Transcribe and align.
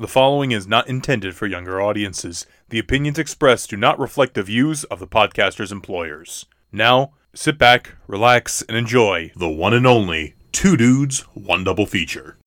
The 0.00 0.06
following 0.06 0.52
is 0.52 0.68
not 0.68 0.86
intended 0.86 1.34
for 1.34 1.48
younger 1.48 1.80
audiences. 1.80 2.46
The 2.68 2.78
opinions 2.78 3.18
expressed 3.18 3.70
do 3.70 3.76
not 3.76 3.98
reflect 3.98 4.34
the 4.34 4.44
views 4.44 4.84
of 4.84 5.00
the 5.00 5.08
podcaster's 5.08 5.72
employers. 5.72 6.46
Now, 6.70 7.14
sit 7.34 7.58
back, 7.58 7.96
relax, 8.06 8.62
and 8.62 8.76
enjoy 8.76 9.32
the 9.34 9.48
one 9.48 9.74
and 9.74 9.88
only 9.88 10.36
Two 10.52 10.76
Dudes, 10.76 11.22
One 11.34 11.64
Double 11.64 11.84
Feature. 11.84 12.38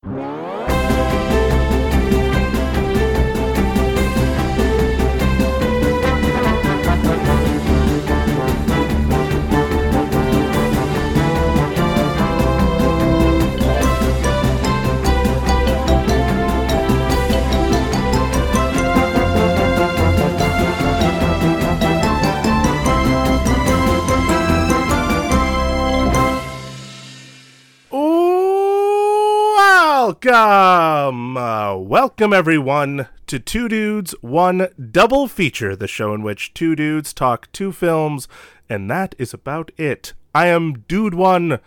Welcome, 30.24 31.36
uh, 31.36 31.76
welcome 31.78 32.32
everyone 32.32 33.08
to 33.26 33.40
Two 33.40 33.68
Dudes 33.68 34.14
One 34.22 34.68
Double 34.92 35.28
Feature, 35.28 35.76
the 35.76 35.88
show 35.88 36.14
in 36.14 36.22
which 36.22 36.54
two 36.54 36.76
dudes 36.76 37.12
talk 37.12 37.52
two 37.52 37.72
films, 37.72 38.28
and 38.70 38.90
that 38.92 39.16
is 39.18 39.34
about 39.34 39.72
it. 39.78 40.14
I 40.36 40.48
am 40.48 40.80
Dude 40.88 41.16
One, 41.16 41.60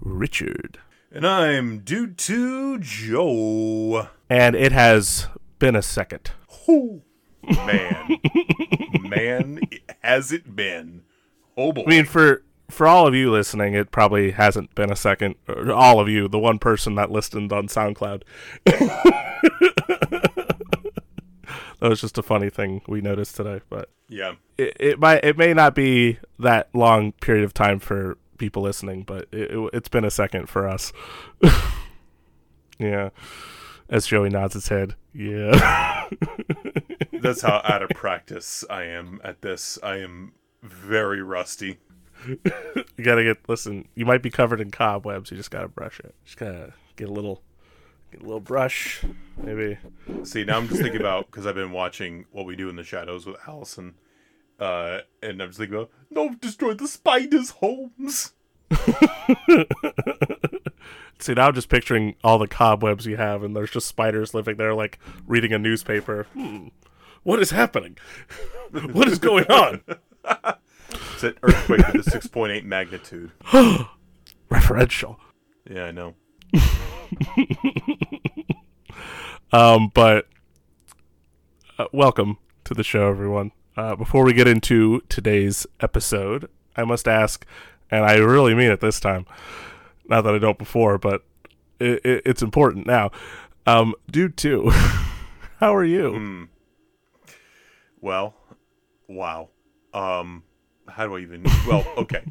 Richard, 0.00 0.78
And 1.10 1.26
I'm 1.26 1.78
Dude 1.78 2.18
2 2.18 2.78
Joe. 2.80 4.08
and 4.28 4.54
it 4.54 4.72
has 4.72 5.28
been 5.58 5.76
a 5.76 5.82
second. 5.82 6.32
Whew. 6.66 7.02
Man. 7.48 8.18
Man, 9.00 9.60
has 10.02 10.32
it 10.32 10.54
been. 10.54 11.02
Oh 11.56 11.72
boy. 11.72 11.84
I 11.86 11.88
mean, 11.90 12.04
for 12.04 12.42
for 12.68 12.86
all 12.86 13.06
of 13.06 13.14
you 13.14 13.30
listening, 13.30 13.74
it 13.74 13.90
probably 13.90 14.32
hasn't 14.32 14.74
been 14.74 14.90
a 14.90 14.96
second. 14.96 15.36
Or 15.48 15.72
all 15.72 16.00
of 16.00 16.08
you, 16.08 16.28
the 16.28 16.38
one 16.38 16.58
person 16.58 16.94
that 16.96 17.10
listened 17.10 17.52
on 17.52 17.68
SoundCloud. 17.68 18.22
that 18.64 20.44
was 21.80 22.00
just 22.00 22.18
a 22.18 22.22
funny 22.22 22.50
thing 22.50 22.82
we 22.88 23.00
noticed 23.00 23.36
today, 23.36 23.60
but. 23.68 23.90
yeah. 24.08 24.34
it, 24.58 24.76
it 24.78 24.98
might 24.98 25.24
it 25.24 25.36
may 25.36 25.54
not 25.54 25.74
be 25.74 26.18
that 26.38 26.68
long 26.74 27.12
period 27.12 27.44
of 27.44 27.54
time 27.54 27.78
for 27.78 28.18
people 28.38 28.62
listening, 28.62 29.02
but 29.02 29.28
it, 29.32 29.50
it, 29.50 29.70
it's 29.72 29.88
been 29.88 30.04
a 30.04 30.10
second 30.10 30.48
for 30.48 30.68
us. 30.68 30.92
yeah, 32.78 33.10
as 33.88 34.06
Joey 34.06 34.30
nods 34.30 34.54
his 34.54 34.68
head. 34.68 34.94
Yeah, 35.14 36.08
That's 37.12 37.42
how 37.42 37.60
out 37.64 37.82
of 37.82 37.90
practice 37.90 38.64
I 38.68 38.84
am 38.84 39.20
at 39.24 39.40
this. 39.42 39.78
I 39.82 39.96
am 39.96 40.32
very 40.62 41.22
rusty. 41.22 41.78
you 42.96 43.04
gotta 43.04 43.24
get. 43.24 43.48
Listen, 43.48 43.88
you 43.94 44.04
might 44.06 44.22
be 44.22 44.30
covered 44.30 44.60
in 44.60 44.70
cobwebs. 44.70 45.30
You 45.30 45.36
just 45.36 45.50
gotta 45.50 45.68
brush 45.68 46.00
it. 46.00 46.14
Just 46.24 46.36
gotta 46.36 46.72
get 46.96 47.08
a 47.08 47.12
little, 47.12 47.42
get 48.10 48.20
a 48.20 48.24
little 48.24 48.40
brush, 48.40 49.04
maybe. 49.36 49.78
See, 50.24 50.44
now 50.44 50.58
I'm 50.58 50.68
just 50.68 50.80
thinking 50.80 51.00
about 51.00 51.26
because 51.26 51.46
I've 51.46 51.54
been 51.54 51.72
watching 51.72 52.26
What 52.32 52.46
We 52.46 52.56
Do 52.56 52.68
in 52.68 52.76
the 52.76 52.84
Shadows 52.84 53.26
with 53.26 53.36
Allison, 53.46 53.94
uh, 54.58 55.00
and 55.22 55.40
I'm 55.40 55.48
just 55.48 55.58
thinking 55.58 55.76
about 55.76 55.90
don't 56.12 56.40
destroy 56.40 56.74
the 56.74 56.88
spiders, 56.88 57.50
homes. 57.50 58.32
See, 61.18 61.32
now 61.32 61.48
I'm 61.48 61.54
just 61.54 61.68
picturing 61.70 62.14
all 62.22 62.38
the 62.38 62.46
cobwebs 62.48 63.06
you 63.06 63.16
have, 63.16 63.42
and 63.42 63.56
there's 63.56 63.70
just 63.70 63.86
spiders 63.86 64.34
living 64.34 64.56
there, 64.56 64.74
like 64.74 64.98
reading 65.26 65.52
a 65.52 65.58
newspaper. 65.58 66.26
Hmm. 66.34 66.68
What 67.22 67.40
is 67.40 67.50
happening? 67.50 67.96
what 68.92 69.08
is 69.08 69.18
going 69.18 69.46
on? 69.46 69.82
It's 71.14 71.24
an 71.24 71.34
earthquake 71.42 71.86
with 71.92 72.06
a 72.06 72.10
6.8 72.10 72.64
magnitude. 72.64 73.32
Referential. 74.50 75.16
Yeah, 75.68 75.84
I 75.84 75.90
know. 75.90 76.14
Um, 79.52 79.90
but 79.94 80.26
uh, 81.78 81.86
welcome 81.92 82.38
to 82.64 82.74
the 82.74 82.82
show, 82.82 83.08
everyone. 83.08 83.52
Uh, 83.76 83.94
before 83.94 84.24
we 84.24 84.32
get 84.32 84.48
into 84.48 85.02
today's 85.08 85.66
episode, 85.80 86.48
I 86.76 86.84
must 86.84 87.06
ask, 87.06 87.46
and 87.90 88.04
I 88.04 88.16
really 88.16 88.54
mean 88.54 88.70
it 88.70 88.80
this 88.80 88.98
time. 88.98 89.24
Not 90.08 90.22
that 90.22 90.34
I 90.34 90.38
don't 90.38 90.58
before, 90.58 90.98
but 90.98 91.22
it, 91.78 92.04
it, 92.04 92.22
it's 92.26 92.42
important 92.42 92.86
now. 92.86 93.10
Um, 93.66 93.94
dude, 94.10 94.36
too. 94.36 94.70
How 95.60 95.74
are 95.74 95.84
you? 95.84 96.12
Hmm. 96.12 96.44
Well, 98.00 98.34
wow. 99.08 99.50
Um, 99.94 100.42
how 100.88 101.06
do 101.06 101.16
I 101.16 101.20
even? 101.20 101.44
Well, 101.66 101.84
okay. 101.98 102.24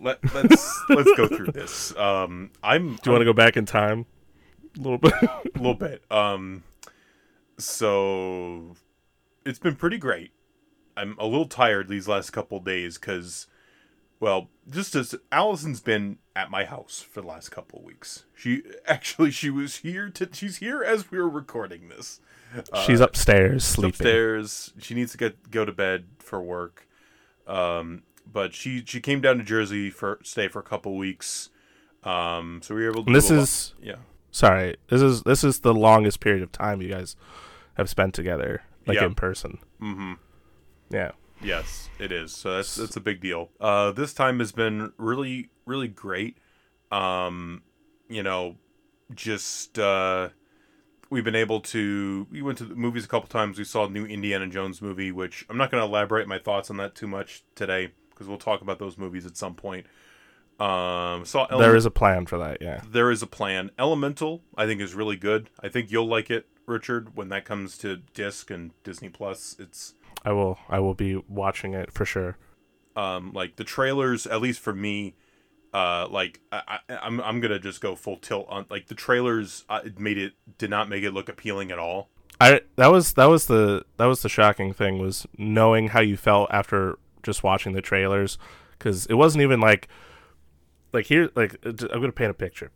Let 0.00 0.18
let's 0.34 0.82
let's 0.90 1.10
go 1.16 1.26
through 1.26 1.52
this. 1.52 1.96
Um, 1.96 2.50
I'm. 2.62 2.96
Do 2.96 3.00
you 3.06 3.12
want 3.12 3.22
to 3.22 3.24
go 3.24 3.32
back 3.32 3.56
in 3.56 3.64
time 3.64 4.06
a 4.78 4.82
little 4.82 4.98
bit? 4.98 5.14
a 5.22 5.40
little 5.56 5.74
bit. 5.74 6.02
Um, 6.10 6.64
so 7.58 8.76
it's 9.44 9.58
been 9.58 9.76
pretty 9.76 9.98
great. 9.98 10.32
I'm 10.96 11.16
a 11.18 11.26
little 11.26 11.46
tired 11.46 11.88
these 11.88 12.08
last 12.08 12.30
couple 12.30 12.58
days 12.60 12.98
because, 12.98 13.46
well, 14.18 14.48
just 14.70 14.94
as 14.94 15.14
Allison's 15.30 15.80
been 15.80 16.18
at 16.34 16.50
my 16.50 16.64
house 16.64 17.00
for 17.00 17.22
the 17.22 17.26
last 17.26 17.50
couple 17.50 17.82
weeks. 17.82 18.24
She 18.34 18.62
actually 18.86 19.30
she 19.30 19.50
was 19.50 19.76
here 19.76 20.10
to 20.10 20.28
she's 20.32 20.58
here 20.58 20.82
as 20.82 21.10
we 21.10 21.18
were 21.18 21.28
recording 21.28 21.88
this. 21.88 22.20
She's 22.84 23.00
upstairs 23.00 23.64
sleeping. 23.64 23.90
upstairs. 23.90 24.72
She 24.78 24.94
needs 24.94 25.12
to 25.12 25.18
get 25.18 25.50
go 25.50 25.64
to 25.64 25.72
bed 25.72 26.04
for 26.18 26.40
work. 26.40 26.86
Um, 27.46 28.02
but 28.30 28.54
she 28.54 28.82
she 28.86 29.00
came 29.00 29.20
down 29.20 29.38
to 29.38 29.44
Jersey 29.44 29.90
for 29.90 30.18
stay 30.22 30.48
for 30.48 30.58
a 30.58 30.62
couple 30.64 30.96
weeks. 30.96 31.50
Um, 32.02 32.60
so 32.62 32.74
we 32.74 32.82
were 32.84 32.90
able 32.90 33.04
to. 33.04 33.12
This 33.12 33.30
a 33.30 33.34
lot- 33.34 33.42
is 33.42 33.74
yeah. 33.82 33.96
sorry. 34.30 34.76
This 34.88 35.02
is 35.02 35.22
this 35.22 35.44
is 35.44 35.60
the 35.60 35.74
longest 35.74 36.20
period 36.20 36.42
of 36.42 36.52
time 36.52 36.82
you 36.82 36.88
guys 36.88 37.16
have 37.74 37.88
spent 37.88 38.14
together, 38.14 38.62
like 38.86 38.96
Yeah. 38.96 39.06
in 39.06 39.14
person. 39.14 39.58
Mm-hmm. 39.80 40.12
Yeah. 40.90 41.12
Yes, 41.42 41.90
it 41.98 42.12
is. 42.12 42.32
So 42.32 42.56
that's 42.56 42.74
that's 42.76 42.96
a 42.96 43.00
big 43.00 43.20
deal. 43.20 43.50
Uh, 43.60 43.92
this 43.92 44.14
time 44.14 44.38
has 44.38 44.52
been 44.52 44.92
really 44.98 45.50
really 45.66 45.88
great. 45.88 46.38
Um, 46.90 47.62
you 48.08 48.22
know, 48.22 48.56
just 49.14 49.78
uh, 49.78 50.30
we've 51.10 51.24
been 51.24 51.34
able 51.36 51.60
to. 51.60 52.26
We 52.30 52.42
went 52.42 52.58
to 52.58 52.64
the 52.64 52.74
movies 52.74 53.04
a 53.04 53.08
couple 53.08 53.28
times. 53.28 53.58
We 53.58 53.64
saw 53.64 53.86
a 53.86 53.90
new 53.90 54.04
Indiana 54.04 54.46
Jones 54.48 54.80
movie, 54.82 55.12
which 55.12 55.44
I'm 55.48 55.56
not 55.56 55.70
going 55.70 55.80
to 55.82 55.86
elaborate 55.86 56.26
my 56.28 56.38
thoughts 56.38 56.70
on 56.70 56.76
that 56.78 56.94
too 56.94 57.06
much 57.06 57.44
today 57.54 57.92
because 58.10 58.28
we'll 58.28 58.38
talk 58.38 58.60
about 58.62 58.78
those 58.78 58.96
movies 58.98 59.26
at 59.26 59.36
some 59.36 59.54
point. 59.54 59.86
Um, 60.58 61.26
saw 61.26 61.46
Ele- 61.50 61.58
There 61.58 61.76
is 61.76 61.84
a 61.84 61.90
plan 61.90 62.24
for 62.26 62.38
that. 62.38 62.58
Yeah. 62.62 62.80
there 62.90 63.10
is 63.10 63.22
a 63.22 63.26
plan. 63.26 63.70
Elemental, 63.78 64.40
I 64.56 64.64
think, 64.66 64.80
is 64.80 64.94
really 64.94 65.16
good. 65.16 65.50
I 65.60 65.68
think 65.68 65.90
you'll 65.90 66.08
like 66.08 66.30
it, 66.30 66.46
Richard, 66.64 67.14
when 67.14 67.28
that 67.28 67.44
comes 67.44 67.76
to 67.78 67.96
disc 68.14 68.50
and 68.50 68.70
Disney 68.82 69.10
Plus. 69.10 69.54
It's 69.58 69.92
I 70.24 70.32
will. 70.32 70.58
I 70.70 70.78
will 70.80 70.94
be 70.94 71.22
watching 71.28 71.74
it 71.74 71.92
for 71.92 72.04
sure. 72.06 72.38
um 72.96 73.32
like 73.34 73.56
the 73.56 73.64
trailers 73.64 74.26
at 74.26 74.40
least 74.40 74.58
for 74.60 74.72
me 74.72 75.14
uh 75.76 76.08
like 76.10 76.40
I, 76.50 76.78
I 76.88 76.96
i'm 77.02 77.20
i'm 77.20 77.40
gonna 77.40 77.58
just 77.58 77.82
go 77.82 77.94
full 77.94 78.16
tilt 78.16 78.46
on 78.48 78.64
like 78.70 78.86
the 78.86 78.94
trailers 78.94 79.66
uh, 79.68 79.80
made 79.98 80.16
it 80.16 80.32
did 80.56 80.70
not 80.70 80.88
make 80.88 81.04
it 81.04 81.10
look 81.12 81.28
appealing 81.28 81.70
at 81.70 81.78
all. 81.78 82.08
I 82.40 82.62
that 82.76 82.88
was 82.88 83.12
that 83.14 83.26
was 83.26 83.46
the 83.46 83.84
that 83.98 84.06
was 84.06 84.22
the 84.22 84.28
shocking 84.30 84.72
thing 84.72 84.98
was 84.98 85.26
knowing 85.36 85.88
how 85.88 86.00
you 86.00 86.16
felt 86.16 86.48
after 86.50 86.98
just 87.22 87.42
watching 87.42 87.72
the 87.72 87.82
trailers 87.82 88.38
because 88.78 89.04
it 89.06 89.14
wasn't 89.14 89.42
even 89.42 89.60
like 89.60 89.88
like 90.92 91.06
here 91.06 91.30
like 91.34 91.56
uh, 91.66 91.72
I'm 91.92 92.00
gonna 92.00 92.12
paint 92.12 92.30
a 92.30 92.34
picture. 92.34 92.70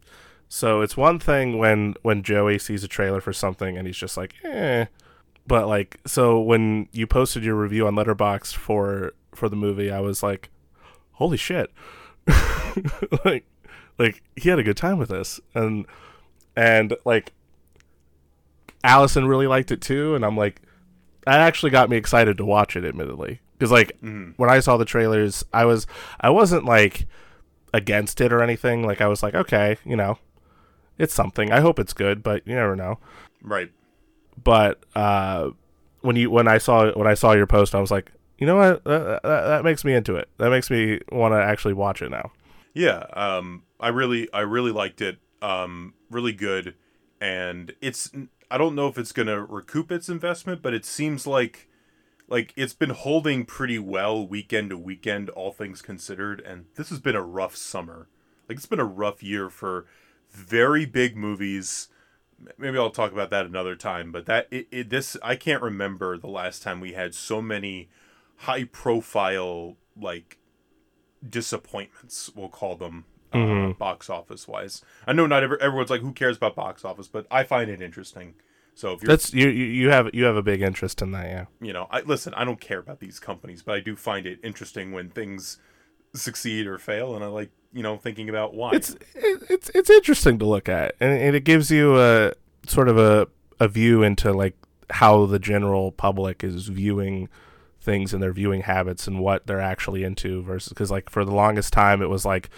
So 0.48 0.82
it's 0.82 0.96
one 0.96 1.18
thing 1.18 1.58
when 1.58 1.94
when 2.02 2.22
Joey 2.22 2.58
sees 2.58 2.84
a 2.84 2.88
trailer 2.88 3.20
for 3.20 3.32
something 3.32 3.78
and 3.78 3.86
he's 3.86 3.96
just 3.96 4.16
like 4.16 4.34
eh, 4.44 4.86
but 5.46 5.68
like 5.68 6.00
so 6.06 6.38
when 6.38 6.88
you 6.92 7.06
posted 7.06 7.44
your 7.44 7.54
review 7.54 7.86
on 7.86 7.94
Letterboxd 7.94 8.54
for 8.56 9.14
for 9.34 9.48
the 9.48 9.56
movie, 9.56 9.90
I 9.90 10.00
was 10.00 10.22
like, 10.22 10.50
holy 11.12 11.36
shit, 11.36 11.70
like 13.24 13.44
like 13.98 14.22
he 14.36 14.48
had 14.48 14.58
a 14.58 14.62
good 14.62 14.76
time 14.76 14.98
with 14.98 15.08
this 15.08 15.40
and 15.54 15.86
and 16.56 16.96
like 17.04 17.32
Allison 18.82 19.26
really 19.26 19.46
liked 19.46 19.70
it 19.70 19.80
too, 19.80 20.14
and 20.14 20.24
I'm 20.24 20.36
like, 20.36 20.62
that 21.26 21.40
actually 21.40 21.70
got 21.70 21.90
me 21.90 21.96
excited 21.96 22.38
to 22.38 22.44
watch 22.44 22.76
it. 22.76 22.84
Admittedly, 22.84 23.40
because 23.52 23.70
like 23.70 23.96
when 24.00 24.48
I 24.48 24.60
saw 24.60 24.76
the 24.76 24.84
trailers, 24.84 25.44
I 25.52 25.64
was 25.64 25.86
I 26.20 26.30
wasn't 26.30 26.64
like 26.64 27.06
against 27.74 28.20
it 28.20 28.32
or 28.32 28.42
anything. 28.42 28.82
Like 28.82 29.00
I 29.00 29.06
was 29.06 29.22
like, 29.22 29.34
okay, 29.34 29.76
you 29.84 29.96
know, 29.96 30.18
it's 30.98 31.14
something. 31.14 31.52
I 31.52 31.60
hope 31.60 31.78
it's 31.78 31.92
good, 31.92 32.22
but 32.22 32.46
you 32.46 32.54
never 32.54 32.74
know. 32.74 32.98
right 33.42 33.70
But 34.42 34.82
uh, 34.94 35.50
when 36.00 36.16
you 36.16 36.30
when 36.30 36.48
I 36.48 36.58
saw 36.58 36.90
when 36.92 37.06
I 37.06 37.14
saw 37.14 37.32
your 37.32 37.46
post, 37.46 37.74
I 37.74 37.80
was 37.80 37.90
like, 37.90 38.10
you 38.40 38.46
know 38.46 38.56
what, 38.56 38.82
that, 38.84 39.22
that, 39.22 39.42
that 39.42 39.64
makes 39.64 39.84
me 39.84 39.94
into 39.94 40.16
it. 40.16 40.28
That 40.38 40.50
makes 40.50 40.70
me 40.70 41.00
want 41.12 41.32
to 41.32 41.42
actually 41.42 41.74
watch 41.74 42.02
it 42.02 42.10
now. 42.10 42.32
yeah 42.74 43.04
um 43.12 43.62
i 43.78 43.88
really 43.88 44.32
i 44.32 44.40
really 44.40 44.72
liked 44.72 45.00
it 45.00 45.18
um 45.42 45.94
really 46.10 46.32
good 46.32 46.74
and 47.20 47.74
it's 47.80 48.10
I 48.50 48.58
don't 48.58 48.74
know 48.74 48.88
if 48.88 48.98
it's 48.98 49.12
to 49.12 49.42
recoup 49.42 49.92
its 49.92 50.08
investment, 50.08 50.60
but 50.62 50.74
it 50.74 50.84
seems 50.84 51.26
like 51.26 51.68
like 52.28 52.52
it's 52.56 52.74
been 52.74 52.90
holding 52.90 53.44
pretty 53.44 53.78
well 53.78 54.26
weekend 54.26 54.70
to 54.70 54.78
weekend 54.78 55.28
all 55.30 55.52
things 55.52 55.82
considered 55.82 56.40
and 56.40 56.66
this 56.76 56.88
has 56.90 57.00
been 57.00 57.16
a 57.16 57.22
rough 57.22 57.56
summer. 57.56 58.08
Like 58.48 58.56
it's 58.56 58.66
been 58.66 58.80
a 58.80 58.84
rough 58.84 59.22
year 59.22 59.50
for 59.50 59.86
very 60.30 60.86
big 60.86 61.16
movies. 61.16 61.88
Maybe 62.56 62.78
I'll 62.78 62.90
talk 62.90 63.12
about 63.12 63.30
that 63.30 63.46
another 63.46 63.76
time, 63.76 64.10
but 64.12 64.26
that 64.26 64.48
it, 64.50 64.66
it 64.70 64.90
this 64.90 65.16
I 65.22 65.36
can't 65.36 65.62
remember 65.62 66.16
the 66.16 66.28
last 66.28 66.62
time 66.62 66.80
we 66.80 66.92
had 66.94 67.14
so 67.14 67.42
many 67.42 67.88
high 68.40 68.64
profile 68.64 69.76
like 70.00 70.38
disappointments, 71.26 72.30
we'll 72.34 72.48
call 72.48 72.76
them 72.76 73.04
uh, 73.32 73.72
box 73.74 74.08
office 74.08 74.48
wise. 74.48 74.82
I 75.06 75.12
know 75.12 75.26
not 75.26 75.42
every, 75.42 75.58
everyone's 75.60 75.90
like, 75.90 76.00
who 76.00 76.12
cares 76.12 76.36
about 76.36 76.56
box 76.56 76.84
office, 76.84 77.06
but 77.06 77.26
I 77.30 77.44
find 77.44 77.70
it 77.70 77.82
interesting. 77.82 78.34
So 78.74 78.92
if 78.92 79.02
you're, 79.02 79.08
That's 79.08 79.34
you. 79.34 79.48
You 79.48 79.64
you 79.66 79.90
have 79.90 80.14
you 80.14 80.24
have 80.24 80.36
a 80.36 80.42
big 80.42 80.62
interest 80.62 81.02
in 81.02 81.10
that, 81.12 81.26
yeah. 81.26 81.44
you 81.60 81.72
know, 81.72 81.86
I 81.90 82.00
listen. 82.00 82.32
I 82.34 82.44
don't 82.44 82.60
care 82.60 82.78
about 82.78 82.98
these 82.98 83.18
companies, 83.18 83.62
but 83.62 83.74
I 83.74 83.80
do 83.80 83.94
find 83.94 84.26
it 84.26 84.38
interesting 84.42 84.92
when 84.92 85.10
things 85.10 85.58
succeed 86.14 86.66
or 86.66 86.78
fail, 86.78 87.14
and 87.14 87.22
I 87.22 87.26
like 87.26 87.50
you 87.74 87.82
know 87.82 87.98
thinking 87.98 88.30
about 88.30 88.54
why. 88.54 88.70
It's 88.72 88.90
it, 89.14 89.42
it's 89.50 89.70
it's 89.74 89.90
interesting 89.90 90.38
to 90.38 90.46
look 90.46 90.68
at, 90.68 90.94
and, 90.98 91.12
and 91.12 91.36
it 91.36 91.44
gives 91.44 91.70
you 91.70 92.00
a 92.00 92.32
sort 92.66 92.88
of 92.88 92.96
a 92.96 93.28
a 93.58 93.68
view 93.68 94.02
into 94.02 94.32
like 94.32 94.56
how 94.88 95.26
the 95.26 95.38
general 95.38 95.92
public 95.92 96.42
is 96.42 96.68
viewing 96.68 97.28
things 97.80 98.12
and 98.12 98.22
their 98.22 98.32
viewing 98.32 98.62
habits 98.62 99.06
and 99.06 99.20
what 99.20 99.46
they're 99.46 99.60
actually 99.60 100.04
into 100.04 100.42
versus 100.42 100.68
because 100.70 100.90
like 100.90 101.08
for 101.08 101.24
the 101.24 101.34
longest 101.34 101.72
time 101.72 102.02
it 102.02 102.08
was 102.08 102.24
like 102.24 102.50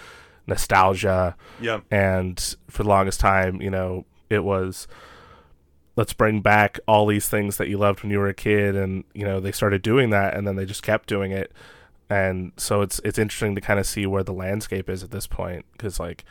nostalgia. 0.46 1.36
Yeah, 1.60 1.80
and 1.90 2.56
for 2.68 2.82
the 2.82 2.88
longest 2.88 3.20
time 3.20 3.60
you 3.62 3.70
know 3.70 4.04
it 4.28 4.44
was 4.44 4.88
let's 5.96 6.12
bring 6.12 6.40
back 6.40 6.80
all 6.88 7.06
these 7.06 7.28
things 7.28 7.58
that 7.58 7.68
you 7.68 7.76
loved 7.76 8.02
when 8.02 8.10
you 8.10 8.18
were 8.18 8.28
a 8.28 8.34
kid. 8.34 8.74
And 8.74 9.04
you 9.14 9.24
know 9.24 9.40
they 9.40 9.52
started 9.52 9.82
doing 9.82 10.10
that 10.10 10.34
and 10.34 10.46
then 10.46 10.56
they 10.56 10.64
just 10.64 10.82
kept 10.82 11.08
doing 11.08 11.32
it. 11.32 11.52
And 12.10 12.52
so 12.56 12.82
it's 12.82 13.00
it's 13.04 13.18
interesting 13.18 13.54
to 13.54 13.60
kind 13.60 13.80
of 13.80 13.86
see 13.86 14.06
where 14.06 14.22
the 14.22 14.32
landscape 14.32 14.88
is 14.88 15.02
at 15.02 15.10
this 15.10 15.26
point 15.26 15.64
because 15.72 16.00
like 16.00 16.24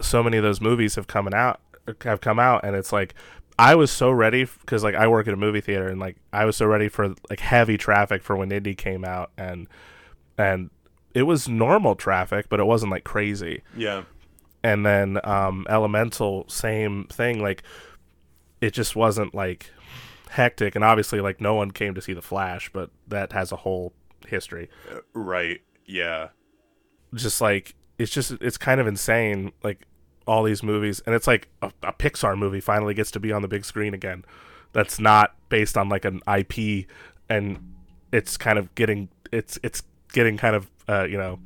so 0.00 0.22
many 0.22 0.36
of 0.36 0.42
those 0.42 0.60
movies 0.60 0.96
have 0.96 1.06
coming 1.06 1.34
out 1.34 1.60
have 2.02 2.20
come 2.20 2.38
out 2.38 2.64
and 2.64 2.76
it's 2.76 2.92
like 2.92 3.14
I 3.58 3.74
was 3.74 3.90
so 3.90 4.10
ready 4.10 4.44
because 4.44 4.82
like 4.82 4.94
I 4.94 5.06
work 5.08 5.28
at 5.28 5.34
a 5.34 5.36
movie 5.36 5.60
theater 5.60 5.88
and 5.88 6.00
like 6.00 6.16
I 6.32 6.44
was 6.44 6.56
so 6.56 6.66
ready 6.66 6.88
for 6.88 7.14
like 7.30 7.40
heavy 7.40 7.76
traffic 7.76 8.22
for 8.22 8.36
when 8.36 8.50
Indy 8.50 8.74
came 8.74 9.04
out 9.04 9.30
and 9.36 9.68
and 10.38 10.70
it 11.14 11.24
was 11.24 11.48
normal 11.48 11.94
traffic 11.94 12.48
but 12.48 12.60
it 12.60 12.64
wasn't 12.64 12.92
like 12.92 13.04
crazy. 13.04 13.62
Yeah, 13.76 14.04
and 14.62 14.84
then 14.86 15.20
um 15.24 15.66
elemental 15.68 16.48
same 16.48 17.04
thing 17.04 17.42
like 17.42 17.62
it 18.60 18.72
just 18.72 18.96
wasn't 18.96 19.34
like 19.34 19.70
hectic 20.30 20.74
and 20.74 20.82
obviously 20.82 21.20
like 21.20 21.40
no 21.40 21.54
one 21.54 21.70
came 21.70 21.94
to 21.94 22.00
see 22.00 22.14
the 22.14 22.22
flash 22.22 22.70
but 22.72 22.90
that 23.06 23.32
has 23.32 23.52
a 23.52 23.56
whole 23.56 23.92
history. 24.26 24.70
Right, 25.12 25.60
yeah, 25.84 26.28
just 27.14 27.40
like 27.40 27.74
it's 27.98 28.10
just 28.10 28.32
it's 28.40 28.56
kind 28.56 28.80
of 28.80 28.86
insane 28.86 29.52
like 29.62 29.86
all 30.26 30.42
these 30.44 30.62
movies 30.62 31.00
and 31.06 31.14
it's 31.14 31.26
like 31.26 31.48
a, 31.62 31.70
a 31.82 31.92
pixar 31.92 32.36
movie 32.38 32.60
finally 32.60 32.94
gets 32.94 33.10
to 33.10 33.20
be 33.20 33.32
on 33.32 33.42
the 33.42 33.48
big 33.48 33.64
screen 33.64 33.92
again 33.94 34.24
that's 34.72 34.98
not 35.00 35.34
based 35.48 35.76
on 35.76 35.88
like 35.88 36.04
an 36.04 36.20
ip 36.38 36.86
and 37.28 37.58
it's 38.12 38.36
kind 38.36 38.58
of 38.58 38.74
getting 38.74 39.08
it's 39.32 39.58
it's 39.62 39.82
getting 40.12 40.36
kind 40.36 40.54
of 40.56 40.70
uh 40.88 41.04
you 41.04 41.16
know 41.18 41.38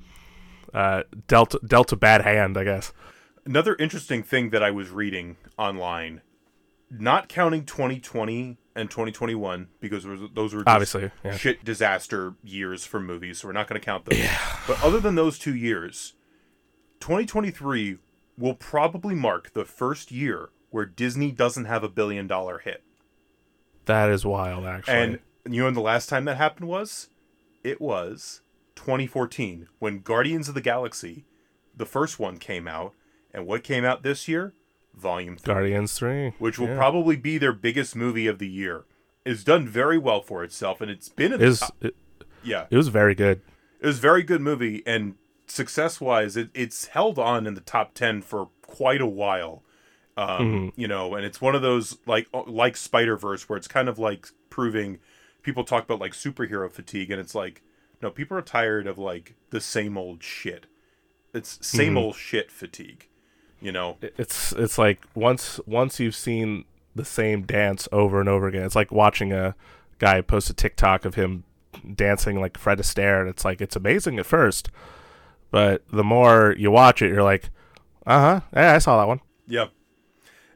uh 0.75 1.03
dealt 1.29 1.55
dealt 1.67 1.91
a 1.93 1.97
bad 1.97 2.23
hand 2.23 2.57
i 2.57 2.65
guess 2.65 2.93
Another 3.45 3.77
interesting 3.79 4.25
thing 4.25 4.51
that 4.51 4.61
I 4.61 4.73
was 4.73 4.91
reading 4.91 5.37
online, 5.57 6.21
not 6.91 7.29
counting 7.29 7.65
2020 7.65 8.59
and 8.75 8.91
2021 8.91 9.69
because 9.79 10.03
those 10.03 10.21
were- 10.21 10.27
those 10.35 10.53
were 10.53 10.61
just 10.65 10.69
Obviously, 10.69 11.11
yeah. 11.25 11.37
shit 11.37 11.65
disaster 11.65 12.35
years 12.43 12.85
for 12.85 12.99
movies, 12.99 13.39
so 13.39 13.47
we're 13.47 13.53
not 13.53 13.69
going 13.69 13.81
to 13.81 13.85
count 13.85 14.05
those. 14.07 14.19
But 14.67 14.83
other 14.83 14.99
than 14.99 15.15
those 15.15 15.39
two 15.39 15.55
years, 15.55 16.15
2023 16.99 17.99
will 18.39 18.55
probably 18.55 19.15
mark 19.15 19.53
the 19.53 19.65
first 19.65 20.11
year 20.13 20.51
where 20.71 20.85
Disney 20.85 21.33
doesn't 21.33 21.65
have 21.65 21.83
a 21.83 21.89
billion 21.89 22.27
dollar 22.27 22.59
hit. 22.59 22.83
that 23.87 24.11
is 24.11 24.25
wild 24.27 24.65
actually 24.67 24.95
And 24.95 25.19
you 25.49 25.61
know 25.61 25.67
when 25.67 25.75
the 25.75 25.81
last 25.81 26.09
time 26.09 26.25
that 26.27 26.37
happened 26.37 26.69
was? 26.69 27.09
It 27.65 27.81
was 27.81 28.43
2014 28.75 29.69
when 29.79 30.01
Guardians 30.01 30.49
of 30.49 30.55
the 30.55 30.61
Galaxy, 30.61 31.25
the 31.77 31.87
first 31.87 32.19
one 32.19 32.39
came 32.39 32.67
out, 32.69 32.95
and 33.33 33.47
what 33.47 33.63
came 33.65 33.85
out 33.85 34.03
this 34.03 34.29
year? 34.29 34.55
Volume 34.95 35.37
3, 35.37 35.53
guardians 35.53 35.93
3 35.99 36.33
which 36.39 36.59
will 36.59 36.69
yeah. 36.69 36.77
probably 36.77 37.17
be 37.17 37.37
their 37.37 37.53
biggest 37.53 37.95
movie 37.95 38.27
of 38.27 38.39
the 38.39 38.49
year. 38.49 38.85
It's 39.27 39.45
done 39.45 39.69
very 39.69 39.99
well 39.99 40.23
for 40.23 40.43
itself 40.43 40.81
and 40.81 40.91
it's 40.91 41.09
been 41.11 41.33
in 41.35 41.41
the 41.41 41.47
is 41.47 41.61
top. 41.61 41.77
it, 41.83 41.95
Yeah. 42.43 42.65
it 42.71 42.77
was 42.79 42.89
very 42.89 43.15
good 43.15 43.43
It 43.81 43.87
was 43.87 43.99
a 43.99 44.01
very 44.01 44.23
good 44.23 44.41
movie, 44.41 44.83
and 44.87 45.17
success 45.47 46.01
wise, 46.01 46.37
it, 46.37 46.51
it's 46.55 46.87
held 46.87 47.19
on 47.19 47.47
in 47.47 47.55
the 47.55 47.61
top 47.61 47.95
ten 47.95 48.23
for 48.23 48.49
quite 48.63 49.01
a 49.01 49.07
while. 49.07 49.63
Um, 50.17 50.73
You 50.77 50.89
know, 50.89 51.15
and 51.15 51.25
it's 51.25 51.41
one 51.41 51.55
of 51.55 51.63
those 51.63 51.99
like 52.07 52.27
uh, 52.33 52.43
like 52.47 52.77
Spider 52.77 53.17
Verse 53.17 53.49
where 53.49 53.57
it's 53.57 53.69
kind 53.69 53.89
of 53.89 53.99
like 53.99 54.29
proving 54.51 54.99
people 55.43 55.65
talk 55.65 55.85
about 55.85 56.01
like 56.01 56.13
superhero 56.13 56.71
fatigue, 56.71 57.11
and 57.11 57.21
it's 57.21 57.35
like 57.35 57.63
no, 58.03 58.11
people 58.11 58.37
are 58.37 58.43
tired 58.43 58.87
of 58.87 58.99
like 58.99 59.35
the 59.51 59.61
same 59.61 59.97
old 59.99 60.23
shit. 60.23 60.67
It's 61.35 61.59
same 61.67 61.99
old 61.99 62.17
shit 62.17 62.51
fatigue. 62.51 63.09
You 63.61 63.73
know, 63.73 63.97
it's 64.01 64.53
it's 64.53 64.79
like 64.79 65.07
once 65.15 65.61
once 65.67 66.01
you've 66.01 66.15
seen 66.17 66.65
the 66.95 67.05
same 67.05 67.43
dance 67.43 67.87
over 67.93 68.21
and 68.21 68.29
over 68.29 68.49
again 68.49 68.63
it's 68.65 68.75
like 68.75 68.91
watching 68.91 69.31
a 69.31 69.55
guy 69.99 70.23
post 70.23 70.49
a 70.49 70.55
tiktok 70.55 71.05
of 71.05 71.15
him 71.15 71.45
dancing 71.95 72.41
like 72.41 72.57
fred 72.57 72.79
astaire 72.79 73.21
and 73.21 73.29
it's 73.29 73.45
like 73.45 73.61
it's 73.61 73.77
amazing 73.77 74.19
at 74.19 74.25
first 74.25 74.71
but 75.57 75.83
the 75.91 76.05
more 76.05 76.55
you 76.59 76.71
watch 76.71 77.01
it 77.03 77.09
you're 77.09 77.23
like 77.23 77.51
uh-huh 78.07 78.41
yeah 78.55 78.75
i 78.75 78.79
saw 78.79 78.99
that 78.99 79.09
one 79.09 79.21
Yep. 79.47 79.71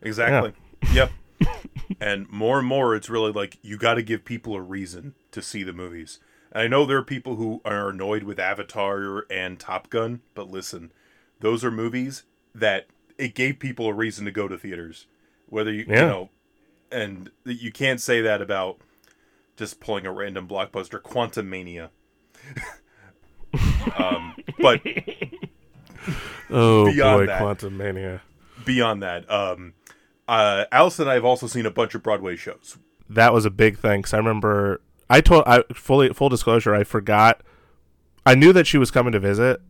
Exactly. 0.02 0.52
Yep. 0.93 1.12
and 2.00 2.29
more 2.31 2.58
and 2.58 2.67
more, 2.67 2.94
it's 2.94 3.11
really 3.11 3.32
like 3.32 3.58
you 3.62 3.76
got 3.76 3.94
to 3.94 4.02
give 4.02 4.25
people 4.25 4.55
a 4.55 4.61
reason 4.61 5.14
to 5.32 5.43
see 5.43 5.62
the 5.62 5.73
movies. 5.73 6.19
And 6.52 6.62
I 6.62 6.67
know 6.69 6.85
there 6.85 6.99
are 6.99 7.05
people 7.05 7.37
who 7.37 7.61
are 7.64 7.91
annoyed 7.91 8.25
with 8.25 8.38
Avatar 8.38 9.25
and 9.31 9.58
Top 9.58 9.91
Gun, 9.91 10.20
but 10.35 10.50
listen, 10.50 10.93
those 11.41 11.64
are 11.64 11.70
movies 11.70 12.25
that 12.55 12.87
it 13.19 13.35
gave 13.35 13.58
people 13.58 13.87
a 13.87 13.93
reason 13.94 14.25
to 14.25 14.31
go 14.31 14.49
to 14.49 14.58
theaters. 14.58 15.06
Whether 15.49 15.73
you, 15.73 15.85
you 15.87 15.94
know, 15.94 16.31
and 16.91 17.31
you 17.44 17.73
can't 17.73 18.00
say 18.00 18.20
that 18.20 18.41
about 18.41 18.79
just 19.57 19.80
pulling 19.80 20.07
a 20.07 20.12
random 20.12 20.49
blockbuster, 20.49 21.00
Quantumania. 21.00 21.90
um, 23.99 24.35
but 24.59 24.80
oh 26.50 26.85
boy 26.87 27.26
that. 27.26 27.40
quantumania 27.42 28.21
beyond 28.64 29.02
that, 29.02 29.30
um, 29.30 29.75
uh, 30.28 30.64
Alice 30.71 30.99
and 30.99 31.09
I 31.11 31.14
have 31.14 31.25
also 31.25 31.47
seen 31.47 31.66
a 31.66 31.71
bunch 31.71 31.95
of 31.95 32.02
Broadway 32.02 32.37
shows. 32.37 32.78
that 33.09 33.33
was 33.33 33.45
a 33.45 33.50
big 33.50 33.78
thing 33.78 34.00
because 34.00 34.14
I 34.14 34.19
remember 34.19 34.80
I 35.09 35.21
told 35.21 35.45
I 35.47 35.64
fully 35.73 36.11
full 36.11 36.28
disclosure 36.28 36.75
I 36.75 36.85
forgot 36.85 37.42
I 38.26 38.35
knew 38.35 38.52
that 38.52 38.66
she 38.66 38.78
was 38.78 38.90
coming 38.90 39.12
to 39.12 39.19
visit, 39.21 39.61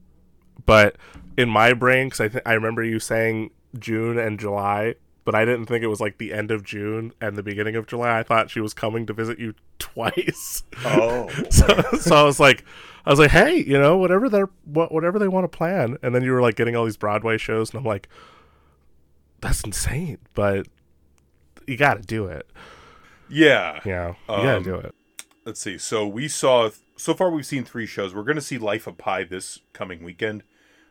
but 0.67 0.97
in 1.37 1.49
my 1.49 1.73
brain 1.73 2.09
because 2.09 2.21
I 2.21 2.29
th- 2.29 2.43
I 2.45 2.53
remember 2.53 2.83
you 2.85 2.99
saying 2.99 3.51
June 3.79 4.19
and 4.19 4.39
July, 4.39 4.97
but 5.25 5.35
I 5.35 5.45
didn't 5.45 5.67
think 5.67 5.83
it 5.85 5.87
was 5.87 6.01
like 6.01 6.19
the 6.19 6.33
end 6.33 6.51
of 6.51 6.65
June 6.65 7.13
and 7.21 7.37
the 7.37 7.43
beginning 7.43 7.77
of 7.77 7.87
July. 7.87 8.19
I 8.19 8.23
thought 8.25 8.51
she 8.51 8.61
was 8.61 8.75
coming 8.75 9.07
to 9.07 9.13
visit 9.13 9.39
you 9.39 9.55
twice. 9.79 10.65
Oh, 10.85 11.29
so, 11.51 11.67
so 12.01 12.17
I 12.17 12.23
was 12.25 12.41
like, 12.41 12.65
I 13.07 13.11
was 13.11 13.19
like, 13.19 13.31
hey, 13.31 13.57
you 13.57 13.79
know, 13.79 13.97
whatever 13.97 14.29
they're 14.29 14.51
what 14.65 14.93
whatever 14.93 15.19
they 15.19 15.29
want 15.29 15.51
to 15.51 15.57
plan, 15.57 15.97
and 16.03 16.15
then 16.15 16.23
you 16.23 16.33
were 16.33 16.43
like 16.43 16.57
getting 16.57 16.77
all 16.77 16.85
these 16.85 16.97
Broadway 16.97 17.39
shows, 17.39 17.71
and 17.71 17.79
I'm 17.79 17.85
like, 17.85 18.09
that's 19.41 19.63
insane, 19.63 20.19
but 20.35 20.67
you 21.67 21.77
got 21.77 21.95
to 21.95 22.03
do 22.03 22.27
it. 22.27 22.47
yeah. 23.29 23.81
You 23.85 23.93
know, 23.93 24.17
you 24.29 24.37
got 24.37 24.57
Um, 24.57 24.65
to 24.65 24.71
do 24.71 24.77
it. 24.77 24.95
Let's 25.45 25.61
see. 25.61 25.79
So 25.79 26.07
we 26.07 26.29
saw 26.29 26.71
so 26.97 27.15
far 27.15 27.31
we've 27.31 27.47
seen 27.47 27.65
three 27.65 27.87
shows. 27.87 28.15
We're 28.15 28.25
going 28.25 28.37
to 28.37 28.43
see 28.43 28.59
Life 28.59 28.87
of 28.87 28.99
Pi 28.99 29.25
this 29.25 29.61
coming 29.73 30.05
weekend 30.05 30.43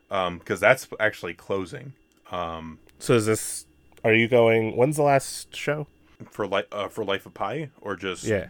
because 0.09 0.59
that's 0.59 0.87
actually 0.99 1.35
closing 1.35 1.93
um, 2.31 2.79
So 2.97 3.13
is 3.13 3.25
this? 3.27 3.65
Are 4.03 4.13
you 4.13 4.27
going? 4.27 4.75
When's 4.75 4.95
the 4.95 5.03
last 5.03 5.55
show? 5.55 5.85
for 6.31 6.45
li- 6.47 6.63
uh, 6.71 6.87
for 6.89 7.05
Life 7.05 7.25
of 7.25 7.33
Pi 7.33 7.69
or 7.79 7.95
just 7.95 8.23
Yeah, 8.25 8.47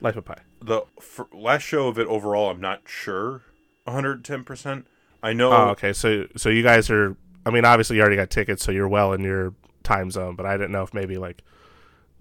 Life 0.00 0.16
of 0.16 0.24
Pi. 0.26 0.36
The 0.66 0.82
for 1.00 1.28
last 1.32 1.62
show 1.62 1.88
of 1.88 1.98
it 1.98 2.06
overall. 2.08 2.50
I'm 2.50 2.60
not 2.60 2.82
sure, 2.86 3.42
110. 3.84 4.44
percent 4.44 4.86
I 5.22 5.32
know. 5.32 5.52
Oh, 5.52 5.68
okay. 5.70 5.92
So 5.92 6.26
so 6.36 6.48
you 6.48 6.62
guys 6.62 6.90
are. 6.90 7.16
I 7.44 7.50
mean, 7.50 7.64
obviously 7.64 7.96
you 7.96 8.02
already 8.02 8.16
got 8.16 8.28
tickets, 8.30 8.64
so 8.64 8.72
you're 8.72 8.88
well 8.88 9.12
in 9.12 9.22
your 9.22 9.54
time 9.82 10.10
zone. 10.10 10.34
But 10.36 10.46
I 10.46 10.56
didn't 10.56 10.72
know 10.72 10.82
if 10.82 10.92
maybe 10.92 11.16
like 11.16 11.42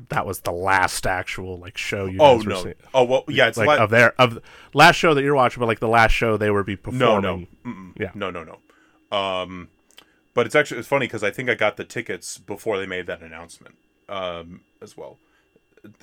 that 0.10 0.25
was 0.25 0.42
the 0.42 0.52
last 0.52 1.08
actual 1.08 1.58
like 1.58 1.78
show 1.78 2.06
you. 2.06 2.18
oh 2.20 2.38
no. 2.38 2.62
seeing. 2.64 2.75
Oh 2.94 3.04
well, 3.04 3.24
yeah. 3.28 3.48
It's 3.48 3.58
Like 3.58 3.68
la- 3.68 3.84
of 3.84 3.90
their 3.90 4.14
of 4.22 4.40
last 4.74 4.96
show 4.98 5.14
that 5.14 5.24
you're 5.24 5.36
watching, 5.36 5.60
but 5.62 5.68
like 5.68 5.80
the 5.80 5.88
last 5.88 6.12
show 6.12 6.38
they 6.38 6.52
were 6.52 6.64
be 6.64 6.75
No, 6.75 6.82
performing. 7.20 7.48
no, 7.64 7.72
Mm-mm. 7.72 8.00
Yeah. 8.00 8.12
no, 8.14 8.30
no, 8.30 8.44
no. 8.44 9.18
Um, 9.18 9.70
but 10.34 10.46
it's 10.46 10.56
actually 10.56 10.80
it's 10.80 10.88
funny 10.88 11.08
because 11.08 11.24
I 11.24 11.32
think 11.32 11.50
I 11.50 11.56
got 11.56 11.78
the 11.78 11.86
tickets 11.86 12.38
before 12.38 12.78
they 12.78 12.86
made 12.86 13.08
that 13.08 13.22
announcement. 13.22 13.75
um, 14.10 14.62
as 14.82 14.96
well. 14.98 15.18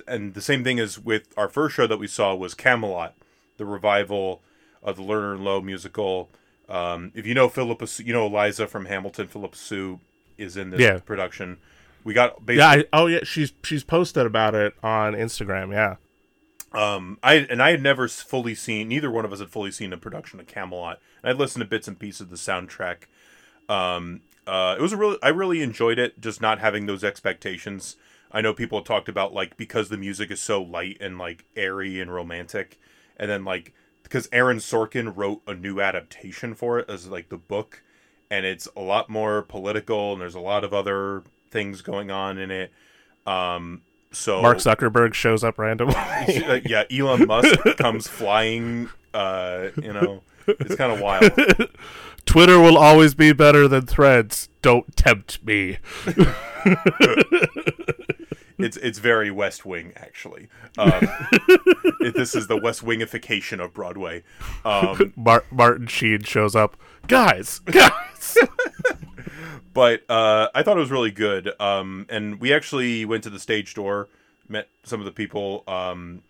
And 0.07 0.33
the 0.33 0.41
same 0.41 0.63
thing 0.63 0.79
as 0.79 0.99
with 0.99 1.33
our 1.37 1.49
first 1.49 1.75
show 1.75 1.87
that 1.87 1.97
we 1.97 2.07
saw 2.07 2.33
was 2.35 2.53
Camelot, 2.53 3.15
the 3.57 3.65
revival 3.65 4.41
of 4.81 4.97
the 4.97 5.03
Lerner 5.03 5.33
and 5.35 5.43
Loewe 5.43 5.61
musical. 5.61 6.29
Um, 6.69 7.11
if 7.15 7.25
you 7.25 7.33
know 7.33 7.49
Phillipa, 7.49 7.87
you 8.03 8.13
know 8.13 8.25
Eliza 8.25 8.67
from 8.67 8.85
Hamilton. 8.85 9.27
Phillipa 9.27 9.57
Soo 9.57 9.99
is 10.37 10.57
in 10.57 10.69
this 10.71 10.79
Yeah. 10.81 10.99
production. 10.99 11.57
We 12.03 12.13
got 12.13 12.45
basically 12.45 12.57
Yeah. 12.81 12.83
I, 12.93 13.01
oh 13.01 13.07
yeah. 13.07 13.19
She's 13.23 13.53
she's 13.63 13.83
posted 13.83 14.25
about 14.25 14.55
it 14.55 14.73
on 14.83 15.13
Instagram. 15.13 15.71
Yeah. 15.71 15.95
Um, 16.73 17.19
I 17.21 17.35
and 17.35 17.61
I 17.61 17.71
had 17.71 17.81
never 17.83 18.07
fully 18.07 18.55
seen. 18.55 18.87
Neither 18.89 19.11
one 19.11 19.25
of 19.25 19.31
us 19.33 19.39
had 19.39 19.49
fully 19.49 19.71
seen 19.71 19.93
a 19.93 19.97
production 19.97 20.39
of 20.39 20.47
Camelot. 20.47 20.99
And 21.21 21.29
I'd 21.29 21.37
listened 21.39 21.61
to 21.63 21.69
bits 21.69 21.87
and 21.87 21.99
pieces 21.99 22.21
of 22.21 22.29
the 22.29 22.35
soundtrack. 22.35 23.03
Um, 23.69 24.21
uh, 24.47 24.75
it 24.77 24.81
was 24.81 24.91
a 24.91 24.97
really. 24.97 25.17
I 25.21 25.29
really 25.29 25.61
enjoyed 25.61 25.99
it. 25.99 26.19
Just 26.19 26.41
not 26.41 26.59
having 26.59 26.85
those 26.85 27.03
expectations. 27.03 27.95
I 28.33 28.41
know 28.41 28.53
people 28.53 28.81
talked 28.81 29.07
about 29.07 29.33
like 29.33 29.55
because 29.57 29.89
the 29.89 29.97
music 29.97 30.31
is 30.31 30.41
so 30.41 30.61
light 30.61 30.97
and 30.99 31.17
like 31.17 31.45
airy 31.55 32.01
and 32.01 32.13
romantic, 32.13 32.79
and 33.15 33.29
then 33.29 33.45
like 33.45 33.73
because 34.01 34.27
Aaron 34.31 34.57
Sorkin 34.57 35.15
wrote 35.15 35.41
a 35.47 35.53
new 35.53 35.79
adaptation 35.79 36.55
for 36.55 36.79
it 36.79 36.89
as 36.89 37.07
like 37.07 37.29
the 37.29 37.37
book, 37.37 37.83
and 38.31 38.45
it's 38.45 38.67
a 38.75 38.81
lot 38.81 39.09
more 39.09 39.43
political 39.43 40.13
and 40.13 40.21
there's 40.21 40.35
a 40.35 40.39
lot 40.39 40.63
of 40.63 40.73
other 40.73 41.23
things 41.51 41.81
going 41.81 42.09
on 42.09 42.37
in 42.39 42.49
it. 42.49 42.71
Um, 43.25 43.83
so 44.11 44.41
Mark 44.41 44.57
Zuckerberg 44.57 45.13
shows 45.13 45.43
up 45.43 45.57
randomly. 45.57 45.93
yeah, 46.65 46.83
Elon 46.91 47.27
Musk 47.27 47.59
comes 47.77 48.07
flying. 48.07 48.89
Uh, 49.13 49.69
you 49.81 49.93
know, 49.93 50.23
it's 50.47 50.75
kind 50.75 50.91
of 50.91 50.99
wild. 50.99 51.31
Twitter 52.25 52.59
will 52.59 52.77
always 52.77 53.13
be 53.13 53.33
better 53.33 53.67
than 53.67 53.85
Threads. 53.85 54.49
Don't 54.61 54.95
tempt 54.95 55.43
me. 55.43 55.77
It's 58.59 58.77
it's 58.77 58.99
very 58.99 59.31
West 59.31 59.65
Wing 59.65 59.93
actually. 59.97 60.47
Um, 60.77 60.91
it- 61.99 62.13
this 62.15 62.35
is 62.35 62.47
the 62.47 62.55
West 62.55 62.85
Wingification 62.85 63.59
of 63.61 63.73
Broadway. 63.73 64.23
Um, 64.63 65.11
Mar- 65.15 65.43
Martin 65.51 65.87
Sheen 65.87 66.21
shows 66.21 66.55
up. 66.55 66.77
Guys, 67.07 67.59
guys. 67.59 68.37
but 69.73 70.09
uh, 70.09 70.47
I 70.53 70.61
thought 70.63 70.77
it 70.77 70.81
was 70.81 70.91
really 70.91 71.11
good. 71.11 71.51
Um, 71.59 72.05
and 72.09 72.39
we 72.39 72.53
actually 72.53 73.03
went 73.05 73.23
to 73.23 73.29
the 73.31 73.39
stage 73.39 73.73
door, 73.73 74.07
met 74.47 74.69
some 74.83 74.99
of 75.01 75.05
the 75.05 75.11
people. 75.11 75.63
Um, 75.67 76.21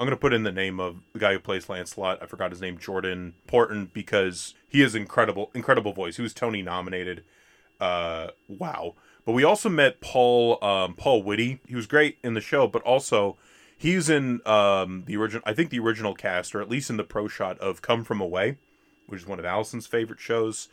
I'm 0.00 0.06
gonna 0.06 0.16
put 0.16 0.32
in 0.32 0.44
the 0.44 0.50
name 0.50 0.80
of 0.80 1.02
the 1.12 1.18
guy 1.18 1.34
who 1.34 1.38
plays 1.38 1.68
Lancelot. 1.68 2.22
I 2.22 2.26
forgot 2.26 2.52
his 2.52 2.62
name, 2.62 2.78
Jordan 2.78 3.34
Porton, 3.46 3.90
because 3.92 4.54
he 4.66 4.80
is 4.80 4.94
incredible, 4.94 5.50
incredible 5.52 5.92
voice. 5.92 6.16
He 6.16 6.22
was 6.22 6.32
Tony 6.32 6.62
nominated. 6.62 7.22
Uh, 7.78 8.28
wow. 8.48 8.94
But 9.26 9.32
we 9.32 9.44
also 9.44 9.68
met 9.68 10.00
Paul 10.00 10.58
um, 10.64 10.94
Paul 10.94 11.22
Whitty. 11.22 11.60
He 11.66 11.76
was 11.76 11.86
great 11.86 12.16
in 12.24 12.32
the 12.32 12.40
show, 12.40 12.66
but 12.66 12.80
also 12.80 13.36
he's 13.76 14.08
in 14.08 14.40
um, 14.46 15.04
the 15.04 15.18
original. 15.18 15.42
I 15.44 15.52
think 15.52 15.68
the 15.68 15.80
original 15.80 16.14
cast, 16.14 16.54
or 16.54 16.62
at 16.62 16.70
least 16.70 16.88
in 16.88 16.96
the 16.96 17.04
pro 17.04 17.28
shot 17.28 17.58
of 17.58 17.82
Come 17.82 18.02
From 18.02 18.22
Away, 18.22 18.56
which 19.06 19.20
is 19.20 19.26
one 19.26 19.38
of 19.38 19.44
Allison's 19.44 19.86
favorite 19.86 20.18
shows. 20.18 20.70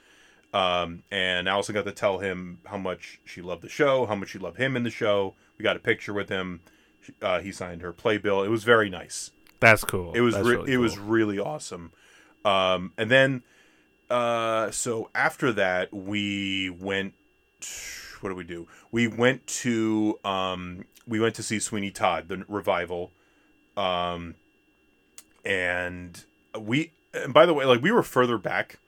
Um, 0.53 1.03
and 1.11 1.49
Allison 1.49 1.75
got 1.75 1.83
to 1.83 1.91
tell 1.91 2.19
him 2.19 2.59
how 2.65 2.77
much 2.77 3.19
she 3.25 3.41
loved 3.41 3.61
the 3.61 3.69
show, 3.69 4.05
how 4.05 4.15
much 4.15 4.29
she 4.29 4.39
loved 4.39 4.57
him 4.57 4.77
in 4.77 4.83
the 4.83 4.89
show. 4.89 5.35
We 5.57 5.63
got 5.63 5.75
a 5.75 5.79
picture 5.79 6.13
with 6.13 6.29
him. 6.29 6.61
Uh, 7.21 7.39
he 7.39 7.51
signed 7.51 7.81
her 7.81 7.93
playbill. 7.93 8.43
It 8.43 8.49
was 8.49 8.63
very 8.63 8.89
nice. 8.89 9.31
That's 9.59 9.83
cool. 9.83 10.13
It 10.13 10.21
was 10.21 10.35
re- 10.35 10.55
really 10.55 10.73
it 10.73 10.77
was 10.77 10.97
really 10.97 11.39
awesome. 11.39 11.91
Um, 12.45 12.93
and 12.97 13.09
then 13.09 13.43
uh, 14.09 14.71
so 14.71 15.09
after 15.15 15.51
that 15.53 15.93
we 15.93 16.69
went. 16.69 17.13
What 18.21 18.29
did 18.29 18.37
we 18.37 18.43
do? 18.43 18.67
We 18.91 19.07
went 19.07 19.45
to 19.47 20.19
um, 20.25 20.85
we 21.07 21.19
went 21.19 21.35
to 21.35 21.43
see 21.43 21.59
Sweeney 21.59 21.91
Todd, 21.91 22.29
the 22.29 22.45
revival, 22.47 23.11
um, 23.75 24.35
and 25.45 26.23
we. 26.59 26.91
And 27.13 27.33
by 27.33 27.45
the 27.45 27.53
way, 27.53 27.65
like 27.65 27.81
we 27.81 27.91
were 27.91 28.03
further 28.03 28.37
back, 28.37 28.79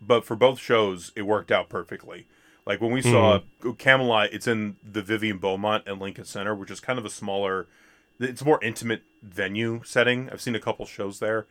but 0.00 0.24
for 0.24 0.34
both 0.36 0.58
shows 0.58 1.12
it 1.14 1.22
worked 1.22 1.52
out 1.52 1.68
perfectly. 1.68 2.26
Like 2.66 2.80
when 2.80 2.90
we 2.90 3.00
saw 3.00 3.40
Camelot, 3.78 4.32
it's 4.32 4.48
in 4.48 4.76
the 4.82 5.00
Vivian 5.00 5.38
Beaumont 5.38 5.86
at 5.86 5.98
Lincoln 5.98 6.24
Center, 6.24 6.54
which 6.54 6.70
is 6.70 6.80
kind 6.80 6.98
of 6.98 7.04
a 7.04 7.10
smaller, 7.10 7.68
it's 8.18 8.42
a 8.42 8.44
more 8.44 8.62
intimate 8.62 9.02
venue 9.22 9.82
setting. 9.84 10.28
I've 10.30 10.40
seen 10.40 10.56
a 10.56 10.60
couple 10.60 10.84
shows 10.84 11.20
there, 11.20 11.46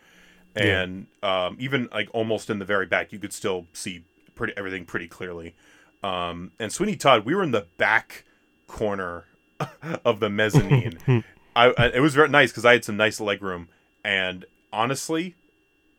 and 0.55 1.07
um, 1.23 1.55
even 1.57 1.87
like 1.93 2.09
almost 2.13 2.49
in 2.49 2.59
the 2.59 2.65
very 2.65 2.85
back, 2.85 3.13
you 3.13 3.19
could 3.19 3.31
still 3.31 3.65
see 3.71 4.03
pretty 4.35 4.53
everything 4.57 4.83
pretty 4.85 5.07
clearly. 5.07 5.55
Um, 6.03 6.51
and 6.59 6.71
Sweeney 6.71 6.97
Todd, 6.97 7.25
we 7.25 7.33
were 7.33 7.43
in 7.43 7.51
the 7.51 7.65
back 7.77 8.25
corner 8.67 9.25
of 10.05 10.19
the 10.19 10.29
mezzanine. 10.29 10.99
I, 11.55 11.73
I 11.77 11.85
it 11.93 12.01
was 12.01 12.13
very 12.13 12.27
nice 12.27 12.51
because 12.51 12.65
I 12.65 12.73
had 12.73 12.83
some 12.83 12.97
nice 12.97 13.21
leg 13.21 13.41
room, 13.41 13.69
and 14.03 14.43
honestly, 14.73 15.35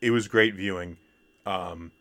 it 0.03 0.11
was 0.11 0.29
great 0.29 0.55
viewing. 0.55 0.99
Um, 1.47 1.93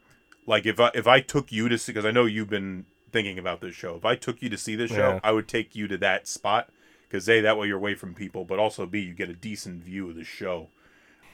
like 0.45 0.65
if 0.65 0.79
I 0.81 0.91
if 0.93 1.07
I 1.07 1.21
took 1.21 1.53
you 1.53 1.69
to 1.69 1.77
see, 1.77 1.93
because 1.93 2.05
I 2.05 2.11
know 2.11 2.25
you've 2.25 2.49
been 2.49 2.85
thinking 3.15 3.39
about 3.39 3.61
this 3.61 3.73
show. 3.73 3.95
If 3.95 4.03
I 4.03 4.15
took 4.17 4.41
you 4.41 4.49
to 4.49 4.57
see 4.57 4.75
this 4.75 4.91
show, 4.91 5.13
Yeah. 5.13 5.19
I 5.23 5.31
would 5.31 5.47
take 5.47 5.73
you 5.75 5.87
to 5.87 5.97
that 5.99 6.27
spot 6.27 6.69
because 7.07 7.27
a 7.29 7.39
that 7.39 7.57
way 7.57 7.67
you're 7.67 7.77
away 7.77 7.95
from 7.95 8.13
people, 8.13 8.43
but 8.43 8.59
also 8.59 8.85
b 8.85 8.99
you 8.99 9.13
get 9.13 9.29
a 9.29 9.33
decent 9.33 9.83
view 9.83 10.09
of 10.09 10.15
the 10.15 10.25
show. 10.25 10.67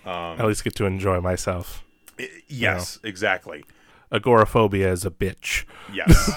At 0.06 0.46
least 0.46 0.64
get 0.64 0.76
to 0.76 0.86
enjoy 0.86 1.20
myself. 1.22 1.84
I- 2.20 2.30
yes, 2.48 3.00
exactly. 3.04 3.64
Agoraphobia 4.12 4.92
is 4.92 5.06
a 5.06 5.10
bitch. 5.10 5.66
Yes, 5.92 6.32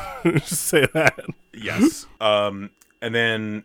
say 0.48 0.86
that. 0.94 1.18
yes. 1.52 2.06
Um, 2.20 2.70
and 3.02 3.14
then, 3.14 3.64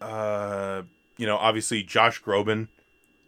uh, 0.00 0.82
you 1.16 1.26
know, 1.26 1.36
obviously 1.36 1.82
Josh 1.82 2.22
Groban. 2.22 2.68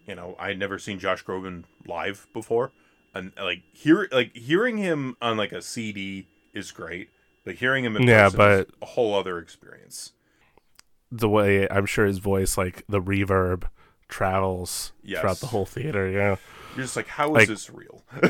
You 0.06 0.14
know, 0.16 0.34
I 0.40 0.48
had 0.48 0.58
never 0.58 0.78
seen 0.78 0.98
Josh 0.98 1.22
Groban 1.24 1.64
live 1.86 2.26
before, 2.32 2.72
and 3.14 3.30
like 3.40 3.62
hear 3.72 4.08
like 4.10 4.34
hearing 4.34 4.78
him 4.78 5.16
on 5.22 5.36
like 5.36 5.52
a 5.52 5.62
CD 5.62 6.26
is 6.54 6.72
great, 6.72 7.10
but 7.44 7.56
hearing 7.56 7.84
him 7.84 7.96
in 7.96 8.02
Yeah, 8.04 8.28
but- 8.34 8.68
a 8.80 8.86
whole 8.86 9.14
other 9.14 9.38
experience. 9.38 10.12
The 11.10 11.28
way 11.28 11.68
I'm 11.70 11.84
sure 11.86 12.06
his 12.06 12.18
voice, 12.18 12.56
like 12.56 12.84
the 12.88 13.00
reverb, 13.00 13.64
travels 14.08 14.92
Yes. 15.02 15.20
throughout 15.20 15.38
the 15.38 15.46
whole 15.48 15.66
theater. 15.66 16.08
Yeah. 16.08 16.36
You're 16.74 16.84
just 16.84 16.96
like, 16.96 17.06
how 17.08 17.28
is 17.30 17.32
Like- 17.34 17.48
this 17.48 17.68
real? 17.70 18.02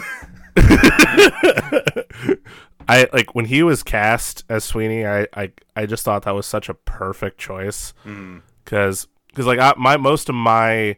I 2.88 3.07
like 3.12 3.35
when 3.35 3.45
he 3.45 3.62
was 3.62 3.83
cast 3.83 4.45
as 4.49 4.64
Sweeney. 4.64 5.07
I 5.07 5.26
I, 5.35 5.52
I 5.76 5.87
just 5.87 6.04
thought 6.04 6.23
that 6.25 6.35
was 6.35 6.47
such 6.47 6.69
a 6.69 6.75
perfect 6.75 7.38
choice 7.38 7.95
Mm, 8.04 8.42
because 8.64 9.07
because 9.28 9.47
like 9.47 9.61
I, 9.61 9.73
my 9.76 9.97
most 9.97 10.28
of 10.28 10.35
my 10.35 10.97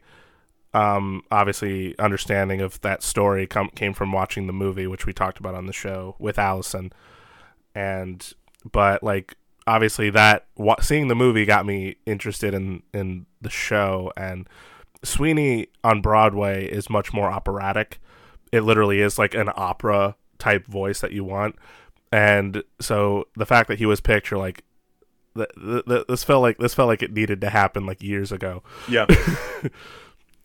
um 0.72 1.22
obviously 1.30 1.96
understanding 1.98 2.60
of 2.62 2.80
that 2.80 3.02
story 3.02 3.46
come 3.46 3.68
came 3.74 3.92
from 3.92 4.12
watching 4.12 4.46
the 4.46 4.52
movie, 4.54 4.86
which 4.86 5.04
we 5.06 5.12
talked 5.12 5.38
about 5.38 5.54
on 5.54 5.66
the 5.66 5.72
show 5.74 6.16
with 6.18 6.38
Allison, 6.38 6.90
and 7.74 8.32
but 8.70 9.02
like 9.02 9.34
obviously 9.66 10.10
that 10.10 10.46
wa- 10.56 10.80
seeing 10.80 11.08
the 11.08 11.14
movie 11.14 11.44
got 11.44 11.64
me 11.66 11.96
interested 12.06 12.54
in 12.54 12.82
in 12.92 13.26
the 13.40 13.50
show 13.50 14.12
and 14.16 14.48
Sweeney 15.02 15.66
on 15.82 16.00
Broadway 16.00 16.66
is 16.66 16.88
much 16.88 17.12
more 17.12 17.30
operatic. 17.30 18.00
It 18.52 18.62
literally 18.62 19.00
is 19.00 19.18
like 19.18 19.34
an 19.34 19.50
opera 19.54 20.16
type 20.38 20.66
voice 20.66 21.00
that 21.00 21.12
you 21.12 21.24
want. 21.24 21.56
And 22.10 22.62
so 22.80 23.26
the 23.36 23.44
fact 23.44 23.68
that 23.68 23.78
he 23.78 23.84
was 23.86 24.00
picked, 24.00 24.30
you're 24.30 24.38
like, 24.40 24.64
th- 25.36 25.48
th- 25.62 25.84
th- 25.86 26.06
this 26.08 26.24
felt 26.24 26.40
like 26.42 26.56
this 26.58 26.72
felt 26.72 26.86
like 26.88 27.02
it 27.02 27.12
needed 27.12 27.40
to 27.42 27.50
happen 27.50 27.84
like 27.84 28.02
years 28.02 28.32
ago. 28.32 28.62
yeah, 28.88 29.04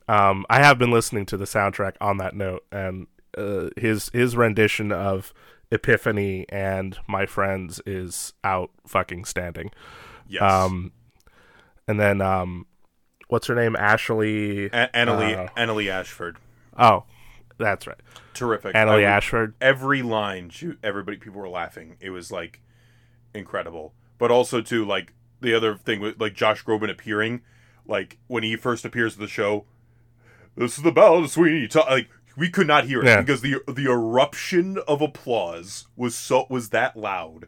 Um, 0.08 0.46
I 0.50 0.58
have 0.64 0.80
been 0.80 0.90
listening 0.92 1.28
to 1.28 1.38
the 1.38 1.46
soundtrack 1.46 1.94
on 2.02 2.18
that 2.18 2.36
note, 2.36 2.66
and 2.72 3.06
uh, 3.38 3.70
his 3.78 4.10
his 4.10 4.36
rendition 4.36 4.92
of 4.92 5.34
Epiphany 5.72 6.46
and 6.50 6.98
My 7.08 7.26
Friends 7.26 7.82
is 7.86 8.34
out 8.44 8.72
fucking 8.88 9.26
standing. 9.26 9.72
yes. 10.28 10.42
Um, 10.42 10.92
and 11.88 12.00
then 12.00 12.22
um, 12.22 12.66
what's 13.28 13.48
her 13.48 13.56
name? 13.56 13.76
Ashley. 13.76 14.66
A- 14.68 14.90
Annaleigh, 14.94 15.36
uh, 15.48 15.50
Annaleigh 15.58 15.90
Ashford, 15.90 16.38
Oh, 16.78 17.04
that's 17.58 17.88
right. 17.88 17.98
terrific. 18.34 18.74
Annaleigh 18.76 18.96
would- 18.98 19.04
Ashford. 19.04 19.56
every 19.62 20.02
line 20.02 20.50
she, 20.50 20.74
everybody 20.84 21.18
people 21.18 21.40
were 21.42 21.50
laughing 21.50 21.98
it 22.00 22.10
was 22.12 22.32
like 22.32 22.62
incredible 23.34 23.94
but 24.18 24.32
also 24.32 24.62
too 24.62 24.84
like 24.86 25.14
the 25.42 25.54
other 25.54 25.76
thing 25.76 26.00
with 26.00 26.20
like 26.22 26.34
josh 26.34 26.64
groban 26.64 26.90
appearing 26.90 27.42
like 27.86 28.18
when 28.28 28.44
he 28.44 28.56
first 28.56 28.86
appears 28.86 29.16
in 29.16 29.22
the 29.22 29.28
show 29.28 29.66
this 30.56 30.78
is 30.78 30.84
the 30.84 30.92
bell 30.92 31.16
of 31.18 31.30
sweeney 31.30 31.68
Todd," 31.68 31.86
like 31.90 32.10
we 32.40 32.50
could 32.50 32.66
not 32.68 32.86
hear 32.86 33.02
it 33.02 33.06
Yeah. 33.06 33.22
because 33.22 33.42
the 33.42 33.62
the 33.68 33.86
eruption 33.86 34.78
of 34.88 35.02
applause 35.02 35.86
was 35.96 36.16
so 36.16 36.46
was 36.50 36.70
that 36.70 36.96
loud 36.98 37.48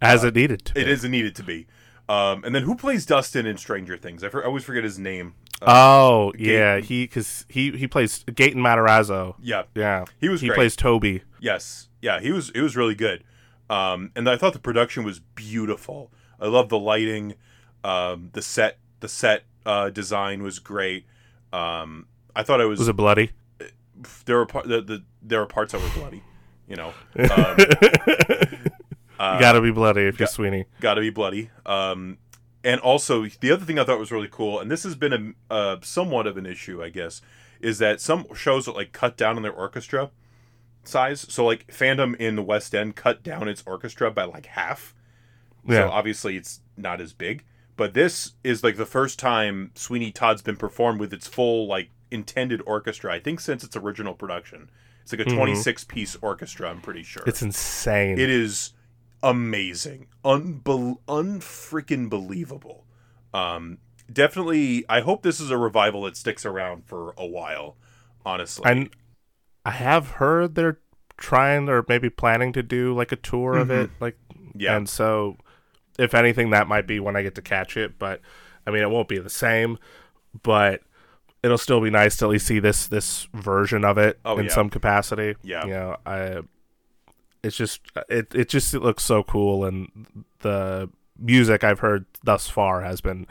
As 0.00 0.22
it 0.24 0.34
needed 0.36 0.64
to. 0.66 0.80
it 0.80 0.84
be. 0.84 0.90
is 0.90 1.04
needed 1.04 1.34
to 1.36 1.42
be 1.42 1.66
um 2.08 2.44
and 2.44 2.54
then 2.54 2.62
who 2.64 2.74
plays 2.76 3.06
dustin 3.06 3.46
in 3.46 3.56
stranger 3.56 3.96
things 3.96 4.22
i, 4.24 4.28
for, 4.28 4.42
I 4.42 4.46
always 4.46 4.64
forget 4.64 4.84
his 4.84 4.98
name 4.98 5.34
Oh 5.62 6.32
yeah, 6.38 6.78
he 6.80 7.04
because 7.04 7.44
he 7.50 7.70
he 7.72 7.86
plays 7.86 8.24
Gaten 8.24 8.54
Matarazzo. 8.56 9.34
yeah 9.42 9.64
Yeah, 9.74 10.06
he 10.18 10.30
was 10.30 10.40
he 10.40 10.46
great. 10.48 10.56
plays 10.56 10.74
Toby. 10.74 11.20
Yes. 11.38 11.90
Yeah, 12.00 12.18
he 12.18 12.32
was 12.32 12.48
it 12.54 12.62
was 12.62 12.76
really 12.78 12.94
good. 12.94 13.24
Um 13.68 14.10
and 14.16 14.26
I 14.26 14.38
thought 14.38 14.54
the 14.54 14.58
production 14.58 15.04
was 15.04 15.20
beautiful. 15.20 16.10
I 16.40 16.46
love 16.46 16.70
the 16.70 16.78
lighting. 16.78 17.34
Um, 17.84 18.30
the 18.32 18.40
set 18.40 18.78
the 19.00 19.08
set 19.08 19.44
uh, 19.66 19.90
design 19.90 20.42
was 20.42 20.58
great. 20.60 21.04
Um, 21.52 22.06
I 22.34 22.42
thought 22.42 22.62
it 22.62 22.66
was, 22.66 22.78
Was 22.78 22.88
it 22.88 22.96
bloody? 22.96 23.32
There 24.24 24.36
were 24.38 24.46
par- 24.46 24.66
the, 24.66 24.80
the 24.80 25.02
there 25.22 25.40
were 25.40 25.46
parts 25.46 25.72
that 25.72 25.80
were 25.80 26.00
bloody. 26.00 26.22
You 26.66 26.76
know, 26.76 26.94
um, 27.18 27.56
uh, 29.18 29.40
gotta 29.40 29.60
be 29.60 29.70
bloody 29.72 30.02
if 30.02 30.18
you're 30.18 30.28
Sweeney. 30.28 30.66
got 30.80 30.94
to 30.94 31.00
be 31.00 31.10
bloody. 31.10 31.50
Um, 31.66 32.18
and 32.62 32.80
also 32.80 33.26
the 33.26 33.50
other 33.50 33.64
thing 33.64 33.78
I 33.78 33.84
thought 33.84 33.98
was 33.98 34.12
really 34.12 34.28
cool, 34.30 34.60
and 34.60 34.70
this 34.70 34.84
has 34.84 34.94
been 34.94 35.34
a 35.50 35.52
uh, 35.52 35.76
somewhat 35.82 36.26
of 36.26 36.36
an 36.36 36.46
issue, 36.46 36.82
I 36.82 36.90
guess, 36.90 37.22
is 37.60 37.78
that 37.78 38.00
some 38.00 38.26
shows 38.34 38.66
that 38.66 38.76
like 38.76 38.92
cut 38.92 39.16
down 39.16 39.36
on 39.36 39.42
their 39.42 39.52
orchestra 39.52 40.10
size. 40.84 41.26
So 41.28 41.44
like 41.44 41.70
Phantom 41.72 42.14
in 42.18 42.36
the 42.36 42.42
West 42.42 42.74
End 42.74 42.96
cut 42.96 43.22
down 43.22 43.48
its 43.48 43.62
orchestra 43.66 44.10
by 44.10 44.24
like 44.24 44.46
half. 44.46 44.94
Yeah. 45.66 45.86
So 45.86 45.90
obviously 45.90 46.36
it's 46.36 46.60
not 46.76 47.00
as 47.00 47.12
big. 47.12 47.44
But 47.76 47.94
this 47.94 48.32
is 48.44 48.62
like 48.62 48.76
the 48.76 48.86
first 48.86 49.18
time 49.18 49.70
Sweeney 49.74 50.10
Todd's 50.12 50.42
been 50.42 50.56
performed 50.56 51.00
with 51.00 51.12
its 51.12 51.26
full 51.26 51.66
like 51.66 51.90
intended 52.10 52.62
orchestra. 52.66 53.12
I 53.12 53.20
think 53.20 53.40
since 53.40 53.62
its 53.64 53.76
original 53.76 54.14
production. 54.14 54.70
It's 55.02 55.12
like 55.12 55.20
a 55.20 55.24
Mhm. 55.30 55.36
26 55.36 55.84
piece 55.84 56.16
orchestra. 56.20 56.68
I'm 56.70 56.80
pretty 56.80 57.02
sure. 57.02 57.22
It's 57.26 57.42
insane. 57.42 58.18
It 58.18 58.30
is 58.30 58.72
amazing, 59.22 60.06
unbel- 60.24 60.98
unfreaking 61.08 62.08
believable. 62.08 62.86
Um, 63.34 63.78
definitely, 64.12 64.84
I 64.88 65.00
hope 65.00 65.22
this 65.22 65.40
is 65.40 65.50
a 65.50 65.56
revival 65.58 66.02
that 66.02 66.16
sticks 66.16 66.44
around 66.46 66.84
for 66.86 67.14
a 67.16 67.26
while. 67.26 67.76
Honestly, 68.24 68.70
And 68.70 68.90
I 69.64 69.70
have 69.70 70.10
heard 70.12 70.54
they're 70.54 70.78
trying 71.16 71.68
or 71.68 71.84
maybe 71.88 72.10
planning 72.10 72.52
to 72.52 72.62
do 72.62 72.94
like 72.94 73.12
a 73.12 73.16
tour 73.16 73.56
of 73.56 73.70
it. 73.70 73.90
Like, 74.00 74.18
yeah, 74.54 74.76
and 74.76 74.88
so 74.88 75.36
if 75.98 76.14
anything, 76.14 76.50
that 76.50 76.66
might 76.68 76.86
be 76.86 77.00
when 77.00 77.16
I 77.16 77.22
get 77.22 77.34
to 77.36 77.42
catch 77.42 77.76
it. 77.76 77.98
But 77.98 78.20
I 78.66 78.70
mean, 78.70 78.82
it 78.82 78.90
won't 78.90 79.08
be 79.08 79.18
the 79.18 79.30
same, 79.30 79.78
but 80.42 80.82
it'll 81.42 81.58
still 81.58 81.80
be 81.80 81.90
nice 81.90 82.16
to 82.18 82.26
at 82.26 82.30
least 82.30 82.46
see 82.46 82.58
this 82.58 82.86
this 82.88 83.28
version 83.34 83.84
of 83.84 83.98
it 83.98 84.18
Oh, 84.24 84.38
in 84.38 84.46
yeah. 84.46 84.50
some 84.52 84.70
capacity. 84.70 85.36
Yeah. 85.42 85.64
you 85.64 85.70
know, 85.72 85.96
I. 86.06 86.40
It's 87.42 87.56
just 87.56 87.80
it 88.10 88.34
it 88.34 88.48
just 88.50 88.74
it 88.74 88.80
looks 88.80 89.02
so 89.02 89.22
cool, 89.22 89.64
and 89.64 90.24
the 90.40 90.90
music 91.18 91.64
I've 91.64 91.78
heard 91.80 92.04
thus 92.22 92.48
far 92.48 92.82
has 92.82 93.00
been 93.00 93.26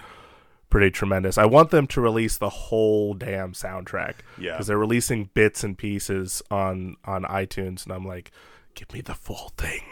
pretty 0.72 0.89
tremendous. 0.89 1.38
I 1.38 1.46
want 1.46 1.70
them 1.70 1.86
to 1.88 2.01
release 2.01 2.38
the 2.38 2.50
whole 2.50 3.13
damn 3.13 3.54
soundtrack 3.54 4.16
yeah. 4.39 4.54
because 4.54 4.66
they're 4.68 4.80
releasing 4.80 5.25
bits 5.36 5.63
and 5.63 5.78
pieces 5.78 6.42
on 6.50 6.96
on 7.06 7.24
iTunes, 7.25 7.84
and 7.84 7.94
I'm 7.94 8.04
like, 8.06 8.32
give 8.74 8.92
me 8.94 9.01
the 9.01 9.13
full 9.13 9.54
thing. 9.58 9.84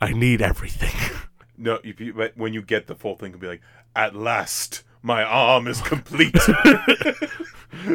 I 0.00 0.12
need 0.12 0.40
everything. 0.42 0.94
No, 1.56 1.78
if 1.84 2.00
you, 2.00 2.12
but 2.12 2.36
when 2.36 2.52
you 2.52 2.62
get 2.62 2.88
the 2.88 2.96
full 2.96 3.14
thing, 3.14 3.30
you'll 3.30 3.38
be 3.38 3.46
like, 3.46 3.60
"At 3.94 4.16
last, 4.16 4.82
my 5.04 5.22
arm 5.22 5.68
is 5.68 5.80
complete." 5.82 6.36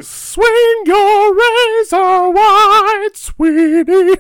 Swing 0.01 0.84
your 0.86 1.36
razor 1.36 2.30
wide, 2.30 3.10
Sweeney. 3.16 4.16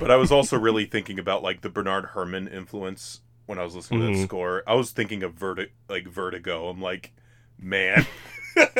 but 0.00 0.10
I 0.10 0.16
was 0.16 0.32
also 0.32 0.58
really 0.58 0.86
thinking 0.86 1.18
about 1.18 1.42
like 1.42 1.60
the 1.60 1.68
Bernard 1.70 2.08
Herrmann 2.14 2.48
influence 2.48 3.20
when 3.46 3.58
I 3.58 3.64
was 3.64 3.74
listening 3.76 4.00
to 4.00 4.06
Mhm. 4.08 4.20
that 4.22 4.26
score. 4.26 4.62
I 4.66 4.74
was 4.74 4.90
thinking 4.90 5.22
of 5.22 5.34
Verti- 5.36 5.68
like 5.88 6.08
Vertigo. 6.08 6.68
I'm 6.68 6.80
like, 6.82 7.12
man. 7.58 8.06
it 8.56 8.74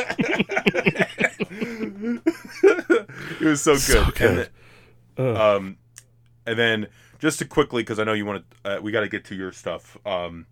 was 3.41 3.63
so 3.63 3.73
good. 3.75 3.81
So 3.81 4.03
And 4.03 4.15
good. 4.15 4.49
then- 5.17 5.37
um, 5.37 5.77
and 6.47 6.59
then 6.59 6.89
just 7.21 7.39
to 7.39 7.45
quickly, 7.45 7.83
because 7.83 7.99
I 8.01 8.05
know 8.05 8.13
you 8.15 8.27
want 8.27 8.45
to, 8.65 8.79
uh, 8.79 8.81
we 8.81 8.91
got 8.93 9.01
to 9.01 9.09
get 9.09 9.25
to 9.27 9.35
your 9.35 9.53
stuff. 9.53 9.97
Um, 10.05 10.47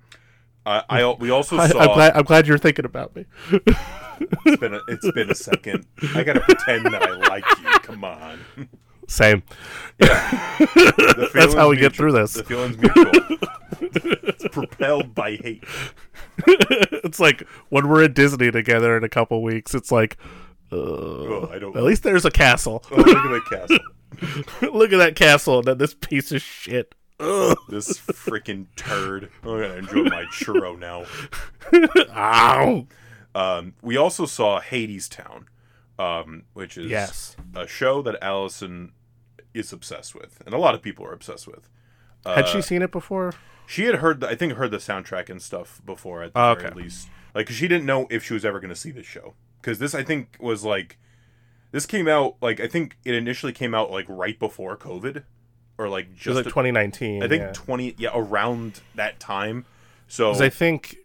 I, 0.65 0.83
I 0.89 1.13
we 1.15 1.31
also 1.31 1.57
I, 1.59 1.69
saw. 1.69 1.79
I'm 1.79 1.95
glad. 1.95 2.17
I'm 2.17 2.25
glad 2.25 2.47
you're 2.47 2.59
thinking 2.59 2.85
about 2.85 3.15
me. 3.17 3.27
it's 3.51 4.61
been 4.61 4.75
a, 4.75 4.81
it's 4.89 5.11
been 5.13 5.31
a 5.31 5.35
second. 5.35 5.87
I 6.15 6.23
gotta 6.23 6.41
pretend 6.41 6.87
that 6.87 7.03
I 7.03 7.11
like 7.29 7.45
you. 7.59 7.71
Come 7.81 8.05
on. 8.05 8.39
Same. 9.09 9.43
The 9.99 11.31
That's 11.35 11.55
how 11.55 11.69
we 11.69 11.77
feeling's 11.77 11.81
get 11.81 11.97
through 11.97 12.13
this. 12.13 12.33
The 12.35 12.45
feeling's 12.45 12.79
mutual. 12.79 13.11
it's 14.29 14.49
propelled 14.49 15.15
by 15.15 15.33
hate. 15.37 15.65
it's 16.47 17.21
like 17.21 17.47
when 17.69 17.89
we're 17.89 18.05
at 18.05 18.15
Disney 18.15 18.51
together 18.51 18.97
in 18.97 19.05
a 19.05 19.09
couple 19.09 19.43
weeks. 19.43 19.75
It's 19.75 19.93
like, 19.93 20.17
uh, 20.73 20.77
Oh, 20.77 21.51
I 21.53 21.59
don't. 21.59 21.77
at 21.77 21.83
least 21.83 22.03
there's 22.03 22.25
a 22.25 22.31
castle. 22.31 22.85
Oh, 22.91 22.97
look 22.97 23.09
at 23.09 23.23
the 23.51 23.57
castle. 23.57 24.73
Look 24.73 24.93
at 24.93 24.99
that 24.99 25.17
castle, 25.17 25.59
and 25.59 25.67
then 25.67 25.79
this 25.79 25.95
piece 25.95 26.33
of 26.33 26.41
shit. 26.43 26.95
This 27.69 27.99
freaking 27.99 28.67
turd. 28.77 29.31
I'm 29.43 29.49
gonna 29.49 29.75
enjoy 29.75 30.05
my 30.05 30.25
churro 30.25 30.79
now. 30.79 31.05
Ow. 32.15 32.87
Um, 33.35 33.75
we 33.81 33.97
also 33.97 34.27
saw 34.27 34.61
Hadestown, 34.61 35.45
um, 35.99 36.43
which 36.53 36.77
is 36.77 36.91
Yes. 36.91 37.37
a 37.55 37.67
show 37.67 38.03
that 38.03 38.19
Allison 38.23 38.93
is 39.55 39.73
obsessed 39.73 40.15
with, 40.15 40.43
and 40.45 40.55
a 40.55 40.59
lot 40.59 40.75
of 40.75 40.83
people 40.83 41.05
are 41.07 41.13
obsessed 41.13 41.47
with. 41.47 41.69
Uh, 42.27 42.35
Had 42.35 42.49
she 42.49 42.61
seen 42.61 42.83
it 42.83 42.91
before? 42.93 43.33
She 43.67 43.85
had 43.85 43.97
heard, 43.97 44.21
the, 44.21 44.29
I 44.29 44.35
think, 44.35 44.55
heard 44.55 44.71
the 44.71 44.77
soundtrack 44.79 45.31
and 45.31 45.41
stuff 45.41 45.81
before 45.87 46.23
at 46.23 46.35
the 46.35 46.41
Oh, 46.41 46.55
very 46.55 46.67
okay. 46.69 46.75
least. 46.83 47.09
Like, 47.35 47.47
'cause 47.47 47.57
she 47.57 47.69
didn't 47.69 47.87
know 47.87 48.07
if 48.11 48.23
she 48.25 48.35
was 48.35 48.45
ever 48.45 48.61
going 48.61 48.69
to 48.71 48.77
see 48.77 48.91
this 48.91 49.07
show. 49.07 49.35
Because 49.61 49.79
this, 49.79 49.95
I 49.95 50.03
think, 50.03 50.37
was 50.41 50.65
like, 50.65 50.99
this 51.71 51.87
came 51.87 52.07
out 52.09 52.37
like 52.43 52.61
I 52.61 52.67
think 52.67 52.99
it 53.05 53.15
initially 53.15 53.53
came 53.53 53.75
out 53.75 53.91
like 53.91 54.05
right 54.09 54.39
before 54.39 54.77
COVID, 54.77 55.25
or 55.79 55.89
like 55.89 56.15
just 56.15 56.37
like 56.37 56.45
2019. 56.45 57.23
I 57.23 57.29
think 57.29 57.43
yeah. 57.43 57.53
twenty 57.53 57.95
yeah 57.99 58.11
around 58.15 58.81
that 58.95 59.21
time. 59.21 59.65
So 60.09 60.33
I 60.33 60.49
think 60.49 60.97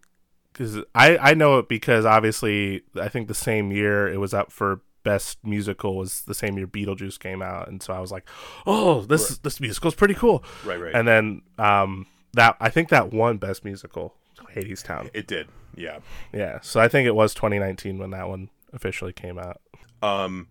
because 0.52 0.78
I 0.96 1.18
I 1.18 1.34
know 1.34 1.60
it 1.60 1.70
because 1.70 2.06
obviously 2.06 2.84
I 3.00 3.10
think 3.10 3.28
the 3.28 3.34
same 3.34 3.72
year 3.72 4.08
it 4.08 4.18
was 4.18 4.34
up 4.34 4.52
for 4.52 4.82
best 5.04 5.38
musical 5.44 5.96
was 5.96 6.24
the 6.24 6.34
same 6.34 6.58
year 6.58 6.68
Beetlejuice 6.68 7.18
came 7.18 7.42
out, 7.42 7.70
and 7.70 7.82
so 7.82 7.94
I 7.94 8.00
was 8.00 8.12
like, 8.12 8.28
oh, 8.66 9.02
this 9.02 9.38
this 9.40 9.60
musical's 9.60 9.96
pretty 9.96 10.14
cool. 10.14 10.44
right, 10.66 10.80
right, 10.80 10.94
And 10.94 11.08
then 11.08 11.42
um 11.58 12.08
that 12.34 12.58
I 12.60 12.70
think 12.70 12.90
that 12.90 13.14
won 13.14 13.38
best 13.38 13.64
musical 13.64 14.16
Hadestown. 14.54 15.10
it 15.14 15.28
did. 15.28 15.48
Yeah. 15.76 16.00
Yeah, 16.34 16.60
so 16.62 16.80
I 16.80 16.88
think 16.88 17.08
it 17.08 17.16
was 17.16 17.34
2019 17.34 17.98
when 18.00 18.10
that 18.12 18.28
one 18.28 18.50
officially 18.74 19.14
came 19.14 19.40
out. 19.40 19.62
Um. 20.02 20.48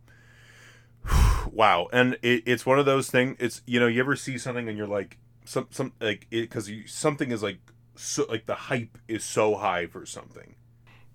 Wow, 1.53 1.88
and 1.92 2.19
it, 2.23 2.42
it's 2.45 2.66
one 2.66 2.79
of 2.79 2.85
those 2.87 3.11
things. 3.11 3.37
It's 3.38 3.62
you 3.66 3.81
know 3.81 3.87
you 3.87 4.01
ever 4.01 4.14
see 4.16 4.37
something 4.37 4.69
and 4.69 4.77
you're 4.77 4.87
like 4.87 5.16
some 5.45 5.69
some 5.71 5.92
like 6.01 6.27
it 6.31 6.42
because 6.42 6.71
something 6.87 7.31
is 7.31 7.42
like 7.42 7.59
so 7.95 8.27
like 8.29 8.45
the 8.47 8.55
hype 8.55 8.99
is 9.09 9.25
so 9.25 9.55
high 9.55 9.87
for 9.87 10.05
something, 10.05 10.57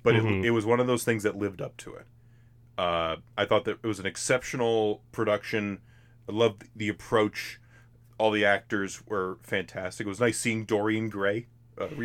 but 0.01 0.15
Mhm. 0.15 0.39
it, 0.39 0.47
it 0.47 0.51
was 0.51 0.65
one 0.65 0.80
of 0.80 0.88
those 0.88 1.04
things 1.04 1.21
that 1.23 1.38
lived 1.38 1.62
up 1.62 1.77
to 1.77 1.93
it. 1.93 2.08
Uh, 2.77 3.17
I 3.38 3.45
thought 3.45 3.65
that 3.65 3.80
it 3.84 3.88
was 3.88 3.99
an 3.99 4.06
exceptional 4.08 5.04
production. 5.12 5.80
I 6.27 6.32
loved 6.32 6.63
the 6.75 6.89
approach. 6.89 7.60
All 8.17 8.32
the 8.32 8.45
actors 8.45 9.06
were 9.06 9.38
fantastic. 9.43 10.08
It 10.08 10.10
was 10.10 10.19
nice 10.21 10.39
seeing 10.39 10.65
Dorian 10.65 11.10
Gray, 11.10 11.47
uh, 11.77 11.88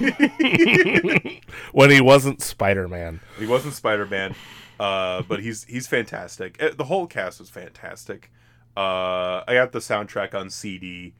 when 1.72 1.90
he 1.90 2.00
wasn't 2.00 2.42
Spider 2.42 2.88
Man. 2.88 3.20
He 3.38 3.46
wasn't 3.46 3.74
Spider 3.74 4.06
Man, 4.06 4.34
uh, 4.80 5.22
but 5.28 5.40
he's 5.40 5.64
he's 5.64 5.86
fantastic. 5.86 6.56
Eh, 6.58 6.70
The 6.76 6.84
whole 6.84 7.06
cast 7.06 7.38
was 7.38 7.50
fantastic. 7.50 8.30
Uh, 8.76 9.42
I 9.46 9.54
got 9.54 9.72
the 9.72 9.78
soundtrack 9.80 10.34
on 10.34 10.48
CD, 10.48 11.14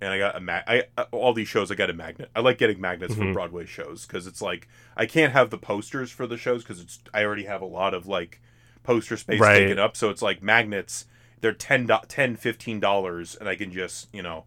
and 0.00 0.10
I 0.12 0.18
got 0.18 0.36
a 0.36 0.40
ma- 0.40 0.62
I 0.66 0.84
uh, 0.98 1.04
all 1.12 1.32
these 1.32 1.48
shows. 1.48 1.70
I 1.70 1.74
got 1.74 1.90
a 1.90 1.92
magnet. 1.94 2.30
I 2.34 2.40
like 2.40 2.58
getting 2.58 2.80
magnets 2.80 3.14
for 3.14 3.22
Mhm. 3.22 3.32
Broadway 3.32 3.66
shows 3.66 4.06
because 4.06 4.26
it's 4.26 4.42
like 4.42 4.68
I 4.96 5.06
can't 5.06 5.32
have 5.32 5.50
the 5.50 5.58
posters 5.58 6.10
for 6.10 6.26
the 6.26 6.36
shows 6.36 6.62
because 6.64 6.80
it's 6.80 6.98
I 7.14 7.24
already 7.24 7.44
have 7.44 7.62
a 7.62 7.66
lot 7.66 7.94
of 7.94 8.06
like 8.06 8.40
poster 8.82 9.16
space 9.16 9.40
Right. 9.40 9.60
taken 9.60 9.78
up. 9.78 9.96
So 9.96 10.10
it's 10.10 10.22
like 10.22 10.42
magnets. 10.42 11.06
They're 11.40 11.52
10 11.52 11.88
10 12.08 12.36
15 12.36 12.80
dollars, 12.80 13.36
and 13.36 13.48
I 13.48 13.54
can 13.54 13.70
just 13.70 14.08
you 14.12 14.22
know, 14.22 14.44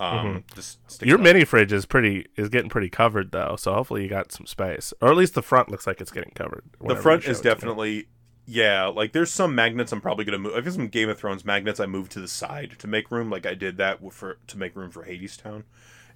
um, 0.00 0.44
Mm-hmm. 0.56 1.04
Your 1.08 1.18
mini 1.18 1.44
fridge 1.44 1.72
is 1.72 1.86
pretty 1.86 2.26
is 2.36 2.48
getting 2.48 2.70
pretty 2.70 2.88
covered 2.90 3.30
though, 3.32 3.54
so 3.58 3.74
hopefully 3.74 4.02
you 4.02 4.08
got 4.08 4.32
some 4.32 4.46
space, 4.46 4.92
or 5.00 5.08
at 5.10 5.16
least 5.16 5.34
the 5.34 5.42
front 5.42 5.70
looks 5.70 5.86
like 5.86 6.00
it's 6.00 6.10
getting 6.10 6.32
covered. 6.34 6.64
the 6.84 6.96
front 6.96 7.24
is 7.26 7.40
definitely 7.40 8.08
yeah 8.46 8.86
like 8.86 9.12
there's 9.12 9.30
some 9.30 9.54
magnets 9.54 9.92
i'm 9.92 10.00
probably 10.00 10.24
gonna 10.24 10.38
move 10.38 10.52
i 10.52 10.56
have 10.56 10.64
got 10.64 10.72
some 10.74 10.88
game 10.88 11.08
of 11.08 11.16
thrones 11.16 11.44
magnets 11.44 11.78
i 11.78 11.86
moved 11.86 12.10
to 12.10 12.18
the 12.20 12.26
side 12.26 12.72
to 12.78 12.88
make 12.88 13.08
room 13.10 13.30
like 13.30 13.46
i 13.46 13.54
did 13.54 13.76
that 13.76 14.00
for 14.12 14.38
to 14.48 14.58
make 14.58 14.74
room 14.74 14.90
for 14.90 15.04
hadestown 15.04 15.62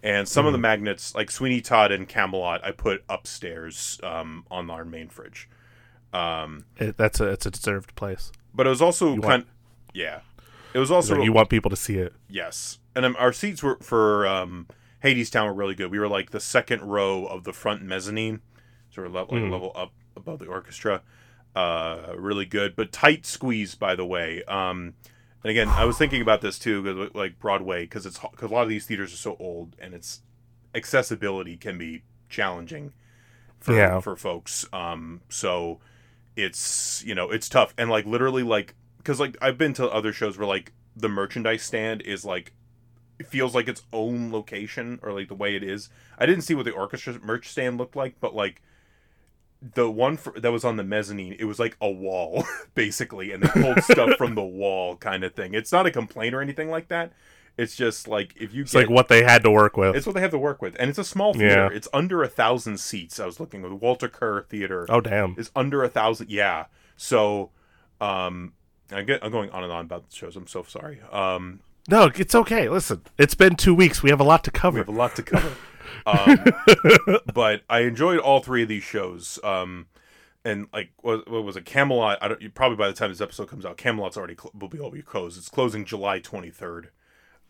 and 0.02 0.26
some 0.26 0.44
of 0.44 0.50
Hmm. 0.50 0.54
the 0.54 0.58
magnets 0.58 1.14
like 1.14 1.30
sweeney 1.30 1.60
todd 1.60 1.92
and 1.92 2.08
camelot 2.08 2.64
i 2.64 2.72
put 2.72 3.04
upstairs 3.08 4.00
um, 4.02 4.44
on 4.50 4.68
our 4.70 4.84
main 4.84 5.10
fridge 5.10 5.48
um, 6.12 6.64
It, 6.78 6.96
that's 6.96 7.20
a 7.20 7.28
it's 7.28 7.46
a 7.46 7.50
deserved 7.50 7.94
place. 7.94 8.32
but 8.54 8.66
it 8.66 8.70
was 8.70 8.82
also 8.82 9.14
You 9.14 9.20
kind 9.20 9.44
want- 9.44 9.46
yeah 9.92 10.20
it 10.72 10.78
was 10.78 10.90
also 10.90 11.14
Like, 11.16 11.24
you 11.24 11.32
want 11.32 11.50
people 11.50 11.70
to 11.70 11.76
see 11.76 11.98
it. 11.98 12.14
Yes, 12.28 12.78
and 12.94 13.04
um, 13.04 13.16
our 13.18 13.32
seats 13.32 13.62
were 13.62 13.78
for 13.80 14.26
um, 14.26 14.66
Hadestown 15.02 15.46
were 15.46 15.54
really 15.54 15.74
good. 15.74 15.90
We 15.90 15.98
were 15.98 16.08
like 16.08 16.30
the 16.30 16.40
second 16.40 16.82
row 16.82 17.26
of 17.26 17.44
the 17.44 17.52
front 17.52 17.82
mezzanine, 17.82 18.40
sort 18.90 19.06
of 19.06 19.12
level, 19.14 19.34
like 19.36 19.44
Mhm. 19.44 19.50
level 19.52 19.72
up 19.74 19.92
above 20.16 20.38
the 20.38 20.46
orchestra. 20.46 21.02
Uh, 21.54 22.14
really 22.16 22.44
good, 22.46 22.74
but 22.74 22.90
tight 22.90 23.24
squeeze, 23.26 23.74
by 23.74 23.94
the 23.94 24.04
way. 24.04 24.42
Um, 24.44 24.94
and 25.42 25.50
again, 25.50 25.68
I 25.68 25.84
was 25.84 25.96
thinking 25.98 26.20
about 26.22 26.40
this 26.40 26.58
too, 26.58 26.82
'cause, 26.82 27.10
like 27.14 27.38
Broadway, 27.38 27.82
because 27.82 28.06
it's 28.06 28.18
because 28.18 28.50
a 28.50 28.54
lot 28.54 28.62
of 28.62 28.68
these 28.68 28.86
theaters 28.86 29.12
are 29.12 29.16
so 29.18 29.36
old, 29.38 29.76
and 29.78 29.94
it's 29.94 30.22
accessibility 30.74 31.56
can 31.56 31.78
be 31.78 32.02
challenging. 32.28 32.92
for 33.60 33.72
Yeah. 33.74 33.98
for 34.00 34.14
folks. 34.14 34.66
Um, 34.74 35.22
so 35.30 35.80
it's 36.36 37.02
you 37.06 37.14
know 37.14 37.30
it's 37.30 37.48
tough 37.48 37.72
and 37.78 37.88
like 37.88 38.04
literally 38.04 38.42
like 38.42 38.74
because 38.98 39.18
like 39.18 39.38
I've 39.40 39.56
been 39.56 39.72
to 39.74 39.88
other 39.88 40.12
shows 40.12 40.36
where 40.36 40.46
like 40.46 40.72
the 40.94 41.08
merchandise 41.08 41.62
stand 41.62 42.02
is 42.02 42.26
like 42.26 42.52
it 43.24 43.30
feels 43.30 43.54
like 43.54 43.68
its 43.68 43.82
own 43.92 44.30
location 44.30 44.98
or 45.02 45.12
like 45.12 45.28
the 45.28 45.34
way 45.34 45.56
it 45.56 45.62
is. 45.62 45.88
I 46.18 46.26
didn't 46.26 46.42
see 46.42 46.54
what 46.54 46.64
the 46.66 46.72
orchestra 46.72 47.18
merch 47.22 47.48
stand 47.48 47.78
looked 47.78 47.96
like, 47.96 48.16
but 48.20 48.34
like 48.34 48.60
the 49.74 49.90
one 49.90 50.16
for, 50.18 50.38
that 50.38 50.52
was 50.52 50.64
on 50.64 50.76
the 50.76 50.84
mezzanine, 50.84 51.36
it 51.38 51.44
was 51.44 51.58
like 51.58 51.76
a 51.80 51.90
wall 51.90 52.44
basically, 52.74 53.32
and 53.32 53.42
they 53.42 53.48
pulled 53.48 53.82
stuff 53.82 54.16
from 54.18 54.34
the 54.34 54.42
wall 54.60 54.96
kind 54.96 55.24
of 55.24 55.34
thing. 55.34 55.54
It's 55.54 55.72
not 55.72 55.86
a 55.86 55.90
complaint 55.90 56.34
or 56.34 56.42
anything 56.42 56.70
like 56.70 56.88
that. 56.88 57.12
It's 57.56 57.76
just 57.76 58.08
like 58.08 58.34
if 58.38 58.52
you 58.52 58.62
It's 58.62 58.72
get, 58.72 58.80
like 58.80 58.90
what 58.90 59.08
they 59.08 59.22
had 59.22 59.42
to 59.44 59.50
work 59.50 59.76
with. 59.76 59.94
it's 59.96 60.06
what 60.06 60.14
they 60.16 60.20
have 60.20 60.32
to 60.32 60.38
work 60.38 60.60
with, 60.60 60.76
and 60.78 60.90
it's 60.90 60.98
a 60.98 61.04
small 61.04 61.32
theater. 61.32 61.68
Yeah. 61.70 61.76
It's 61.76 61.88
under 61.94 62.22
a 62.22 62.28
thousand 62.28 62.78
seats. 62.80 63.20
I 63.20 63.26
was 63.26 63.38
looking 63.38 63.62
the 63.62 63.74
Walter 63.74 64.08
Kerr 64.08 64.42
Theater 64.42 64.86
oh 64.88 65.00
damn. 65.00 65.34
is 65.38 65.50
under 65.54 65.82
a 65.84 65.88
thousand. 65.88 66.30
Yeah, 66.30 66.66
so 66.96 67.50
um, 68.00 68.54
I 68.90 69.02
get 69.02 69.24
I'm 69.24 69.30
going 69.30 69.50
on 69.50 69.62
and 69.62 69.72
on 69.72 69.84
about 69.84 70.10
the 70.10 70.16
shows. 70.16 70.34
I'm 70.36 70.48
so 70.48 70.64
sorry. 70.64 71.00
Um, 71.12 71.60
No, 71.88 72.10
it's 72.14 72.34
okay. 72.34 72.68
Listen, 72.68 73.02
it's 73.18 73.34
been 73.34 73.56
two 73.56 73.74
weeks. 73.74 74.02
We 74.02 74.10
have 74.10 74.20
a 74.20 74.24
lot 74.24 74.44
to 74.44 74.50
cover. 74.50 74.74
we 74.74 74.80
have 74.80 74.88
a 74.88 74.92
lot 74.92 75.14
to 75.16 75.22
cover. 75.22 75.52
um, 76.06 76.44
but 77.34 77.62
I 77.68 77.80
enjoyed 77.80 78.18
all 78.18 78.40
three 78.40 78.62
of 78.62 78.68
these 78.68 78.82
shows. 78.82 79.38
Um, 79.44 79.86
and 80.44 80.66
like 80.72 80.90
what, 81.02 81.30
what 81.30 81.44
was 81.44 81.56
it? 81.56 81.64
Camelot. 81.64 82.18
I 82.22 82.28
don't. 82.28 82.54
Probably 82.54 82.76
by 82.76 82.86
the 82.88 82.94
time 82.94 83.10
this 83.10 83.20
episode 83.20 83.48
comes 83.48 83.64
out, 83.64 83.76
Camelot's 83.76 84.16
already 84.16 84.34
cl- 84.34 84.52
will 84.58 84.68
be 84.68 84.78
will 84.78 84.90
be 84.90 85.02
closed. 85.02 85.38
It's 85.38 85.48
closing 85.48 85.84
July 85.84 86.20
23rd. 86.20 86.86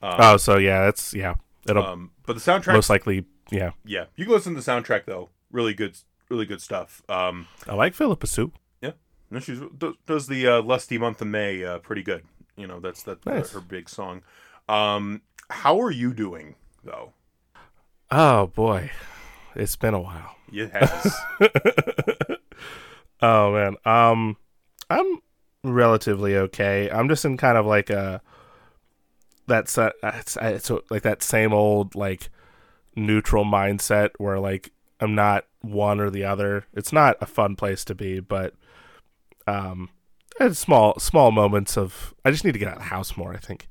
oh, 0.02 0.36
so 0.36 0.58
yeah, 0.58 0.88
it's 0.88 1.14
yeah. 1.14 1.34
It'll 1.68 1.84
Um, 1.84 2.10
but 2.26 2.34
the 2.34 2.40
soundtrack, 2.40 2.74
most 2.74 2.90
likely 2.90 3.24
yeah. 3.50 3.70
yeah, 3.84 4.06
you 4.16 4.24
can 4.26 4.34
listen 4.34 4.54
to 4.54 4.60
the 4.60 4.70
soundtrack 4.70 5.06
though. 5.06 5.30
Really 5.50 5.74
good, 5.74 5.96
really 6.28 6.46
good 6.46 6.60
stuff. 6.60 7.02
Um, 7.08 7.48
I 7.68 7.74
like 7.74 7.94
Phillipa 7.94 8.26
Soo. 8.26 8.52
yeah, 8.82 8.92
no, 9.30 9.40
she's 9.40 9.60
does, 9.76 9.94
does 10.06 10.26
the 10.26 10.46
uh, 10.46 10.62
lusty 10.62 10.98
month 10.98 11.20
of 11.20 11.28
May 11.28 11.64
uh, 11.64 11.78
pretty 11.78 12.02
good. 12.02 12.24
You 12.56 12.66
know, 12.66 12.80
that's 12.80 13.02
that 13.04 13.24
Nice. 13.26 13.52
her 13.52 13.60
big 13.60 13.88
song. 13.88 14.22
Um, 14.68 15.22
how 15.50 15.80
are 15.80 15.90
you 15.90 16.12
doing 16.14 16.54
though? 16.82 17.12
Oh 18.10 18.46
boy, 18.48 18.90
it's 19.54 19.76
been 19.76 19.94
a 19.94 20.00
while. 20.00 20.36
It 20.52 20.70
has. 20.72 21.16
Oh 23.22 23.52
man, 23.52 23.76
um, 23.86 24.36
I'm 24.90 25.20
relatively 25.62 26.36
okay. 26.36 26.90
I'm 26.90 27.08
just 27.08 27.24
in 27.24 27.38
kind 27.38 27.56
of 27.56 27.64
like 27.64 27.88
a 27.88 28.20
that's 29.46 29.78
uh, 29.78 29.90
it's, 30.02 30.36
it's 30.40 30.70
like 30.90 31.02
that 31.02 31.22
same 31.22 31.54
old 31.54 31.94
like 31.94 32.28
neutral 32.96 33.44
mindset 33.44 34.10
where 34.18 34.38
like 34.38 34.72
I'm 35.00 35.14
not 35.14 35.46
one 35.62 36.00
or 36.00 36.10
the 36.10 36.24
other. 36.24 36.66
It's 36.74 36.92
not 36.92 37.16
a 37.22 37.26
fun 37.26 37.56
place 37.56 37.82
to 37.86 37.94
be, 37.94 38.20
but 38.20 38.52
um, 39.46 39.88
small 40.52 40.98
small 40.98 41.30
moments 41.30 41.76
of 41.76 42.14
I 42.24 42.30
just 42.30 42.44
need 42.44 42.52
to 42.52 42.58
get 42.58 42.68
out 42.68 42.76
of 42.76 42.82
the 42.82 42.88
house 42.88 43.16
more. 43.16 43.32
I 43.32 43.38
think. 43.38 43.68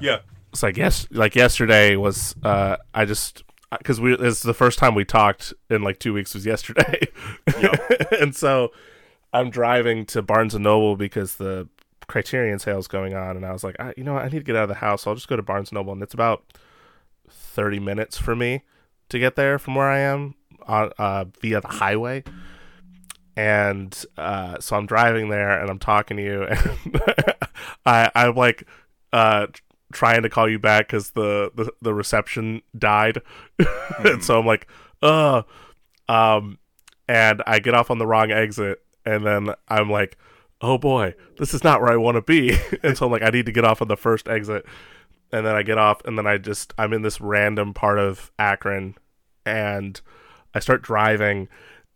yeah. 0.00 0.18
it's 0.52 0.62
like 0.62 0.76
yes 0.76 1.06
like 1.10 1.34
yesterday 1.34 1.96
was 1.96 2.34
uh 2.42 2.76
i 2.94 3.04
just 3.04 3.42
because 3.78 4.00
we 4.00 4.14
it's 4.14 4.42
the 4.42 4.54
first 4.54 4.78
time 4.78 4.94
we 4.94 5.04
talked 5.04 5.52
in 5.68 5.82
like 5.82 5.98
two 5.98 6.12
weeks 6.14 6.34
was 6.34 6.46
yesterday 6.46 7.00
and 8.20 8.34
so 8.34 8.70
i'm 9.32 9.50
driving 9.50 10.06
to 10.06 10.22
barnes 10.22 10.54
and 10.54 10.64
noble 10.64 10.96
because 10.96 11.36
the 11.36 11.68
criterion 12.06 12.58
sale 12.58 12.78
is 12.78 12.88
going 12.88 13.14
on 13.14 13.36
and 13.36 13.44
i 13.44 13.52
was 13.52 13.62
like 13.62 13.76
I, 13.78 13.92
you 13.96 14.04
know 14.04 14.14
what, 14.14 14.24
i 14.24 14.28
need 14.28 14.38
to 14.38 14.44
get 14.44 14.56
out 14.56 14.62
of 14.62 14.68
the 14.70 14.76
house 14.76 15.02
so 15.02 15.10
i'll 15.10 15.14
just 15.14 15.28
go 15.28 15.36
to 15.36 15.42
barnes 15.42 15.70
and 15.70 15.76
noble 15.76 15.92
and 15.92 16.02
it's 16.02 16.14
about 16.14 16.44
30 17.28 17.78
minutes 17.80 18.16
for 18.16 18.34
me 18.34 18.62
to 19.10 19.18
get 19.18 19.36
there 19.36 19.58
from 19.58 19.74
where 19.74 19.88
i 19.90 19.98
am 19.98 20.34
on 20.66 20.90
uh 20.98 21.24
via 21.40 21.60
the 21.60 21.68
highway 21.68 22.22
and 23.38 24.04
uh, 24.16 24.58
so 24.58 24.76
I'm 24.76 24.86
driving 24.86 25.28
there 25.28 25.60
and 25.60 25.70
I'm 25.70 25.78
talking 25.78 26.16
to 26.16 26.22
you, 26.22 26.42
and 26.42 27.00
I 27.86 28.10
I'm 28.16 28.34
like 28.34 28.66
uh, 29.12 29.46
trying 29.92 30.22
to 30.22 30.28
call 30.28 30.48
you 30.48 30.58
back 30.58 30.88
because 30.88 31.12
the, 31.12 31.52
the 31.54 31.72
the 31.80 31.94
reception 31.94 32.62
died, 32.76 33.22
and 34.00 34.24
so 34.24 34.40
I'm 34.40 34.44
like, 34.44 34.66
uh, 35.02 35.42
um, 36.08 36.58
and 37.06 37.40
I 37.46 37.60
get 37.60 37.74
off 37.74 37.92
on 37.92 37.98
the 37.98 38.08
wrong 38.08 38.32
exit, 38.32 38.82
and 39.06 39.24
then 39.24 39.54
I'm 39.68 39.88
like, 39.88 40.18
oh 40.60 40.76
boy, 40.76 41.14
this 41.38 41.54
is 41.54 41.62
not 41.62 41.80
where 41.80 41.92
I 41.92 41.96
want 41.96 42.16
to 42.16 42.22
be, 42.22 42.58
and 42.82 42.98
so 42.98 43.06
I'm 43.06 43.12
like, 43.12 43.22
I 43.22 43.30
need 43.30 43.46
to 43.46 43.52
get 43.52 43.64
off 43.64 43.80
on 43.80 43.86
the 43.86 43.96
first 43.96 44.26
exit, 44.26 44.66
and 45.30 45.46
then 45.46 45.54
I 45.54 45.62
get 45.62 45.78
off, 45.78 46.04
and 46.04 46.18
then 46.18 46.26
I 46.26 46.38
just 46.38 46.74
I'm 46.76 46.92
in 46.92 47.02
this 47.02 47.20
random 47.20 47.72
part 47.72 48.00
of 48.00 48.32
Akron, 48.36 48.96
and 49.46 50.00
I 50.54 50.58
start 50.58 50.82
driving, 50.82 51.48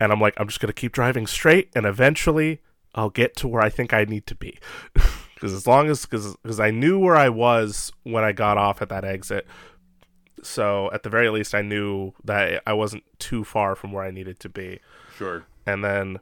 and 0.02 0.12
I'm 0.12 0.20
like, 0.20 0.34
I'm 0.38 0.48
just 0.48 0.60
gonna 0.60 0.72
keep 0.72 0.92
driving 0.92 1.26
straight, 1.26 1.70
and 1.74 1.86
eventually 1.86 2.60
I'll 2.94 3.10
get 3.10 3.36
to 3.36 3.48
where 3.48 3.62
I 3.62 3.68
think 3.70 3.92
I 3.92 4.04
need 4.04 4.26
to 4.26 4.34
be. 4.34 4.58
Because 5.34 5.54
as 5.54 5.66
long 5.66 5.88
as 5.90 6.06
because 6.06 6.60
I 6.60 6.70
knew 6.70 7.00
where 7.00 7.16
I 7.16 7.28
was 7.28 7.90
when 8.04 8.22
I 8.22 8.30
got 8.30 8.58
off 8.58 8.80
at 8.80 8.88
that 8.90 9.04
exit, 9.04 9.44
so 10.44 10.88
at 10.92 11.02
the 11.02 11.10
very 11.10 11.30
least 11.30 11.52
I 11.52 11.62
knew 11.62 12.12
that 12.22 12.62
I 12.64 12.72
wasn't 12.74 13.02
too 13.18 13.42
far 13.42 13.74
from 13.74 13.90
where 13.90 14.04
I 14.04 14.12
needed 14.12 14.38
to 14.38 14.48
be. 14.48 14.78
Sure. 15.16 15.44
And 15.66 15.84
then, 15.84 16.20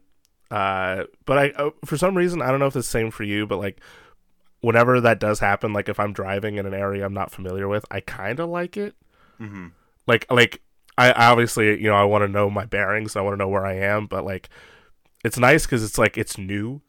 uh, 0.51 1.05
but 1.27 1.37
I 1.37 1.51
uh, 1.51 1.71
for 1.85 1.99
some 1.99 2.17
reason 2.17 2.41
I 2.41 2.49
don't 2.51 2.61
know 2.61 2.67
if 2.67 2.75
it's 2.77 2.87
the 2.87 2.91
same 2.91 3.11
for 3.11 3.25
you, 3.25 3.47
but 3.47 3.59
like 3.59 3.79
whenever 4.63 5.03
that 5.03 5.21
does 5.21 5.41
happen, 5.41 5.75
like 5.75 5.91
if 5.91 6.01
I'm 6.01 6.15
driving 6.15 6.57
in 6.57 6.65
an 6.65 6.73
area 6.73 7.05
I'm 7.05 7.13
not 7.13 7.31
familiar 7.31 7.69
with, 7.69 7.85
I 7.91 8.01
kind 8.01 8.41
of 8.41 8.49
like 8.49 8.79
it 8.79 8.95
Mm-hmm. 9.39 9.67
like 10.07 10.25
like 10.31 10.63
I 11.09 11.31
obviously 11.31 11.81
you 11.81 11.89
know 11.89 11.95
I 11.95 12.05
want 12.05 12.23
to 12.23 12.29
know 12.29 12.51
my 12.51 12.65
bearings. 12.65 13.17
I 13.17 13.21
want 13.21 13.35
to 13.35 13.39
know 13.39 13.49
where 13.49 13.65
I 13.67 13.75
am, 13.75 14.07
but 14.07 14.25
like 14.25 14.49
it's 15.25 15.39
nice 15.39 15.67
because 15.67 15.83
it's 15.85 15.99
like 15.99 16.17
it's 16.19 16.39
new 16.39 16.81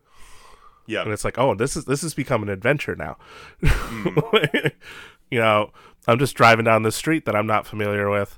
Yeah. 0.87 1.03
and 1.03 1.11
it's 1.11 1.23
like 1.25 1.37
oh 1.37 1.53
this 1.55 1.75
is 1.75 1.85
this 1.85 2.01
has 2.01 2.13
become 2.13 2.43
an 2.43 2.49
adventure 2.49 2.95
now. 2.95 3.17
you 5.31 5.39
know, 5.39 5.71
I'm 6.07 6.19
just 6.19 6.35
driving 6.35 6.65
down 6.65 6.83
the 6.83 6.91
street 6.91 7.25
that 7.25 7.35
I'm 7.35 7.47
not 7.47 7.67
familiar 7.67 8.09
with, 8.09 8.37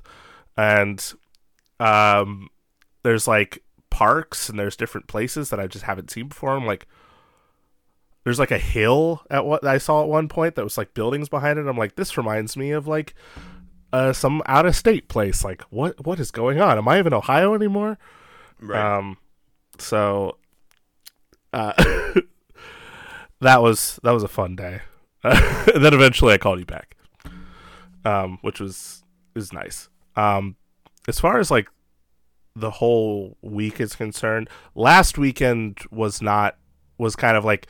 and 0.56 1.12
um, 1.80 2.48
there's 3.02 3.26
like 3.26 3.62
parks 3.90 4.48
and 4.48 4.58
there's 4.58 4.76
different 4.76 5.06
places 5.08 5.50
that 5.50 5.60
I 5.60 5.66
just 5.66 5.84
haven't 5.84 6.10
seen 6.10 6.28
before. 6.28 6.50
I'm 6.56 6.66
like. 6.66 6.86
There's 8.24 8.38
like 8.38 8.52
a 8.52 8.56
hill 8.58 9.20
at 9.28 9.44
what 9.44 9.66
I 9.66 9.76
saw 9.76 10.00
at 10.02 10.08
one 10.08 10.28
point 10.28 10.54
that 10.54 10.64
was 10.64 10.78
like 10.78 10.94
buildings 10.94 11.28
behind 11.28 11.58
it. 11.58 11.66
I'm 11.66 11.76
like, 11.76 11.96
this 11.96 12.16
reminds 12.16 12.56
me 12.56 12.70
of 12.70 12.86
like 12.86 13.14
uh, 13.94 14.12
some 14.12 14.42
out 14.46 14.66
of 14.66 14.74
state 14.74 15.08
place. 15.08 15.44
Like, 15.44 15.62
what 15.70 16.04
what 16.04 16.18
is 16.18 16.30
going 16.32 16.60
on? 16.60 16.78
Am 16.78 16.88
I 16.88 16.98
even 16.98 17.14
Ohio 17.14 17.54
anymore? 17.54 17.96
Right. 18.60 18.98
Um, 18.98 19.18
so 19.78 20.36
uh, 21.52 21.72
that 23.40 23.62
was 23.62 24.00
that 24.02 24.10
was 24.10 24.22
a 24.24 24.28
fun 24.28 24.56
day. 24.56 24.80
and 25.22 25.38
then 25.84 25.94
eventually 25.94 26.34
I 26.34 26.38
called 26.38 26.58
you 26.58 26.66
back, 26.66 26.96
um, 28.04 28.38
which 28.42 28.60
was 28.60 29.04
is 29.36 29.52
nice. 29.52 29.88
Um, 30.16 30.56
as 31.06 31.20
far 31.20 31.38
as 31.38 31.50
like 31.50 31.68
the 32.56 32.70
whole 32.70 33.36
week 33.42 33.80
is 33.80 33.94
concerned, 33.94 34.48
last 34.74 35.18
weekend 35.18 35.78
was 35.90 36.20
not 36.20 36.56
was 36.98 37.14
kind 37.16 37.36
of 37.36 37.44
like 37.44 37.66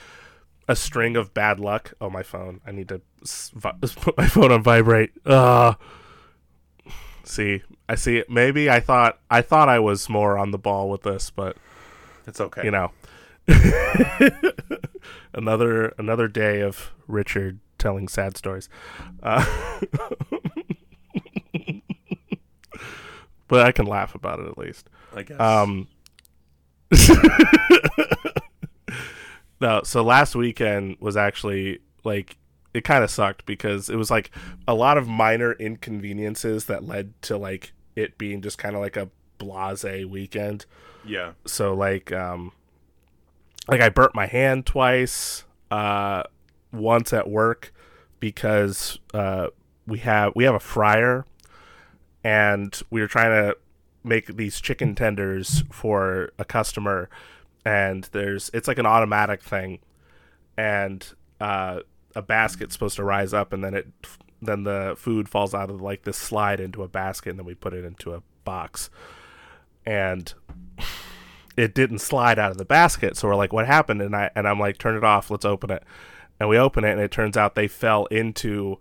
a 0.69 0.77
string 0.77 1.17
of 1.17 1.35
bad 1.35 1.61
luck. 1.61 1.93
Oh, 2.01 2.09
my 2.09 2.23
phone! 2.23 2.63
I 2.67 2.73
need 2.73 2.89
to 2.89 3.03
s- 3.23 3.51
vi- 3.55 3.73
put 3.97 4.17
my 4.17 4.27
phone 4.27 4.53
on 4.53 4.63
vibrate. 4.63 5.11
Uh 5.27 5.75
See, 7.25 7.63
I 7.89 7.95
see. 7.95 8.25
Maybe 8.29 8.69
I 8.71 8.81
thought 8.81 9.19
I 9.31 9.43
thought 9.43 9.69
I 9.69 9.79
was 9.79 10.09
more 10.09 10.39
on 10.39 10.51
the 10.51 10.59
ball 10.59 10.91
with 10.91 11.03
this, 11.03 11.31
but 11.31 11.57
it's 12.27 12.41
okay. 12.41 12.65
you 12.65 12.71
know, 12.71 12.91
another 15.35 15.89
another 15.99 16.29
day 16.29 16.61
of 16.61 16.93
Richard 17.09 17.59
telling 17.79 18.09
sad 18.09 18.37
stories. 18.37 18.69
Uh, 19.23 19.45
but 23.49 23.67
I 23.67 23.73
can 23.73 23.87
laugh 23.87 24.15
about 24.15 24.41
it 24.41 24.47
at 24.47 24.59
least. 24.59 24.89
I 25.15 25.23
guess. 25.23 25.41
Um, 25.41 25.89
no, 29.61 29.83
so 29.83 30.03
last 30.03 30.35
weekend 30.35 30.97
was 31.01 31.17
actually 31.17 31.81
like 32.05 32.37
it 32.75 32.83
kind 32.83 33.05
of 33.05 33.11
sucked 33.11 33.47
because 33.47 33.89
it 33.89 33.97
was 33.97 34.11
like 34.11 34.31
a 34.67 34.75
lot 34.75 34.99
of 34.99 35.07
minor 35.09 35.53
inconveniences 35.53 36.67
that 36.67 36.85
led 36.85 37.15
to 37.23 37.37
like 37.37 37.73
it 37.95 38.19
being 38.19 38.43
just 38.43 38.59
kind 38.59 38.75
of 38.75 38.83
like 38.83 38.97
a 38.97 39.09
blase 39.39 40.05
weekend. 40.05 40.67
yeah. 41.07 41.33
So 41.47 41.75
like 41.75 42.13
um 42.13 42.53
like 43.69 43.81
I 43.81 43.89
burnt 43.89 44.15
my 44.15 44.27
hand 44.27 44.67
twice 44.67 45.45
uh 45.71 46.25
once 46.73 47.13
at 47.13 47.31
work 47.31 47.73
because 48.19 48.99
uh 49.15 49.49
we 49.87 50.01
have 50.01 50.33
we 50.35 50.45
have 50.45 50.55
a 50.55 50.61
fryer 50.61 51.25
and 52.25 52.81
we 52.91 53.01
were 53.01 53.07
trying 53.07 53.31
to 53.31 53.57
make 54.03 54.37
these 54.37 54.61
chicken 54.61 54.95
tenders 54.95 55.63
for 55.71 56.33
a 56.39 56.45
customer 56.45 57.09
and 57.65 58.09
there's 58.13 58.51
it's 58.53 58.67
like 58.67 58.79
an 58.79 58.87
automatic 58.87 59.43
thing 59.43 59.79
and 60.57 61.15
uh 61.41 61.81
a 62.15 62.23
basket's 62.23 62.75
supposed 62.75 62.97
to 62.97 63.05
rise 63.05 63.33
up 63.33 63.53
and 63.53 63.65
then 63.65 63.75
it 63.75 63.89
then 64.41 64.65
the 64.65 64.95
food 64.97 65.29
falls 65.29 65.55
out 65.55 65.71
of 65.71 65.81
like 65.81 66.05
this 66.05 66.17
slide 66.17 66.61
into 66.61 66.83
a 66.83 66.89
basket 66.89 67.31
and 67.31 67.39
then 67.39 67.47
we 67.47 67.55
put 67.55 67.73
it 67.73 67.85
into 67.85 68.13
a 68.13 68.23
box 68.45 68.91
and 69.87 70.35
it 71.57 71.75
didn't 71.75 71.99
slide 71.99 72.39
out 72.39 72.51
of 72.51 72.59
the 72.59 72.65
basket. 72.65 73.17
So 73.17 73.29
we're 73.29 73.37
like, 73.37 73.53
"What 73.53 73.67
happened?" 73.67 74.03
And 74.03 74.15
I 74.15 74.31
and 74.35 74.49
I'm 74.49 74.59
like, 74.59 74.79
"Turn 74.79 74.97
it 74.97 75.05
off. 75.05 75.31
Let's 75.31 75.45
open 75.45 75.71
it." 75.71 75.83
And 76.41 76.49
we 76.49 76.59
open 76.59 76.85
it, 76.85 76.93
and 76.93 77.01
it 77.01 77.11
turns 77.11 77.37
out 77.37 77.55
they 77.55 77.69
fell 77.69 78.07
into 78.07 78.79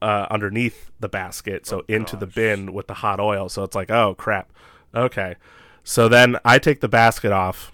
uh, 0.00 0.26
underneath 0.30 0.90
the 1.00 1.08
basket, 1.08 1.66
so 1.66 1.84
into 1.88 2.16
the 2.16 2.26
bin 2.26 2.72
with 2.72 2.86
the 2.86 2.94
hot 2.94 3.20
oil. 3.20 3.48
So 3.48 3.62
it's 3.62 3.74
like, 3.74 3.90
"Oh 3.90 4.14
crap." 4.14 4.50
Okay. 4.94 5.36
So 5.84 6.08
then 6.08 6.36
I 6.44 6.58
take 6.58 6.80
the 6.80 6.88
basket 6.88 7.32
off, 7.32 7.72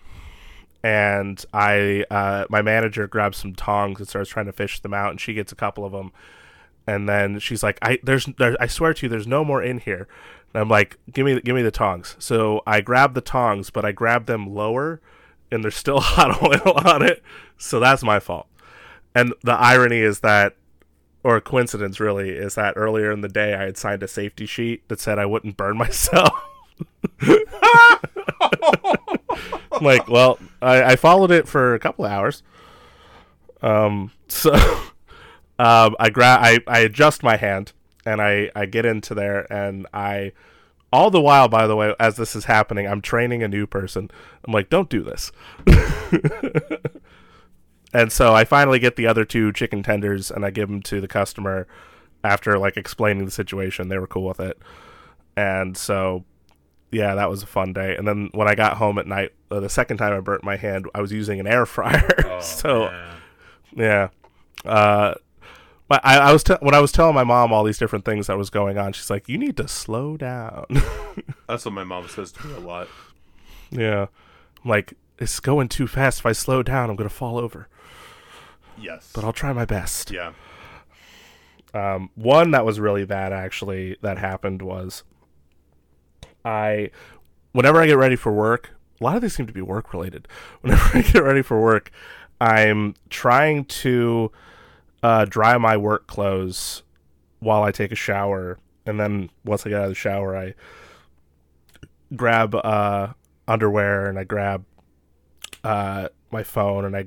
and 0.84 1.42
I 1.54 2.04
uh, 2.10 2.44
my 2.50 2.60
manager 2.60 3.08
grabs 3.08 3.38
some 3.38 3.54
tongs 3.54 4.00
and 4.00 4.06
starts 4.06 4.28
trying 4.28 4.44
to 4.46 4.52
fish 4.52 4.80
them 4.80 4.92
out, 4.92 5.10
and 5.10 5.20
she 5.20 5.32
gets 5.32 5.50
a 5.50 5.56
couple 5.56 5.86
of 5.86 5.92
them, 5.92 6.12
and 6.86 7.08
then 7.08 7.38
she's 7.38 7.62
like, 7.62 7.78
"I 7.80 7.98
there's 8.02 8.26
there, 8.36 8.54
I 8.60 8.66
swear 8.66 8.92
to 8.92 9.06
you, 9.06 9.08
there's 9.08 9.26
no 9.26 9.46
more 9.46 9.62
in 9.62 9.78
here." 9.78 10.06
And 10.52 10.60
I'm 10.60 10.68
like, 10.68 10.98
"Give 11.10 11.24
me 11.24 11.40
give 11.40 11.56
me 11.56 11.62
the 11.62 11.70
tongs." 11.70 12.16
So 12.18 12.60
I 12.66 12.82
grab 12.82 13.14
the 13.14 13.22
tongs, 13.22 13.70
but 13.70 13.86
I 13.86 13.92
grab 13.92 14.26
them 14.26 14.54
lower, 14.54 15.00
and 15.50 15.64
there's 15.64 15.74
still 15.74 16.00
hot 16.00 16.42
oil 16.42 16.74
on 16.84 17.02
it. 17.02 17.22
So 17.56 17.80
that's 17.80 18.02
my 18.02 18.20
fault. 18.20 18.46
And 19.14 19.32
the 19.42 19.54
irony 19.54 20.00
is 20.00 20.20
that, 20.20 20.54
or 21.22 21.36
a 21.36 21.40
coincidence 21.40 21.98
really, 21.98 22.32
is 22.32 22.56
that 22.56 22.74
earlier 22.76 23.10
in 23.10 23.22
the 23.22 23.28
day 23.28 23.54
I 23.54 23.62
had 23.62 23.78
signed 23.78 24.02
a 24.02 24.08
safety 24.08 24.44
sheet 24.44 24.86
that 24.88 25.00
said 25.00 25.18
I 25.18 25.24
wouldn't 25.24 25.56
burn 25.56 25.76
myself. 25.78 26.30
I'm 29.72 29.82
like, 29.84 30.08
well, 30.08 30.38
I, 30.62 30.82
I 30.82 30.96
followed 30.96 31.30
it 31.30 31.48
for 31.48 31.74
a 31.74 31.78
couple 31.78 32.04
of 32.04 32.12
hours. 32.12 32.42
Um, 33.62 34.12
so 34.28 34.54
um, 35.58 35.96
I 35.98 36.10
grab, 36.10 36.40
I, 36.42 36.58
I 36.66 36.80
adjust 36.80 37.22
my 37.22 37.36
hand, 37.36 37.72
and 38.04 38.20
I, 38.20 38.50
I 38.54 38.66
get 38.66 38.84
into 38.84 39.14
there, 39.14 39.50
and 39.52 39.86
I, 39.92 40.32
all 40.92 41.10
the 41.10 41.20
while, 41.20 41.48
by 41.48 41.66
the 41.66 41.76
way, 41.76 41.94
as 41.98 42.16
this 42.16 42.36
is 42.36 42.44
happening, 42.44 42.86
I'm 42.86 43.00
training 43.00 43.42
a 43.42 43.48
new 43.48 43.66
person. 43.66 44.10
I'm 44.44 44.52
like, 44.52 44.70
don't 44.70 44.88
do 44.88 45.02
this. 45.02 45.32
and 47.92 48.12
so 48.12 48.34
I 48.34 48.44
finally 48.44 48.78
get 48.78 48.96
the 48.96 49.06
other 49.06 49.24
two 49.24 49.52
chicken 49.52 49.82
tenders, 49.82 50.30
and 50.30 50.44
I 50.44 50.50
give 50.50 50.68
them 50.68 50.82
to 50.82 51.00
the 51.00 51.08
customer 51.08 51.66
after 52.22 52.58
like 52.58 52.76
explaining 52.76 53.24
the 53.24 53.30
situation. 53.30 53.88
They 53.88 53.98
were 53.98 54.06
cool 54.06 54.28
with 54.28 54.40
it, 54.40 54.58
and 55.36 55.76
so 55.76 56.24
yeah, 56.94 57.14
that 57.16 57.28
was 57.28 57.42
a 57.42 57.46
fun 57.46 57.72
day. 57.72 57.96
And 57.96 58.06
then 58.06 58.30
when 58.32 58.48
I 58.48 58.54
got 58.54 58.76
home 58.76 58.98
at 58.98 59.06
night, 59.06 59.32
uh, 59.50 59.60
the 59.60 59.68
second 59.68 59.96
time 59.98 60.12
I 60.12 60.20
burnt 60.20 60.44
my 60.44 60.56
hand, 60.56 60.86
I 60.94 61.00
was 61.00 61.12
using 61.12 61.40
an 61.40 61.46
air 61.46 61.66
fryer. 61.74 62.08
Oh, 62.26 62.40
so 62.40 62.90
man. 62.90 63.16
yeah, 63.76 64.08
uh, 64.64 65.14
but 65.88 66.00
I, 66.04 66.18
I 66.18 66.32
was 66.32 66.44
when 66.60 66.74
I 66.74 66.80
was 66.80 66.92
telling 66.92 67.14
my 67.14 67.24
mom 67.24 67.52
all 67.52 67.64
these 67.64 67.78
different 67.78 68.04
things 68.04 68.28
that 68.28 68.38
was 68.38 68.48
going 68.50 68.78
on, 68.78 68.92
she's 68.92 69.10
like, 69.10 69.28
"You 69.28 69.36
need 69.38 69.56
to 69.58 69.68
slow 69.68 70.16
down." 70.16 70.66
that's 71.48 71.64
what 71.64 71.74
my 71.74 71.84
mom 71.84 72.08
says 72.08 72.32
to 72.32 72.46
me 72.46 72.54
a 72.54 72.60
lot. 72.60 72.88
yeah, 73.70 74.06
I'm 74.64 74.70
like 74.70 74.94
it's 75.18 75.40
going 75.40 75.68
too 75.68 75.86
fast. 75.86 76.20
If 76.20 76.26
I 76.26 76.32
slow 76.32 76.62
down, 76.62 76.90
I'm 76.90 76.96
gonna 76.96 77.10
fall 77.10 77.38
over. 77.38 77.68
Yes. 78.78 79.10
But 79.14 79.24
I'll 79.24 79.32
try 79.32 79.52
my 79.52 79.64
best. 79.64 80.10
yeah. 80.10 80.32
Um, 81.72 82.10
one 82.14 82.52
that 82.52 82.64
was 82.64 82.78
really 82.78 83.04
bad 83.04 83.32
actually 83.32 83.96
that 84.00 84.16
happened 84.18 84.62
was 84.62 85.02
I, 86.44 86.90
whenever 87.52 87.80
I 87.80 87.86
get 87.86 87.96
ready 87.96 88.16
for 88.16 88.32
work, 88.32 88.70
a 89.00 89.04
lot 89.04 89.16
of 89.16 89.22
these 89.22 89.34
seem 89.34 89.46
to 89.46 89.52
be 89.52 89.62
work 89.62 89.92
related. 89.92 90.28
Whenever 90.60 90.98
I 90.98 91.02
get 91.02 91.22
ready 91.22 91.42
for 91.42 91.60
work, 91.60 91.90
I'm 92.40 92.94
trying 93.10 93.64
to 93.66 94.30
uh, 95.02 95.24
dry 95.24 95.58
my 95.58 95.76
work 95.76 96.06
clothes 96.06 96.82
while 97.40 97.62
I 97.62 97.70
take 97.72 97.92
a 97.92 97.96
shower, 97.96 98.58
and 98.86 98.98
then 98.98 99.30
once 99.44 99.66
I 99.66 99.70
get 99.70 99.80
out 99.80 99.84
of 99.84 99.90
the 99.90 99.94
shower, 99.94 100.36
I 100.36 100.54
grab 102.16 102.54
uh, 102.54 103.08
underwear 103.48 104.08
and 104.08 104.18
I 104.18 104.24
grab 104.24 104.64
uh, 105.62 106.08
my 106.30 106.42
phone 106.42 106.84
and 106.84 106.96
I 106.96 107.06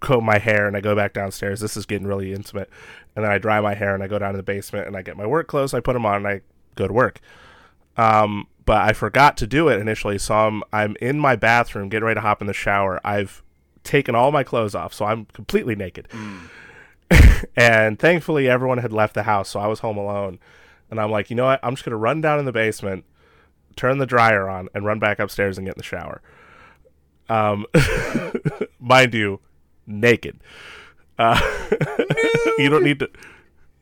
comb 0.00 0.24
my 0.24 0.38
hair 0.38 0.66
and 0.66 0.76
I 0.76 0.80
go 0.80 0.94
back 0.94 1.12
downstairs. 1.12 1.60
This 1.60 1.76
is 1.76 1.86
getting 1.86 2.06
really 2.06 2.32
intimate. 2.32 2.70
And 3.14 3.24
then 3.24 3.32
I 3.32 3.38
dry 3.38 3.60
my 3.60 3.74
hair 3.74 3.94
and 3.94 4.02
I 4.02 4.06
go 4.06 4.18
down 4.18 4.32
to 4.32 4.36
the 4.36 4.42
basement 4.42 4.86
and 4.86 4.96
I 4.96 5.02
get 5.02 5.16
my 5.16 5.26
work 5.26 5.48
clothes. 5.48 5.74
I 5.74 5.80
put 5.80 5.94
them 5.94 6.06
on 6.06 6.16
and 6.16 6.28
I 6.28 6.40
go 6.76 6.86
to 6.86 6.92
work. 6.92 7.20
Um, 7.98 8.46
but 8.64 8.82
I 8.82 8.92
forgot 8.92 9.36
to 9.38 9.46
do 9.46 9.68
it 9.68 9.80
initially, 9.80 10.18
so 10.18 10.34
I'm 10.34 10.62
I'm 10.72 10.96
in 11.00 11.18
my 11.18 11.36
bathroom 11.36 11.88
getting 11.88 12.04
ready 12.04 12.18
to 12.18 12.22
hop 12.22 12.40
in 12.40 12.46
the 12.46 12.52
shower. 12.52 13.00
I've 13.04 13.42
taken 13.82 14.14
all 14.14 14.30
my 14.30 14.44
clothes 14.44 14.74
off, 14.74 14.94
so 14.94 15.04
I'm 15.04 15.24
completely 15.26 15.74
naked. 15.74 16.08
and 17.56 17.98
thankfully, 17.98 18.48
everyone 18.48 18.78
had 18.78 18.92
left 18.92 19.14
the 19.14 19.24
house, 19.24 19.48
so 19.48 19.60
I 19.60 19.66
was 19.66 19.80
home 19.80 19.98
alone. 19.98 20.38
And 20.90 21.00
I'm 21.00 21.10
like, 21.10 21.28
you 21.28 21.36
know 21.36 21.46
what? 21.46 21.60
I'm 21.62 21.74
just 21.74 21.84
gonna 21.84 21.96
run 21.96 22.20
down 22.20 22.38
in 22.38 22.44
the 22.44 22.52
basement, 22.52 23.04
turn 23.74 23.98
the 23.98 24.06
dryer 24.06 24.48
on, 24.48 24.68
and 24.74 24.84
run 24.84 24.98
back 24.98 25.18
upstairs 25.18 25.58
and 25.58 25.66
get 25.66 25.74
in 25.74 25.78
the 25.78 25.84
shower. 25.84 26.22
Um, 27.28 27.66
mind 28.78 29.12
you, 29.12 29.40
naked. 29.86 30.40
Uh, 31.18 31.40
you 32.58 32.68
don't 32.68 32.84
need 32.84 33.00
to. 33.00 33.10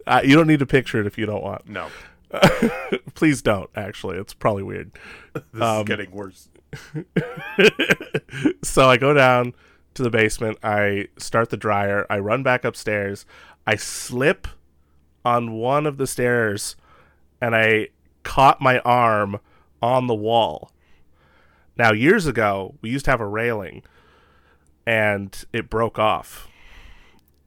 Uh, 0.06 0.20
you 0.24 0.36
don't 0.36 0.46
need 0.46 0.60
to 0.60 0.66
picture 0.66 1.00
it 1.00 1.06
if 1.06 1.18
you 1.18 1.26
don't 1.26 1.42
want. 1.42 1.68
No. 1.68 1.88
Please 3.14 3.42
don't. 3.42 3.70
Actually, 3.76 4.18
it's 4.18 4.34
probably 4.34 4.62
weird. 4.62 4.92
This 5.34 5.62
Um, 5.62 5.78
is 5.78 5.84
getting 5.84 6.10
worse. 6.10 6.48
so 8.62 8.88
I 8.88 8.96
go 8.96 9.14
down 9.14 9.54
to 9.94 10.02
the 10.02 10.10
basement. 10.10 10.58
I 10.62 11.08
start 11.16 11.50
the 11.50 11.56
dryer. 11.56 12.06
I 12.10 12.18
run 12.18 12.42
back 12.42 12.64
upstairs. 12.64 13.24
I 13.66 13.76
slip 13.76 14.46
on 15.24 15.52
one 15.52 15.86
of 15.86 15.96
the 15.96 16.06
stairs, 16.06 16.76
and 17.40 17.54
I 17.56 17.88
caught 18.22 18.60
my 18.60 18.78
arm 18.80 19.40
on 19.82 20.06
the 20.06 20.14
wall. 20.14 20.70
Now, 21.76 21.92
years 21.92 22.26
ago, 22.26 22.74
we 22.80 22.90
used 22.90 23.04
to 23.06 23.10
have 23.10 23.20
a 23.20 23.26
railing, 23.26 23.82
and 24.86 25.44
it 25.52 25.68
broke 25.68 25.98
off. 25.98 26.48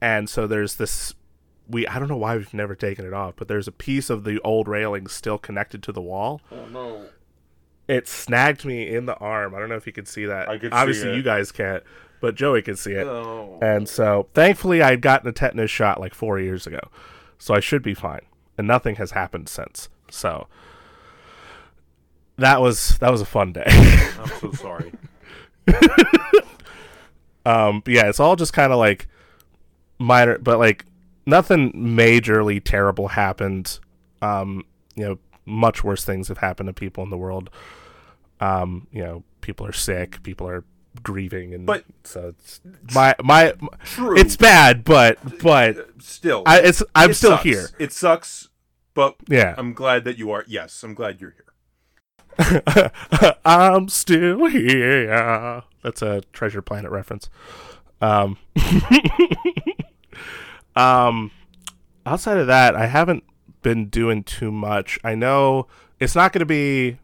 And 0.00 0.28
so 0.28 0.46
there's 0.46 0.76
this. 0.76 1.14
We 1.70 1.86
I 1.86 1.98
don't 1.98 2.08
know 2.08 2.16
why 2.16 2.36
we've 2.36 2.52
never 2.52 2.74
taken 2.74 3.06
it 3.06 3.12
off, 3.12 3.34
but 3.36 3.48
there's 3.48 3.68
a 3.68 3.72
piece 3.72 4.10
of 4.10 4.24
the 4.24 4.40
old 4.40 4.68
railing 4.68 5.06
still 5.06 5.38
connected 5.38 5.82
to 5.84 5.92
the 5.92 6.02
wall. 6.02 6.40
Oh 6.50 6.66
no. 6.66 7.06
It 7.88 8.06
snagged 8.06 8.64
me 8.64 8.88
in 8.88 9.06
the 9.06 9.16
arm. 9.16 9.54
I 9.54 9.58
don't 9.58 9.68
know 9.68 9.74
if 9.76 9.86
you 9.86 9.92
can 9.92 10.06
see 10.06 10.24
that. 10.26 10.48
I 10.48 10.58
could 10.58 10.72
see 10.72 10.78
Obviously, 10.78 11.16
you 11.16 11.22
guys 11.22 11.50
can't, 11.50 11.82
but 12.20 12.36
Joey 12.36 12.62
can 12.62 12.76
see 12.76 12.92
it. 12.92 13.04
Oh. 13.04 13.58
And 13.60 13.88
so, 13.88 14.28
thankfully, 14.32 14.80
I 14.80 14.90
had 14.90 15.02
gotten 15.02 15.28
a 15.28 15.32
tetanus 15.32 15.72
shot 15.72 15.98
like 15.98 16.14
four 16.14 16.38
years 16.38 16.68
ago, 16.68 16.78
so 17.36 17.52
I 17.52 17.58
should 17.58 17.82
be 17.82 17.94
fine. 17.94 18.20
And 18.56 18.68
nothing 18.68 18.94
has 18.96 19.10
happened 19.10 19.48
since. 19.48 19.88
So 20.08 20.46
that 22.36 22.60
was 22.60 22.96
that 22.98 23.10
was 23.10 23.20
a 23.20 23.26
fun 23.26 23.52
day. 23.52 23.64
I'm 23.66 24.28
so 24.40 24.52
sorry. 24.52 24.92
um, 27.44 27.80
but 27.80 27.88
yeah, 27.92 28.08
it's 28.08 28.20
all 28.20 28.36
just 28.36 28.52
kind 28.52 28.72
of 28.72 28.78
like 28.78 29.08
minor, 29.98 30.38
but 30.38 30.58
like 30.58 30.84
nothing 31.26 31.72
majorly 31.72 32.62
terrible 32.62 33.08
happened. 33.08 33.78
Um, 34.22 34.64
you 34.94 35.04
know, 35.04 35.18
much 35.46 35.82
worse 35.84 36.04
things 36.04 36.28
have 36.28 36.38
happened 36.38 36.66
to 36.68 36.72
people 36.72 37.02
in 37.04 37.10
the 37.10 37.16
world. 37.18 37.50
Um, 38.40 38.86
you 38.92 39.02
know, 39.02 39.24
people 39.40 39.66
are 39.66 39.72
sick, 39.72 40.22
people 40.22 40.48
are 40.48 40.64
grieving, 41.02 41.54
and 41.54 41.66
But- 41.66 41.84
so 42.04 42.28
it's 42.28 42.60
my 42.94 43.14
my. 43.22 43.54
True. 43.84 44.16
It's 44.18 44.36
bad, 44.36 44.84
but 44.84 45.18
but 45.42 45.76
still. 46.02 46.42
I, 46.46 46.60
it's 46.60 46.82
I'm 46.94 47.10
it 47.10 47.14
still 47.14 47.30
sucks. 47.32 47.44
here. 47.44 47.68
It 47.78 47.92
sucks, 47.92 48.48
but 48.94 49.16
Yeah, 49.28 49.54
I'm 49.56 49.72
glad 49.72 50.04
that 50.04 50.18
you 50.18 50.30
are. 50.30 50.44
Yes, 50.48 50.82
I'm 50.82 50.94
glad 50.94 51.20
you're 51.20 51.30
here. 51.32 51.44
I'm 53.44 53.88
still 53.88 54.46
here. 54.46 55.62
That's 55.82 56.00
a 56.02 56.22
Treasure 56.32 56.62
Planet 56.62 56.90
reference. 56.90 57.28
Um, 58.00 58.38
um, 60.76 61.30
outside 62.06 62.38
of 62.38 62.46
that, 62.46 62.74
I 62.74 62.86
haven't 62.86 63.24
been 63.62 63.86
doing 63.86 64.24
too 64.24 64.50
much. 64.50 64.98
I 65.04 65.14
know 65.14 65.66
it's 65.98 66.14
not 66.14 66.32
going 66.32 66.40
to 66.40 66.46
be. 66.46 66.98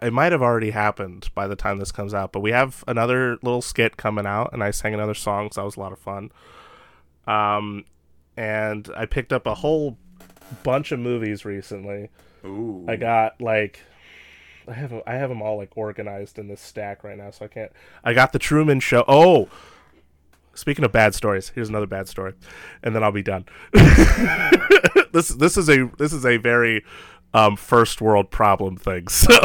It 0.00 0.14
might 0.14 0.32
have 0.32 0.40
already 0.40 0.70
happened 0.70 1.28
by 1.34 1.46
the 1.46 1.56
time 1.56 1.78
this 1.78 1.92
comes 1.92 2.14
out, 2.14 2.32
but 2.32 2.40
we 2.40 2.52
have 2.52 2.84
another 2.88 3.32
little 3.42 3.60
skit 3.60 3.98
coming 3.98 4.24
out, 4.24 4.50
and 4.54 4.62
I 4.64 4.70
sang 4.70 4.94
another 4.94 5.12
song, 5.12 5.50
so 5.52 5.60
that 5.60 5.64
was 5.66 5.76
a 5.76 5.80
lot 5.80 5.92
of 5.92 5.98
fun. 5.98 6.32
Um, 7.26 7.84
and 8.34 8.88
I 8.96 9.04
picked 9.04 9.30
up 9.30 9.46
a 9.46 9.56
whole 9.56 9.98
bunch 10.62 10.90
of 10.90 11.00
movies 11.00 11.44
recently. 11.44 12.08
Ooh. 12.46 12.86
I 12.88 12.96
got 12.96 13.40
like 13.40 13.80
I 14.68 14.72
have 14.72 15.02
I 15.06 15.14
have 15.14 15.28
them 15.28 15.42
all 15.42 15.56
like 15.56 15.72
organized 15.76 16.38
in 16.38 16.48
this 16.48 16.60
stack 16.60 17.04
right 17.04 17.16
now, 17.16 17.30
so 17.30 17.44
I 17.44 17.48
can't. 17.48 17.72
I 18.02 18.14
got 18.14 18.32
the 18.32 18.38
Truman 18.38 18.80
Show. 18.80 19.04
Oh, 19.06 19.48
speaking 20.54 20.84
of 20.84 20.92
bad 20.92 21.14
stories, 21.14 21.50
here's 21.54 21.68
another 21.68 21.86
bad 21.86 22.08
story, 22.08 22.34
and 22.82 22.94
then 22.94 23.02
I'll 23.02 23.12
be 23.12 23.22
done. 23.22 23.44
this 25.12 25.28
this 25.28 25.56
is 25.56 25.68
a 25.68 25.90
this 25.98 26.12
is 26.12 26.24
a 26.24 26.36
very 26.36 26.84
um, 27.32 27.56
first 27.56 28.00
world 28.00 28.30
problem 28.30 28.76
thing. 28.76 29.06
So 29.08 29.36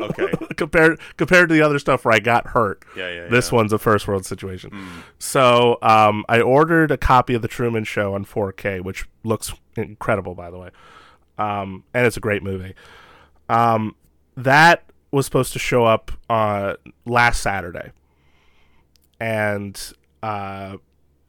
Okay. 0.00 0.32
compared 0.56 1.00
compared 1.16 1.48
to 1.48 1.54
the 1.54 1.62
other 1.62 1.78
stuff 1.78 2.04
where 2.04 2.14
I 2.14 2.18
got 2.18 2.48
hurt, 2.48 2.84
Yeah, 2.96 3.10
yeah. 3.10 3.26
this 3.28 3.50
yeah. 3.50 3.56
one's 3.56 3.72
a 3.72 3.78
first 3.78 4.06
world 4.08 4.24
situation. 4.26 4.70
So 5.18 5.78
um, 5.82 6.24
I 6.28 6.40
ordered 6.40 6.90
a 6.90 6.96
copy 6.96 7.34
of 7.34 7.42
the 7.42 7.48
Truman 7.48 7.84
Show 7.84 8.14
on 8.14 8.24
4K, 8.24 8.82
which 8.82 9.06
looks 9.24 9.52
incredible, 9.76 10.34
by 10.34 10.50
the 10.50 10.58
way, 10.58 10.70
um, 11.38 11.84
and 11.94 12.06
it's 12.06 12.16
a 12.16 12.20
great 12.20 12.42
movie. 12.42 12.74
Um, 13.48 13.94
that 14.36 14.84
was 15.10 15.24
supposed 15.26 15.52
to 15.54 15.58
show 15.58 15.84
up 15.84 16.10
uh, 16.28 16.74
last 17.04 17.40
Saturday, 17.42 17.92
and 19.20 19.92
uh, 20.26 20.76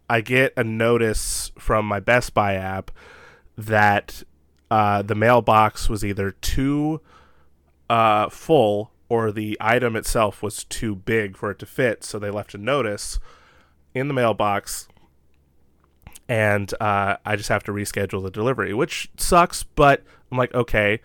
I 0.09 0.21
get 0.21 0.53
a 0.57 0.63
notice 0.63 1.51
from 1.59 1.85
my 1.85 1.99
Best 1.99 2.33
Buy 2.33 2.55
app 2.55 2.89
that 3.55 4.23
uh, 4.71 5.03
the 5.03 5.13
mailbox 5.13 5.87
was 5.87 6.03
either 6.03 6.31
too 6.31 7.01
uh, 7.91 8.29
full 8.29 8.91
or 9.07 9.31
the 9.31 9.55
item 9.61 9.95
itself 9.95 10.41
was 10.41 10.63
too 10.63 10.95
big 10.95 11.37
for 11.37 11.51
it 11.51 11.59
to 11.59 11.65
fit, 11.67 12.03
so 12.03 12.17
they 12.17 12.31
left 12.31 12.55
a 12.55 12.57
notice 12.57 13.19
in 13.93 14.07
the 14.07 14.15
mailbox, 14.15 14.87
and 16.27 16.73
uh, 16.81 17.17
I 17.23 17.35
just 17.35 17.49
have 17.49 17.63
to 17.65 17.71
reschedule 17.71 18.23
the 18.23 18.31
delivery, 18.31 18.73
which 18.73 19.11
sucks. 19.17 19.61
But 19.61 20.03
I'm 20.31 20.39
like, 20.39 20.55
okay, 20.55 21.01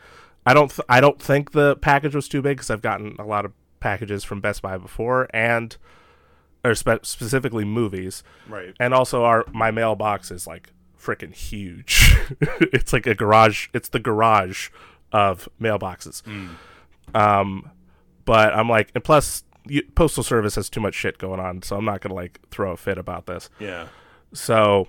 I 0.47 0.55
don't, 0.55 0.71
th- 0.71 0.87
I 0.89 1.03
don't 1.03 1.21
think 1.21 1.53
the 1.53 1.77
package 1.77 2.15
was 2.15 2.27
too 2.27 2.41
big 2.41 2.57
because 2.57 2.71
I've 2.71 2.83
gotten 2.83 3.17
a 3.19 3.27
lot 3.27 3.45
of 3.45 3.53
packages 3.81 4.25
from 4.25 4.41
Best 4.41 4.63
Buy 4.63 4.79
before, 4.79 5.29
and 5.35 5.77
or 6.64 6.75
spe- 6.75 7.05
specifically 7.05 7.64
movies, 7.64 8.22
Right. 8.48 8.75
and 8.79 8.94
also 8.94 9.25
our 9.25 9.44
my 9.53 9.70
mailbox 9.70 10.31
is 10.31 10.46
like 10.46 10.72
freaking 10.98 11.35
huge. 11.35 12.14
it's 12.61 12.92
like 12.92 13.07
a 13.07 13.14
garage. 13.14 13.68
It's 13.75 13.88
the 13.88 13.98
garage 14.01 14.68
of 15.12 15.48
mailboxes. 15.61 16.22
Um, 17.14 17.70
but 18.25 18.55
I'm 18.55 18.68
like, 18.68 18.90
and 18.94 19.03
plus, 19.03 19.44
you, 19.66 19.83
postal 19.94 20.22
service 20.22 20.55
has 20.55 20.70
too 20.70 20.81
much 20.81 20.94
shit 20.94 21.18
going 21.18 21.40
on, 21.40 21.62
so 21.62 21.77
I'm 21.77 21.85
not 21.85 22.01
gonna 22.01 22.14
like 22.14 22.40
throw 22.51 22.72
a 22.72 22.77
fit 22.77 22.98
about 22.98 23.27
this. 23.27 23.51
Yeah. 23.59 23.88
So 24.33 24.88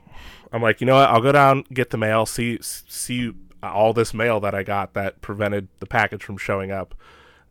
I'm 0.52 0.62
like, 0.62 0.80
you 0.82 0.88
know 0.88 0.96
what? 0.96 1.10
I'll 1.10 1.22
go 1.22 1.32
down, 1.32 1.66
get 1.74 1.90
the 1.90 1.98
mail, 1.98 2.26
see 2.26 2.60
see 2.62 3.34
all 3.62 3.94
this 3.94 4.14
mail 4.14 4.40
that 4.42 4.54
I 4.54 4.64
got 4.64 4.94
that 4.94 5.22
prevented 5.22 5.68
the 5.80 5.86
package 5.86 6.24
from 6.24 6.38
showing 6.38 6.72
up, 6.72 6.96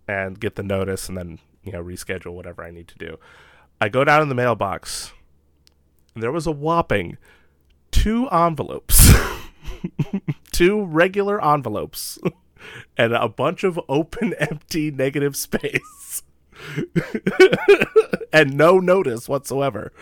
and 0.06 0.38
get 0.38 0.54
the 0.56 0.62
notice, 0.62 1.08
and 1.08 1.18
then 1.18 1.38
you 1.64 1.72
know 1.72 1.82
reschedule 1.82 2.32
whatever 2.32 2.62
I 2.64 2.70
need 2.70 2.88
to 2.88 2.98
do. 2.98 3.18
I 3.82 3.88
go 3.88 4.04
down 4.04 4.22
in 4.22 4.28
the 4.28 4.36
mailbox. 4.36 5.12
And 6.14 6.22
there 6.22 6.30
was 6.30 6.46
a 6.46 6.52
whopping 6.52 7.18
two 7.90 8.28
envelopes, 8.28 9.12
two 10.52 10.84
regular 10.84 11.44
envelopes, 11.44 12.16
and 12.96 13.12
a 13.12 13.28
bunch 13.28 13.64
of 13.64 13.80
open, 13.88 14.34
empty, 14.38 14.92
negative 14.92 15.34
space. 15.34 16.22
and 18.32 18.56
no 18.56 18.78
notice 18.78 19.28
whatsoever. 19.28 19.92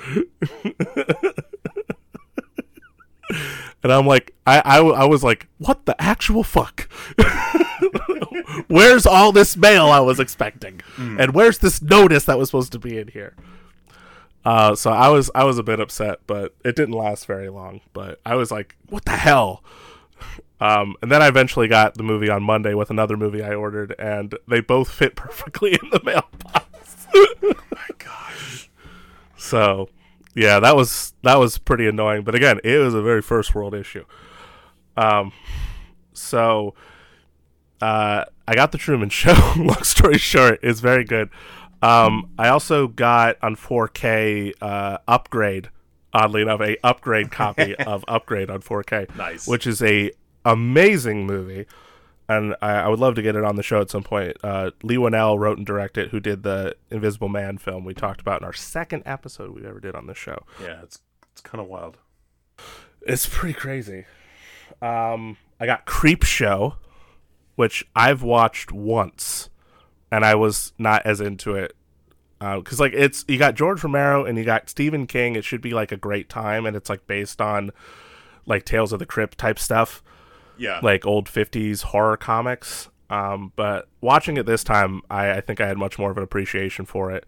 And 3.82 3.90
I'm 3.90 4.06
like, 4.06 4.34
I, 4.46 4.60
I, 4.60 4.78
I 4.80 5.04
was 5.06 5.24
like, 5.24 5.48
what 5.56 5.86
the 5.86 5.98
actual 5.98 6.44
fuck? 6.44 6.86
where's 8.68 9.06
all 9.06 9.32
this 9.32 9.56
mail 9.56 9.86
I 9.86 10.00
was 10.00 10.20
expecting? 10.20 10.82
Mm. 10.96 11.18
And 11.18 11.34
where's 11.34 11.56
this 11.56 11.80
notice 11.80 12.26
that 12.26 12.36
was 12.36 12.50
supposed 12.50 12.72
to 12.72 12.78
be 12.78 12.98
in 12.98 13.08
here? 13.08 13.34
Uh, 14.44 14.74
so 14.74 14.90
I 14.90 15.08
was 15.08 15.30
I 15.34 15.44
was 15.44 15.58
a 15.58 15.62
bit 15.62 15.80
upset, 15.80 16.20
but 16.26 16.54
it 16.64 16.76
didn't 16.76 16.94
last 16.94 17.26
very 17.26 17.48
long. 17.48 17.80
But 17.92 18.20
I 18.24 18.34
was 18.36 18.50
like, 18.50 18.76
what 18.88 19.04
the 19.04 19.16
hell? 19.16 19.62
Um, 20.62 20.94
and 21.00 21.10
then 21.10 21.22
I 21.22 21.28
eventually 21.28 21.68
got 21.68 21.94
the 21.94 22.02
movie 22.02 22.28
on 22.28 22.42
Monday 22.42 22.74
with 22.74 22.90
another 22.90 23.16
movie 23.16 23.42
I 23.42 23.54
ordered, 23.54 23.94
and 23.98 24.36
they 24.46 24.60
both 24.60 24.90
fit 24.90 25.16
perfectly 25.16 25.72
in 25.72 25.88
the 25.90 26.02
mailbox. 26.04 27.06
My 27.42 27.86
gosh. 27.96 28.70
So, 29.38 29.88
yeah, 30.34 30.60
that 30.60 30.76
was 30.76 31.14
that 31.22 31.36
was 31.36 31.56
pretty 31.56 31.86
annoying. 31.86 32.24
But 32.24 32.34
again, 32.34 32.60
it 32.62 32.76
was 32.76 32.92
a 32.92 33.00
very 33.00 33.22
first 33.22 33.54
world 33.54 33.74
issue. 33.74 34.04
Um, 34.98 35.32
so 36.12 36.74
uh, 37.80 38.24
I 38.46 38.54
got 38.54 38.72
the 38.72 38.78
Truman 38.78 39.08
Show. 39.08 39.32
Long 39.56 39.82
story 39.82 40.18
short, 40.18 40.60
it's 40.62 40.80
very 40.80 41.04
good. 41.04 41.30
Um, 41.82 42.30
I 42.38 42.48
also 42.48 42.86
got 42.88 43.36
on 43.42 43.56
4K 43.56 44.52
uh, 44.60 44.98
upgrade. 45.08 45.70
Oddly 46.12 46.42
enough, 46.42 46.60
a 46.60 46.76
upgrade 46.84 47.30
copy 47.32 47.74
of 47.76 48.04
Upgrade 48.08 48.50
on 48.50 48.60
4K, 48.62 49.14
Nice. 49.16 49.46
which 49.46 49.66
is 49.66 49.80
a 49.80 50.10
amazing 50.44 51.24
movie, 51.24 51.66
and 52.28 52.56
I, 52.60 52.72
I 52.72 52.88
would 52.88 52.98
love 52.98 53.14
to 53.14 53.22
get 53.22 53.36
it 53.36 53.44
on 53.44 53.54
the 53.54 53.62
show 53.62 53.80
at 53.80 53.90
some 53.90 54.02
point. 54.02 54.36
Uh, 54.42 54.72
Leigh 54.82 54.96
Whannell 54.96 55.38
wrote 55.38 55.58
and 55.58 55.66
directed, 55.66 56.08
who 56.10 56.18
did 56.18 56.42
the 56.42 56.74
Invisible 56.90 57.28
Man 57.28 57.58
film 57.58 57.84
we 57.84 57.94
talked 57.94 58.20
about 58.20 58.40
in 58.40 58.44
our 58.46 58.52
second 58.52 59.04
episode 59.06 59.50
we 59.54 59.64
ever 59.64 59.78
did 59.78 59.94
on 59.94 60.08
this 60.08 60.18
show. 60.18 60.44
Yeah, 60.60 60.82
it's 60.82 60.98
it's 61.32 61.40
kind 61.42 61.60
of 61.62 61.68
wild. 61.68 61.96
It's 63.02 63.26
pretty 63.26 63.54
crazy. 63.54 64.04
Um, 64.82 65.36
I 65.60 65.66
got 65.66 65.86
Creepshow, 65.86 66.74
which 67.54 67.86
I've 67.94 68.22
watched 68.24 68.72
once, 68.72 69.48
and 70.10 70.24
I 70.24 70.34
was 70.34 70.72
not 70.78 71.04
as 71.06 71.20
into 71.20 71.54
it 71.54 71.74
because 72.38 72.80
like 72.80 72.92
it's 72.94 73.24
you 73.28 73.36
got 73.38 73.54
George 73.54 73.84
Romero 73.84 74.24
and 74.24 74.38
you 74.38 74.44
got 74.44 74.68
Stephen 74.70 75.06
King. 75.06 75.36
It 75.36 75.44
should 75.44 75.60
be 75.60 75.72
like 75.72 75.92
a 75.92 75.96
great 75.96 76.28
time, 76.28 76.64
and 76.66 76.74
it's 76.76 76.88
like 76.88 77.06
based 77.06 77.40
on 77.40 77.70
like 78.46 78.64
Tales 78.64 78.92
of 78.92 78.98
the 78.98 79.06
Crypt 79.06 79.36
type 79.38 79.58
stuff, 79.58 80.02
Yeah. 80.56 80.80
like 80.82 81.04
old 81.06 81.28
fifties 81.28 81.82
horror 81.82 82.16
comics. 82.16 82.88
Um, 83.10 83.52
but 83.56 83.88
watching 84.00 84.36
it 84.36 84.46
this 84.46 84.62
time, 84.64 85.02
I, 85.10 85.32
I 85.32 85.40
think 85.40 85.60
I 85.60 85.66
had 85.66 85.76
much 85.76 85.98
more 85.98 86.10
of 86.10 86.16
an 86.16 86.22
appreciation 86.22 86.86
for 86.86 87.10
it. 87.10 87.26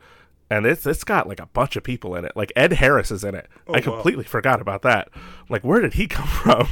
And 0.52 0.66
it's 0.66 0.86
it's 0.86 1.02
got 1.02 1.26
like 1.26 1.40
a 1.40 1.46
bunch 1.46 1.76
of 1.76 1.82
people 1.82 2.14
in 2.14 2.26
it. 2.26 2.32
Like 2.36 2.52
Ed 2.54 2.74
Harris 2.74 3.10
is 3.10 3.24
in 3.24 3.34
it. 3.34 3.48
Oh, 3.66 3.72
I 3.72 3.78
wow. 3.78 3.82
completely 3.84 4.24
forgot 4.24 4.60
about 4.60 4.82
that. 4.82 5.08
Like 5.48 5.64
where 5.64 5.80
did 5.80 5.94
he 5.94 6.06
come 6.08 6.28
from? 6.28 6.68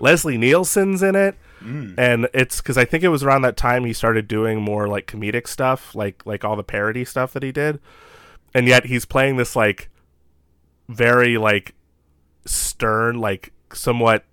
Leslie 0.00 0.36
Nielsen's 0.36 1.02
in 1.02 1.14
it, 1.14 1.36
mm. 1.62 1.94
and 1.96 2.28
it's 2.34 2.60
because 2.60 2.76
I 2.76 2.84
think 2.84 3.02
it 3.02 3.08
was 3.08 3.22
around 3.22 3.42
that 3.42 3.56
time 3.56 3.84
he 3.84 3.92
started 3.94 4.28
doing 4.28 4.60
more 4.60 4.88
like 4.88 5.06
comedic 5.06 5.46
stuff, 5.46 5.94
like 5.94 6.26
like 6.26 6.44
all 6.44 6.56
the 6.56 6.64
parody 6.64 7.04
stuff 7.04 7.32
that 7.32 7.44
he 7.44 7.52
did. 7.52 7.78
And 8.52 8.66
yet 8.66 8.86
he's 8.86 9.04
playing 9.04 9.36
this 9.36 9.54
like 9.54 9.88
very 10.88 11.38
like 11.38 11.74
stern, 12.44 13.20
like 13.20 13.52
somewhat 13.72 14.24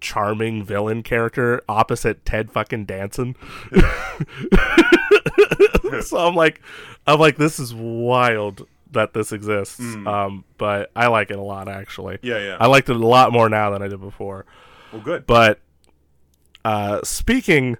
charming 0.00 0.62
villain 0.62 1.02
character 1.02 1.60
opposite 1.68 2.24
Ted 2.24 2.52
fucking 2.52 2.84
Danson. 2.84 3.34
so 6.02 6.18
I'm 6.18 6.34
like, 6.34 6.60
I'm 7.06 7.18
like, 7.18 7.36
this 7.36 7.58
is 7.58 7.74
wild 7.74 8.66
that 8.92 9.12
this 9.12 9.32
exists. 9.32 9.80
Um, 9.80 10.44
but 10.56 10.90
I 10.94 11.08
like 11.08 11.30
it 11.30 11.38
a 11.38 11.42
lot 11.42 11.68
actually. 11.68 12.18
yeah, 12.22 12.38
yeah. 12.38 12.56
I 12.60 12.66
liked 12.66 12.88
it 12.88 12.96
a 12.96 13.06
lot 13.06 13.32
more 13.32 13.48
now 13.48 13.70
than 13.70 13.82
I 13.82 13.88
did 13.88 14.00
before. 14.00 14.46
well, 14.92 15.02
good. 15.02 15.26
But 15.26 15.60
uh, 16.64 17.00
speaking 17.02 17.76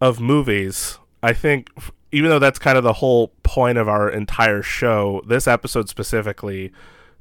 of 0.00 0.20
movies, 0.20 0.98
I 1.22 1.32
think 1.32 1.70
even 2.12 2.28
though 2.28 2.38
that's 2.38 2.58
kind 2.58 2.76
of 2.76 2.84
the 2.84 2.92
whole 2.94 3.28
point 3.42 3.78
of 3.78 3.88
our 3.88 4.08
entire 4.08 4.62
show, 4.62 5.22
this 5.26 5.48
episode 5.48 5.88
specifically 5.88 6.72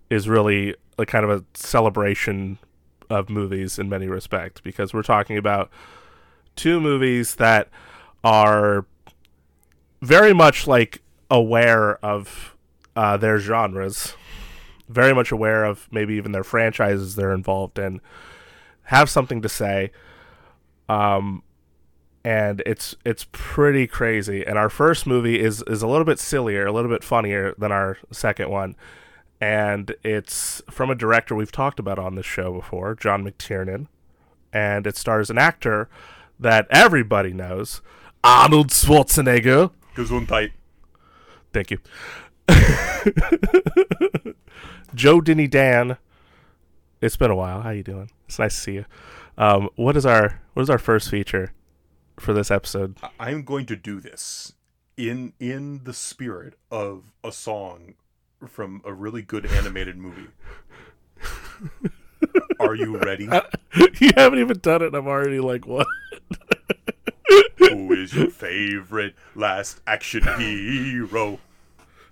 is 0.10 0.28
really 0.28 0.76
a 0.98 1.06
kind 1.06 1.24
of 1.24 1.32
a 1.32 1.44
celebration 1.54 2.58
of 3.10 3.30
movies 3.30 3.80
in 3.80 3.90
many 3.90 4.08
respects 4.08 4.62
because 4.62 4.94
we're 4.94 5.04
talking 5.04 5.38
about 5.38 5.70
two 6.56 6.80
movies 6.80 7.36
that 7.36 7.70
are 8.24 8.86
very 10.02 10.34
much 10.34 10.68
like 10.68 11.02
aware 11.30 12.04
of 12.04 12.56
uh, 12.96 13.18
their 13.18 13.40
genres, 13.40 14.16
very 14.90 15.14
much 15.14 15.32
aware 15.32 15.64
of 15.64 15.88
maybe 15.92 16.16
even 16.16 16.32
their 16.32 16.44
franchises 16.44 17.16
they're 17.16 17.34
involved 17.34 17.80
in, 17.80 18.02
have 18.84 19.10
something 19.10 19.42
to 19.42 19.50
say. 19.50 19.92
Um, 20.90 21.44
and 22.24 22.62
it's 22.66 22.96
it's 23.06 23.26
pretty 23.32 23.88
crazy. 23.88 24.46
And 24.46 24.58
our 24.58 24.70
first 24.70 25.08
movie 25.08 25.40
is 25.40 25.64
is 25.68 25.82
a 25.82 25.88
little 25.88 26.06
bit 26.06 26.20
sillier, 26.20 26.68
a 26.68 26.72
little 26.72 26.92
bit 26.92 27.04
funnier 27.04 27.56
than 27.58 27.72
our 27.72 27.98
second 28.12 28.50
one. 28.50 28.76
And 29.40 29.96
it's 30.04 30.62
from 30.70 30.92
a 30.92 30.96
director 30.96 31.34
we've 31.34 31.52
talked 31.52 31.80
about 31.80 31.98
on 31.98 32.14
this 32.14 32.28
show 32.28 32.54
before, 32.54 32.94
John 32.94 33.24
McTiernan. 33.24 33.88
And 34.54 34.86
it 34.86 34.98
stars 34.98 35.30
an 35.30 35.38
actor 35.40 35.90
that 36.40 36.68
everybody 36.70 37.34
knows, 37.34 37.82
Arnold 38.24 38.68
Schwarzenegger. 38.68 39.72
Gesundheit. 39.96 40.52
Thank 41.54 41.72
you. 41.72 41.80
Joe 44.96 45.22
Denny 45.22 45.48
Dan. 45.48 45.98
It's 47.02 47.18
been 47.18 47.32
a 47.32 47.36
while. 47.36 47.62
How 47.62 47.72
you 47.72 47.84
doing? 47.84 48.10
It's 48.28 48.40
nice 48.40 48.56
to 48.56 48.62
see 48.62 48.74
you. 48.74 48.86
Um, 49.38 49.70
what 49.76 49.98
is 49.98 50.06
our 50.06 50.42
what 50.54 50.64
is 50.64 50.70
our 50.70 50.78
first 50.78 51.10
feature 51.10 51.54
for 52.20 52.34
this 52.34 52.52
episode? 52.52 52.98
I'm 53.20 53.44
going 53.44 53.66
to 53.68 53.76
do 53.76 54.00
this 54.00 54.54
in 54.98 55.34
in 55.40 55.84
the 55.84 55.94
spirit 55.94 56.56
of 56.70 57.12
a 57.24 57.32
song 57.32 57.96
from 58.48 58.82
a 58.86 58.94
really 58.94 59.22
good 59.22 59.46
animated 59.46 59.98
movie. 59.98 60.28
Are 62.60 62.76
you 62.76 62.98
ready? 62.98 63.28
you 64.00 64.12
haven't 64.16 64.40
even 64.40 64.60
done 64.60 64.82
it. 64.82 64.94
I'm 64.94 65.08
already 65.08 65.40
like, 65.40 65.66
what? 65.66 65.88
Who 67.58 67.94
is 67.94 68.14
your 68.14 68.30
favorite 68.30 69.16
last 69.36 69.82
action 69.88 70.24
hero? 70.40 71.40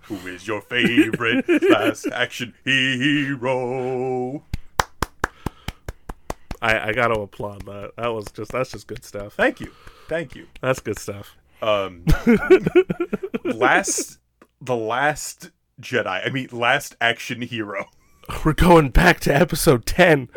Who 0.03 0.15
is 0.27 0.47
your 0.47 0.61
favorite 0.61 1.45
last 1.69 2.07
action 2.11 2.53
hero? 2.63 4.43
I 6.61 6.89
I 6.89 6.93
got 6.93 7.09
to 7.09 7.21
applaud 7.21 7.65
that. 7.65 7.93
That 7.97 8.07
was 8.07 8.25
just 8.33 8.51
that's 8.51 8.71
just 8.71 8.87
good 8.87 9.03
stuff. 9.03 9.33
Thank 9.33 9.59
you. 9.59 9.71
Thank 10.07 10.35
you. 10.35 10.47
That's 10.61 10.79
good 10.79 10.97
stuff. 10.97 11.35
Um, 11.61 12.05
last, 13.43 14.19
the 14.61 14.75
last 14.75 15.51
Jedi. 15.81 16.25
I 16.25 16.29
mean, 16.29 16.49
last 16.51 16.95
action 17.01 17.41
hero. 17.41 17.89
We're 18.45 18.53
going 18.53 18.89
back 18.89 19.19
to 19.21 19.35
episode 19.35 19.85
10. 19.85 20.29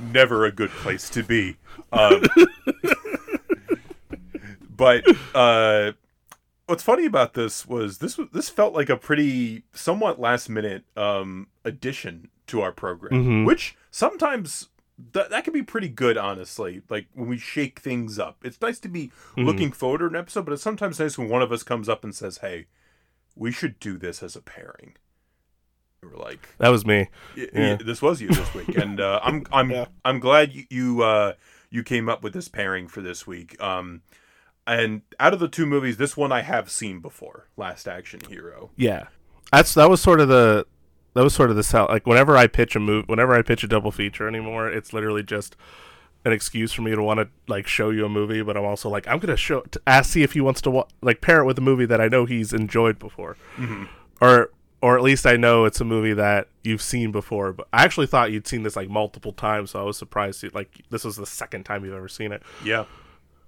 Never 0.00 0.44
a 0.44 0.52
good 0.52 0.70
place 0.70 1.08
to 1.10 1.22
be. 1.22 1.56
Um, 1.98 2.22
but 4.76 5.04
uh, 5.34 5.92
what's 6.66 6.82
funny 6.82 7.06
about 7.06 7.34
this 7.34 7.66
was 7.66 7.98
this 7.98 8.18
was 8.18 8.28
this 8.32 8.48
felt 8.48 8.74
like 8.74 8.88
a 8.88 8.96
pretty 8.96 9.64
somewhat 9.72 10.18
last 10.20 10.48
minute 10.48 10.84
um, 10.96 11.48
addition 11.64 12.28
to 12.48 12.60
our 12.60 12.72
program, 12.72 13.24
Mhm. 13.24 13.46
which 13.46 13.76
sometimes 13.90 14.68
that 15.12 15.30
that 15.30 15.44
can 15.44 15.52
be 15.52 15.62
pretty 15.62 15.88
good, 15.88 16.16
honestly. 16.16 16.82
Like 16.88 17.06
when 17.14 17.28
we 17.28 17.38
shake 17.38 17.80
things 17.80 18.18
up, 18.18 18.38
it's 18.44 18.60
nice 18.60 18.78
to 18.80 18.88
be 18.88 19.10
Mhm. 19.36 19.44
looking 19.46 19.72
forward 19.72 19.98
to 19.98 20.06
an 20.06 20.16
episode, 20.16 20.44
but 20.44 20.52
it's 20.52 20.62
sometimes 20.62 20.98
nice 21.00 21.16
when 21.18 21.28
one 21.28 21.42
of 21.42 21.52
us 21.52 21.62
comes 21.62 21.88
up 21.88 22.04
and 22.04 22.14
says, 22.14 22.38
"Hey, 22.38 22.66
we 23.34 23.50
should 23.52 23.78
do 23.80 23.96
this 23.96 24.22
as 24.22 24.36
a 24.36 24.40
pairing." 24.42 24.94
We're 26.02 26.18
like, 26.22 26.48
That 26.58 26.68
was 26.68 26.84
me. 26.84 27.08
Y- 27.34 27.48
Yeah. 27.54 27.76
this 27.76 28.02
was 28.02 28.20
you 28.20 28.28
this 28.28 28.52
week, 28.54 28.76
and 28.76 29.00
uh, 29.00 29.20
I'm 29.22 29.44
I'm 29.52 29.70
Yeah. 29.70 29.86
I'm 30.04 30.18
glad 30.20 30.52
you 30.52 30.64
you, 30.68 31.02
uh, 31.02 31.32
you 31.74 31.82
came 31.82 32.08
up 32.08 32.22
with 32.22 32.32
this 32.32 32.46
pairing 32.46 32.86
for 32.86 33.00
this 33.00 33.26
week. 33.26 33.60
Um, 33.60 34.02
and 34.64 35.02
out 35.18 35.34
of 35.34 35.40
the 35.40 35.48
two 35.48 35.66
movies, 35.66 35.96
this 35.96 36.16
one 36.16 36.30
I 36.30 36.42
have 36.42 36.70
seen 36.70 37.00
before, 37.00 37.48
Last 37.56 37.88
Action 37.88 38.20
Hero. 38.28 38.70
Yeah. 38.76 39.08
That's 39.52 39.74
that 39.74 39.90
was 39.90 40.00
sort 40.00 40.20
of 40.20 40.28
the 40.28 40.66
that 41.14 41.24
was 41.24 41.34
sort 41.34 41.50
of 41.50 41.56
the 41.56 41.64
sell. 41.64 41.86
Like 41.88 42.06
whenever 42.06 42.36
I 42.36 42.46
pitch 42.46 42.76
a 42.76 42.80
move, 42.80 43.08
whenever 43.08 43.34
I 43.34 43.42
pitch 43.42 43.64
a 43.64 43.66
double 43.66 43.90
feature 43.90 44.28
anymore, 44.28 44.68
it's 44.68 44.92
literally 44.92 45.24
just 45.24 45.56
an 46.24 46.32
excuse 46.32 46.72
for 46.72 46.82
me 46.82 46.92
to 46.92 47.02
want 47.02 47.18
to 47.18 47.28
like 47.48 47.66
show 47.66 47.90
you 47.90 48.04
a 48.04 48.08
movie, 48.08 48.40
but 48.42 48.56
I'm 48.56 48.64
also 48.64 48.88
like 48.88 49.08
I'm 49.08 49.18
gonna 49.18 49.36
show 49.36 49.62
to 49.62 49.82
ask 49.84 50.12
see 50.12 50.22
if 50.22 50.32
he 50.32 50.40
wants 50.40 50.60
to 50.62 50.70
wa- 50.70 50.86
like 51.02 51.20
pair 51.20 51.40
it 51.40 51.44
with 51.44 51.58
a 51.58 51.60
movie 51.60 51.86
that 51.86 52.00
I 52.00 52.06
know 52.06 52.24
he's 52.24 52.52
enjoyed 52.52 53.00
before, 53.00 53.36
or 54.20 54.50
or 54.84 54.98
at 54.98 55.02
least 55.02 55.24
I 55.24 55.38
know 55.38 55.64
it's 55.64 55.80
a 55.80 55.84
movie 55.84 56.12
that 56.12 56.48
you've 56.62 56.82
seen 56.82 57.10
before. 57.10 57.54
But 57.54 57.68
I 57.72 57.84
actually 57.84 58.06
thought 58.06 58.32
you'd 58.32 58.46
seen 58.46 58.64
this 58.64 58.76
like 58.76 58.90
multiple 58.90 59.32
times, 59.32 59.70
so 59.70 59.80
I 59.80 59.82
was 59.82 59.96
surprised. 59.96 60.42
You, 60.42 60.50
like 60.52 60.82
this 60.90 61.04
was 61.04 61.16
the 61.16 61.24
second 61.24 61.64
time 61.64 61.86
you've 61.86 61.94
ever 61.94 62.06
seen 62.06 62.32
it. 62.32 62.42
Yeah, 62.62 62.84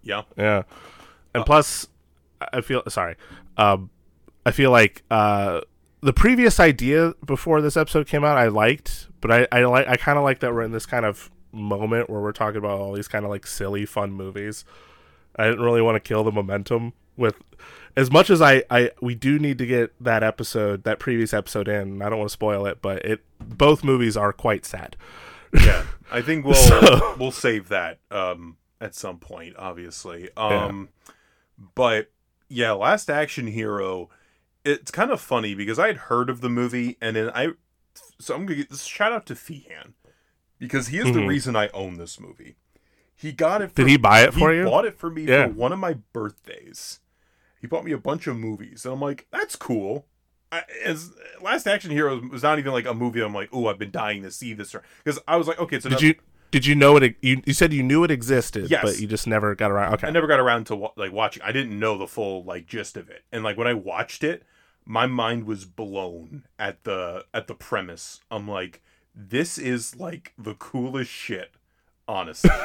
yeah, 0.03 0.23
Yeah, 0.39 0.63
and 1.35 1.45
plus, 1.45 1.89
I 2.41 2.63
feel 2.63 2.83
sorry. 2.89 3.17
Um, 3.59 3.91
I 4.47 4.51
feel 4.51 4.71
like 4.71 5.03
uh, 5.11 5.61
the 6.01 6.15
previous 6.15 6.59
idea 6.59 7.13
before 7.23 7.61
this 7.61 7.77
episode 7.77 8.07
came 8.07 8.25
out, 8.25 8.39
I 8.39 8.49
liked, 8.49 9.09
but 9.21 9.31
I 9.31 9.47
I 9.53 9.65
like 9.67 9.89
I 9.89 9.97
kind 9.97 10.17
of 10.17 10.25
like 10.25 10.41
that 10.41 10.55
we're 10.55 10.63
in 10.63 10.73
this 10.73 10.87
kind 10.87 11.05
of 11.05 11.31
moment 11.53 12.09
where 12.09 12.23
we're 12.23 12.33
talking 12.33 12.57
about 12.57 12.81
all 12.81 12.95
these 12.95 13.09
kind 13.09 13.27
of 13.27 13.31
like 13.31 13.47
silly 13.47 13.85
fun 13.85 14.11
movies. 14.11 14.65
I 15.39 15.45
didn't 15.45 15.61
really 15.61 15.83
want 15.83 15.97
to 15.97 16.01
kill 16.01 16.25
the 16.25 16.33
momentum 16.33 16.95
with 17.15 17.37
as 17.97 18.11
much 18.11 18.31
as 18.31 18.43
I, 18.43 18.63
I 18.71 18.91
we 19.01 19.15
do 19.15 19.39
need 19.39 19.59
to 19.59 19.67
get 19.67 19.93
that 20.03 20.23
episode 20.23 20.85
that 20.85 20.99
previous 20.99 21.33
episode 21.35 21.69
in. 21.69 22.03
I 22.03 22.09
don't 22.09 22.19
want 22.19 22.29
to 22.29 22.33
spoil 22.33 22.67
it, 22.67 22.81
but 22.83 23.05
it 23.05 23.25
both 23.41 23.83
movies 23.85 24.17
are 24.17 24.33
quite 24.33 24.65
sad. 24.65 24.97
yeah. 25.53 25.85
I 26.11 26.21
think 26.23 26.45
we'll 26.45 26.55
So- 26.55 27.17
we'll 27.19 27.31
save 27.33 27.69
that 27.69 27.99
um, 28.11 28.57
at 28.81 28.95
some 28.95 29.19
point, 29.19 29.57
obviously. 29.59 30.29
Um, 30.37 30.89
But 31.75 32.11
yeah, 32.49 32.73
Last 32.73 33.09
Action 33.11 33.47
Hero. 33.47 34.11
It's 34.65 34.91
kind 34.91 35.11
of 35.13 35.21
funny 35.21 35.55
because 35.55 35.79
I 35.79 35.87
had 35.87 35.97
heard 35.97 36.29
of 36.29 36.41
the 36.41 36.49
movie, 36.51 36.97
and 37.01 37.15
then 37.17 37.31
I. 37.35 37.51
So 38.21 38.35
I'm 38.35 38.45
gonna 38.47 38.57
get 38.57 38.69
this 38.71 38.83
shout 38.85 39.13
out 39.13 39.25
to 39.27 39.35
Feehan 39.35 39.93
because 40.59 40.89
he 40.89 40.99
is 40.99 41.05
the 41.07 41.21
Mhm. 41.21 41.29
reason 41.29 41.55
I 41.57 41.69
own 41.69 41.97
this 41.99 42.19
movie. 42.21 42.57
He 43.15 43.33
got 43.33 43.63
it. 43.63 43.69
For, 43.71 43.77
Did 43.77 43.89
he 43.89 43.97
buy 43.97 44.23
it 44.23 44.35
for 44.35 44.51
he 44.53 44.59
you? 44.59 44.65
bought 44.65 44.85
it 44.85 44.99
for 44.99 45.09
me 45.09 45.23
Yeah. 45.25 45.47
for 45.47 45.53
one 45.53 45.73
of 45.73 45.79
my 45.79 45.95
birthdays. 46.13 47.01
He 47.61 47.67
bought 47.67 47.85
me 47.85 47.93
a 47.93 47.99
bunch 47.99 48.27
of 48.27 48.37
movies, 48.37 48.85
and 48.85 48.95
I'm 48.95 49.01
like, 49.01 49.27
that's 49.31 49.57
cool. 49.57 50.07
I, 50.53 50.63
as 50.85 51.11
Last 51.43 51.67
Action 51.67 51.91
Hero 51.91 52.21
was 52.31 52.43
not 52.43 52.59
even 52.59 52.73
like 52.73 52.87
a 52.87 52.95
movie. 52.95 53.21
I'm 53.21 53.35
like, 53.35 53.49
oh, 53.53 53.67
I've 53.67 53.79
been 53.79 53.91
dying 53.91 54.23
to 54.23 54.31
see 54.31 54.53
this, 54.53 54.75
because 55.05 55.19
I 55.27 55.37
was 55.37 55.49
like, 55.49 55.59
okay, 55.59 55.81
so 55.81 55.89
Did 55.89 56.01
you 56.03 56.15
did 56.53 56.65
you 56.65 56.75
know 56.77 56.97
it? 56.97 57.17
You, 57.21 57.43
you 57.45 57.53
said 57.53 57.73
you 57.73 57.83
knew 57.83 58.05
it 58.05 58.11
existed, 58.11 58.71
Yes. 58.71 58.83
but 58.83 59.01
you 59.01 59.07
just 59.09 59.27
never 59.27 59.55
got 59.57 59.71
around. 59.73 59.95
Okay, 59.95 60.07
I 60.07 60.11
never 60.11 60.27
got 60.29 60.39
around 60.39 60.67
to 60.69 60.91
like 60.97 61.13
watching. 61.13 61.43
I 61.43 61.51
didn't 61.53 61.79
know 61.79 61.99
the 61.99 62.07
full 62.07 62.45
like 62.45 62.67
gist 62.67 62.97
of 62.97 63.11
it, 63.11 63.25
and 63.33 63.43
like 63.43 63.57
when 63.57 63.67
I 63.67 63.75
watched 63.75 64.23
it, 64.23 64.45
my 64.85 65.07
mind 65.07 65.45
was 65.45 65.65
blown 65.65 66.45
at 66.59 66.85
the 66.85 67.25
at 67.35 67.49
the 67.49 67.55
premise. 67.55 68.21
I'm 68.31 68.47
like, 68.49 68.81
this 69.15 69.59
is 69.59 69.97
like 69.97 70.33
the 70.39 70.55
coolest 70.55 71.11
shit, 71.11 71.51
honestly. 72.07 72.51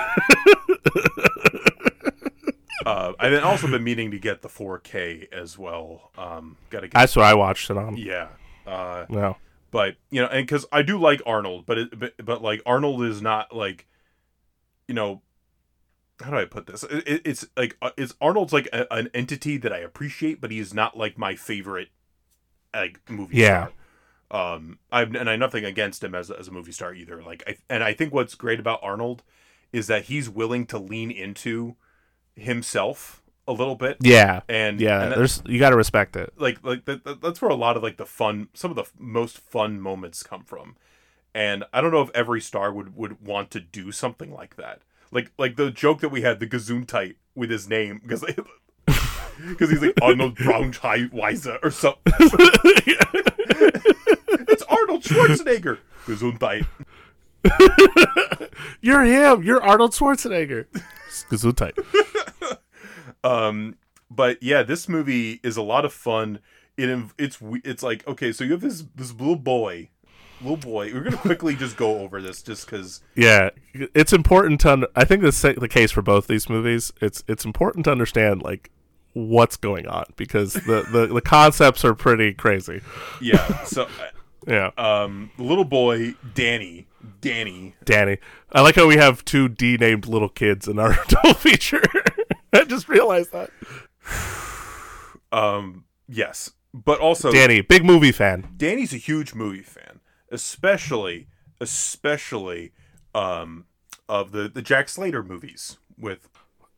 uh, 2.85 3.13
I've 3.19 3.43
also 3.43 3.67
been 3.67 3.83
meaning 3.83 4.11
to 4.11 4.19
get 4.19 4.41
the 4.41 4.49
4K 4.49 5.31
as 5.33 5.57
well. 5.57 6.11
Um, 6.17 6.57
gotta 6.69 6.87
get 6.87 6.93
that's 6.93 7.15
what 7.15 7.25
I 7.25 7.33
watched 7.33 7.69
it 7.69 7.77
on. 7.77 7.97
yeah. 7.97 8.29
Uh, 8.65 9.05
No, 9.09 9.37
but 9.71 9.95
you 10.09 10.21
know, 10.21 10.27
and 10.27 10.45
because 10.45 10.65
I 10.71 10.81
do 10.81 10.99
like 10.99 11.21
Arnold, 11.25 11.65
but 11.65 11.77
it, 11.77 11.99
but, 11.99 12.13
but 12.23 12.41
like 12.41 12.61
Arnold 12.65 13.03
is 13.03 13.21
not 13.21 13.55
like, 13.55 13.87
you 14.87 14.93
know, 14.93 15.21
how 16.21 16.29
do 16.31 16.37
I 16.37 16.45
put 16.45 16.67
this? 16.67 16.83
It, 16.83 17.07
it- 17.07 17.21
it's 17.25 17.45
like 17.57 17.75
uh, 17.81 17.91
it's 17.97 18.13
Arnold's 18.21 18.53
like 18.53 18.67
a, 18.71 18.91
an 18.93 19.09
entity 19.13 19.57
that 19.57 19.73
I 19.73 19.79
appreciate, 19.79 20.39
but 20.39 20.51
he 20.51 20.59
is 20.59 20.73
not 20.73 20.97
like 20.97 21.17
my 21.17 21.35
favorite, 21.35 21.89
like 22.73 22.99
movie 23.09 23.37
Yeah. 23.37 23.67
star. 24.29 24.55
Um, 24.55 24.79
I've 24.91 25.13
and 25.15 25.29
I 25.29 25.35
nothing 25.35 25.65
against 25.65 26.03
him 26.03 26.15
as 26.15 26.29
a, 26.29 26.39
as 26.39 26.47
a 26.47 26.51
movie 26.51 26.71
star 26.71 26.93
either. 26.93 27.21
Like, 27.21 27.43
I, 27.47 27.57
and 27.69 27.83
I 27.83 27.93
think 27.93 28.13
what's 28.13 28.35
great 28.35 28.59
about 28.61 28.79
Arnold 28.81 29.23
is 29.73 29.87
that 29.87 30.05
he's 30.05 30.29
willing 30.29 30.65
to 30.67 30.77
lean 30.77 31.11
into 31.11 31.75
himself 32.35 33.21
a 33.47 33.51
little 33.53 33.75
bit. 33.75 33.97
yeah, 34.01 34.41
And 34.47 34.79
yeah. 34.79 35.01
and 35.03 35.11
that- 35.11 35.17
There's 35.17 35.41
you 35.45 35.59
got 35.59 35.71
to 35.71 35.75
respect 35.75 36.15
it. 36.15 36.31
like 36.37 36.63
like 36.63 36.85
that, 36.85 37.03
that- 37.03 37.21
that's 37.21 37.41
where 37.41 37.51
a 37.51 37.55
lot 37.55 37.75
of 37.77 37.83
like 37.83 37.97
the 37.97 38.05
fun 38.05 38.47
some 38.53 38.69
of 38.71 38.75
the 38.77 38.85
most 38.97 39.37
fun 39.39 39.79
moments 39.81 40.23
come 40.23 40.43
from 40.43 40.75
and 41.33 41.63
i 41.73 41.79
don't 41.81 41.91
know 41.91 42.01
if 42.01 42.09
every 42.13 42.39
star 42.41 42.71
would 42.73 42.95
would 42.95 43.25
want 43.25 43.49
to 43.51 43.59
do 43.59 43.91
something 43.91 44.31
like 44.33 44.55
that 44.57 44.81
like 45.11 45.31
like 45.37 45.55
the 45.55 45.71
joke 45.71 46.01
that 46.01 46.09
we 46.09 46.21
had 46.21 46.39
the 46.39 46.47
gazoon 46.47 46.85
tight 46.85 47.15
with 47.35 47.49
his 47.49 47.67
name 47.69 47.99
because 48.03 48.23
because 49.47 49.69
he's 49.69 49.81
like 49.81 49.93
arnold 50.01 50.35
braunschweiser 50.35 51.57
or 51.63 51.71
something 51.71 52.13
it's 54.49 54.63
arnold 54.63 55.01
schwarzenegger 55.03 55.77
gazoon 56.05 56.37
tight 56.39 56.65
You're 58.81 59.03
him. 59.03 59.43
You're 59.43 59.61
Arnold 59.63 59.91
Schwarzenegger. 59.93 60.65
Gesundheit. 61.29 61.73
um 63.23 63.75
but 64.09 64.41
yeah 64.41 64.63
this 64.63 64.89
movie 64.89 65.39
is 65.43 65.57
a 65.57 65.61
lot 65.61 65.85
of 65.85 65.93
fun 65.93 66.39
it 66.77 66.89
it's 67.17 67.37
it's 67.63 67.83
like 67.83 68.07
okay 68.07 68.31
so 68.31 68.43
you 68.43 68.51
have 68.51 68.61
this 68.61 68.83
this 68.95 69.11
little 69.13 69.35
boy 69.35 69.89
little 70.41 70.57
boy 70.57 70.91
we're 70.93 71.03
gonna 71.03 71.17
quickly 71.17 71.55
just 71.55 71.77
go 71.77 71.99
over 71.99 72.21
this 72.21 72.41
just 72.41 72.65
because 72.65 73.01
Yeah, 73.15 73.49
it's 73.73 74.11
important 74.13 74.59
to. 74.61 74.71
Un- 74.73 74.85
I 74.95 75.05
think 75.05 75.21
that's 75.21 75.41
the 75.41 75.67
case 75.69 75.91
for 75.91 76.01
both 76.01 76.25
these 76.27 76.49
movies. 76.49 76.91
It's 76.99 77.23
it's 77.27 77.45
important 77.45 77.85
to 77.85 77.91
understand 77.91 78.41
like 78.41 78.71
what's 79.13 79.55
going 79.57 79.87
on 79.87 80.05
because 80.15 80.53
the 80.53 80.87
the, 80.91 81.07
the 81.13 81.21
concepts 81.21 81.85
are 81.85 81.93
pretty 81.93 82.33
crazy. 82.33 82.81
Yeah. 83.21 83.63
So, 83.65 83.87
Yeah, 84.47 84.71
um, 84.77 85.29
little 85.37 85.65
boy 85.65 86.15
Danny, 86.33 86.87
Danny. 87.21 87.75
Danny. 87.83 88.17
I 88.51 88.61
like 88.61 88.75
how 88.75 88.87
we 88.87 88.97
have 88.97 89.23
two 89.25 89.47
D 89.47 89.77
named 89.77 90.07
little 90.07 90.29
kids 90.29 90.67
in 90.67 90.79
our 90.79 90.97
double 91.07 91.33
feature. 91.33 91.83
I 92.53 92.63
just 92.65 92.89
realized 92.89 93.31
that. 93.31 93.49
Um, 95.33 95.85
yes, 96.09 96.51
but 96.73 96.99
also 96.99 97.31
Danny, 97.31 97.61
big 97.61 97.85
movie 97.85 98.11
fan. 98.11 98.49
Danny's 98.57 98.93
a 98.93 98.97
huge 98.97 99.33
movie 99.33 99.61
fan, 99.61 100.01
especially, 100.29 101.27
especially, 101.61 102.73
um, 103.15 103.63
of 104.09 104.33
the 104.33 104.49
the 104.49 104.61
Jack 104.61 104.89
Slater 104.89 105.23
movies 105.23 105.77
with. 105.97 106.27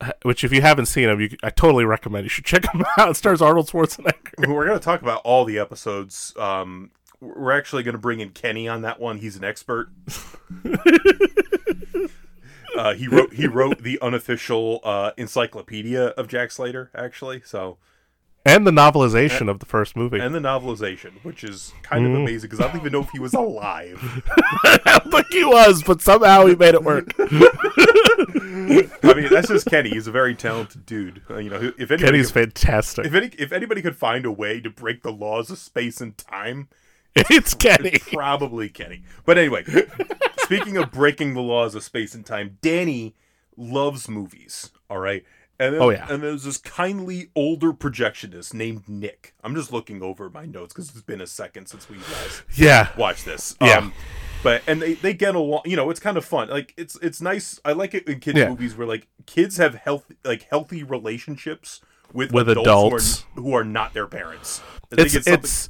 Which, 0.22 0.44
if 0.44 0.52
you 0.52 0.62
haven't 0.62 0.86
seen 0.88 1.08
them, 1.08 1.20
you, 1.20 1.30
I 1.42 1.50
totally 1.50 1.86
recommend. 1.86 2.26
You 2.26 2.30
should 2.30 2.46
check 2.46 2.62
them 2.62 2.84
out. 2.98 3.10
It 3.10 3.16
stars 3.16 3.42
Arnold 3.42 3.70
Schwarzenegger. 3.70 4.48
We're 4.48 4.68
gonna 4.68 4.80
talk 4.80 5.02
about 5.02 5.22
all 5.24 5.46
the 5.46 5.58
episodes. 5.58 6.34
Um, 6.38 6.92
we're 7.24 7.52
actually 7.58 7.84
gonna 7.84 7.98
bring 7.98 8.20
in 8.20 8.30
Kenny 8.30 8.68
on 8.68 8.82
that 8.82 9.00
one. 9.00 9.18
He's 9.20 9.36
an 9.36 9.44
expert. 9.44 9.90
Uh, 12.76 12.96
he 12.96 13.08
wrote 13.08 13.32
he 13.34 13.46
wrote 13.48 13.84
the 13.84 14.00
unofficial 14.02 14.80
uh, 14.84 15.12
encyclopedia 15.16 16.06
of 16.06 16.28
Jack 16.28 16.50
Slater, 16.50 16.90
actually. 16.96 17.40
So 17.46 17.78
And 18.46 18.66
the 18.66 18.72
novelization 18.72 19.48
of 19.48 19.60
the 19.60 19.68
first 19.68 19.96
movie. 19.96 20.18
and 20.20 20.34
the 20.34 20.40
novelization, 20.40 21.24
which 21.24 21.44
is 21.44 21.72
kind 21.84 22.04
of 22.06 22.14
amazing 22.14 22.50
because 22.50 22.60
I 22.60 22.68
don't 22.72 22.78
even 22.82 22.92
know 22.92 23.02
if 23.02 23.12
he 23.12 23.20
was 23.20 23.36
alive. 23.36 24.00
I 24.64 24.80
don't 24.86 25.12
think 25.12 25.28
he 25.32 25.46
was, 25.46 25.84
but 25.84 26.02
somehow 26.02 26.48
he 26.48 26.56
made 26.56 26.74
it 26.74 26.84
work. 26.84 27.14
I 27.20 29.14
mean, 29.16 29.30
that's 29.30 29.50
just 29.50 29.68
Kenny. 29.68 29.90
He's 29.92 30.08
a 30.08 30.12
very 30.12 30.34
talented 30.34 30.86
dude. 30.88 31.22
Uh, 31.30 31.38
you 31.38 31.52
know, 31.52 31.72
if 31.78 31.90
Kenny's 31.90 32.32
could, 32.32 32.54
fantastic. 32.56 33.06
if 33.06 33.14
any, 33.14 33.28
if 33.38 33.52
anybody 33.52 33.84
could 33.84 33.96
find 33.96 34.26
a 34.26 34.32
way 34.32 34.60
to 34.62 34.72
break 34.72 35.04
the 35.04 35.12
laws 35.12 35.52
of 35.52 35.60
space 35.60 36.02
and 36.02 36.18
time, 36.18 36.70
It's 37.30 37.54
Kenny. 37.54 37.90
it's 37.90 38.10
probably 38.10 38.70
Kenny. 38.70 39.04
But 39.26 39.38
anyway, 39.38 39.64
speaking 40.40 40.78
of 40.78 40.92
breaking 40.92 41.34
the 41.34 41.42
laws 41.42 41.76
of 41.76 41.84
space 41.84 42.16
and 42.16 42.26
time, 42.26 42.58
Danny 42.62 43.16
loves 43.56 44.10
movies. 44.10 44.72
All 44.90 44.98
right, 44.98 45.24
And 45.60 45.76
then, 45.76 45.82
Oh, 45.82 45.90
yeah. 45.90 46.08
and 46.10 46.22
there's 46.24 46.44
this 46.44 46.58
kindly 46.58 47.30
older 47.36 47.72
projectionist 47.74 48.54
named 48.54 48.88
Nick. 48.90 49.34
I'm 49.44 49.56
just 49.56 49.72
looking 49.72 50.02
over 50.02 50.30
my 50.30 50.46
notes 50.46 50.74
because 50.74 50.90
it's 50.90 51.02
been 51.02 51.22
a 51.22 51.28
second 51.28 51.68
since 51.68 51.88
we 51.90 51.98
last 51.98 52.44
Yeah. 52.56 52.90
watched 52.98 53.26
this. 53.26 53.56
Yeah. 53.62 53.78
Um, 53.78 53.94
but 54.44 54.62
and 54.68 54.82
they, 54.82 54.96
they 54.96 55.14
get 55.14 55.36
along. 55.36 55.62
You 55.66 55.76
know, 55.78 55.90
it's 55.90 56.00
kind 56.02 56.18
of 56.18 56.26
fun. 56.26 56.50
Like 56.50 56.74
it's 56.78 56.98
it's 57.02 57.22
nice. 57.22 57.60
I 57.64 57.72
like 57.74 57.94
it 57.94 58.08
in 58.10 58.20
kids 58.20 58.38
Yeah. 58.40 58.50
movies 58.50 58.76
where 58.76 58.86
like 58.88 59.08
kids 59.26 59.58
have 59.58 59.76
healthy 59.76 60.16
like 60.26 60.48
healthy 60.50 60.84
relationships 60.84 61.80
with 62.12 62.32
With 62.34 62.50
adults, 62.50 62.68
adults. 62.68 63.26
Who, 63.36 63.40
are, 63.40 63.44
who 63.44 63.54
are 63.56 63.64
not 63.64 63.94
their 63.94 64.08
parents. 64.08 64.62
They 64.90 65.04
it's 65.04 65.16
it's 65.28 65.70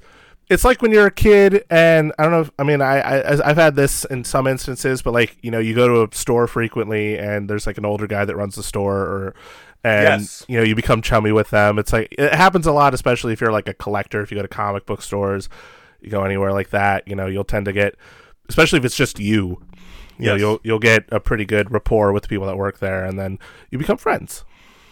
it's 0.54 0.64
like 0.64 0.82
when 0.82 0.92
you're 0.92 1.08
a 1.08 1.12
kid 1.12 1.64
and 1.70 2.14
i 2.18 2.24
don't 2.24 2.32
know 2.32 2.42
if, 2.42 2.52
i 2.60 2.64
mean 2.64 2.82
I, 2.82 3.00
I 3.00 3.50
i've 3.50 3.58
had 3.58 3.76
this 3.76 4.06
in 4.06 4.24
some 4.24 4.48
instances 4.48 5.02
but 5.02 5.14
like 5.14 5.38
you 5.42 5.52
know 5.52 5.60
you 5.60 5.74
go 5.76 5.88
to 5.88 6.10
a 6.12 6.16
store 6.16 6.48
frequently 6.48 7.18
and 7.18 7.50
there's 7.50 7.66
like 7.68 7.78
an 7.78 7.86
older 7.86 8.08
guy 8.08 8.26
that 8.26 8.36
runs 8.36 8.56
the 8.56 8.64
store 8.64 8.98
or 8.98 9.36
and 9.84 10.22
Yes. 10.22 10.46
you 10.48 10.58
know 10.58 10.64
you 10.64 10.76
become 10.76 11.02
chummy 11.02 11.32
with 11.32 11.50
them 11.50 11.78
it's 11.80 11.92
like 11.92 12.14
it 12.18 12.34
happens 12.34 12.66
a 12.68 12.72
lot 12.72 12.94
especially 12.94 13.34
if 13.34 13.42
you're 13.42 13.52
like 13.52 13.68
a 13.68 13.74
collector 13.74 14.22
if 14.22 14.32
you 14.32 14.38
go 14.38 14.42
to 14.42 14.48
comic 14.48 14.86
book 14.86 15.02
stores 15.02 15.50
you 16.02 16.10
go 16.10 16.24
anywhere 16.24 16.52
like 16.54 16.70
that 16.70 17.08
you 17.08 17.16
know 17.16 17.26
you'll 17.28 17.44
tend 17.44 17.66
to 17.66 17.74
get 17.74 17.96
especially 18.50 18.78
if 18.80 18.86
it's 18.86 18.96
just 18.96 19.20
you 19.20 19.62
you 20.20 20.26
know 20.28 20.34
Yes. 20.34 20.40
you'll 20.40 20.60
you'll 20.64 20.80
get 20.80 21.06
a 21.12 21.20
pretty 21.20 21.44
good 21.46 21.72
rapport 21.72 22.12
with 22.14 22.24
the 22.24 22.30
people 22.30 22.46
that 22.48 22.56
work 22.58 22.80
there 22.80 23.04
and 23.04 23.18
then 23.20 23.40
you 23.72 23.78
become 23.78 23.98
friends 23.98 24.46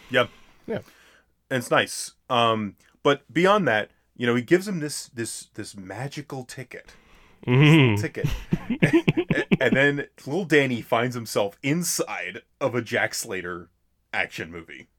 Yep. 0.10 0.30
Yeah. 0.68 0.80
And 1.50 1.60
it's 1.60 1.72
nice. 1.72 2.14
Um, 2.30 2.76
but 3.04 3.22
beyond 3.34 3.66
that, 3.68 3.92
you 4.22 4.28
know, 4.28 4.36
he 4.36 4.44
gives 4.44 4.68
him 4.68 4.80
this 4.80 5.08
this 5.08 5.48
this 5.56 5.76
magical 5.76 6.44
ticket. 6.46 6.94
Mhm. 7.48 8.00
Ticket. 8.00 8.28
and 9.60 9.76
then 9.76 10.06
little 10.28 10.46
Danny 10.46 10.82
finds 10.84 11.16
himself 11.16 11.58
inside 11.64 12.44
of 12.60 12.76
a 12.76 12.84
Jack 12.84 13.16
Slater 13.16 13.70
action 14.14 14.52
movie. 14.52 14.90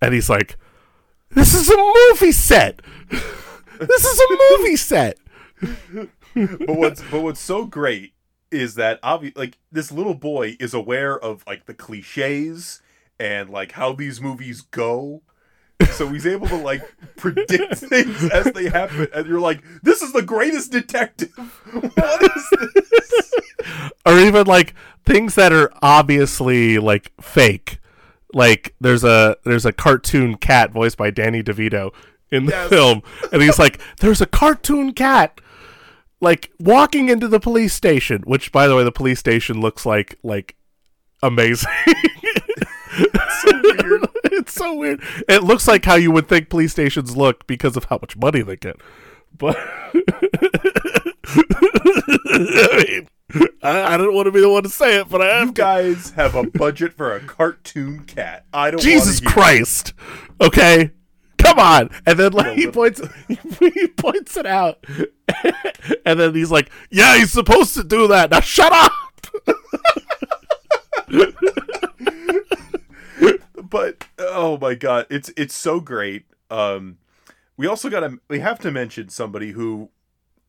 and 0.00 0.14
he's 0.14 0.30
like, 0.30 0.56
"This 1.30 1.52
is 1.52 1.68
a 1.68 1.76
movie 1.76 2.32
set. 2.32 2.80
this 3.10 4.04
is 4.04 4.18
a 4.20 4.56
movie 4.58 4.76
set." 4.76 5.18
But 6.34 6.76
what's 6.76 7.02
but 7.10 7.22
what's 7.22 7.40
so 7.40 7.64
great 7.66 8.14
is 8.50 8.74
that 8.76 9.00
obvi- 9.02 9.36
like 9.36 9.58
this 9.70 9.92
little 9.92 10.14
boy 10.14 10.56
is 10.58 10.74
aware 10.74 11.16
of 11.18 11.44
like 11.46 11.66
the 11.66 11.74
cliches 11.74 12.80
and 13.20 13.50
like 13.50 13.72
how 13.72 13.92
these 13.92 14.20
movies 14.20 14.62
go. 14.62 15.22
So 15.92 16.08
he's 16.08 16.26
able 16.26 16.46
to 16.48 16.56
like 16.56 16.82
predict 17.16 17.74
things 17.76 18.24
as 18.30 18.46
they 18.52 18.68
happen, 18.68 19.08
and 19.14 19.26
you're 19.26 19.40
like, 19.40 19.62
"This 19.82 20.02
is 20.02 20.12
the 20.12 20.22
greatest 20.22 20.72
detective." 20.72 21.32
What 21.94 22.22
is 22.22 22.50
this? 22.74 23.32
or 24.06 24.18
even 24.18 24.46
like 24.46 24.74
things 25.04 25.34
that 25.36 25.52
are 25.52 25.72
obviously 25.82 26.78
like 26.78 27.12
fake. 27.20 27.78
Like 28.32 28.74
there's 28.80 29.04
a 29.04 29.36
there's 29.44 29.66
a 29.66 29.72
cartoon 29.72 30.36
cat 30.36 30.70
voiced 30.72 30.96
by 30.96 31.10
Danny 31.10 31.42
DeVito 31.42 31.92
in 32.30 32.46
the 32.46 32.52
Yes. 32.52 32.68
film, 32.68 33.02
and 33.32 33.42
he's 33.42 33.58
like, 33.58 33.80
"There's 34.00 34.20
a 34.20 34.26
cartoon 34.26 34.92
cat." 34.92 35.40
Like 36.20 36.50
walking 36.58 37.08
into 37.08 37.28
the 37.28 37.40
police 37.40 37.74
station, 37.74 38.22
which 38.22 38.50
by 38.52 38.66
the 38.66 38.74
way, 38.76 38.84
the 38.84 38.92
police 38.92 39.18
station 39.20 39.60
looks 39.60 39.84
like 39.84 40.18
like 40.22 40.56
amazing. 41.22 41.70
so 43.42 43.60
weird. 43.62 44.06
it's 44.24 44.54
so 44.54 44.74
weird. 44.74 45.00
It 45.28 45.42
looks 45.44 45.66
like 45.68 45.84
how 45.84 45.94
you 45.96 46.10
would 46.10 46.28
think 46.28 46.48
police 46.50 46.72
stations 46.72 47.16
look 47.16 47.46
because 47.46 47.76
of 47.76 47.84
how 47.84 47.98
much 48.00 48.16
money 48.16 48.42
they 48.42 48.56
get. 48.56 48.76
But 49.36 49.56
I 51.36 52.84
mean, 52.88 53.08
I, 53.62 53.94
I 53.94 53.96
don't 53.96 54.14
want 54.14 54.26
to 54.26 54.32
be 54.32 54.40
the 54.40 54.48
one 54.48 54.62
to 54.62 54.68
say 54.68 55.00
it, 55.00 55.08
but 55.08 55.20
I 55.22 55.38
have 55.38 55.48
You 55.48 55.54
to. 55.54 55.60
guys 55.60 56.10
have 56.10 56.34
a 56.34 56.44
budget 56.44 56.92
for 56.94 57.14
a 57.14 57.20
cartoon 57.20 58.04
cat. 58.04 58.44
I 58.52 58.70
don't. 58.70 58.80
Jesus 58.80 59.20
wanna 59.20 59.30
hear 59.34 59.42
Christ! 59.42 59.92
Okay, 60.40 60.90
come 61.38 61.58
on. 61.58 61.90
And 62.06 62.18
then 62.18 62.32
like 62.32 62.56
he 62.56 62.68
points, 62.68 63.00
he 63.58 63.88
points 63.88 64.36
it 64.36 64.46
out, 64.46 64.84
and 66.06 66.20
then 66.20 66.34
he's 66.34 66.50
like, 66.50 66.70
"Yeah, 66.90 67.16
he's 67.16 67.32
supposed 67.32 67.74
to 67.74 67.82
do 67.84 68.06
that." 68.08 68.30
Now 68.30 68.40
shut 68.40 68.72
up. 68.72 68.92
But 73.68 74.06
oh 74.18 74.58
my 74.58 74.74
god, 74.74 75.06
it's 75.10 75.30
it's 75.36 75.54
so 75.54 75.80
great. 75.80 76.24
Um, 76.50 76.98
we 77.56 77.66
also 77.66 77.88
got 77.88 78.00
to 78.00 78.18
we 78.28 78.40
have 78.40 78.58
to 78.60 78.70
mention 78.70 79.08
somebody 79.08 79.52
who 79.52 79.90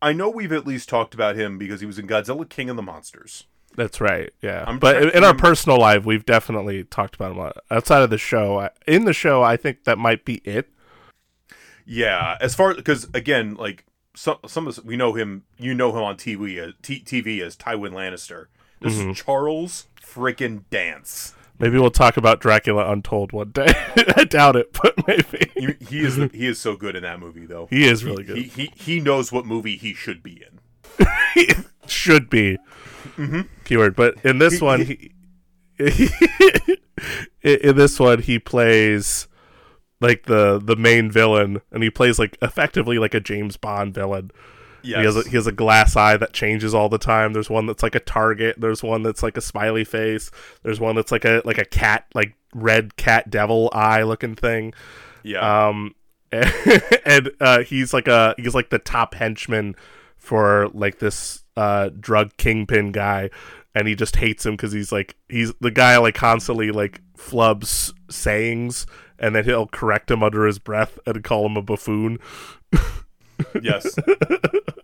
I 0.01 0.11
know 0.13 0.29
we've 0.29 0.51
at 0.51 0.67
least 0.67 0.89
talked 0.89 1.13
about 1.13 1.35
him 1.35 1.57
because 1.57 1.79
he 1.79 1.85
was 1.87 1.97
in 1.99 2.07
Godzilla 2.07 2.47
King 2.47 2.69
of 2.69 2.75
the 2.75 2.81
Monsters. 2.83 3.45
That's 3.75 3.99
right. 3.99 4.31
Yeah. 4.41 4.63
I'm 4.67 4.79
but 4.79 5.13
in 5.15 5.23
our 5.23 5.33
personal 5.35 5.77
life, 5.79 6.05
we've 6.05 6.25
definitely 6.25 6.83
talked 6.85 7.15
about 7.15 7.31
him 7.31 7.37
a 7.37 7.41
lot. 7.41 7.57
outside 7.69 8.03
of 8.03 8.09
the 8.09 8.17
show. 8.17 8.59
I- 8.59 8.69
In 8.87 9.03
the 9.05 9.11
show, 9.13 9.43
I 9.43 9.57
think 9.57 9.83
that 9.83 9.97
might 9.97 10.23
be 10.23 10.35
it. 10.45 10.69
Yeah, 11.85 12.37
as 12.41 12.55
far 12.55 12.73
because 12.73 13.07
again, 13.13 13.55
like 13.55 13.85
some 14.15 14.37
some 14.47 14.65
of 14.67 14.77
us 14.77 14.83
we 14.83 14.95
know 14.97 15.13
him. 15.13 15.43
You 15.57 15.73
know 15.73 15.91
him 15.91 16.03
on 16.03 16.17
TV 16.17 16.57
as 16.57 16.73
T- 16.81 17.03
TV 17.05 17.41
as 17.41 17.55
Tywin 17.55 17.91
Lannister. 17.91 18.47
This 18.81 18.95
Mm-hmm. 18.97 19.09
is 19.11 19.17
Charles 19.17 19.87
freaking 20.01 20.63
Dance. 20.69 21.33
Maybe 21.57 21.79
we'll 21.79 21.91
talk 21.91 22.17
about 22.17 22.41
Dracula 22.41 22.91
Untold 22.91 23.31
one 23.31 23.51
day. 23.51 23.67
I 24.17 24.25
doubt 24.25 24.55
it, 24.55 24.73
but 24.73 25.07
maybe 25.07 25.51
He, 25.55 25.85
he 25.85 25.99
is 26.01 26.15
he 26.33 26.47
is 26.47 26.59
so 26.59 26.75
good 26.75 26.95
in 26.95 27.03
that 27.03 27.19
movie 27.19 27.45
though. 27.45 27.67
he 27.69 27.85
is 27.85 28.03
really 28.03 28.23
good. 28.23 28.37
He, 28.37 28.43
he 28.43 28.71
he 28.75 28.99
knows 28.99 29.31
what 29.31 29.45
movie 29.45 29.77
he 29.77 29.93
should 29.93 30.21
be 30.21 30.43
in. 30.43 30.59
Should 31.87 32.29
be 32.29 32.57
mm-hmm. 33.15 33.41
keyword, 33.63 33.95
but 33.95 34.15
in 34.23 34.39
this 34.39 34.59
one, 34.59 34.85
he, 34.85 35.11
in 35.77 36.77
in 37.43 37.75
this 37.75 37.99
one 37.99 38.21
he 38.21 38.39
plays 38.39 39.27
like 40.01 40.23
the 40.23 40.59
the 40.59 40.75
main 40.75 41.11
villain, 41.11 41.61
and 41.71 41.83
he 41.83 41.89
plays 41.89 42.17
like 42.17 42.37
effectively 42.41 42.97
like 42.97 43.13
a 43.13 43.19
James 43.19 43.57
Bond 43.57 43.93
villain. 43.93 44.31
Yes. 44.85 44.99
He 44.99 45.05
has 45.05 45.15
a, 45.15 45.29
he 45.29 45.35
has 45.35 45.47
a 45.47 45.51
glass 45.51 45.95
eye 45.95 46.17
that 46.17 46.33
changes 46.33 46.73
all 46.73 46.89
the 46.89 46.97
time. 46.97 47.33
There's 47.33 47.49
one 47.49 47.65
that's 47.65 47.83
like 47.83 47.95
a 47.95 47.99
target. 47.99 48.55
There's 48.59 48.83
one 48.83 49.03
that's 49.03 49.23
like 49.23 49.37
a 49.37 49.41
smiley 49.41 49.83
face. 49.83 50.31
There's 50.63 50.79
one 50.79 50.95
that's 50.95 51.11
like 51.11 51.25
a 51.25 51.41
like 51.45 51.57
a 51.57 51.65
cat 51.65 52.05
like 52.13 52.35
red 52.53 52.95
cat 52.95 53.29
devil 53.29 53.69
eye 53.73 54.03
looking 54.03 54.35
thing. 54.35 54.73
yeah. 55.23 55.67
Um, 55.67 55.95
and 57.05 57.31
uh, 57.39 57.59
he's 57.63 57.93
like 57.93 58.07
a 58.07 58.35
he's 58.37 58.55
like 58.55 58.69
the 58.69 58.79
top 58.79 59.15
henchman 59.15 59.75
for 60.17 60.69
like 60.73 60.99
this 60.99 61.43
uh 61.55 61.89
drug 61.99 62.35
kingpin 62.37 62.91
guy, 62.91 63.29
and 63.73 63.87
he 63.87 63.95
just 63.95 64.17
hates 64.17 64.45
him 64.45 64.53
because 64.53 64.73
he's 64.73 64.91
like 64.91 65.15
he's 65.29 65.53
the 65.61 65.71
guy 65.71 65.97
like 65.97 66.15
constantly 66.15 66.71
like 66.71 67.01
flubs 67.17 67.93
sayings, 68.09 68.85
and 69.17 69.35
then 69.35 69.45
he'll 69.45 69.67
correct 69.67 70.11
him 70.11 70.23
under 70.23 70.45
his 70.45 70.59
breath 70.59 70.99
and 71.05 71.23
call 71.23 71.45
him 71.45 71.57
a 71.57 71.61
buffoon. 71.61 72.19
yes. 73.61 73.95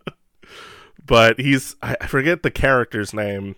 But 1.05 1.39
he's 1.39 1.75
I 1.81 2.07
forget 2.07 2.43
the 2.43 2.51
character's 2.51 3.13
name. 3.13 3.55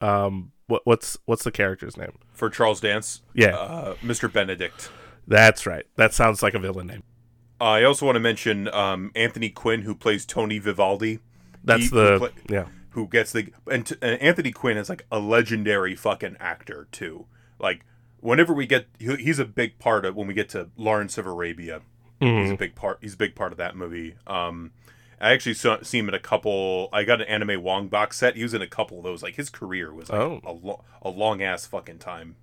Um, 0.00 0.52
what 0.66 0.82
what's 0.84 1.18
what's 1.26 1.44
the 1.44 1.50
character's 1.50 1.96
name? 1.96 2.12
For 2.32 2.48
Charles 2.48 2.80
Dance. 2.80 3.22
Yeah, 3.34 3.56
Uh, 3.56 3.94
Mr. 4.02 4.32
Benedict. 4.32 4.90
that's 5.26 5.66
right. 5.66 5.84
That 5.96 6.14
sounds 6.14 6.42
like 6.42 6.54
a 6.54 6.58
villain 6.58 6.86
name. 6.86 7.02
I 7.60 7.84
also 7.84 8.06
want 8.06 8.16
to 8.16 8.20
mention 8.20 8.68
um, 8.68 9.10
Anthony 9.14 9.50
Quinn, 9.50 9.82
who 9.82 9.94
plays 9.94 10.24
Tony 10.24 10.58
Vivaldi, 10.58 11.18
That's 11.62 11.82
He- 11.84 11.88
the 11.90 12.12
who 12.12 12.18
play- 12.18 12.30
yeah. 12.48 12.66
who 12.90 13.06
gets 13.06 13.32
the 13.32 13.52
and, 13.70 13.84
t- 13.84 13.96
and 14.00 14.20
Anthony 14.22 14.50
Quinn 14.52 14.78
is 14.78 14.88
like 14.88 15.04
a 15.12 15.18
legendary 15.18 15.94
fucking 15.94 16.36
actor 16.40 16.88
too. 16.92 17.26
Like 17.58 17.84
whenever 18.20 18.54
we 18.54 18.64
get, 18.66 18.86
he- 18.98 19.16
he's 19.16 19.38
a 19.38 19.44
big 19.44 19.78
part 19.78 20.06
of 20.06 20.16
when 20.16 20.26
we 20.26 20.32
get 20.34 20.48
to 20.50 20.70
Lawrence 20.78 21.18
of 21.18 21.26
Arabia. 21.26 21.82
Mhm. 22.22 22.42
He's 22.42 22.50
a 22.52 22.56
big 22.56 22.74
part. 22.74 22.98
He's 23.02 23.14
a 23.14 23.18
big 23.18 23.34
part 23.34 23.52
of 23.52 23.58
that 23.58 23.76
movie. 23.76 24.14
Um, 24.26 24.70
I 25.20 25.32
actually 25.32 25.54
saw 25.54 25.82
see 25.82 25.98
him 25.98 26.08
in 26.08 26.14
a 26.14 26.18
couple. 26.18 26.88
I 26.92 27.04
got 27.04 27.20
an 27.20 27.26
Anna 27.28 27.44
May 27.44 27.56
Wong 27.58 27.88
box 27.88 28.16
set. 28.18 28.36
He 28.36 28.42
was 28.42 28.54
in 28.54 28.62
a 28.62 28.66
couple 28.66 28.98
of 28.98 29.04
those. 29.04 29.22
Like 29.22 29.34
his 29.36 29.50
career 29.50 29.92
was 29.92 30.08
like 30.10 30.20
Oh. 30.20 30.40
a, 30.44 30.52
lo- 30.52 30.84
a 31.02 31.10
long 31.10 31.42
ass 31.42 31.66
fucking 31.66 31.98
time. 31.98 32.36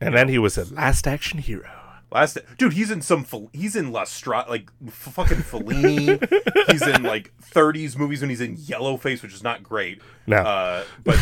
And 0.00 0.14
then 0.16 0.28
he 0.28 0.38
was 0.38 0.56
a 0.58 0.72
Last 0.74 1.06
Action 1.06 1.38
Hero. 1.38 1.68
Last 2.10 2.36
dude, 2.58 2.72
he's 2.74 2.90
in 2.90 3.00
some. 3.02 3.24
He's 3.52 3.74
in 3.76 3.90
La 3.92 4.04
Stra- 4.04 4.44
like 4.48 4.70
f- 4.86 4.92
fucking 4.92 5.38
Fellini. 5.38 6.18
he's 6.70 6.82
in 6.86 7.02
like 7.02 7.32
30s 7.52 7.96
movies 7.96 8.20
when 8.20 8.28
he's 8.30 8.40
in 8.40 8.56
Yellowface, 8.56 9.22
which 9.22 9.32
is 9.32 9.42
not 9.42 9.62
great. 9.62 10.00
No. 10.26 10.36
Uh, 10.38 10.84
but 11.04 11.18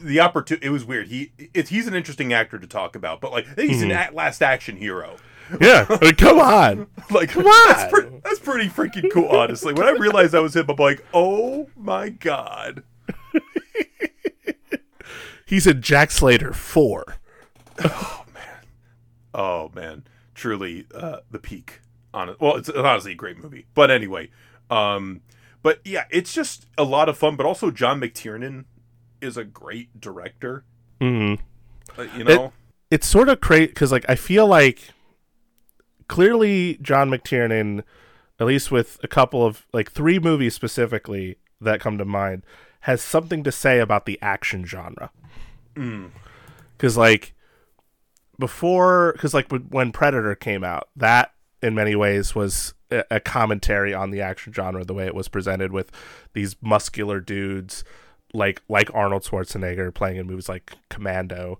the 0.00 0.20
opportunity, 0.20 0.66
it 0.66 0.70
was 0.70 0.84
weird. 0.84 1.08
He, 1.08 1.32
it, 1.54 1.68
he's 1.68 1.86
an 1.86 1.94
interesting 1.94 2.32
actor 2.32 2.58
to 2.58 2.66
talk 2.66 2.94
about. 2.94 3.20
But 3.20 3.32
like, 3.32 3.46
he's 3.58 3.80
an 3.82 3.88
Mm-hmm. 3.90 4.12
a- 4.12 4.16
Last 4.16 4.42
Action 4.42 4.76
Hero. 4.76 5.16
Yeah, 5.60 5.86
mean, 6.00 6.14
come 6.14 6.38
on. 6.40 6.86
Like, 7.10 7.30
Come 7.30 7.44
That's, 7.44 7.84
on. 7.84 7.90
pre- 7.90 8.20
that's 8.22 8.38
pretty 8.38 8.68
freaking 8.68 9.10
cool. 9.10 9.28
Honestly, 9.28 9.72
when 9.72 9.86
I 9.88 9.92
realized 9.92 10.34
I 10.34 10.40
was 10.40 10.54
him, 10.54 10.66
I'm 10.68 10.76
like, 10.76 11.02
oh 11.14 11.68
my 11.74 12.10
god. 12.10 12.82
He's 15.46 15.66
in 15.66 15.80
Jack 15.80 16.10
Slater 16.10 16.52
4. 16.52 17.16
Oh 17.82 18.24
man, 18.34 18.64
oh 19.32 19.70
man, 19.74 20.04
truly 20.34 20.86
uh, 20.94 21.20
the 21.30 21.38
peak. 21.38 21.80
On 22.12 22.34
well, 22.40 22.56
it's 22.56 22.68
honestly 22.68 23.12
a 23.12 23.14
great 23.14 23.38
movie. 23.38 23.64
But 23.74 23.90
anyway, 23.90 24.30
um, 24.68 25.22
but 25.62 25.80
yeah, 25.84 26.04
it's 26.10 26.32
just 26.34 26.66
a 26.76 26.84
lot 26.84 27.08
of 27.08 27.16
fun. 27.16 27.36
But 27.36 27.46
also, 27.46 27.70
John 27.70 28.00
McTiernan 28.00 28.64
is 29.22 29.36
a 29.38 29.44
great 29.44 29.98
director. 30.00 30.64
hmm 31.00 31.34
Uh, 31.96 32.02
you 32.16 32.24
know, 32.24 32.52
it's 32.90 33.06
sort 33.06 33.28
of 33.30 33.40
crazy 33.40 33.66
because 33.68 33.92
like 33.92 34.04
I 34.08 34.14
feel 34.14 34.46
like 34.46 34.90
clearly 36.08 36.78
John 36.82 37.10
McTiernan, 37.10 37.84
at 38.40 38.46
least 38.46 38.70
with 38.70 38.98
a 39.02 39.08
couple 39.08 39.44
of 39.44 39.66
like 39.72 39.90
three 39.90 40.18
movies 40.18 40.54
specifically 40.54 41.36
that 41.60 41.80
come 41.80 41.98
to 41.98 42.04
mind, 42.04 42.42
has 42.80 43.02
something 43.02 43.44
to 43.44 43.52
say 43.52 43.78
about 43.80 44.06
the 44.06 44.18
action 44.22 44.64
genre. 44.64 45.10
Because 45.74 46.96
like 46.96 47.34
before, 48.38 49.12
because 49.12 49.34
like 49.34 49.50
when- 49.50 49.92
Predator 49.92 50.34
came 50.34 50.64
out, 50.64 50.88
that 50.96 51.32
in 51.62 51.74
many 51.74 51.94
ways 51.96 52.34
was 52.34 52.74
a, 52.90 53.04
a 53.10 53.20
commentary 53.20 53.92
on 53.92 54.10
the 54.10 54.20
action 54.20 54.52
genre, 54.52 54.84
the 54.84 54.94
way 54.94 55.06
it 55.06 55.14
was 55.14 55.28
presented 55.28 55.72
with 55.72 55.90
these 56.34 56.56
muscular 56.62 57.20
dudes 57.20 57.84
like 58.34 58.60
like 58.68 58.90
Arnold 58.94 59.24
Schwarzenegger 59.24 59.92
playing 59.92 60.18
in 60.18 60.26
movies 60.26 60.48
like 60.48 60.72
Commando. 60.88 61.58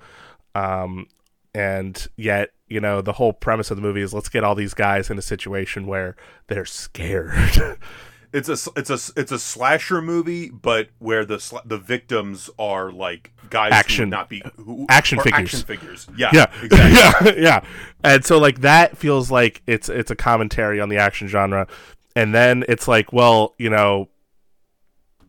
Um, 0.55 1.07
and 1.55 2.07
yet, 2.17 2.51
you 2.69 2.81
know, 2.81 3.01
the 3.01 3.15
whole 3.15 3.33
premise 3.33 3.71
of 3.71 3.77
the 3.77 3.83
movie 3.83 4.03
is 4.03 4.13
let's 4.15 4.29
get 4.29 4.45
all 4.45 4.55
these 4.55 4.75
guys 4.75 5.11
in 5.11 5.19
a 5.19 5.23
situation 5.23 5.87
where 5.87 6.17
they're 6.49 6.65
scared. 6.67 7.33
It's 8.31 8.51
a 8.51 8.59
it's 8.77 8.91
a 8.91 8.99
it's 9.19 9.33
a 9.33 9.39
slasher 9.39 10.03
movie, 10.03 10.51
but 10.51 10.91
where 10.99 11.25
the 11.25 11.37
sla- 11.39 11.67
the 11.67 11.79
victims 11.79 12.51
are 12.59 12.93
like 12.93 13.33
guys 13.49 13.71
who 13.71 13.75
Action- 13.75 14.11
not 14.11 14.29
be 14.29 14.43
who, 14.57 14.85
action 14.91 15.19
figures. 15.19 15.41
Action 15.41 15.63
figures. 15.63 16.07
Yeah. 16.15 16.29
yeah, 16.35 16.53
Exactly. 16.63 17.33
yeah, 17.37 17.43
yeah. 17.43 17.61
And 18.05 18.23
so 18.27 18.37
like 18.39 18.61
that 18.61 18.99
feels 18.99 19.31
like 19.31 19.63
it's 19.67 19.89
it's 19.89 20.11
a 20.11 20.15
commentary 20.15 20.79
on 20.79 20.91
the 20.91 20.99
action 20.99 21.27
genre, 21.27 21.67
and 22.15 22.35
then 22.35 22.67
it's 22.69 22.87
like, 22.87 23.15
well, 23.15 23.55
you 23.57 23.71
know, 23.71 24.11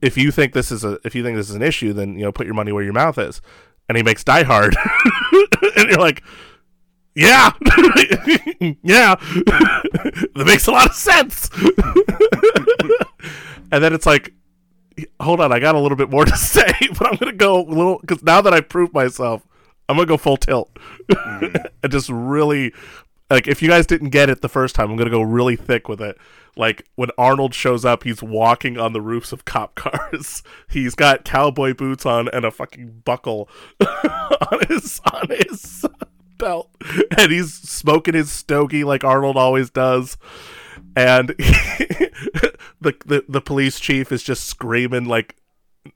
if 0.02 0.18
you 0.18 0.30
think 0.30 0.52
this 0.52 0.70
is 0.70 0.84
a 0.84 1.00
if 1.06 1.16
you 1.16 1.24
think 1.24 1.38
this 1.38 1.50
is 1.50 1.56
an 1.56 1.62
issue, 1.62 1.94
then 1.94 2.16
you 2.20 2.26
know, 2.26 2.34
put 2.34 2.46
your 2.46 2.56
money 2.56 2.74
where 2.74 2.84
your 2.84 2.92
mouth 2.92 3.18
is. 3.18 3.40
And 3.90 3.98
he 3.98 4.04
makes 4.04 4.24
Die 4.24 4.44
Hard, 4.44 4.78
and 5.76 5.90
you're 5.90 6.00
like, 6.00 6.24
yeah, 7.16 7.52
yeah, 8.84 9.16
that 10.36 10.44
makes 10.46 10.68
a 10.68 10.72
lot 10.72 10.90
of 10.90 10.96
sense. 10.96 11.50
and 13.72 13.84
then 13.84 13.94
it's 13.94 14.06
like, 14.06 14.32
hold 15.20 15.42
on, 15.42 15.52
I 15.52 15.60
got 15.60 15.76
a 15.76 15.80
little 15.80 15.98
bit 15.98 16.10
more 16.10 16.24
to 16.24 16.38
say, 16.38 16.72
but 16.98 17.08
I'm 17.08 17.16
gonna 17.16 17.34
go 17.34 17.62
a 17.62 17.66
little 17.66 17.98
because 18.00 18.24
now 18.24 18.42
that 18.42 18.54
I 18.54 18.62
proved 18.62 18.94
myself, 18.94 19.46
I'm 19.90 19.98
gonna 19.98 20.06
go 20.06 20.18
full 20.18 20.38
tilt. 20.38 20.72
Mm. 21.10 21.66
And 21.84 21.92
just 21.92 22.10
really 22.10 22.74
like 23.30 23.48
if 23.48 23.62
you 23.62 23.70
guys 23.70 23.86
didn't 23.86 24.10
get 24.10 24.30
it 24.30 24.42
the 24.42 24.50
first 24.50 24.76
time, 24.76 24.90
I'm 24.90 24.98
gonna 24.98 25.10
go 25.10 25.22
really 25.22 25.56
thick 25.56 25.88
with 25.88 26.02
it. 26.02 26.18
Like 26.56 26.88
when 26.96 27.10
Arnold 27.18 27.54
shows 27.54 27.86
up, 27.86 28.04
he's 28.04 28.24
walking 28.24 28.78
on 28.78 28.94
the 28.94 29.02
roofs 29.02 29.32
of 29.32 29.46
cop 29.46 29.76
cars. 29.76 30.44
He's 30.68 30.96
got 30.96 31.26
cowboy 31.26 31.74
boots 31.74 32.06
on 32.06 32.28
and 32.30 32.46
a 32.46 32.52
fucking 32.52 33.02
buckle 33.06 33.50
on 33.80 34.60
his 34.68 35.00
on 35.14 35.30
his 35.30 35.86
belt, 36.38 36.70
and 37.18 37.32
he's 37.32 37.54
smoking 37.54 38.16
his 38.16 38.32
stogie 38.32 38.84
like 38.84 39.04
Arnold 39.04 39.38
always 39.38 39.70
does. 39.70 40.18
And 40.96 41.30
the, 41.38 42.12
the 42.82 43.26
the 43.28 43.42
police 43.42 43.80
chief 43.80 44.12
is 44.12 44.24
just 44.24 44.46
screaming 44.46 45.06
like 45.06 45.36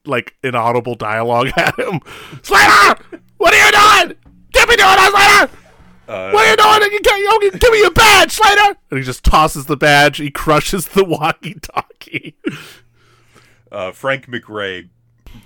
like 0.05 0.35
inaudible 0.43 0.95
dialogue 0.95 1.51
at 1.57 1.77
him. 1.79 1.99
Slater, 2.41 3.01
what 3.37 3.53
are 3.53 3.57
you 3.57 3.71
doing? 3.71 4.17
Get 4.51 4.69
me 4.69 4.75
doing 4.75 4.97
Slater! 5.09 5.62
Uh, 6.13 6.31
What 6.31 6.45
are 6.45 6.49
you 6.51 6.55
doing? 6.79 6.93
You 6.93 6.99
can't- 6.99 7.19
you 7.19 7.49
don't- 7.51 7.59
Give 7.59 7.71
me 7.71 7.79
your 7.79 7.91
badge, 7.91 8.31
Slater! 8.31 8.77
And 8.91 8.99
he 8.99 9.03
just 9.03 9.23
tosses 9.23 9.65
the 9.65 9.75
badge. 9.77 10.17
He 10.17 10.29
crushes 10.29 10.89
the 10.89 11.03
walkie-talkie. 11.03 12.35
uh, 13.71 13.91
Frank 13.91 14.27
McRae. 14.27 14.89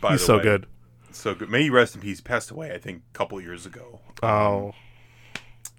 By 0.01 0.11
He's 0.11 0.19
the 0.21 0.25
so 0.25 0.37
way, 0.37 0.43
good. 0.43 0.65
So 1.11 1.33
good. 1.33 1.49
May 1.49 1.63
he 1.63 1.69
rest 1.69 1.95
in 1.95 2.01
peace. 2.01 2.19
Passed 2.19 2.51
away, 2.51 2.73
I 2.73 2.77
think, 2.77 3.03
a 3.13 3.17
couple 3.17 3.39
years 3.39 3.65
ago. 3.65 4.01
Oh, 4.21 4.73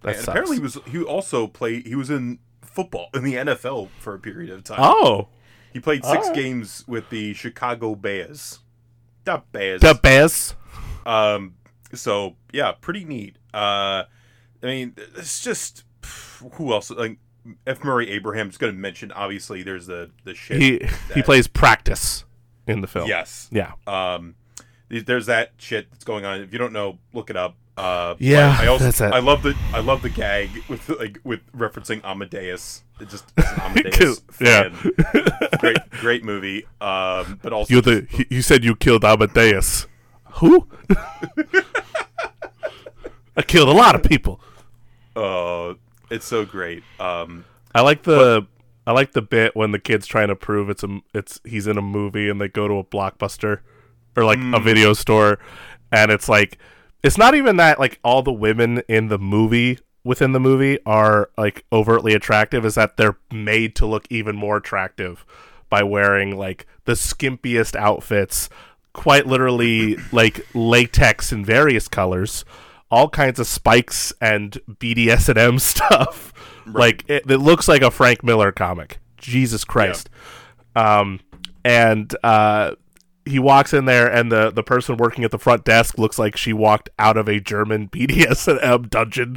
that 0.02 0.08
and 0.08 0.16
sucks. 0.16 0.28
apparently, 0.28 0.56
he 0.56 0.62
was 0.62 0.78
he 0.86 1.02
also 1.02 1.46
played. 1.46 1.86
He 1.86 1.94
was 1.94 2.08
in 2.08 2.38
football 2.62 3.10
in 3.12 3.22
the 3.22 3.34
NFL 3.34 3.90
for 4.00 4.14
a 4.14 4.18
period 4.18 4.50
of 4.50 4.64
time. 4.64 4.78
oh, 4.80 5.28
He 5.72 5.78
played 5.80 6.04
six 6.04 6.28
Alright. 6.28 6.34
games 6.34 6.84
with 6.88 7.10
the 7.10 7.34
Chicago 7.34 7.94
Bears. 7.94 8.60
The 9.24 9.42
Bears. 9.52 9.82
the 9.82 9.94
Bears. 9.94 10.54
Um. 11.04 11.54
So 11.92 12.36
yeah, 12.52 12.72
pretty 12.80 13.04
neat. 13.04 13.36
Uh, 13.52 14.04
I 14.62 14.66
mean, 14.66 14.94
it's 15.16 15.42
just 15.42 15.84
who 16.54 16.72
else? 16.72 16.90
Like 16.90 17.18
F. 17.66 17.82
Murray 17.84 18.10
Abraham's 18.10 18.56
going 18.56 18.72
to 18.72 18.78
mention. 18.78 19.12
Obviously, 19.12 19.62
there's 19.62 19.86
the 19.86 20.10
the 20.24 20.34
shit. 20.34 20.60
He 20.60 20.88
he 21.14 21.22
plays 21.22 21.46
practice 21.46 22.24
in 22.66 22.80
the 22.80 22.86
film. 22.86 23.08
Yes. 23.08 23.48
Yeah. 23.52 23.72
Um. 23.86 24.34
There's 24.90 25.26
that 25.26 25.52
shit 25.58 25.90
that's 25.90 26.04
going 26.04 26.24
on. 26.24 26.40
If 26.40 26.52
you 26.52 26.58
don't 26.58 26.72
know, 26.72 26.98
look 27.12 27.28
it 27.30 27.36
up. 27.36 27.56
Uh, 27.76 28.14
Yeah, 28.18 28.56
I 28.58 28.66
also 28.66 28.84
that's 28.84 29.00
it. 29.00 29.12
I 29.12 29.20
love 29.20 29.42
the 29.42 29.54
I 29.72 29.80
love 29.80 30.02
the 30.02 30.08
gag 30.08 30.48
with 30.68 30.88
like 30.88 31.20
with 31.24 31.40
referencing 31.52 32.02
Amadeus. 32.04 32.82
It 33.00 33.08
just 33.08 33.30
Amadeus 33.60 34.20
Yeah. 34.40 34.70
great 35.60 35.76
great 35.90 36.24
movie. 36.24 36.64
Um, 36.80 37.38
but 37.42 37.52
also 37.52 37.72
You're 37.74 37.82
the. 37.82 38.26
You 38.30 38.42
said 38.42 38.64
you 38.64 38.74
killed 38.74 39.04
Amadeus. 39.04 39.86
Who? 40.38 40.66
I 43.36 43.42
killed 43.42 43.68
a 43.68 43.72
lot 43.72 43.94
of 43.94 44.02
people. 44.02 44.40
Uh, 45.18 45.74
it's 46.10 46.26
so 46.26 46.44
great. 46.44 46.82
Um, 47.00 47.44
I 47.74 47.82
like 47.82 48.02
the 48.02 48.46
I 48.86 48.92
like 48.92 49.12
the 49.12 49.22
bit 49.22 49.54
when 49.54 49.72
the 49.72 49.78
kid's 49.78 50.06
trying 50.06 50.28
to 50.28 50.36
prove 50.36 50.70
it's 50.70 50.82
a 50.82 51.00
it's 51.12 51.40
he's 51.44 51.66
in 51.66 51.76
a 51.76 51.82
movie 51.82 52.28
and 52.28 52.40
they 52.40 52.48
go 52.48 52.68
to 52.68 52.74
a 52.74 52.84
blockbuster 52.84 53.60
or 54.16 54.24
like 54.24 54.38
a 54.52 54.58
video 54.58 54.94
store 54.94 55.38
and 55.92 56.10
it's 56.10 56.28
like 56.28 56.58
it's 57.02 57.18
not 57.18 57.34
even 57.34 57.56
that 57.56 57.78
like 57.78 58.00
all 58.02 58.22
the 58.22 58.32
women 58.32 58.82
in 58.88 59.08
the 59.08 59.18
movie 59.18 59.78
within 60.04 60.32
the 60.32 60.40
movie 60.40 60.78
are 60.86 61.30
like 61.36 61.64
overtly 61.70 62.14
attractive 62.14 62.64
is 62.64 62.76
that 62.76 62.96
they're 62.96 63.18
made 63.30 63.76
to 63.76 63.86
look 63.86 64.06
even 64.10 64.34
more 64.34 64.56
attractive 64.56 65.24
by 65.68 65.82
wearing 65.82 66.36
like 66.36 66.66
the 66.86 66.92
skimpiest 66.92 67.76
outfits 67.76 68.48
quite 68.94 69.26
literally 69.26 69.96
like 70.12 70.46
latex 70.54 71.30
in 71.30 71.44
various 71.44 71.86
colors 71.88 72.44
all 72.90 73.08
kinds 73.08 73.38
of 73.38 73.46
spikes 73.46 74.12
and 74.20 74.52
BDSM 74.68 75.60
stuff. 75.60 76.32
Like 76.66 77.04
it, 77.08 77.30
it 77.30 77.38
looks 77.38 77.68
like 77.68 77.82
a 77.82 77.90
Frank 77.90 78.22
Miller 78.22 78.52
comic. 78.52 78.98
Jesus 79.16 79.64
Christ. 79.64 80.08
Um 80.76 81.20
and 81.64 82.14
uh 82.22 82.72
he 83.24 83.38
walks 83.38 83.74
in 83.74 83.84
there 83.84 84.10
and 84.10 84.32
the 84.32 84.50
the 84.50 84.62
person 84.62 84.96
working 84.96 85.24
at 85.24 85.30
the 85.30 85.38
front 85.38 85.64
desk 85.64 85.98
looks 85.98 86.18
like 86.18 86.36
she 86.36 86.52
walked 86.52 86.88
out 86.98 87.16
of 87.16 87.28
a 87.28 87.40
German 87.40 87.88
BDSM 87.92 88.88
dungeon 88.88 89.36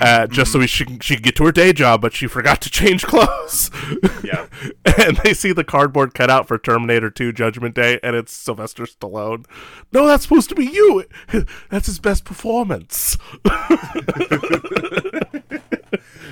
uh, 0.00 0.26
just 0.26 0.52
so 0.52 0.64
she 0.66 0.84
she 1.00 1.14
can 1.14 1.22
get 1.22 1.36
to 1.36 1.44
her 1.44 1.52
day 1.52 1.72
job, 1.72 2.00
but 2.00 2.14
she 2.14 2.26
forgot 2.26 2.60
to 2.62 2.70
change 2.70 3.04
clothes. 3.04 3.70
Yeah. 4.22 4.46
and 4.98 5.16
they 5.18 5.34
see 5.34 5.52
the 5.52 5.64
cardboard 5.64 6.14
cutout 6.14 6.46
for 6.46 6.58
Terminator 6.58 7.10
2 7.10 7.32
Judgment 7.32 7.74
Day, 7.74 7.98
and 8.02 8.14
it's 8.14 8.32
Sylvester 8.32 8.84
Stallone. 8.84 9.46
No, 9.92 10.06
that's 10.06 10.22
supposed 10.24 10.48
to 10.50 10.54
be 10.54 10.66
you. 10.66 11.04
That's 11.70 11.86
his 11.86 11.98
best 11.98 12.24
performance. 12.24 13.16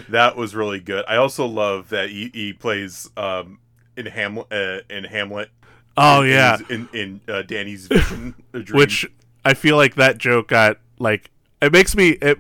that 0.09 0.35
was 0.37 0.55
really 0.55 0.81
good. 0.81 1.05
I 1.09 1.17
also 1.17 1.47
love 1.47 1.89
that 1.89 2.11
he, 2.11 2.31
he 2.33 2.53
plays 2.53 3.11
um, 3.17 3.59
in 3.97 4.07
Hamlet. 4.07 4.47
Uh, 4.53 4.81
in 4.91 5.05
Hamlet. 5.05 5.51
Oh 5.97 6.23
in, 6.23 6.29
yeah, 6.31 6.59
in 6.69 6.89
in 6.93 7.21
uh, 7.27 7.43
Danny's 7.43 7.89
vision, 7.89 8.35
which 8.71 9.11
I 9.45 9.55
feel 9.55 9.77
like 9.77 9.97
that 9.97 10.19
joke 10.19 10.49
got 10.49 10.79
like 10.99 11.31
it 11.61 11.73
makes 11.73 11.97
me 11.97 12.11
it 12.11 12.39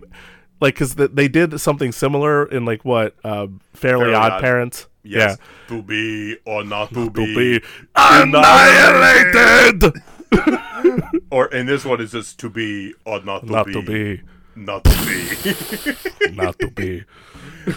like 0.60 0.74
because 0.74 0.94
they 0.96 1.28
did 1.28 1.60
something 1.60 1.92
similar 1.92 2.46
in 2.46 2.64
like 2.64 2.84
what 2.84 3.14
um, 3.24 3.60
Fairly, 3.74 4.04
Fairly 4.04 4.14
Odd, 4.14 4.32
Odd- 4.32 4.40
Parents. 4.40 4.86
yes, 5.02 5.38
to 5.68 5.82
be 5.82 6.36
or 6.44 6.64
not 6.64 6.92
to 6.94 7.04
Yeah, 7.04 7.08
be, 7.10 7.24
to 7.24 7.34
be 7.60 7.66
annihilated. 7.94 9.92
or 11.30 11.46
and 11.54 11.68
this 11.68 11.84
one 11.84 12.00
is 12.00 12.10
just 12.12 12.38
to 12.40 12.50
be 12.50 12.94
or 13.04 13.20
not 13.22 13.46
to 13.46 13.52
Not 13.52 13.66
be, 13.66 13.72
to 13.72 13.82
be, 13.82 14.20
not 14.56 14.84
to 14.84 14.90
be. 15.06 16.32
not 16.34 16.58
to 16.58 16.70
be. 16.70 17.04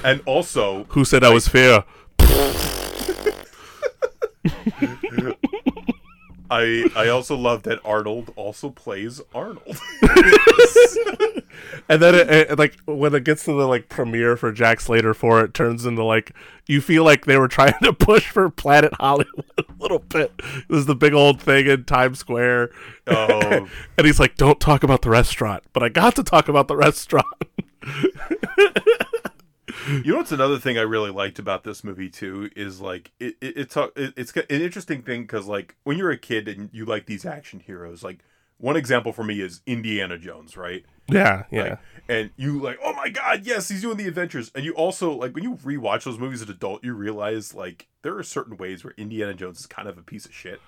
and 0.04 0.22
also, 0.26 0.86
Who 0.90 1.06
said 1.06 1.24
I 1.24 1.30
was 1.30 1.48
fair? 1.48 1.84
I 6.52 6.89
I 6.95 7.08
also 7.08 7.36
love 7.36 7.64
that 7.64 7.80
Arnold 7.86 8.34
also 8.36 8.70
plays 8.70 9.22
Arnold. 9.34 9.80
And 11.89 12.02
then, 12.02 12.16
it, 12.16 12.30
it, 12.30 12.60
like 12.60 12.78
when 12.86 13.14
it 13.14 13.26
gets 13.26 13.43
to 13.45 13.52
the 13.52 13.68
like 13.68 13.89
premiere 13.89 14.38
for 14.38 14.52
Jack 14.54 14.80
Slater 14.80 15.14
for 15.14 15.41
it, 15.41 15.45
it 15.45 15.54
turns 15.54 15.86
into 15.86 16.04
like 16.04 16.32
you 16.66 16.80
feel 16.80 17.04
like 17.04 17.26
they 17.26 17.38
were 17.38 17.49
trying 17.49 17.74
to 17.84 17.91
push 17.91 18.30
for 18.30 18.49
Planet 18.49 18.93
Hollywood 18.93 19.45
a 19.58 19.64
little 19.80 19.99
bit. 19.99 20.32
This 20.70 20.80
is 20.80 20.86
the 20.86 20.95
big 20.95 21.14
old 21.14 21.41
thing 21.41 21.68
in 21.68 21.84
Times 21.84 22.20
Square, 22.20 22.72
Oh. 23.08 23.68
and 23.97 24.08
he's 24.08 24.20
like, 24.20 24.38
"Don't 24.38 24.60
talk 24.60 24.84
about 24.84 25.02
the 25.02 25.10
restaurant," 25.10 25.64
but 25.74 25.84
I 25.84 25.89
got 25.89 26.16
to 26.16 26.24
talk 26.24 26.47
about 26.47 26.68
the 26.70 26.78
restaurant. 26.78 27.26
You 29.88 30.13
know 30.13 30.17
what's 30.17 30.32
another 30.32 30.59
thing 30.59 30.78
I 30.78 30.82
really 30.82 31.11
liked 31.11 31.39
about 31.39 31.63
this 31.63 31.84
movie 31.84 32.09
too 32.09 32.49
is 32.55 32.82
like 32.82 33.11
it, 33.19 33.36
it 33.41 33.57
it's 33.57 33.76
a- 33.78 33.91
it, 33.95 34.13
it's 34.17 34.36
an 34.36 34.43
interesting 34.49 35.01
thing 35.01 35.22
because 35.24 35.47
like 35.47 35.76
when 35.84 35.97
you're 35.97 36.11
a 36.11 36.17
kid 36.17 36.47
and 36.47 36.69
you 36.72 36.86
like 36.86 37.05
these 37.05 37.26
action 37.26 37.59
heroes 37.59 38.03
like 38.03 38.19
one 38.61 38.78
example 38.78 39.11
for 39.11 39.24
me 39.24 39.41
is 39.41 39.61
Indiana 39.65 40.17
Jones, 40.17 40.55
right? 40.55 40.86
Yeah, 41.09 41.43
yeah. 41.51 41.63
Like, 41.63 41.80
and 42.07 42.30
you 42.38 42.59
like, 42.59 42.78
oh 42.84 42.93
my 42.93 43.09
god, 43.09 43.41
yes, 43.43 43.67
he's 43.67 43.82
doing 43.82 43.97
the 43.97 44.07
adventures. 44.07 44.51
And 44.55 44.63
you 44.63 44.74
also 44.74 45.11
like 45.11 45.34
when 45.34 45.43
you 45.43 45.55
rewatch 45.55 46.03
those 46.03 46.19
movies 46.19 46.41
as 46.41 46.47
an 46.47 46.55
adult, 46.55 46.84
you 46.84 46.93
realize 46.93 47.53
like 47.53 47.88
there 48.03 48.15
are 48.17 48.24
certain 48.24 48.57
ways 48.57 48.84
where 48.84 48.93
Indiana 48.97 49.34
Jones 49.34 49.59
is 49.59 49.65
kind 49.65 49.88
of 49.88 49.97
a 49.97 50.03
piece 50.03 50.26
of 50.26 50.34
shit. 50.34 50.61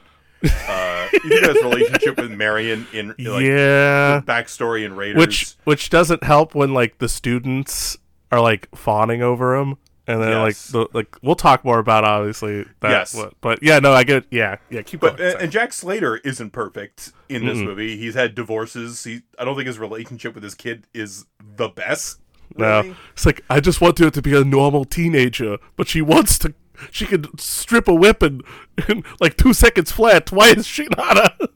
Uh, 0.67 1.07
even 1.23 1.43
his 1.43 1.63
relationship 1.63 2.17
with 2.17 2.31
Marion 2.31 2.85
in 2.91 3.09
like 3.09 3.43
yeah. 3.43 4.21
backstory 4.25 4.85
in 4.85 4.95
Raiders, 4.95 5.17
Which 5.17 5.55
which 5.63 5.89
doesn't 5.89 6.23
help 6.23 6.53
when 6.53 6.73
like 6.73 6.97
the 6.97 7.07
students 7.07 7.97
are 8.34 8.41
like 8.41 8.67
fawning 8.75 9.21
over 9.21 9.55
him. 9.55 9.77
And 10.05 10.21
then 10.21 10.29
Yes. 10.31 10.73
like 10.73 10.89
the 10.91 10.97
like 10.97 11.15
we'll 11.21 11.36
talk 11.36 11.63
more 11.63 11.79
about 11.79 12.03
obviously 12.03 12.65
that 12.81 12.89
Yes. 12.91 13.13
what- 13.15 13.36
but 13.39 13.59
yeah, 13.63 13.79
no, 13.79 13.93
I 13.93 14.03
get 14.03 14.25
yeah, 14.31 14.57
yeah, 14.69 14.81
keep 14.81 14.99
But 14.99 15.15
going. 15.17 15.36
and, 15.39 15.49
Jack 15.51 15.71
Slater 15.71 16.17
isn't 16.17 16.49
perfect 16.51 17.13
in 17.29 17.45
this 17.45 17.57
Mm-mm. 17.59 17.65
movie. 17.67 17.95
He's 17.95 18.13
had 18.15 18.36
divorces. 18.36 19.01
He 19.05 19.21
I 19.39 19.45
don't 19.45 19.55
think 19.55 19.67
his 19.67 19.79
relationship 19.79 20.36
with 20.36 20.43
his 20.43 20.55
kid 20.55 20.88
is 20.93 21.25
the 21.39 21.69
best. 21.69 22.19
No, 22.57 22.93
it's 23.13 23.25
like 23.25 23.41
I 23.49 23.61
just 23.61 23.79
want 23.79 23.97
her 23.99 24.09
to 24.09 24.21
be 24.21 24.36
a 24.36 24.43
normal 24.43 24.84
teenager, 24.84 25.57
but 25.77 25.88
she 25.88 26.01
wants 26.01 26.38
to. 26.39 26.53
She 26.91 27.05
could 27.05 27.39
strip 27.39 27.88
a 27.88 27.93
weapon 27.93 28.41
in 28.89 29.03
like 29.21 29.38
two 29.38 29.53
seconds 29.53 29.91
flat. 29.91 30.31
Why 30.34 30.49
is 30.49 30.67
she 30.67 30.86
not 30.97 31.17
a? 31.17 31.49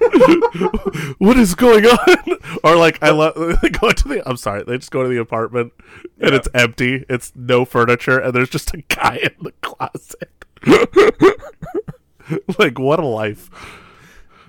what 1.18 1.36
is 1.38 1.54
going 1.54 1.86
on? 1.86 2.16
Or 2.64 2.76
like 2.76 3.02
I 3.02 3.10
love 3.10 3.34
they 3.62 3.68
go 3.70 3.90
to 3.90 4.08
the. 4.08 4.22
I'm 4.28 4.36
sorry, 4.36 4.62
they 4.64 4.78
just 4.78 4.90
go 4.90 5.02
to 5.02 5.08
the 5.08 5.18
apartment 5.18 5.72
and 6.20 6.30
Yeah. 6.30 6.36
it's 6.36 6.48
empty. 6.54 7.04
It's 7.08 7.32
no 7.34 7.64
furniture, 7.64 8.18
and 8.18 8.34
there's 8.34 8.50
just 8.50 8.72
a 8.74 8.82
guy 8.82 9.16
in 9.22 9.30
the 9.42 9.52
closet. 9.62 10.30
like 12.58 12.78
what 12.78 12.98
a 13.00 13.04
life. 13.06 13.50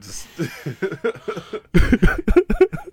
Just- 0.02 0.28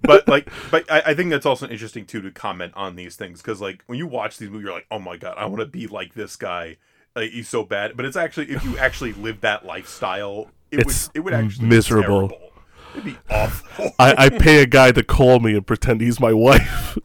but 0.03 0.27
like, 0.29 0.49
but 0.71 0.91
I, 0.91 1.03
I 1.07 1.15
think 1.15 1.31
that's 1.31 1.47
also 1.47 1.67
interesting 1.69 2.07
too 2.07 2.21
to 2.23 2.31
comment 2.31 2.73
on 2.77 2.97
these 2.97 3.17
things 3.17 3.41
because 3.43 3.61
like 3.61 3.83
when 3.87 3.99
you 3.99 4.07
watch 4.07 4.39
these 4.39 4.51
movies, 4.51 4.65
you're 4.67 4.75
like, 4.75 4.87
oh 4.91 4.99
my 4.99 5.17
god, 5.17 5.35
I 5.39 5.47
want 5.47 5.61
to 5.61 5.67
be 5.67 5.87
like 5.87 6.15
this 6.15 6.37
guy. 6.37 6.77
Like 7.17 7.31
he's 7.31 7.49
so 7.49 7.63
bad, 7.63 7.97
but 7.97 8.05
it's 8.05 8.17
actually 8.17 8.51
if 8.51 8.65
you 8.65 8.77
actually 8.77 9.13
live 9.13 9.41
that 9.43 9.65
lifestyle, 9.65 10.49
it 10.75 10.81
It's 10.81 11.09
would 11.09 11.17
it 11.17 11.21
would 11.21 11.35
actually 11.35 11.67
miserable. 11.67 12.29
Be 12.29 12.35
terrible. 12.35 12.51
It'd 12.95 13.05
be 13.05 13.17
awful. 13.29 13.91
I, 13.99 14.27
I 14.27 14.29
pay 14.29 14.63
a 14.63 14.67
guy 14.67 14.93
to 14.93 15.03
call 15.03 15.41
me 15.41 15.55
and 15.55 15.67
pretend 15.67 16.01
he's 16.01 16.21
my 16.21 16.33
wife. 16.33 16.97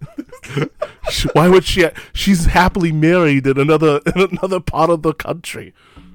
Why 1.34 1.50
would 1.50 1.66
she? 1.66 1.88
She's 2.14 2.46
happily 2.46 2.92
married 2.92 3.48
in 3.48 3.60
another 3.60 4.00
in 4.16 4.38
another 4.38 4.60
part 4.60 4.90
of 4.90 5.02
the 5.02 5.14
country. 5.14 5.74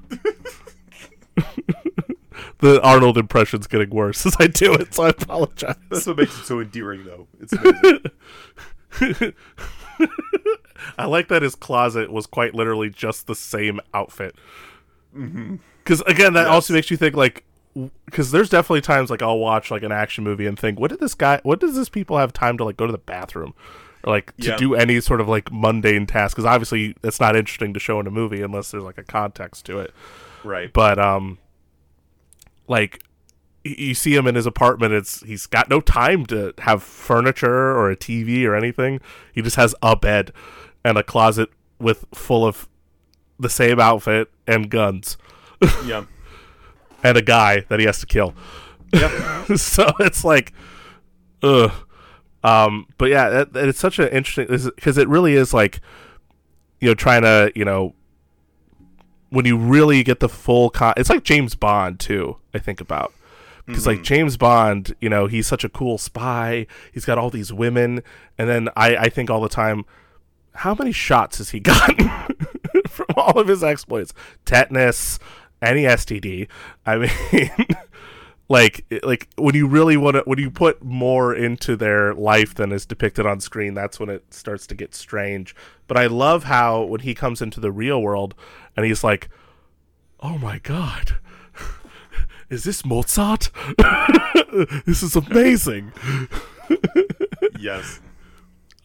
the 2.59 2.81
Arnold 2.83 3.19
impression's 3.19 3.67
getting 3.67 3.91
worse 3.91 4.25
as 4.27 4.37
I 4.39 4.47
do 4.47 4.75
it, 4.75 4.95
so 4.95 5.05
I 5.05 5.09
apologize. 5.09 5.77
That's 5.91 6.07
what 6.07 6.19
makes 6.19 6.39
it 6.39 6.45
so 6.45 6.61
endearing, 6.61 7.05
though. 7.05 7.27
It's 7.41 7.53
amazing. 7.53 9.33
I 10.99 11.07
like 11.07 11.29
that 11.29 11.43
his 11.43 11.55
closet 11.55 12.13
was 12.13 12.27
quite 12.27 12.55
literally 12.55 12.91
just 12.91 13.27
the 13.27 13.35
same 13.35 13.81
outfit. 13.93 14.37
Mm-hmm. 15.17 15.57
Because 15.85 16.01
again, 16.03 16.33
that 16.33 16.45
Yes. 16.47 16.51
also 16.51 16.73
makes 16.75 16.91
you 16.91 16.97
think 16.97 17.15
like, 17.15 17.45
because 18.07 18.31
there's 18.31 18.49
definitely 18.49 18.81
times 18.81 19.11
like 19.11 19.21
I'll 19.23 19.39
watch 19.39 19.71
like 19.71 19.83
an 19.83 19.93
action 19.93 20.25
movie 20.25 20.47
and 20.47 20.59
think, 20.59 20.81
what 20.81 20.91
did 20.91 21.01
this 21.01 21.15
guy? 21.15 21.41
What 21.43 21.61
does 21.61 21.75
this 21.77 21.89
people 21.89 22.17
have 22.19 22.33
time 22.33 22.57
to 22.59 22.65
like 22.65 22.77
go 22.77 22.87
to 22.87 22.93
the 22.93 22.99
bathroom? 22.99 23.53
Or 24.05 24.13
like 24.13 24.37
to 24.39 24.49
Yeah. 24.49 24.57
do 24.57 24.75
any 24.75 25.01
sort 25.01 25.21
of 25.21 25.29
like 25.29 25.51
mundane 25.53 26.07
task 26.07 26.37
because 26.37 26.45
obviously 26.47 26.95
it's 27.03 27.21
not 27.21 27.37
interesting 27.37 27.73
to 27.75 27.81
show 27.81 27.99
in 28.01 28.07
a 28.07 28.11
movie 28.11 28.43
unless 28.43 28.71
there's 28.71 28.85
like 28.85 28.99
a 28.99 29.03
context 29.03 29.65
to 29.67 29.79
it 29.79 29.93
right. 30.45 30.71
but 30.75 30.99
um 30.99 31.39
like 32.69 33.03
you 33.65 33.95
see 33.95 34.15
him 34.15 34.27
in 34.27 34.35
his 34.35 34.45
apartment 34.45 34.93
it's 34.93 35.23
he's 35.23 35.47
got 35.47 35.71
no 35.71 35.81
time 35.81 36.27
to 36.27 36.53
have 36.59 36.83
furniture 36.83 37.71
or 37.75 37.91
a 37.91 37.97
tv 37.97 38.45
or 38.45 38.55
anything 38.55 39.01
he 39.33 39.41
just 39.41 39.57
has 39.57 39.75
a 39.83 39.97
bed 39.97 40.33
and 40.85 40.99
a 40.99 41.03
closet 41.03 41.49
with 41.79 42.05
full 42.15 42.47
of 42.47 42.69
the 43.39 43.49
same 43.49 43.81
outfit 43.81 44.31
and 44.47 44.71
guns 44.71 45.17
Yeah. 45.87 46.05
and 47.03 47.17
a 47.17 47.23
guy 47.23 47.61
that 47.69 47.79
he 47.81 47.87
has 47.87 48.01
to 48.01 48.07
kill. 48.07 48.35
Yeah. 48.93 49.45
so 49.57 49.87
it's 50.01 50.25
like 50.25 50.53
ugh. 51.43 51.73
Um 52.43 52.87
but 52.99 53.07
yeah 53.11 53.29
that, 53.31 53.53
that- 53.53 53.69
it's 53.69 53.79
such 53.79 53.99
an 53.99 54.09
interesting 54.09 54.47
because 54.75 54.99
it 54.99 55.09
really 55.09 55.35
is 55.35 55.53
like 55.55 55.81
you 56.81 56.89
know 56.89 56.95
trying 56.95 57.23
to 57.23 57.51
you 57.55 57.65
know 57.65 57.95
when 59.31 59.45
you 59.47 59.57
really 59.57 60.03
get 60.03 60.21
the 60.21 60.29
full 60.29 60.71
con 60.71 60.95
it's 60.97 61.11
like 61.11 61.25
james 61.25 61.55
bond 61.55 61.99
too 61.99 62.37
i 62.53 62.59
think 62.59 62.81
about. 62.81 63.13
Because 63.67 63.87
like 63.87 64.03
james 64.03 64.37
bond 64.37 64.95
you 65.01 65.09
know 65.09 65.27
he's 65.27 65.47
such 65.47 65.65
a 65.65 65.71
cool 65.71 65.97
spy. 65.97 66.67
He's 66.93 67.07
got 67.07 67.17
all 67.17 67.31
these 67.31 67.51
women. 67.53 68.03
And 68.37 68.47
then 68.49 68.69
i 68.77 68.95
i 68.97 69.09
think 69.09 69.31
all 69.31 69.41
the 69.41 69.49
time 69.49 69.85
how 70.57 70.75
many 70.75 70.93
shots 70.93 71.39
has 71.39 71.51
he 71.51 71.61
gotten 71.73 72.11
from 72.89 73.07
all 73.17 73.39
of 73.41 73.49
his 73.49 73.65
exploits? 73.65 74.13
Tetanus 74.45 75.19
any 75.65 75.83
std 75.83 76.49
i 76.87 76.97
mean 77.37 77.51
like 78.49 78.85
like 79.03 79.29
when 79.37 79.55
you 79.55 79.67
really 79.67 79.97
want 79.97 80.17
to 80.17 80.23
when 80.27 80.39
you 80.39 80.51
put 80.51 80.83
more 80.85 81.35
into 81.35 81.77
their 81.77 82.15
life 82.15 82.55
than 82.55 82.73
is 82.73 82.85
depicted 82.85 83.25
on 83.27 83.41
screen 83.41 83.75
that's 83.75 83.99
when 83.99 84.11
it 84.11 84.23
starts 84.33 84.67
to 84.67 84.75
get 84.75 84.95
strange. 84.95 85.55
But 85.87 85.97
i 85.97 86.07
love 86.07 86.45
how 86.45 86.83
when 86.83 87.01
he 87.01 87.15
comes 87.15 87.41
into 87.41 87.59
the 87.61 87.73
real 87.73 88.03
world 88.03 88.35
and 88.77 88.85
he's 88.85 89.03
like 89.03 89.29
oh 90.21 90.37
my 90.39 90.59
god 90.59 91.17
is 92.51 92.65
this 92.65 92.85
mozart? 92.85 93.51
This 94.87 95.03
is 95.03 95.17
amazing. 95.17 95.93
Yes. 97.59 98.01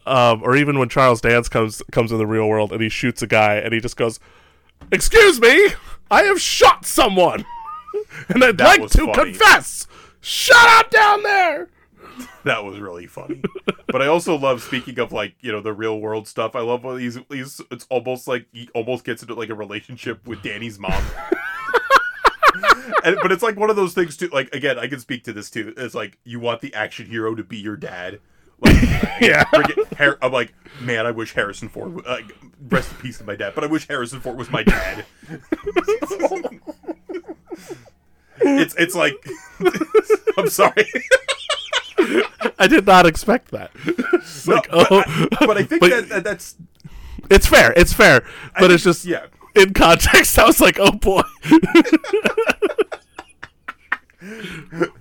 um, 0.04 0.42
or 0.42 0.56
even 0.56 0.78
when 0.80 0.88
Charles 0.88 1.20
Dance 1.20 1.48
comes 1.48 1.80
comes 1.92 2.10
in 2.10 2.18
the 2.18 2.26
real 2.26 2.48
world 2.48 2.72
and 2.72 2.82
he 2.82 2.88
shoots 2.88 3.22
a 3.22 3.26
guy 3.28 3.54
and 3.56 3.72
he 3.72 3.78
just 3.78 3.96
goes, 3.96 4.18
"Excuse 4.92 5.40
me, 5.40 5.68
I 6.10 6.22
have 6.24 6.40
shot 6.40 6.84
someone, 6.86 7.44
and 8.28 8.42
I'd 8.42 8.58
That 8.58 8.80
like 8.80 8.90
to 8.90 9.06
funny. 9.06 9.32
confess." 9.32 9.86
Shut 10.20 10.56
up 10.78 10.90
down 10.90 11.22
there. 11.22 11.68
That 12.44 12.64
was 12.64 12.78
really 12.78 13.06
funny. 13.06 13.42
but 13.86 14.00
I 14.00 14.06
also 14.06 14.34
love 14.36 14.62
speaking 14.62 14.98
of 14.98 15.12
like, 15.12 15.34
you 15.40 15.52
know, 15.52 15.60
the 15.60 15.74
real 15.74 16.00
world 16.00 16.26
stuff. 16.26 16.56
I 16.56 16.60
love 16.60 16.84
when 16.84 16.98
he's, 16.98 17.18
he's 17.28 17.60
it's 17.70 17.86
almost 17.90 18.26
like 18.26 18.46
he 18.52 18.68
almost 18.74 19.04
gets 19.04 19.22
into 19.22 19.34
like 19.34 19.50
a 19.50 19.54
relationship 19.54 20.26
with 20.26 20.42
Danny's 20.42 20.78
mom. 20.78 20.92
and, 23.04 23.16
but 23.22 23.30
it's 23.30 23.42
like 23.42 23.56
one 23.56 23.68
of 23.70 23.76
those 23.76 23.92
things 23.94 24.16
too. 24.16 24.28
Like 24.28 24.54
again, 24.54 24.78
I 24.78 24.86
can 24.86 25.00
speak 25.00 25.24
to 25.24 25.32
this 25.34 25.50
too. 25.50 25.72
It's 25.76 25.94
like 25.94 26.18
you 26.24 26.40
want 26.40 26.60
the 26.62 26.72
action 26.74 27.06
hero 27.06 27.34
to 27.34 27.44
be 27.44 27.58
your 27.58 27.76
dad. 27.76 28.20
Like, 28.60 28.76
Yeah. 29.20 29.44
Har- 29.98 30.18
I'm 30.22 30.32
like, 30.32 30.54
man, 30.80 31.06
I 31.06 31.10
wish 31.10 31.34
Harrison 31.34 31.68
Ford. 31.68 32.04
Like, 32.06 32.34
rest 32.68 32.90
in 32.92 32.98
peace 32.98 33.18
to 33.18 33.24
my 33.24 33.36
dad. 33.36 33.54
But 33.54 33.64
I 33.64 33.66
wish 33.66 33.86
Harrison 33.86 34.20
Ford 34.20 34.38
was 34.38 34.50
my 34.50 34.62
dad. 34.62 35.04
it's 38.40 38.74
it's 38.76 38.94
like, 38.94 39.14
I'm 40.38 40.48
sorry. 40.48 40.90
I 42.58 42.66
did 42.66 42.86
not 42.86 43.04
expect 43.06 43.50
that. 43.50 43.70
No, 44.46 44.54
like, 44.54 44.70
but, 44.70 44.86
oh, 44.90 45.04
I, 45.06 45.46
but 45.46 45.58
I 45.58 45.62
think 45.64 45.80
but 45.80 45.90
that, 45.90 46.08
that 46.08 46.24
that's 46.24 46.56
it's 47.30 47.46
fair. 47.46 47.74
It's 47.76 47.92
fair, 47.92 48.24
but 48.58 48.70
it's 48.70 48.82
just 48.84 49.04
yeah. 49.04 49.26
in 49.54 49.74
context. 49.74 50.38
I 50.38 50.46
was 50.46 50.60
like, 50.60 50.78
oh 50.80 50.92
boy. 50.92 51.20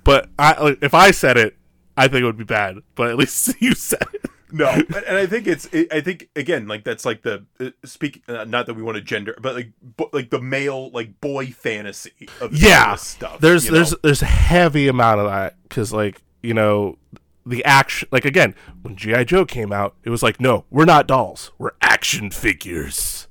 but 0.04 0.30
I, 0.38 0.78
if 0.82 0.94
I 0.94 1.12
said 1.12 1.38
it, 1.38 1.56
I 2.00 2.08
think 2.08 2.22
it 2.22 2.26
would 2.26 2.38
be 2.38 2.44
bad. 2.44 2.78
But 2.96 3.10
at 3.10 3.18
least 3.18 3.54
you 3.62 3.74
said 3.76 4.08
it. 4.14 4.26
No, 4.52 4.68
and, 4.68 4.96
and 4.96 5.18
I 5.18 5.28
think 5.28 5.46
it's. 5.46 5.66
It, 5.66 5.94
I 5.94 6.02
think 6.02 6.30
again, 6.36 6.68
like 6.68 6.84
that's 6.84 7.06
like 7.06 7.22
the 7.22 7.46
uh, 7.60 7.70
speak. 7.86 8.24
Uh, 8.28 8.46
not 8.46 8.66
that 8.66 8.74
we 8.74 8.82
want 8.82 8.96
to 8.96 9.02
gender, 9.02 9.38
but 9.40 9.54
like, 9.54 9.72
bo- 9.82 10.10
like 10.12 10.32
the 10.32 10.42
male, 10.42 10.90
like 10.90 11.22
boy 11.22 11.48
fantasy 11.48 12.28
of 12.42 12.54
yeah 12.54 12.94
this 12.94 13.02
stuff. 13.02 13.40
there's 13.42 13.68
there's 13.68 13.92
know? 13.92 13.98
there's 14.02 14.24
a 14.24 14.26
heavy 14.26 14.88
amount 14.88 15.20
of 15.20 15.28
that 15.28 15.56
because 15.64 15.94
like 15.94 16.24
you 16.42 16.56
know 16.56 16.98
the 17.46 17.64
action 17.66 18.08
like 18.12 18.26
again 18.26 18.54
when 18.82 18.96
gi 18.96 19.26
joe 19.26 19.46
came 19.46 19.72
out 19.72 19.96
it 20.04 20.10
was 20.10 20.22
like 20.22 20.40
no 20.40 20.66
we're 20.70 20.86
not 20.86 21.08
dolls 21.08 21.52
we're 21.58 21.72
action 21.82 22.30
figures 22.30 23.28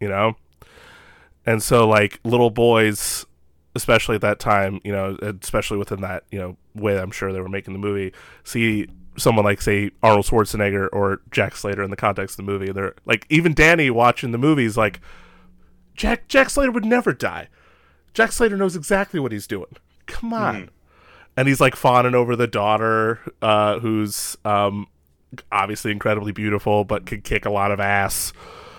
you 0.00 0.08
know 0.08 0.36
and 1.44 1.62
so 1.62 1.86
like 1.86 2.18
little 2.24 2.50
boys 2.50 3.26
especially 3.78 4.14
at 4.14 4.20
that 4.20 4.38
time 4.38 4.80
you 4.84 4.92
know 4.92 5.16
especially 5.42 5.78
within 5.78 6.00
that 6.00 6.24
you 6.30 6.38
know 6.38 6.56
way 6.74 6.98
i'm 6.98 7.10
sure 7.10 7.32
they 7.32 7.40
were 7.40 7.48
making 7.48 7.72
the 7.72 7.78
movie 7.78 8.12
see 8.44 8.86
someone 9.16 9.44
like 9.44 9.62
say 9.62 9.90
arnold 10.02 10.26
schwarzenegger 10.26 10.88
or 10.92 11.20
jack 11.30 11.56
slater 11.56 11.82
in 11.82 11.90
the 11.90 11.96
context 11.96 12.38
of 12.38 12.44
the 12.44 12.52
movie 12.52 12.70
they're 12.72 12.94
like 13.06 13.26
even 13.30 13.54
danny 13.54 13.90
watching 13.90 14.32
the 14.32 14.38
movies 14.38 14.76
like 14.76 15.00
jack 15.94 16.28
jack 16.28 16.50
slater 16.50 16.70
would 16.70 16.84
never 16.84 17.12
die 17.12 17.48
Jack 18.18 18.32
Slater 18.32 18.56
knows 18.56 18.74
exactly 18.74 19.20
what 19.20 19.30
he's 19.30 19.46
doing. 19.46 19.76
Come 20.06 20.32
on. 20.32 20.70
And 21.36 21.46
he's 21.46 21.60
like 21.60 21.76
fawning 21.76 22.16
over 22.16 22.34
the 22.34 22.48
daughter, 22.48 23.20
uh, 23.40 23.78
who's 23.78 24.36
um, 24.44 24.88
obviously 25.52 25.92
incredibly 25.92 26.32
beautiful, 26.32 26.82
but 26.84 27.06
can 27.06 27.20
kick 27.20 27.44
a 27.44 27.50
lot 27.50 27.70
of 27.70 27.78
ass. 27.78 28.32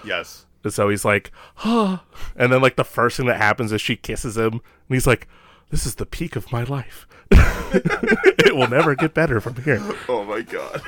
yes. 0.04 0.46
And 0.64 0.74
so 0.74 0.90
he's 0.90 1.06
like, 1.06 1.32
huh. 1.56 2.00
And 2.36 2.52
then 2.52 2.62
like 2.62 2.76
the 2.76 2.84
first 2.84 3.18
thing 3.18 3.28
that 3.28 3.38
happens 3.38 3.72
is 3.72 3.82
she 3.82 3.96
kisses 3.96 4.38
him, 4.38 4.54
and 4.54 4.62
he's 4.90 5.08
like, 5.08 5.28
this 5.70 5.86
is 5.86 5.96
the 5.96 6.06
peak 6.06 6.36
of 6.36 6.52
my 6.52 6.64
life. 6.64 7.08
it 7.32 8.56
will 8.56 8.68
never 8.68 8.96
get 8.96 9.14
better 9.14 9.40
from 9.40 9.56
here. 9.64 9.82
Oh 10.10 10.24
my 10.24 10.42
god. 10.42 10.82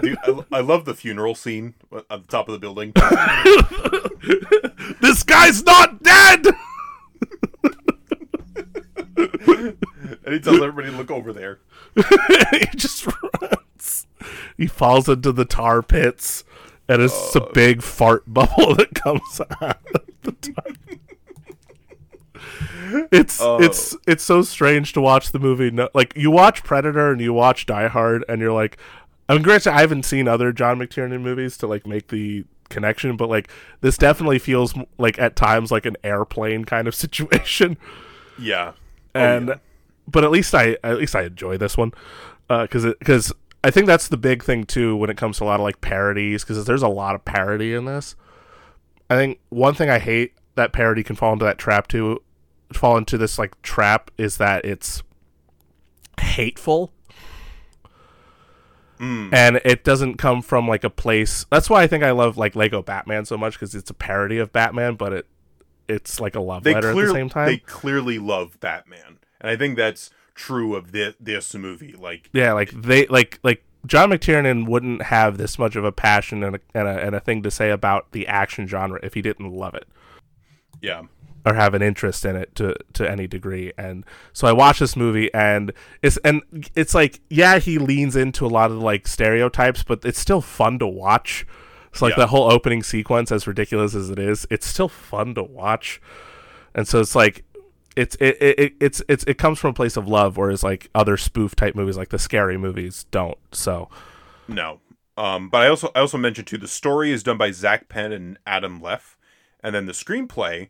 Dude, 0.00 0.18
I, 0.24 0.44
I 0.52 0.60
love 0.60 0.84
the 0.86 0.94
funeral 0.94 1.34
scene 1.34 1.74
at 1.92 2.08
the 2.08 2.26
top 2.28 2.48
of 2.48 2.52
the 2.52 2.58
building. 2.58 2.92
This 5.00 5.22
guy's 5.22 5.64
not 5.64 6.02
dead. 6.02 6.46
And 9.16 10.34
he 10.34 10.40
tells 10.40 10.60
everybody 10.60 10.90
to 10.90 10.96
look 10.96 11.10
over 11.10 11.32
there. 11.32 11.60
he 12.50 12.66
just 12.76 13.06
runs. 13.06 14.06
He 14.56 14.66
falls 14.66 15.08
into 15.08 15.32
the 15.32 15.44
tar 15.44 15.82
pits, 15.82 16.44
and 16.88 17.02
it's 17.02 17.12
just 17.14 17.36
a 17.36 17.42
uh, 17.44 17.52
big 17.52 17.82
fart 17.82 18.22
bubble 18.32 18.74
that 18.76 18.94
comes 18.94 19.40
out. 19.60 19.78
of 19.94 20.06
the 20.22 20.32
tar. 20.32 20.64
It's 23.12 23.40
Oh. 23.40 23.60
it's 23.60 23.96
it's 24.06 24.22
so 24.24 24.42
strange 24.42 24.92
to 24.92 25.00
watch 25.00 25.32
the 25.32 25.38
movie. 25.38 25.70
No, 25.70 25.88
like 25.94 26.12
you 26.16 26.30
watch 26.30 26.62
Predator 26.62 27.10
and 27.10 27.20
you 27.20 27.32
watch 27.32 27.66
Die 27.66 27.88
Hard, 27.88 28.24
and 28.28 28.40
you're 28.40 28.52
like, 28.52 28.76
I 29.28 29.34
mean, 29.34 29.42
granted, 29.42 29.72
I 29.72 29.80
haven't 29.80 30.04
seen 30.04 30.28
other 30.28 30.52
John 30.52 30.78
McTiernan 30.78 31.20
movies 31.22 31.56
to 31.58 31.66
like 31.66 31.86
make 31.86 32.08
the 32.08 32.44
connection, 32.68 33.16
but 33.16 33.28
like 33.28 33.50
this 33.80 33.98
definitely 33.98 34.38
feels 34.38 34.74
like 34.98 35.18
at 35.18 35.34
times 35.36 35.70
like 35.72 35.86
an 35.86 35.96
airplane 36.04 36.64
kind 36.64 36.86
of 36.86 36.94
situation. 37.04 37.76
Yeah. 38.38 38.72
Oh, 39.14 39.20
and 39.20 39.48
yeah. 39.48 39.54
but 40.06 40.22
at 40.24 40.30
least 40.30 40.54
I 40.54 40.76
at 40.84 40.98
least 40.98 41.16
I 41.16 41.22
enjoy 41.22 41.56
this 41.56 41.76
one 41.76 41.92
uh, 42.48 42.62
because 42.62 42.84
because 42.98 43.32
I 43.64 43.70
think 43.70 43.86
that's 43.86 44.08
the 44.08 44.16
big 44.16 44.44
thing 44.44 44.64
too 44.64 44.96
when 44.96 45.10
it 45.10 45.16
comes 45.16 45.38
to 45.38 45.44
a 45.44 45.46
lot 45.46 45.60
of 45.60 45.64
like 45.64 45.80
parodies 45.80 46.44
because 46.44 46.64
there's 46.64 46.82
a 46.82 46.88
lot 46.88 47.14
of 47.14 47.24
parody 47.24 47.74
in 47.74 47.84
this. 47.84 48.14
I 49.10 49.16
think 49.16 49.40
one 49.48 49.74
thing 49.74 49.90
I 49.90 49.98
hate 49.98 50.34
that 50.54 50.72
parody 50.72 51.02
can 51.02 51.16
fall 51.16 51.32
into 51.32 51.44
that 51.44 51.58
trap 51.58 51.88
too, 51.88 52.22
fall 52.72 52.96
into 52.96 53.18
this 53.18 53.38
like 53.38 53.60
trap 53.62 54.10
is 54.18 54.36
that 54.38 54.64
it's 54.64 55.02
hateful. 56.20 56.92
Mm. 58.98 59.32
And 59.32 59.60
it 59.64 59.84
doesn't 59.84 60.16
come 60.16 60.40
from 60.42 60.66
like 60.66 60.82
a 60.82 60.90
place. 60.90 61.44
That's 61.50 61.68
why 61.68 61.82
I 61.82 61.86
think 61.86 62.02
I 62.02 62.12
love 62.12 62.36
like 62.36 62.56
Lego 62.56 62.82
Batman 62.82 63.24
so 63.26 63.36
much 63.36 63.54
because 63.54 63.74
it's 63.74 63.90
a 63.90 63.94
parody 63.94 64.38
of 64.38 64.52
Batman, 64.52 64.94
but 64.94 65.12
it 65.12 65.26
it's 65.88 66.20
like 66.20 66.34
a 66.34 66.40
love 66.40 66.64
They 66.64 66.74
letter 66.74 66.90
at 66.90 66.96
the 66.96 67.12
same 67.12 67.28
time. 67.28 67.46
they 67.46 67.58
clearly 67.58 68.18
love 68.18 68.58
Batman, 68.58 69.18
and 69.40 69.50
I 69.50 69.56
think 69.56 69.76
that's 69.76 70.10
true 70.36 70.76
of 70.76 70.92
this 70.92 71.14
this 71.18 71.52
movie. 71.54 71.94
Like, 71.98 72.30
Yeah, 72.32 72.52
like 72.52 72.70
they 72.70 73.06
like 73.06 73.40
like 73.42 73.64
John 73.86 74.10
McTiernan 74.10 74.68
wouldn't 74.68 75.02
have 75.02 75.38
this 75.38 75.58
much 75.58 75.74
of 75.76 75.84
a 75.84 75.92
passion 75.92 76.44
and 76.44 76.56
a, 76.56 76.60
and 76.74 76.86
a 76.88 77.04
and 77.06 77.14
a 77.16 77.20
thing 77.20 77.42
to 77.42 77.50
say 77.50 77.70
about 77.70 78.12
the 78.12 78.26
action 78.28 78.66
genre 78.66 79.00
if 79.02 79.14
he 79.14 79.22
didn't 79.22 79.52
love 79.52 79.74
it 79.74 79.86
yeah, 80.82 81.02
or 81.46 81.54
have 81.54 81.72
an 81.74 81.80
interest 81.82 82.24
in 82.24 82.36
it 82.36 82.54
to 82.56 82.74
to 82.92 83.10
any 83.10 83.26
degree. 83.26 83.72
And 83.78 84.04
so 84.34 84.46
I 84.46 84.52
watched 84.52 84.80
this 84.80 84.94
movie 84.96 85.32
and 85.32 85.72
it's 86.02 86.18
and 86.18 86.42
it's 86.74 86.94
like 86.94 87.20
yeah, 87.30 87.58
he 87.58 87.78
leans 87.78 88.14
into 88.14 88.44
a 88.44 88.48
lot 88.48 88.70
of 88.70 88.78
like 88.78 89.06
stereotypes, 89.08 89.82
but 89.82 90.04
it's 90.04 90.18
still 90.20 90.42
fun 90.42 90.78
to 90.80 90.86
watch. 90.86 91.46
It's 91.92 92.02
like 92.02 92.12
Yeah. 92.12 92.24
the 92.24 92.26
whole 92.26 92.50
opening 92.52 92.82
sequence, 92.82 93.32
as 93.32 93.46
ridiculous 93.46 93.94
as 93.94 94.10
it 94.10 94.18
is, 94.18 94.46
it's 94.50 94.66
still 94.66 94.88
fun 94.90 95.34
to 95.36 95.42
watch. 95.42 95.98
And 96.74 96.86
so 96.86 97.00
it's 97.00 97.14
like 97.14 97.42
it's 97.96 98.14
it, 98.16 98.36
it, 98.40 98.58
it 98.58 98.72
it's 98.80 99.02
it's 99.08 99.24
it 99.24 99.38
comes 99.38 99.58
from 99.58 99.70
a 99.70 99.74
place 99.74 99.96
of 99.96 100.06
love, 100.06 100.36
whereas 100.36 100.62
like 100.62 100.88
other 100.94 101.16
spoof 101.16 101.56
type 101.56 101.74
movies, 101.74 101.96
like 101.96 102.10
the 102.10 102.18
scary 102.18 102.56
movies, 102.56 103.06
don't. 103.10 103.38
So 103.52 103.88
no. 104.46 104.80
Um, 105.18 105.48
but 105.48 105.62
I 105.62 105.68
also 105.68 105.90
I 105.94 106.00
also 106.00 106.18
mentioned 106.18 106.46
too 106.46 106.58
the 106.58 106.68
story 106.68 107.10
is 107.10 107.22
done 107.22 107.38
by 107.38 107.50
Zak 107.50 107.88
Penn 107.88 108.12
and 108.12 108.38
Adam 108.46 108.80
Leff, 108.80 109.16
and 109.62 109.74
then 109.74 109.86
the 109.86 109.92
screenplay 109.92 110.68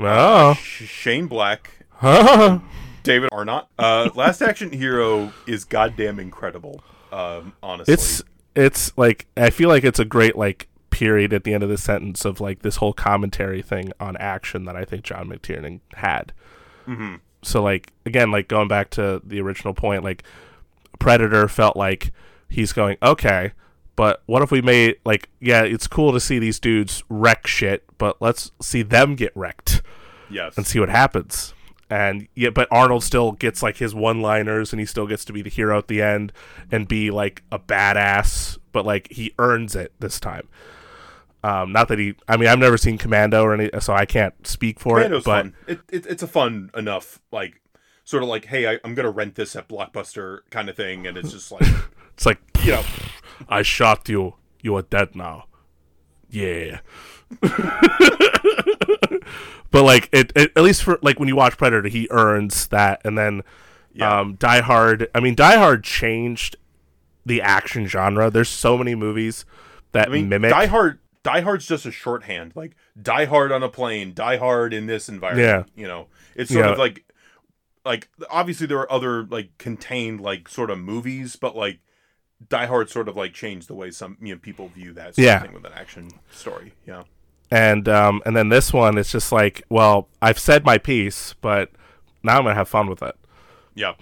oh, 0.00 0.54
Sh- 0.54 0.84
Shane 0.84 1.26
Black. 1.26 1.70
David 3.02 3.30
Arnott. 3.32 3.66
Uh, 3.78 4.10
Last 4.14 4.42
Action 4.42 4.72
Hero 4.72 5.32
is 5.46 5.64
goddamn 5.64 6.18
incredible. 6.18 6.82
Um, 7.12 7.54
honestly, 7.62 7.94
it's 7.94 8.22
it's 8.54 8.96
like 8.98 9.26
I 9.36 9.50
feel 9.50 9.68
like 9.68 9.84
it's 9.84 10.00
a 10.00 10.04
great 10.04 10.36
like 10.36 10.68
period 10.90 11.32
at 11.32 11.44
the 11.44 11.54
end 11.54 11.62
of 11.62 11.68
the 11.68 11.78
sentence 11.78 12.24
of 12.24 12.40
like 12.40 12.62
this 12.62 12.76
whole 12.76 12.92
commentary 12.92 13.62
thing 13.62 13.92
on 14.00 14.16
action 14.16 14.64
that 14.64 14.76
I 14.76 14.84
think 14.84 15.04
John 15.04 15.28
McTiernan 15.28 15.80
had. 15.94 16.32
Mhm. 16.86 17.20
So 17.42 17.62
like 17.62 17.92
again, 18.04 18.30
like 18.30 18.48
going 18.48 18.68
back 18.68 18.90
to 18.90 19.20
the 19.24 19.40
original 19.40 19.74
point, 19.74 20.02
like 20.04 20.22
Predator 20.98 21.48
felt 21.48 21.76
like 21.76 22.12
he's 22.48 22.72
going 22.72 22.96
okay, 23.02 23.52
but 23.96 24.22
what 24.26 24.42
if 24.42 24.50
we 24.50 24.62
made 24.62 24.96
like 25.04 25.28
yeah, 25.40 25.62
it's 25.62 25.86
cool 25.86 26.12
to 26.12 26.20
see 26.20 26.38
these 26.38 26.58
dudes 26.58 27.02
wreck 27.08 27.46
shit, 27.46 27.84
but 27.98 28.20
let's 28.20 28.52
see 28.60 28.82
them 28.82 29.14
get 29.14 29.32
wrecked 29.34 29.82
yes, 30.30 30.56
and 30.56 30.66
see 30.66 30.80
what 30.80 30.88
happens. 30.88 31.54
And 31.88 32.26
yeah, 32.34 32.50
but 32.50 32.66
Arnold 32.72 33.04
still 33.04 33.32
gets 33.32 33.62
like 33.62 33.76
his 33.76 33.94
one-liners, 33.94 34.72
and 34.72 34.80
he 34.80 34.86
still 34.86 35.06
gets 35.06 35.24
to 35.26 35.32
be 35.32 35.40
the 35.40 35.50
hero 35.50 35.78
at 35.78 35.86
the 35.86 36.02
end 36.02 36.32
and 36.72 36.88
be 36.88 37.12
like 37.12 37.42
a 37.52 37.60
badass. 37.60 38.58
But 38.72 38.84
like 38.84 39.06
he 39.12 39.34
earns 39.38 39.76
it 39.76 39.92
this 40.00 40.18
time. 40.18 40.48
Um, 41.46 41.70
not 41.70 41.88
that 41.88 41.98
he. 41.98 42.14
I 42.26 42.36
mean, 42.36 42.48
I've 42.48 42.58
never 42.58 42.76
seen 42.76 42.98
Commando 42.98 43.44
or 43.44 43.54
any, 43.54 43.70
so 43.78 43.92
I 43.92 44.04
can't 44.04 44.34
speak 44.46 44.80
for 44.80 44.96
Commando's 44.96 45.22
it. 45.22 45.26
But 45.26 45.42
fun. 45.42 45.54
It, 45.68 45.80
it 45.90 46.06
it's 46.06 46.22
a 46.22 46.26
fun 46.26 46.70
enough 46.74 47.20
like 47.30 47.60
sort 48.04 48.22
of 48.22 48.28
like 48.28 48.46
hey 48.46 48.68
I, 48.68 48.78
I'm 48.84 48.94
gonna 48.94 49.10
rent 49.10 49.36
this 49.36 49.54
at 49.54 49.68
Blockbuster 49.68 50.40
kind 50.50 50.68
of 50.68 50.76
thing, 50.76 51.06
and 51.06 51.16
it's 51.16 51.32
just 51.32 51.52
like 51.52 51.62
it's 52.14 52.26
like 52.26 52.38
you 52.64 52.72
know 52.72 52.82
I 53.48 53.62
shot 53.62 54.08
you. 54.08 54.34
You 54.62 54.76
are 54.76 54.82
dead 54.82 55.14
now. 55.14 55.44
Yeah. 56.30 56.80
but 59.70 59.82
like 59.84 60.08
it, 60.12 60.32
it, 60.34 60.52
at 60.56 60.62
least 60.62 60.82
for 60.82 60.98
like 61.02 61.18
when 61.18 61.28
you 61.28 61.36
watch 61.36 61.56
Predator, 61.56 61.88
he 61.88 62.08
earns 62.10 62.68
that, 62.68 63.00
and 63.04 63.16
then 63.16 63.42
Yeah. 63.92 64.20
um, 64.20 64.34
Die 64.34 64.60
Hard. 64.60 65.08
I 65.14 65.20
mean, 65.20 65.34
Die 65.34 65.56
Hard 65.56 65.84
changed 65.84 66.56
the 67.24 67.42
action 67.42 67.86
genre. 67.86 68.30
There's 68.30 68.48
so 68.48 68.78
many 68.78 68.94
movies 68.94 69.44
that 69.92 70.08
I 70.08 70.12
mean 70.12 70.28
mimic. 70.28 70.50
Die 70.50 70.66
Hard. 70.66 70.98
Die 71.26 71.40
Hard's 71.40 71.66
just 71.66 71.86
a 71.86 71.90
shorthand, 71.90 72.52
like 72.54 72.76
Die 73.00 73.24
Hard 73.24 73.50
on 73.52 73.62
a 73.62 73.68
plane, 73.68 74.12
Die 74.14 74.36
Hard 74.36 74.72
in 74.72 74.86
this 74.86 75.08
environment. 75.08 75.68
Yeah, 75.74 75.80
You 75.82 75.88
know, 75.88 76.06
it's 76.36 76.52
sort 76.52 76.64
Yeah. 76.64 76.72
of 76.72 76.78
like, 76.78 77.04
like 77.84 78.08
obviously 78.30 78.66
there 78.66 78.78
are 78.78 78.90
other 78.92 79.24
like 79.24 79.56
contained 79.58 80.20
like 80.20 80.48
sort 80.48 80.70
of 80.70 80.78
movies, 80.78 81.34
but 81.36 81.56
like 81.56 81.80
Die 82.48 82.66
Hard 82.66 82.90
sort 82.90 83.08
of 83.08 83.16
like 83.16 83.32
changed 83.34 83.66
the 83.68 83.74
way 83.74 83.90
some 83.90 84.16
you 84.20 84.34
know 84.34 84.38
people 84.38 84.68
view 84.68 84.92
that 84.92 85.16
Yeah. 85.18 85.42
with 85.52 85.64
an 85.64 85.72
action 85.74 86.10
story. 86.30 86.72
Yeah, 86.86 87.02
and 87.50 87.88
um, 87.88 88.22
and 88.26 88.36
then 88.36 88.48
this 88.48 88.72
one, 88.72 88.96
it's 88.98 89.10
just 89.10 89.32
like, 89.32 89.62
well, 89.68 90.08
I've 90.22 90.38
said 90.38 90.64
my 90.64 90.78
piece, 90.78 91.34
but 91.40 91.70
now 92.22 92.36
I'm 92.38 92.42
gonna 92.44 92.54
have 92.54 92.68
fun 92.68 92.88
with 92.88 93.02
it. 93.02 93.16
yeah, 93.74 93.94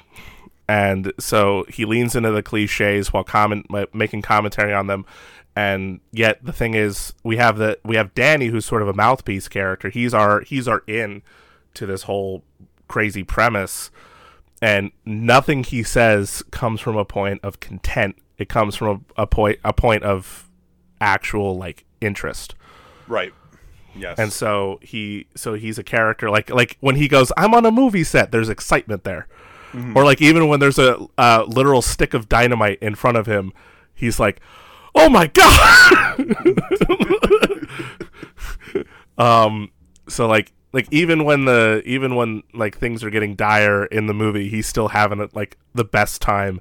and 0.69 1.13
so 1.19 1.65
he 1.69 1.85
leans 1.85 2.17
into 2.17 2.31
the 2.33 2.43
cliches 2.43 3.13
while 3.13 3.25
comment 3.25 3.67
making 3.95 4.23
commentary 4.23 4.73
on 4.75 4.87
them 4.89 5.05
and 5.57 6.01
yet 6.11 6.45
the 6.45 6.53
thing 6.53 6.75
is 6.75 7.13
we 7.23 7.37
have 7.37 7.59
the 7.59 7.79
we 7.85 7.97
have 7.97 8.15
Danny 8.15 8.47
who's 8.47 8.65
sort 8.65 8.83
of 8.83 8.89
a 8.89 8.95
mouthpiece 8.95 9.49
character. 9.49 9.89
He's 9.89 10.13
our 10.13 10.41
he's 10.41 10.67
our 10.67 10.83
in 10.87 11.23
to 11.75 11.87
this 11.87 12.05
whole 12.05 12.45
crazy 12.89 13.23
premise. 13.23 13.91
And 14.61 14.93
nothing 15.05 15.63
he 15.63 15.83
says 15.83 16.43
comes 16.51 16.81
from 16.81 16.97
a 16.97 17.05
point 17.05 17.41
of 17.43 17.61
content. 17.61 18.17
It 18.39 18.49
comes 18.49 18.75
from 18.77 19.05
a, 19.17 19.23
a 19.23 19.27
point 19.27 19.59
a 19.63 19.73
point 19.73 20.03
of 20.03 20.51
actual 21.01 21.57
like 21.57 21.85
interest. 22.01 22.55
Right. 23.07 23.33
Yes, 23.97 24.19
and 24.19 24.33
so 24.33 24.81
he 24.83 25.29
so 25.37 25.55
he's 25.55 25.79
a 25.79 25.85
character 25.85 26.29
like 26.29 26.51
like 26.51 26.77
when 26.81 26.97
he 26.97 27.07
goes 27.07 27.31
i'm 27.37 27.55
on 27.55 27.65
a 27.65 27.71
movie 27.71 28.03
set 28.03 28.33
there's 28.33 28.49
excitement 28.49 29.05
there. 29.05 29.29
Or 29.97 30.05
like 30.05 30.23
even 30.23 30.47
when 30.47 30.61
there's 30.61 30.79
a 30.79 31.05
uh, 31.19 31.45
literal 31.49 31.83
stick 31.83 32.15
of 32.15 32.29
dynamite 32.29 32.79
in 32.81 32.95
front 32.95 33.17
of 33.17 33.27
him 33.27 33.53
he's 33.93 34.21
like 34.21 34.41
oh 34.95 35.09
my 35.09 35.27
god. 35.29 36.21
Um 39.17 39.71
so 40.09 40.27
like 40.27 40.53
like 40.73 40.89
even 40.91 41.25
when 41.25 41.45
the 41.45 41.83
even 41.87 42.17
when 42.17 42.43
like 42.53 42.77
things 42.79 43.05
are 43.05 43.11
getting 43.11 43.37
dire 43.37 43.85
in 43.85 44.07
the 44.07 44.15
movie 44.15 44.49
he's 44.49 44.67
still 44.67 44.89
having 44.89 45.29
like 45.35 45.57
the 45.73 45.85
best 45.85 46.21
time 46.21 46.61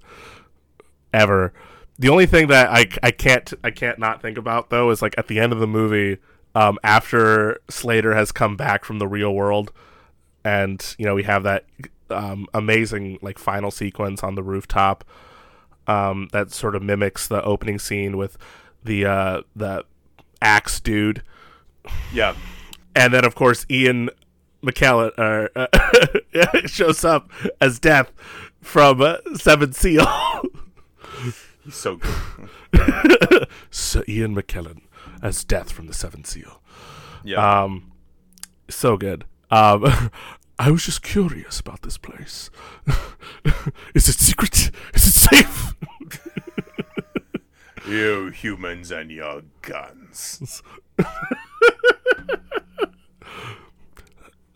ever. 1.13 1.53
The 1.99 2.09
only 2.09 2.25
thing 2.25 2.47
that 2.47 2.69
I, 2.71 2.87
I 3.01 3.11
can't 3.11 3.53
I 3.63 3.71
can't 3.71 3.99
not 3.99 4.21
think 4.21 4.37
about 4.37 4.69
though 4.69 4.89
is 4.89 5.01
like 5.01 5.15
at 5.17 5.27
the 5.27 5.39
end 5.39 5.53
of 5.53 5.59
the 5.59 5.67
movie, 5.67 6.17
um, 6.55 6.77
after 6.83 7.59
Slater 7.69 8.15
has 8.15 8.31
come 8.31 8.57
back 8.57 8.83
from 8.83 8.99
the 8.99 9.07
real 9.07 9.33
world, 9.33 9.71
and 10.43 10.95
you 10.97 11.05
know 11.05 11.15
we 11.15 11.23
have 11.23 11.43
that 11.43 11.65
um, 12.09 12.47
amazing 12.53 13.19
like 13.21 13.37
final 13.37 13.71
sequence 13.71 14.23
on 14.23 14.35
the 14.35 14.43
rooftop, 14.43 15.03
um, 15.87 16.29
that 16.31 16.51
sort 16.51 16.75
of 16.75 16.81
mimics 16.81 17.27
the 17.27 17.43
opening 17.43 17.79
scene 17.79 18.17
with 18.17 18.37
the 18.83 19.05
uh, 19.05 19.41
the 19.55 19.85
axe 20.41 20.79
dude, 20.79 21.23
yeah, 22.13 22.35
and 22.95 23.13
then 23.13 23.25
of 23.25 23.35
course 23.35 23.65
Ian 23.69 24.09
McKellen 24.63 25.11
uh, 25.55 26.57
shows 26.67 27.03
up 27.03 27.29
as 27.59 27.79
Death 27.79 28.11
from 28.61 29.01
uh, 29.01 29.17
Seven 29.35 29.73
Seal. 29.73 30.05
he's 31.63 31.75
so 31.75 31.97
good. 31.97 33.47
Sir 33.71 34.03
Ian 34.07 34.35
McKellen 34.35 34.81
as 35.21 35.43
Death 35.43 35.71
from 35.71 35.87
the 35.87 35.93
Seven 35.93 36.23
Seal. 36.23 36.61
Yeah, 37.23 37.63
Um, 37.63 37.91
so 38.69 38.97
good. 38.97 39.25
Um, 39.51 40.09
I 40.59 40.69
was 40.71 40.85
just 40.85 41.01
curious 41.01 41.59
about 41.59 41.81
this 41.81 41.97
place. 41.97 42.49
Is 43.95 44.07
it 44.07 44.19
secret? 44.19 44.71
Is 44.93 45.07
it 45.07 45.11
safe? 45.13 45.73
You 47.85 48.29
humans 48.29 48.91
and 48.91 49.11
your 49.11 49.41
guns. 49.61 50.63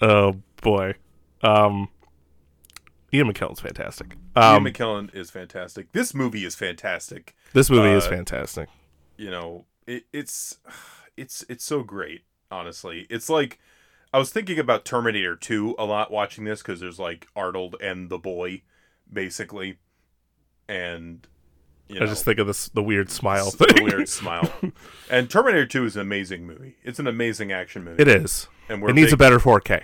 Oh 0.02 0.36
boy. 0.62 0.94
Um 1.42 1.90
Ian 3.14 3.32
McKellen's 3.34 3.60
fantastic. 3.60 4.16
Um 4.36 4.66
Ian 4.66 4.74
McKellen 4.74 5.16
is 5.16 5.30
fantastic. 5.32 5.92
This 5.92 6.14
movie 6.14 6.46
is 6.46 6.56
fantastic. 6.56 7.36
this 7.54 7.70
movie 7.70 7.90
is 7.90 8.06
uh, 8.06 8.10
fantastic. 8.10 8.70
You 9.18 9.32
know, 9.32 9.66
it, 9.88 10.04
it's 10.14 10.60
it's 11.16 11.44
it's 11.50 11.64
so 11.66 11.82
great. 11.84 12.22
Honestly, 12.52 13.08
it's 13.10 13.30
like 13.30 13.60
I 14.14 14.18
was 14.20 14.32
thinking 14.32 14.58
about 14.60 14.86
Terminator 14.86 15.36
2 15.36 15.76
a 15.78 15.86
lot 15.86 16.12
watching 16.12 16.44
this 16.46 16.62
because 16.62 16.80
there's 16.80 17.00
like 17.00 17.28
Arnold 17.36 17.76
and 17.82 18.10
the 18.10 18.18
boy, 18.18 18.62
basically, 19.12 19.78
and 20.68 21.28
you 21.88 21.98
I 21.98 22.00
know, 22.02 22.06
just 22.08 22.26
think 22.26 22.40
of 22.40 22.48
this 22.48 22.70
the 22.70 22.84
weird 22.84 23.10
smile 23.10 23.50
thing. 23.52 23.68
the 23.76 23.84
weird 23.84 24.10
smile. 24.10 24.52
And 25.10 25.30
Terminator 25.30 25.66
2 25.66 25.86
is 25.86 25.96
an 25.96 26.02
amazing 26.02 26.46
movie. 26.46 26.76
It's 26.84 27.00
an 27.00 27.08
amazing 27.08 27.52
action 27.54 27.84
movie. 27.86 28.02
It 28.02 28.08
is. 28.10 28.48
and 28.68 28.82
we're 28.82 28.90
It 28.90 28.94
needs 28.96 29.08
big, 29.08 29.14
a 29.14 29.18
better 29.18 29.40
4K. 29.40 29.82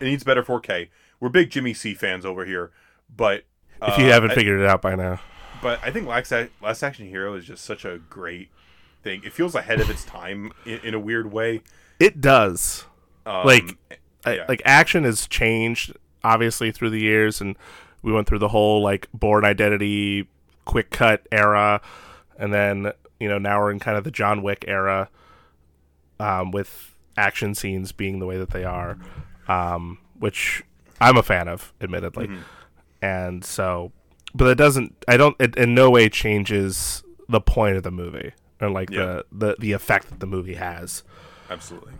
it 0.00 0.04
needs 0.04 0.24
better 0.24 0.42
4K. 0.42 0.88
We're 1.20 1.30
big 1.30 1.50
Jimmy 1.50 1.72
C 1.74 1.94
fans 1.94 2.26
over 2.26 2.44
here, 2.44 2.70
but 3.14 3.44
If 3.82 3.96
you 3.98 4.04
uh, 4.06 4.12
haven't 4.12 4.32
I- 4.32 4.34
figured 4.34 4.60
it 4.60 4.66
out 4.66 4.82
by 4.82 4.94
now. 4.94 5.20
but 5.62 5.80
I 5.82 5.90
think 5.90 6.06
Last, 6.06 6.32
Last 6.60 6.82
Action 6.82 7.06
Hero 7.08 7.34
is 7.34 7.44
just 7.46 7.64
such 7.64 7.84
a 7.86 7.98
great 8.10 8.50
thing. 9.02 9.22
It 9.24 9.32
feels 9.32 9.54
ahead 9.54 9.80
of 9.80 9.88
its 9.88 10.04
time 10.04 10.52
in, 10.66 10.78
in 10.80 10.94
a 10.94 11.00
weird 11.00 11.32
way. 11.32 11.62
It 11.98 12.20
does. 12.20 12.84
Um, 13.28 13.44
Like, 13.46 13.76
yeah. 14.26 14.44
like 14.48 14.62
action 14.64 15.04
has 15.04 15.26
changed 15.28 15.92
obviously 16.24 16.72
through 16.72 16.90
the 16.90 17.00
years 17.00 17.40
and 17.40 17.56
we 18.02 18.12
went 18.12 18.26
through 18.26 18.38
the 18.40 18.48
whole 18.48 18.82
like 18.82 19.08
Bourne 19.12 19.44
Identity 19.44 20.28
quick 20.64 20.90
cut 20.90 21.26
era 21.32 21.80
and 22.38 22.52
then 22.52 22.92
you 23.20 23.28
know 23.28 23.38
now 23.38 23.58
we're 23.60 23.70
in 23.70 23.78
kind 23.78 23.96
of 23.96 24.04
the 24.04 24.10
john 24.10 24.42
wick 24.42 24.64
era 24.68 25.08
um, 26.20 26.50
with 26.50 26.94
action 27.16 27.54
scenes 27.54 27.92
being 27.92 28.18
the 28.18 28.26
way 28.26 28.36
that 28.38 28.50
they 28.50 28.64
are 28.64 28.98
um, 29.48 29.98
which 30.18 30.62
i'm 31.00 31.16
a 31.16 31.22
fan 31.22 31.48
of 31.48 31.72
admittedly 31.80 32.26
Mhm. 32.28 32.38
and 33.00 33.44
so 33.44 33.92
but 34.34 34.46
it 34.48 34.56
doesn't 34.56 34.94
i 35.08 35.16
don't 35.16 35.36
it 35.40 35.56
in 35.56 35.74
no 35.74 35.88
way 35.90 36.08
changes 36.08 37.02
the 37.28 37.40
point 37.40 37.76
of 37.76 37.82
the 37.82 37.90
movie 37.90 38.32
and 38.60 38.74
like 38.74 38.90
Yeah. 38.90 38.98
the, 38.98 39.24
the 39.32 39.56
the 39.58 39.72
effect 39.72 40.10
that 40.10 40.20
the 40.20 40.26
movie 40.26 40.54
has 40.54 41.02
absolutely. 41.50 41.94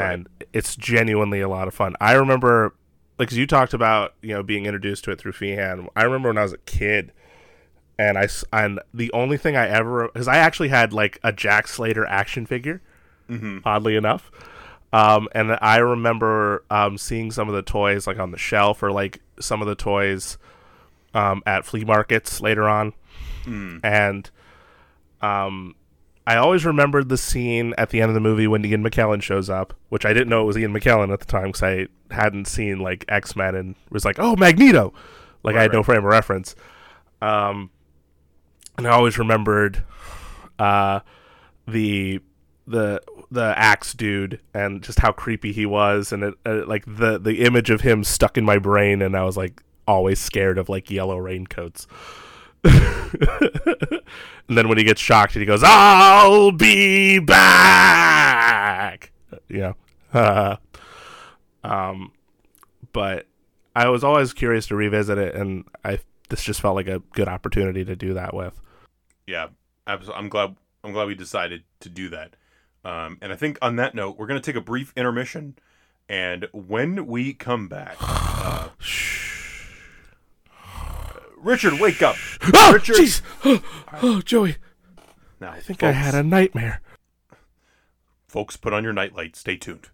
And 0.00 0.28
it's 0.52 0.76
genuinely 0.76 1.40
a 1.40 1.48
lot 1.48 1.68
of 1.68 1.74
fun. 1.74 1.94
I 2.00 2.12
remember, 2.14 2.74
like, 3.18 3.28
'cause 3.28 3.38
you 3.38 3.46
talked 3.46 3.74
about 3.74 4.14
you 4.22 4.34
know 4.34 4.42
being 4.42 4.66
introduced 4.66 5.04
to 5.04 5.10
it 5.10 5.18
through 5.18 5.32
Feehan. 5.32 5.88
I 5.96 6.04
remember 6.04 6.28
when 6.30 6.38
I 6.38 6.42
was 6.42 6.52
a 6.52 6.58
kid, 6.58 7.12
and 7.98 8.16
I 8.18 8.28
and 8.52 8.80
the 8.94 9.12
only 9.12 9.36
thing 9.36 9.56
I 9.56 9.68
ever 9.68 10.08
because 10.08 10.28
I 10.28 10.36
actually 10.36 10.68
had 10.68 10.92
like 10.92 11.18
a 11.22 11.32
Jack 11.32 11.66
Slater 11.68 12.06
action 12.06 12.46
figure, 12.46 12.80
hmm 13.28 13.58
oddly 13.64 13.96
enough, 13.96 14.30
um, 14.92 15.28
and 15.32 15.58
I 15.60 15.78
remember 15.78 16.64
um, 16.70 16.96
seeing 16.96 17.30
some 17.30 17.48
of 17.48 17.54
the 17.54 17.62
toys 17.62 18.06
like 18.06 18.18
on 18.18 18.30
the 18.30 18.38
shelf 18.38 18.82
or 18.82 18.90
like 18.92 19.20
some 19.40 19.60
of 19.62 19.68
the 19.68 19.74
toys 19.74 20.38
um, 21.14 21.42
at 21.46 21.64
flea 21.66 21.84
markets 21.84 22.40
later 22.40 22.68
on 22.68 22.92
Mm. 23.44 23.80
and 23.82 24.30
um, 25.22 25.74
I 26.28 26.36
always 26.36 26.66
remembered 26.66 27.08
the 27.08 27.16
scene 27.16 27.72
at 27.78 27.88
the 27.88 28.02
end 28.02 28.10
of 28.10 28.14
the 28.14 28.20
movie 28.20 28.46
when 28.46 28.62
Ian 28.62 28.84
McKellen 28.84 29.22
shows 29.22 29.48
up, 29.48 29.72
which 29.88 30.04
I 30.04 30.12
didn't 30.12 30.28
know 30.28 30.42
it 30.42 30.44
was 30.44 30.58
Ian 30.58 30.74
McKellen 30.74 31.10
at 31.10 31.20
the 31.20 31.24
time 31.24 31.46
because 31.46 31.62
I 31.62 31.86
hadn't 32.10 32.44
seen 32.44 32.80
like 32.80 33.06
X 33.08 33.34
Men 33.34 33.54
and 33.54 33.76
was 33.88 34.04
like, 34.04 34.18
oh 34.18 34.36
Magneto, 34.36 34.92
like 35.42 35.54
I 35.54 35.60
Right, 35.60 35.62
had 35.62 35.72
no 35.72 35.82
frame 35.82 36.00
of 36.00 36.04
reference. 36.04 36.54
Um, 37.22 37.70
and 38.76 38.86
I 38.86 38.90
always 38.90 39.16
remembered 39.16 39.82
uh, 40.58 41.00
the 41.66 42.20
the 42.66 43.00
the 43.30 43.54
axe 43.58 43.94
dude 43.94 44.38
and 44.52 44.82
just 44.82 44.98
how 44.98 45.12
creepy 45.12 45.52
he 45.52 45.64
was, 45.64 46.12
and 46.12 46.22
it, 46.22 46.34
uh, 46.44 46.66
like 46.66 46.84
the 46.86 47.18
the 47.18 47.42
image 47.42 47.70
of 47.70 47.80
him 47.80 48.04
stuck 48.04 48.36
in 48.36 48.44
my 48.44 48.58
brain, 48.58 49.00
and 49.00 49.16
I 49.16 49.24
was 49.24 49.38
like 49.38 49.62
always 49.86 50.18
scared 50.20 50.58
of 50.58 50.68
like 50.68 50.90
yellow 50.90 51.16
raincoats. 51.16 51.86
and 52.64 54.02
then 54.48 54.68
when 54.68 54.78
he 54.78 54.84
gets 54.84 55.00
shocked 55.00 55.34
and 55.34 55.40
he 55.40 55.46
goes, 55.46 55.62
"I'll 55.64 56.50
be 56.50 57.18
back," 57.18 59.12
you 59.48 59.58
know. 59.58 59.76
um, 61.64 62.12
but 62.92 63.26
I 63.76 63.88
was 63.88 64.02
always 64.02 64.32
curious 64.32 64.66
to 64.68 64.76
revisit 64.76 65.18
it, 65.18 65.34
and 65.34 65.64
I 65.84 66.00
this 66.28 66.42
just 66.42 66.60
felt 66.60 66.74
like 66.74 66.88
a 66.88 66.98
good 67.12 67.28
opportunity 67.28 67.84
to 67.84 67.94
do 67.94 68.14
that 68.14 68.34
with. 68.34 68.60
Yeah, 69.26 69.48
absolutely. 69.86 70.22
I'm 70.22 70.28
glad. 70.28 70.56
I'm 70.82 70.92
glad 70.92 71.06
we 71.06 71.14
decided 71.14 71.64
to 71.80 71.88
do 71.88 72.08
that. 72.10 72.34
Um, 72.84 73.18
and 73.20 73.32
I 73.32 73.36
think 73.36 73.58
on 73.60 73.76
that 73.76 73.94
note, 73.94 74.16
we're 74.18 74.26
going 74.26 74.40
to 74.40 74.44
take 74.44 74.58
a 74.58 74.64
brief 74.64 74.92
intermission, 74.96 75.56
and 76.08 76.48
when 76.52 77.06
we 77.06 77.34
come 77.34 77.68
back, 77.68 77.96
uh, 78.00 78.68
Richard, 81.42 81.80
wake 81.80 82.02
up! 82.02 82.16
Oh, 82.54 82.72
Richard- 82.72 82.96
jeez! 82.96 83.22
Oh, 83.44 83.62
oh, 84.02 84.20
Joey, 84.22 84.56
Now, 85.40 85.52
I 85.52 85.60
think 85.60 85.82
I 85.82 85.92
had 85.92 86.14
a 86.14 86.22
nightmare. 86.22 86.80
folks. 88.26 88.56
Put 88.56 88.72
on 88.72 88.84
your 88.84 88.92
nightlight. 88.92 89.36
Stay 89.36 89.56
tuned. 89.56 89.88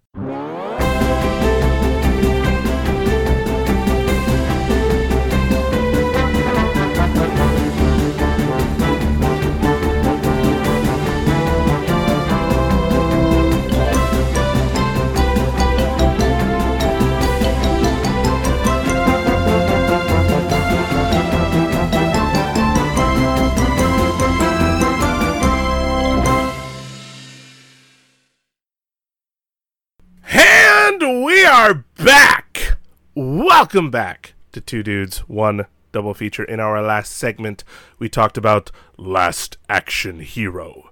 We 31.05 31.45
are 31.45 31.85
back. 32.03 32.79
Welcome 33.15 33.91
back 33.91 34.33
to 34.53 34.61
Two 34.63 34.83
Dudes, 34.83 35.19
One 35.29 35.67
Double 35.93 36.15
Feature. 36.15 36.45
In 36.45 36.61
our 36.61 36.81
last 36.81 37.13
segment, 37.13 37.63
we 37.99 38.09
talked 38.09 38.39
about 38.39 38.71
Last 38.97 39.59
Action 39.69 40.21
Hero. 40.21 40.91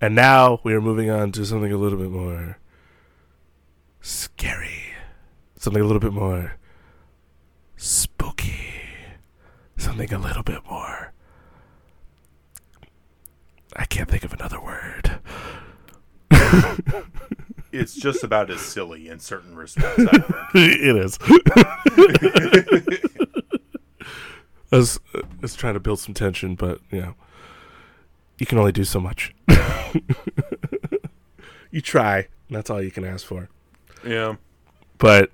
And 0.00 0.16
now 0.16 0.58
we 0.64 0.74
are 0.74 0.80
moving 0.80 1.08
on 1.08 1.30
to 1.32 1.46
something 1.46 1.70
a 1.70 1.76
little 1.76 2.00
bit 2.00 2.10
more 2.10 2.58
scary. 4.00 4.92
Something 5.56 5.82
a 5.82 5.86
little 5.86 6.00
bit 6.00 6.12
more 6.12 6.56
spooky. 7.76 8.72
Something 9.76 10.12
a 10.12 10.18
little 10.18 10.42
bit 10.42 10.66
more. 10.68 11.12
I 13.76 13.84
can't 13.84 14.10
think 14.10 14.24
of 14.24 14.32
another 14.32 14.60
word. 14.60 15.20
It's 17.74 17.94
just 17.94 18.22
about 18.24 18.50
as 18.50 18.60
silly 18.60 19.08
in 19.08 19.18
certain 19.20 19.54
respects. 19.56 20.04
It 20.54 20.96
is. 20.96 21.18
I 24.72 24.76
was, 24.76 24.98
I 25.14 25.20
was 25.40 25.54
trying 25.54 25.74
to 25.74 25.80
build 25.80 25.98
some 26.00 26.14
tension, 26.14 26.54
but 26.54 26.80
you 26.90 27.00
know, 27.00 27.14
you 28.38 28.46
can 28.46 28.58
only 28.58 28.72
do 28.72 28.84
so 28.84 28.98
much. 29.00 29.34
you 31.70 31.80
try. 31.80 32.16
and 32.18 32.56
That's 32.56 32.70
all 32.70 32.82
you 32.82 32.90
can 32.90 33.04
ask 33.04 33.24
for. 33.26 33.48
yeah. 34.04 34.36
But 34.98 35.30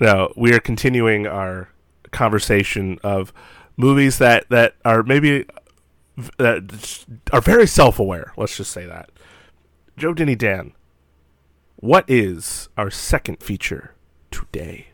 now 0.00 0.32
we 0.36 0.52
are 0.54 0.60
continuing 0.60 1.26
our 1.26 1.68
conversation 2.12 2.98
of 3.02 3.32
movies 3.76 4.18
that 4.18 4.48
that 4.50 4.74
are 4.84 5.02
maybe 5.02 5.46
that 6.38 7.04
are 7.32 7.40
very 7.40 7.66
self-aware. 7.66 8.32
Let's 8.36 8.56
just 8.56 8.70
say 8.70 8.86
that. 8.86 9.10
Joe 9.96 10.14
Denny 10.14 10.36
Dan, 10.36 10.72
what 11.84 12.08
is 12.08 12.70
our 12.78 12.90
second 12.90 13.42
feature 13.42 13.94
today? 14.30 14.86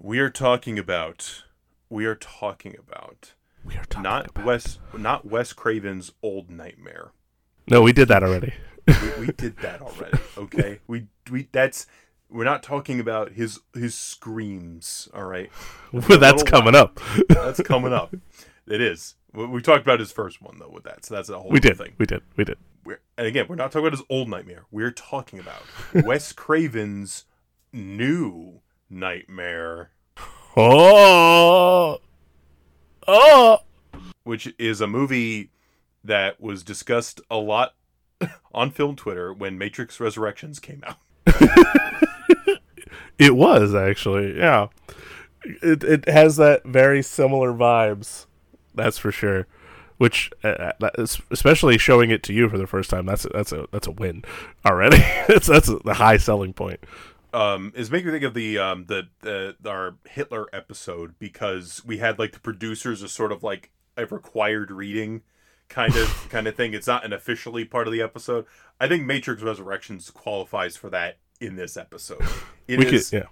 We 0.00 0.18
are 0.20 0.30
talking 0.30 0.78
about. 0.78 1.44
We 1.90 2.06
are 2.06 2.14
talking 2.14 2.74
about 2.78 3.34
We 3.62 3.74
are 3.74 3.84
talking 3.84 4.04
not 4.04 4.30
about- 4.30 4.46
Wes, 4.46 4.78
not 4.96 5.26
Wes 5.26 5.52
Craven's 5.52 6.12
Old 6.22 6.48
Nightmare. 6.48 7.10
No, 7.70 7.82
we 7.82 7.92
did 7.92 8.08
that 8.08 8.22
already. 8.22 8.54
we, 8.86 9.26
we 9.26 9.32
did 9.32 9.58
that 9.58 9.82
already. 9.82 10.18
Okay, 10.38 10.80
we 10.86 11.08
we 11.30 11.46
that's 11.52 11.86
we're 12.30 12.44
not 12.44 12.62
talking 12.62 13.00
about 13.00 13.32
his 13.32 13.60
his 13.74 13.94
screams. 13.94 15.10
All 15.12 15.24
right, 15.24 15.50
well, 15.92 16.18
that's 16.18 16.42
coming 16.42 16.74
up. 16.74 17.00
that's 17.28 17.60
coming 17.60 17.92
up. 17.92 18.14
It 18.66 18.82
is. 18.82 19.14
We, 19.32 19.46
we 19.46 19.62
talked 19.62 19.82
about 19.82 20.00
his 20.00 20.12
first 20.12 20.40
one 20.42 20.58
though 20.58 20.70
with 20.70 20.84
that, 20.84 21.04
so 21.04 21.14
that's 21.14 21.28
a 21.28 21.38
whole 21.38 21.50
we 21.50 21.60
did. 21.60 21.76
thing. 21.76 21.94
We 21.98 22.06
did. 22.06 22.22
We 22.36 22.44
did. 22.44 22.58
We're, 22.84 23.00
and 23.16 23.26
again, 23.26 23.46
we're 23.48 23.56
not 23.56 23.70
talking 23.72 23.86
about 23.86 23.98
his 23.98 24.06
old 24.08 24.28
nightmare. 24.28 24.64
We're 24.70 24.90
talking 24.90 25.38
about 25.38 25.62
Wes 25.94 26.32
Craven's 26.32 27.24
new 27.72 28.60
Nightmare, 28.90 29.90
Oh, 30.56 31.98
oh. 33.06 33.58
which 34.24 34.54
is 34.58 34.80
a 34.80 34.86
movie 34.86 35.50
that 36.02 36.40
was 36.40 36.62
discussed 36.62 37.20
a 37.30 37.36
lot 37.36 37.74
on 38.54 38.70
film 38.70 38.96
Twitter 38.96 39.32
when 39.32 39.58
Matrix 39.58 40.00
Resurrections 40.00 40.58
came 40.58 40.82
out. 40.86 40.96
It 43.18 43.34
was 43.34 43.74
actually, 43.74 44.38
yeah. 44.38 44.68
It 45.42 45.82
it 45.82 46.08
has 46.08 46.36
that 46.36 46.64
very 46.64 47.02
similar 47.02 47.52
vibes. 47.52 48.26
That's 48.78 48.98
for 48.98 49.12
sure. 49.12 49.46
Which, 49.98 50.30
uh, 50.44 50.72
is- 50.96 51.20
especially 51.32 51.76
showing 51.76 52.10
it 52.10 52.22
to 52.24 52.32
you 52.32 52.48
for 52.48 52.56
the 52.56 52.66
first 52.68 52.88
time, 52.88 53.04
that's 53.06 53.24
a, 53.24 53.28
that's 53.30 53.50
a 53.52 53.66
that's 53.72 53.86
a 53.88 53.90
win 53.90 54.24
already. 54.64 54.98
that's 55.28 55.46
that's 55.48 55.68
a, 55.68 55.76
the 55.84 55.94
high 55.94 56.16
selling 56.18 56.52
point. 56.52 56.80
um, 57.34 57.72
is 57.74 57.90
making 57.90 58.06
me 58.06 58.12
think 58.12 58.24
of 58.24 58.34
the 58.34 58.58
um 58.58 58.84
the, 58.86 59.08
the 59.22 59.56
our 59.68 59.96
Hitler 60.08 60.46
episode 60.52 61.14
because 61.18 61.82
we 61.84 61.98
had 61.98 62.18
like 62.18 62.30
the 62.32 62.38
producers 62.40 63.02
as 63.02 63.10
sort 63.12 63.32
of 63.32 63.42
like 63.42 63.70
a 63.96 64.06
required 64.06 64.70
reading 64.70 65.22
kind 65.68 65.96
of 65.96 66.26
kind 66.30 66.46
of 66.46 66.54
thing. 66.54 66.74
It's 66.74 66.86
not 66.86 67.04
an 67.04 67.12
officially 67.12 67.64
part 67.64 67.88
of 67.88 67.92
the 67.92 68.00
episode. 68.00 68.46
I 68.80 68.86
think 68.86 69.04
Matrix 69.04 69.42
Resurrections 69.42 70.10
qualifies 70.10 70.76
for 70.76 70.90
that 70.90 71.18
in 71.40 71.56
this 71.56 71.76
episode. 71.76 72.22
It 72.68 72.78
we 72.78 72.86
is- 72.86 73.10
could, 73.10 73.18
yeah. 73.22 73.26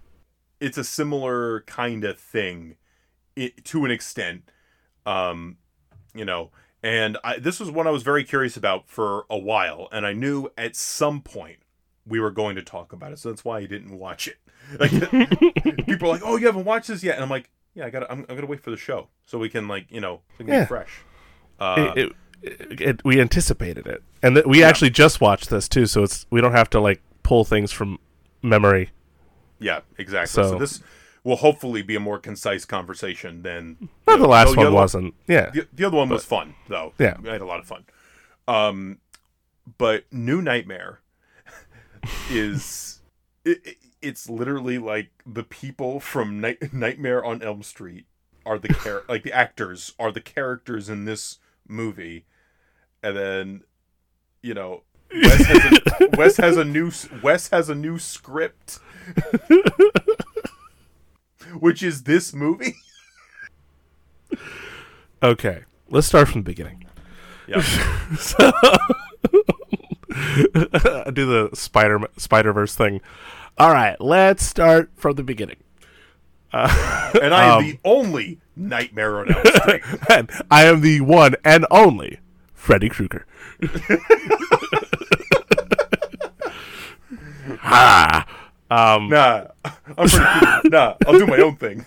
it's 0.61 0.79
a 0.79 0.83
similar 0.85 1.61
kind 1.67 2.03
of 2.05 2.19
thing 2.19 2.77
i 3.39 3.53
to 3.65 3.85
an 3.85 3.91
extent 3.93 4.51
um 5.07 5.57
you 6.15 6.25
know 6.25 6.51
and 6.83 7.17
I, 7.25 7.39
this 7.39 7.59
was 7.61 7.71
one 7.71 7.87
i 7.87 7.91
was 7.91 8.03
very 8.03 8.25
curious 8.25 8.57
about 8.57 8.89
for 8.89 9.25
a 9.31 9.39
while 9.39 9.89
and 9.93 10.07
i 10.07 10.13
knew 10.13 10.49
at 10.59 10.77
some 10.77 11.21
point 11.23 11.59
we 12.07 12.21
were 12.21 12.31
going 12.31 12.57
to 12.57 12.63
talk 12.63 12.93
about 12.93 13.13
it 13.13 13.19
so 13.19 13.31
that's 13.31 13.45
why 13.45 13.59
i 13.59 13.67
didn't 13.67 13.97
watch 13.99 14.29
it 14.29 14.37
like 14.81 14.91
people 15.87 16.09
are 16.09 16.13
like 16.15 16.23
oh 16.25 16.37
you 16.37 16.47
haven't 16.47 16.65
watched 16.65 16.89
this 16.89 17.03
yet 17.05 17.15
and 17.15 17.23
i'm 17.25 17.31
like 17.31 17.51
yeah 17.75 17.87
i 17.87 17.91
gotta 17.91 18.11
i'm, 18.11 18.27
I'm 18.29 18.35
gonna 18.37 18.47
wait 18.47 18.61
for 18.63 18.71
the 18.71 18.77
show 18.77 19.09
so 19.27 19.39
we 19.39 19.49
can 19.49 19.69
like 19.69 19.87
you 19.91 20.01
know 20.01 20.21
can 20.37 20.47
Yeah. 20.49 20.61
get 20.61 20.69
fresh 20.69 21.01
uh, 21.59 21.93
it, 21.97 22.13
it, 22.43 22.81
it, 22.83 23.05
we 23.05 23.19
anticipated 23.19 23.87
it, 23.87 24.03
and 24.23 24.35
th- 24.35 24.45
we 24.47 24.63
actually 24.63 24.91
just 24.91 25.23
watched 25.23 25.49
this 25.49 25.71
too, 25.71 25.87
so 25.87 26.03
it's 26.03 26.27
we 26.29 26.43
don't 26.43 26.53
have 26.53 26.69
to 26.71 26.81
like 26.81 27.01
pull 27.23 27.47
things 27.47 27.73
from 27.73 27.99
memory. 28.43 28.91
yeah 29.59 29.81
exactly 29.97 30.27
so, 30.43 30.51
so- 30.51 30.59
this 30.59 30.83
will 31.27 31.37
hopefully 31.37 31.83
be 31.83 31.97
a 31.97 32.01
more 32.01 32.21
concise 32.21 32.65
conversation 32.65 33.43
than 33.43 33.89
Well, 34.07 34.17
the 34.17 34.29
last 34.29 34.53
the 34.53 34.59
one 34.59 34.73
wasn't. 34.73 35.15
Yeah, 35.27 35.51
The, 35.51 35.67
the 35.73 35.85
other 35.85 35.97
one 35.97 36.09
was 36.09 36.25
fun 36.25 36.55
though. 36.69 36.93
Yeah. 37.01 37.17
I 37.27 37.33
had 37.33 37.41
a 37.41 37.47
lot 37.47 37.59
of 37.59 37.67
fun. 37.67 37.85
Um, 38.47 38.99
but 39.77 40.05
New 40.13 40.41
Nightmare 40.41 41.01
is 42.31 43.01
it- 43.45 43.77
it's 44.03 44.29
literally 44.29 44.79
like 44.79 45.11
the 45.27 45.43
people 45.43 45.99
from 45.99 46.41
Night- 46.41 46.73
Nightmare 46.73 47.25
on 47.25 47.43
Elm 47.43 47.65
Street 47.65 48.07
are 48.45 48.59
the 48.59 48.69
char- 48.69 49.03
like 49.09 49.25
the 49.25 49.33
actors 49.33 49.95
are 49.99 50.13
the 50.13 50.21
characters 50.21 50.89
in 50.89 51.07
this 51.07 51.39
movie, 51.67 52.25
and 53.03 53.17
then 53.17 53.63
you 54.43 54.55
know 54.55 54.83
Wes 55.13 55.45
has 55.47 55.65
a, 56.01 56.09
Wes 56.17 56.37
has 56.37 56.57
a 56.57 56.65
new 56.65 56.93
Wes 57.21 57.49
has 57.49 57.69
a 57.69 57.75
new 57.75 57.99
script. 57.99 58.79
Which 61.59 61.83
is 61.83 62.03
this 62.05 62.33
movie? 62.35 62.75
Okay, 65.23 65.63
let's 65.89 66.07
start 66.07 66.29
from 66.29 66.43
the 66.43 66.51
beginning. 66.51 66.85
Yeah. 67.49 67.63
So, 68.19 68.53
I 68.63 68.79
do 71.13 71.25
the 71.27 71.51
Spider 71.55 72.01
Spider 72.19 72.53
Verse 72.53 72.75
thing. 72.75 73.01
All 73.59 73.73
right, 73.73 73.99
let's 74.01 74.45
start 74.45 74.91
from 74.95 75.15
the 75.17 75.23
beginning. 75.23 75.57
And 76.53 77.35
I 77.35 77.45
am 77.47 77.59
Um, 77.59 77.65
the 77.65 77.79
only 77.85 78.39
Nightmare 78.55 79.19
on 79.21 79.33
Elm 79.35 79.45
Street. 79.47 79.83
and 80.11 80.31
I 80.51 80.65
am 80.65 80.83
the 80.83 81.01
one 81.01 81.35
and 81.45 81.65
only 81.71 82.21
Freddy 82.55 82.89
Krueger. 82.91 83.25
ha. 87.61 88.27
Um, 88.71 89.09
Nah, 89.09 89.47
I'm 89.65 90.09
pretty 90.09 90.19
cool. 90.19 90.71
Nah, 90.71 90.95
I'll 91.07 91.19
do 91.19 91.27
my 91.27 91.39
own 91.39 91.57
thing. 91.57 91.85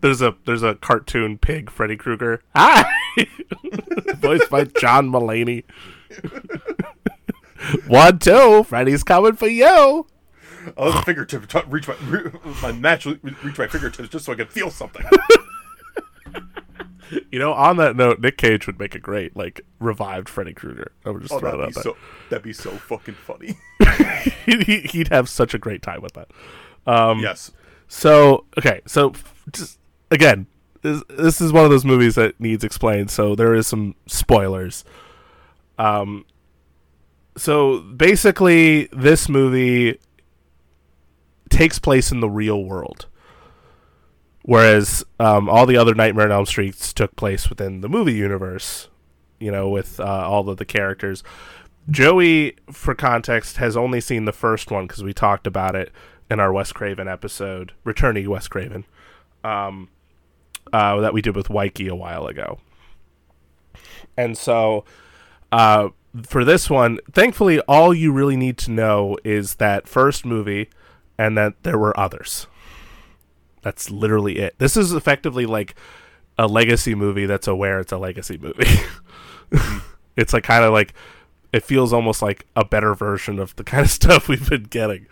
there's 0.00 0.22
a 0.22 0.34
there's 0.46 0.62
a 0.62 0.74
cartoon 0.76 1.38
pig 1.38 1.70
Freddy 1.70 1.96
Krueger. 1.96 2.42
Hi, 2.54 2.84
voiced 4.16 4.48
by 4.50 4.64
John 4.64 5.10
Mulaney. 5.10 5.64
One 7.86 8.18
two, 8.18 8.64
Freddy's 8.64 9.02
coming 9.02 9.34
for 9.34 9.48
you. 9.48 10.06
I'll 10.78 10.92
have 10.92 11.02
a 11.02 11.04
fingertip 11.04 11.46
t- 11.48 11.60
reach 11.68 11.86
my 11.88 11.94
re- 12.06 12.30
my 12.62 12.70
naturally 12.70 13.18
reach 13.42 13.58
my 13.58 13.66
fingertips 13.66 14.08
just 14.08 14.24
so 14.24 14.32
I 14.32 14.36
can 14.36 14.46
feel 14.46 14.70
something. 14.70 15.04
You 17.30 17.38
know, 17.38 17.52
on 17.52 17.76
that 17.78 17.96
note, 17.96 18.20
Nick 18.20 18.38
Cage 18.38 18.66
would 18.66 18.78
make 18.78 18.94
a 18.94 18.98
great 18.98 19.36
like 19.36 19.60
revived 19.78 20.28
Freddy 20.28 20.54
Krueger. 20.54 20.92
I 21.04 21.10
would 21.10 21.22
just 21.22 21.34
Oh, 21.34 21.38
throw 21.38 21.50
that'd 21.50 21.64
it 21.64 21.68
out 21.68 21.74
there. 21.74 21.82
so 21.92 21.96
that'd 22.30 22.42
be 22.42 22.52
so 22.52 22.70
fucking 22.70 23.14
funny. 23.14 23.56
He- 24.46 24.80
He'd 24.90 25.08
have 25.08 25.28
such 25.28 25.54
a 25.54 25.58
great 25.58 25.82
time 25.82 26.00
with 26.02 26.12
that. 26.14 26.28
Um, 26.86 27.20
yes. 27.20 27.50
So 27.88 28.46
okay, 28.58 28.80
so 28.86 29.12
just 29.52 29.78
again, 30.10 30.46
this, 30.82 31.02
this 31.08 31.40
is 31.40 31.52
one 31.52 31.64
of 31.64 31.70
those 31.70 31.84
movies 31.84 32.14
that 32.16 32.38
needs 32.40 32.64
explained. 32.64 33.10
So 33.10 33.34
there 33.34 33.54
is 33.54 33.66
some 33.66 33.94
spoilers. 34.06 34.84
Um. 35.78 36.24
So 37.36 37.80
basically, 37.80 38.86
this 38.92 39.28
movie 39.28 39.98
takes 41.50 41.78
place 41.78 42.10
in 42.12 42.20
the 42.20 42.28
real 42.28 42.64
world, 42.64 43.06
whereas 44.44 45.04
um, 45.18 45.48
all 45.48 45.66
the 45.66 45.76
other 45.76 45.94
Nightmare 45.94 46.26
on 46.26 46.32
Elm 46.32 46.46
Streets 46.46 46.92
took 46.92 47.16
place 47.16 47.48
within 47.48 47.80
the 47.80 47.88
movie 47.88 48.12
universe. 48.12 48.88
You 49.40 49.50
know, 49.50 49.68
with 49.68 50.00
uh, 50.00 50.04
all 50.04 50.48
of 50.48 50.56
the 50.56 50.64
characters. 50.64 51.22
Joey, 51.90 52.56
for 52.70 52.94
context, 52.94 53.58
has 53.58 53.76
only 53.76 54.00
seen 54.00 54.24
the 54.24 54.32
first 54.32 54.70
one 54.70 54.86
because 54.86 55.02
we 55.02 55.12
talked 55.12 55.46
about 55.46 55.76
it 55.76 55.92
in 56.30 56.40
our 56.40 56.52
Wes 56.52 56.72
Craven 56.72 57.08
episode, 57.08 57.72
returning 57.82 58.30
Wes 58.30 58.48
Craven, 58.48 58.86
um, 59.42 59.90
uh, 60.72 61.00
that 61.00 61.12
we 61.12 61.20
did 61.20 61.36
with 61.36 61.50
Waikiki 61.50 61.88
a 61.88 61.94
while 61.94 62.26
ago. 62.26 62.58
And 64.16 64.38
so, 64.38 64.84
uh, 65.52 65.88
for 66.22 66.44
this 66.44 66.70
one, 66.70 66.98
thankfully, 67.12 67.60
all 67.60 67.92
you 67.92 68.12
really 68.12 68.36
need 68.36 68.56
to 68.58 68.70
know 68.70 69.18
is 69.24 69.56
that 69.56 69.88
first 69.88 70.24
movie 70.24 70.70
and 71.18 71.36
that 71.36 71.62
there 71.64 71.78
were 71.78 71.98
others. 71.98 72.46
That's 73.64 73.90
literally 73.90 74.38
it. 74.38 74.54
This 74.58 74.76
is 74.76 74.92
effectively 74.92 75.46
like 75.46 75.74
a 76.38 76.46
legacy 76.46 76.94
movie 76.94 77.24
that's 77.24 77.48
aware 77.48 77.80
it's 77.80 77.92
a 77.92 77.96
legacy 77.96 78.36
movie. 78.36 78.68
it's 80.16 80.34
like 80.34 80.44
kind 80.44 80.64
of 80.64 80.72
like 80.72 80.92
it 81.50 81.64
feels 81.64 81.92
almost 81.92 82.20
like 82.20 82.46
a 82.54 82.64
better 82.64 82.94
version 82.94 83.38
of 83.38 83.56
the 83.56 83.64
kind 83.64 83.84
of 83.84 83.90
stuff 83.90 84.28
we've 84.28 84.48
been 84.48 84.64
getting. 84.64 85.06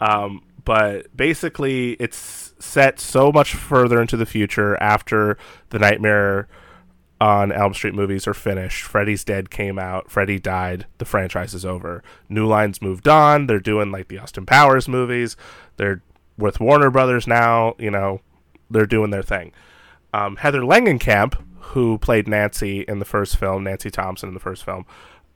Um, 0.00 0.42
but 0.64 1.14
basically, 1.14 1.92
it's 1.94 2.54
set 2.58 2.98
so 3.00 3.30
much 3.30 3.54
further 3.54 4.00
into 4.00 4.16
the 4.16 4.26
future 4.26 4.76
after 4.82 5.36
the 5.68 5.78
Nightmare 5.78 6.48
on 7.20 7.50
Elm 7.52 7.74
Street 7.74 7.94
movies 7.94 8.26
are 8.26 8.34
finished. 8.34 8.84
Freddy's 8.84 9.24
Dead 9.24 9.50
came 9.50 9.78
out. 9.78 10.10
Freddy 10.10 10.38
died. 10.38 10.86
The 10.98 11.04
franchise 11.04 11.52
is 11.52 11.64
over. 11.64 12.02
New 12.28 12.46
Line's 12.46 12.80
moved 12.80 13.08
on. 13.08 13.46
They're 13.46 13.58
doing 13.58 13.90
like 13.90 14.08
the 14.08 14.18
Austin 14.18 14.46
Powers 14.46 14.88
movies. 14.88 15.36
They're 15.76 16.02
with 16.38 16.60
Warner 16.60 16.90
Brothers 16.90 17.26
now. 17.26 17.74
You 17.78 17.90
know, 17.90 18.20
they're 18.70 18.86
doing 18.86 19.10
their 19.10 19.22
thing. 19.22 19.52
Um, 20.14 20.36
Heather 20.36 20.62
Langenkamp, 20.62 21.38
who 21.58 21.98
played 21.98 22.26
Nancy 22.26 22.80
in 22.80 22.98
the 22.98 23.04
first 23.04 23.36
film, 23.36 23.64
Nancy 23.64 23.90
Thompson 23.90 24.28
in 24.28 24.34
the 24.34 24.40
first 24.40 24.64
film, 24.64 24.86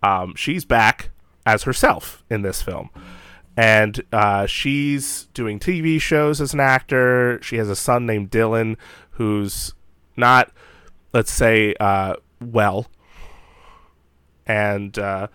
um, 0.03 0.35
she's 0.35 0.65
back 0.65 1.11
as 1.45 1.65
herself 1.65 2.25
in 2.31 2.43
this 2.43 2.63
film. 2.63 2.91
And 3.57 4.03
uh, 4.13 4.47
she's 4.47 5.29
doing 5.35 5.59
TV 5.59 6.01
shows 6.01 6.41
as 6.41 6.55
an 6.55 6.61
actor. 6.61 7.39
She 7.43 7.57
has 7.57 7.69
a 7.69 7.77
son 7.77 8.07
named 8.07 8.31
Dylan 8.31 8.77
who's 9.13 9.75
not, 10.17 10.51
let's 11.13 11.33
say, 11.33 11.75
uh, 11.79 12.15
well. 12.41 12.87
And 14.47 14.99
uh, 14.99 15.29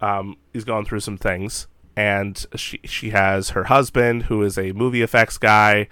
um, 0.00 0.36
he's 0.52 0.64
going 0.64 0.84
through 0.84 1.00
some 1.00 1.16
things. 1.16 1.68
And 1.96 2.44
she, 2.56 2.80
she 2.84 3.10
has 3.10 3.50
her 3.50 3.64
husband 3.64 4.24
who 4.24 4.42
is 4.42 4.58
a 4.58 4.72
movie 4.72 5.02
effects 5.02 5.38
guy. 5.38 5.88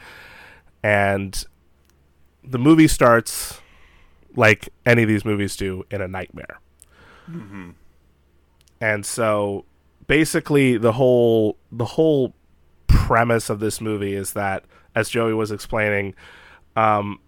And 0.82 1.44
the 2.42 2.58
movie 2.58 2.88
starts 2.88 3.60
like 4.34 4.68
any 4.84 5.02
of 5.02 5.08
these 5.08 5.24
movies 5.24 5.56
do 5.56 5.84
in 5.90 6.00
a 6.00 6.08
nightmare. 6.08 6.60
And 8.80 9.06
so 9.06 9.64
basically 10.08 10.76
the 10.76 10.92
whole 10.92 11.56
the 11.70 11.84
whole 11.84 12.34
premise 12.88 13.48
of 13.48 13.60
this 13.60 13.80
movie 13.80 14.14
is 14.14 14.32
that 14.32 14.64
as 14.94 15.08
Joey 15.08 15.32
was 15.34 15.52
explaining 15.52 16.14
um 16.76 17.20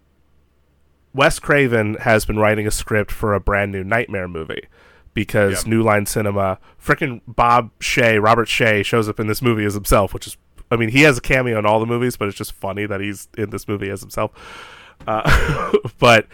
Wes 1.13 1.39
Craven 1.39 1.95
has 1.95 2.25
been 2.25 2.37
writing 2.37 2.67
a 2.67 2.71
script 2.71 3.09
for 3.11 3.33
a 3.33 3.39
brand 3.39 3.71
new 3.71 3.83
nightmare 3.85 4.27
movie. 4.27 4.67
Because 5.15 5.65
Yeah. 5.65 5.71
New 5.71 5.81
Line 5.81 6.05
Cinema, 6.05 6.59
frickin' 6.79 7.21
Bob 7.25 7.71
Shaye, 7.79 8.21
Robert 8.21 8.47
Shaye 8.47 8.85
shows 8.85 9.09
up 9.09 9.19
in 9.19 9.25
this 9.25 9.41
movie 9.41 9.65
as 9.65 9.73
himself, 9.73 10.13
which 10.13 10.27
is, 10.27 10.37
I 10.69 10.75
mean, 10.75 10.89
he 10.89 11.01
has 11.01 11.17
a 11.17 11.21
cameo 11.21 11.57
in 11.57 11.65
all 11.65 11.79
the 11.79 11.85
movies, 11.87 12.17
but 12.17 12.27
it's 12.27 12.37
just 12.37 12.51
funny 12.51 12.85
that 12.85 13.01
he's 13.01 13.27
in 13.37 13.49
this 13.49 13.67
movie 13.67 13.89
as 13.89 14.01
himself. 14.01 14.31
Uh, 15.07 15.71
but 15.99 16.27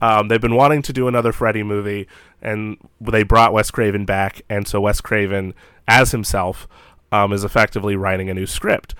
um, 0.00 0.28
they've 0.28 0.40
been 0.40 0.54
wanting 0.54 0.80
to 0.82 0.92
do 0.92 1.08
another 1.08 1.32
Freddy 1.32 1.62
movie, 1.62 2.06
and 2.40 2.78
they 3.00 3.24
brought 3.24 3.52
Wes 3.52 3.70
Craven 3.70 4.04
back, 4.04 4.40
and 4.48 4.66
so 4.68 4.80
Wes 4.80 5.00
Craven, 5.00 5.52
as 5.88 6.12
himself, 6.12 6.68
um, 7.10 7.32
is 7.32 7.42
effectively 7.42 7.96
writing 7.96 8.30
a 8.30 8.34
new 8.34 8.46
script. 8.46 8.94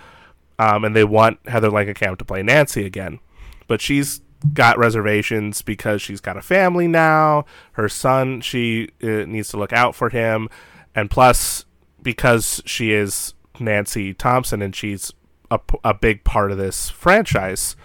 Um, 0.59 0.85
and 0.85 0.97
they 0.97 1.05
want 1.05 1.39
Heather 1.47 1.71
Langenkamp 1.71 2.19
to 2.19 2.25
play 2.25 2.43
Nancy 2.43 2.85
again, 2.85 3.21
but 3.69 3.81
she's 3.81 4.21
got 4.53 4.79
reservations 4.79 5.63
because 5.63 6.01
she's 6.01 6.21
got 6.21 6.37
a 6.37 6.43
family 6.43 6.87
now. 6.87 7.45
Her 7.73 7.89
son, 7.89 8.41
she 8.41 8.91
uh, 9.03 9.25
needs 9.27 9.49
to 9.51 9.57
look 9.57 9.73
out 9.73 9.95
for 9.95 10.11
him, 10.11 10.49
and 10.95 11.11
plus 11.11 11.65
because 12.03 12.63
she 12.65 12.93
is 12.93 13.35
Nancy 13.61 14.15
Thompson 14.15 14.63
and 14.63 14.75
she's 14.75 15.13
a, 15.51 15.61
a 15.85 15.95
big 15.95 16.25
part 16.25 16.53
of 16.53 16.59
this 16.59 16.89
franchise 16.89 17.77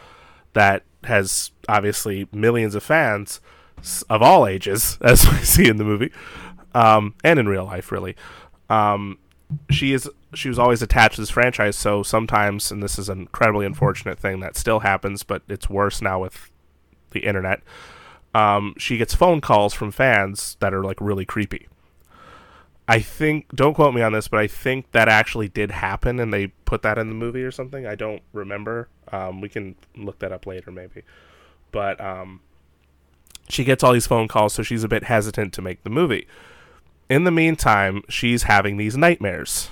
that 0.54 0.84
has 1.06 1.52
obviously 1.68 2.28
millions 2.32 2.76
of 2.76 2.84
fans 2.84 3.42
of 4.10 4.22
all 4.22 4.48
ages, 4.48 4.98
as 5.02 5.30
we 5.30 5.38
see 5.38 5.68
in 5.68 5.78
the 5.78 5.84
movie, 5.84 6.12
um, 6.74 7.16
and 7.24 7.40
in 7.40 7.48
real 7.48 7.66
life, 7.66 7.92
really. 7.92 8.16
Um, 8.70 9.18
she 9.70 9.94
is 9.94 10.10
she 10.34 10.50
was 10.50 10.60
always 10.60 10.82
attached 10.82 11.16
to 11.16 11.22
this 11.22 11.30
franchise, 11.30 11.76
so 11.76 12.04
sometimes, 12.04 12.72
and 12.72 12.82
this 12.82 12.98
is 13.00 13.10
an 13.10 13.20
incredibly 13.20 13.66
unfortunate 13.66 14.20
thing 14.20 14.40
that 14.40 14.58
still 14.58 14.80
happens, 14.80 15.24
but 15.24 15.42
it's 15.48 15.70
worse 15.70 16.02
now 16.02 16.22
with 16.22 16.52
the 17.12 17.22
internet. 17.22 17.62
Um, 18.34 18.74
she 18.78 18.98
gets 18.98 19.14
phone 19.14 19.42
calls 19.42 19.74
from 19.74 19.92
fans 19.92 20.58
that 20.60 20.74
are 20.74 20.84
like 20.84 21.00
really 21.00 21.26
creepy. 21.26 21.68
I 22.88 23.00
think 23.00 23.48
don't 23.56 23.76
quote 23.76 23.94
me 23.94 24.02
on 24.02 24.12
this, 24.14 24.28
but 24.28 24.40
I 24.40 24.48
think 24.48 24.92
that 24.92 25.08
actually 25.08 25.48
did 25.48 25.72
happen, 25.72 26.20
and 26.20 26.34
they 26.34 26.48
put 26.48 26.82
that 26.82 26.98
in 26.98 27.10
the 27.10 27.16
movie 27.16 27.44
or 27.44 27.52
something. 27.52 27.86
I 27.86 27.96
don't 27.96 28.22
remember. 28.34 28.90
Um, 29.12 29.40
we 29.40 29.50
can 29.50 29.76
look 29.96 30.20
that 30.20 30.32
up 30.32 30.46
later, 30.46 30.72
maybe. 30.72 31.04
But 31.72 32.02
um, 32.02 32.42
she 33.48 33.64
gets 33.64 33.84
all 33.84 33.94
these 33.94 34.08
phone 34.08 34.28
calls, 34.28 34.54
so 34.54 34.64
she's 34.64 34.84
a 34.84 34.90
bit 34.90 35.06
hesitant 35.06 35.54
to 35.54 35.62
make 35.62 35.84
the 35.84 35.90
movie. 35.90 36.28
In 37.10 37.24
the 37.24 37.32
meantime, 37.32 38.02
she's 38.10 38.44
having 38.44 38.78
these 38.78 38.98
nightmares 38.98 39.70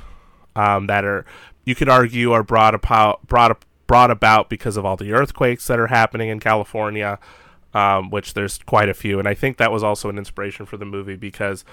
um, 0.55 0.87
that 0.87 1.05
are, 1.05 1.25
you 1.65 1.75
could 1.75 1.89
argue, 1.89 2.31
are 2.31 2.43
brought 2.43 2.75
about 2.75 3.25
brought 3.27 3.63
brought 3.87 4.11
about 4.11 4.49
because 4.49 4.77
of 4.77 4.85
all 4.85 4.95
the 4.95 5.11
earthquakes 5.11 5.67
that 5.67 5.79
are 5.79 5.87
happening 5.87 6.29
in 6.29 6.39
California, 6.39 7.19
um, 7.73 8.09
which 8.09 8.33
there's 8.33 8.57
quite 8.59 8.89
a 8.89 8.93
few, 8.93 9.19
and 9.19 9.27
I 9.27 9.33
think 9.33 9.57
that 9.57 9.71
was 9.71 9.83
also 9.83 10.09
an 10.09 10.17
inspiration 10.17 10.65
for 10.65 10.77
the 10.77 10.85
movie 10.85 11.15
because 11.15 11.65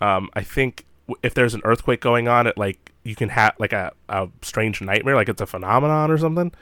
um, 0.00 0.30
I 0.34 0.42
think 0.42 0.84
if 1.22 1.34
there's 1.34 1.54
an 1.54 1.62
earthquake 1.64 2.00
going 2.00 2.28
on, 2.28 2.46
it 2.46 2.58
like 2.58 2.92
you 3.02 3.14
can 3.14 3.30
have 3.30 3.54
like 3.58 3.72
a, 3.72 3.92
a 4.08 4.28
strange 4.42 4.80
nightmare, 4.80 5.14
like 5.14 5.28
it's 5.28 5.40
a 5.40 5.46
phenomenon 5.46 6.10
or 6.10 6.18
something. 6.18 6.52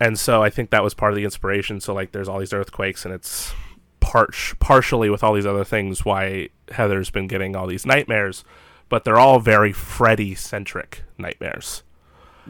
And 0.00 0.18
so 0.18 0.42
I 0.42 0.50
think 0.50 0.70
that 0.70 0.82
was 0.82 0.94
part 0.94 1.12
of 1.12 1.16
the 1.16 1.24
inspiration. 1.24 1.80
So 1.80 1.94
like 1.94 2.12
there's 2.12 2.28
all 2.28 2.38
these 2.38 2.52
earthquakes, 2.52 3.04
and 3.04 3.14
it's 3.14 3.52
part 4.00 4.34
partially 4.60 5.10
with 5.10 5.24
all 5.24 5.34
these 5.34 5.46
other 5.46 5.64
things 5.64 6.04
why 6.04 6.50
Heather's 6.70 7.10
been 7.10 7.26
getting 7.26 7.56
all 7.56 7.66
these 7.66 7.86
nightmares, 7.86 8.44
but 8.88 9.04
they're 9.04 9.18
all 9.18 9.38
very 9.40 9.72
Freddy 9.72 10.34
centric 10.34 11.02
nightmares. 11.18 11.82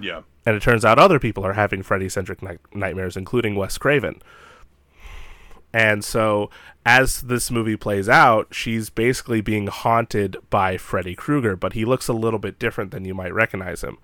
Yeah. 0.01 0.23
And 0.47 0.57
it 0.57 0.63
turns 0.63 0.85
out 0.85 0.99
other 0.99 1.19
people 1.19 1.45
are 1.47 1.55
having 1.55 1.83
Freddy 1.83 2.09
centric 2.09 2.43
ni- 2.43 2.59
nightmares, 2.75 3.17
including 3.17 3.55
Wes 3.55 3.79
Craven. 3.79 4.21
And 5.73 6.05
so, 6.05 6.51
as 6.87 7.23
this 7.23 7.51
movie 7.51 7.77
plays 7.77 8.09
out, 8.09 8.49
she's 8.55 8.91
basically 8.91 9.41
being 9.41 9.67
haunted 9.67 10.37
by 10.49 10.77
Freddy 10.77 11.17
Krueger, 11.17 11.57
but 11.57 11.73
he 11.73 11.85
looks 11.85 12.07
a 12.07 12.13
little 12.13 12.39
bit 12.39 12.59
different 12.61 12.93
than 12.93 13.05
you 13.05 13.15
might 13.15 13.35
recognize 13.35 13.83
him. 13.83 13.99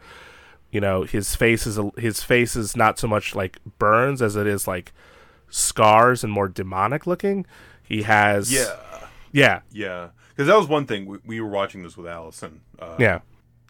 You 0.73 0.81
know, 0.81 1.03
his 1.03 1.37
face 1.37 1.67
is 1.67 1.79
a, 1.79 1.91
his 1.97 2.23
face 2.25 2.57
is 2.57 2.77
not 2.77 2.99
so 2.99 3.07
much 3.07 3.35
like 3.37 3.59
burns 3.79 4.21
as 4.23 4.35
it 4.35 4.47
is 4.49 4.67
like 4.67 4.93
scars 5.49 6.25
and 6.25 6.33
more 6.33 6.49
demonic 6.49 7.07
looking. 7.07 7.47
He 7.85 8.03
has 8.03 8.53
Yeah. 8.53 8.77
yeah, 9.33 9.61
Yeah. 9.71 10.09
Because 10.41 10.49
that 10.49 10.57
was 10.57 10.69
one 10.69 10.87
thing. 10.87 11.05
We, 11.05 11.19
we 11.27 11.41
were 11.43 11.51
watching 11.51 11.83
this 11.83 11.99
with 11.99 12.07
Allison. 12.07 12.63
Uh, 12.79 12.97
yeah, 12.99 13.21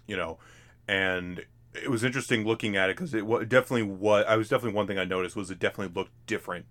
You 0.07 0.17
know, 0.17 0.39
and 0.87 1.45
it 1.75 1.91
was 1.91 2.05
interesting 2.05 2.45
looking 2.45 2.77
at 2.77 2.89
it 2.89 2.97
because 2.97 3.13
it 3.13 3.27
wa- 3.27 3.41
definitely 3.41 3.83
what 3.83 4.29
I 4.29 4.37
was 4.37 4.49
definitely 4.49 4.77
one 4.77 4.87
thing 4.87 4.97
I 4.97 5.05
noticed 5.05 5.35
was 5.35 5.51
it 5.51 5.59
definitely 5.59 5.93
looked 6.01 6.13
different 6.29 6.67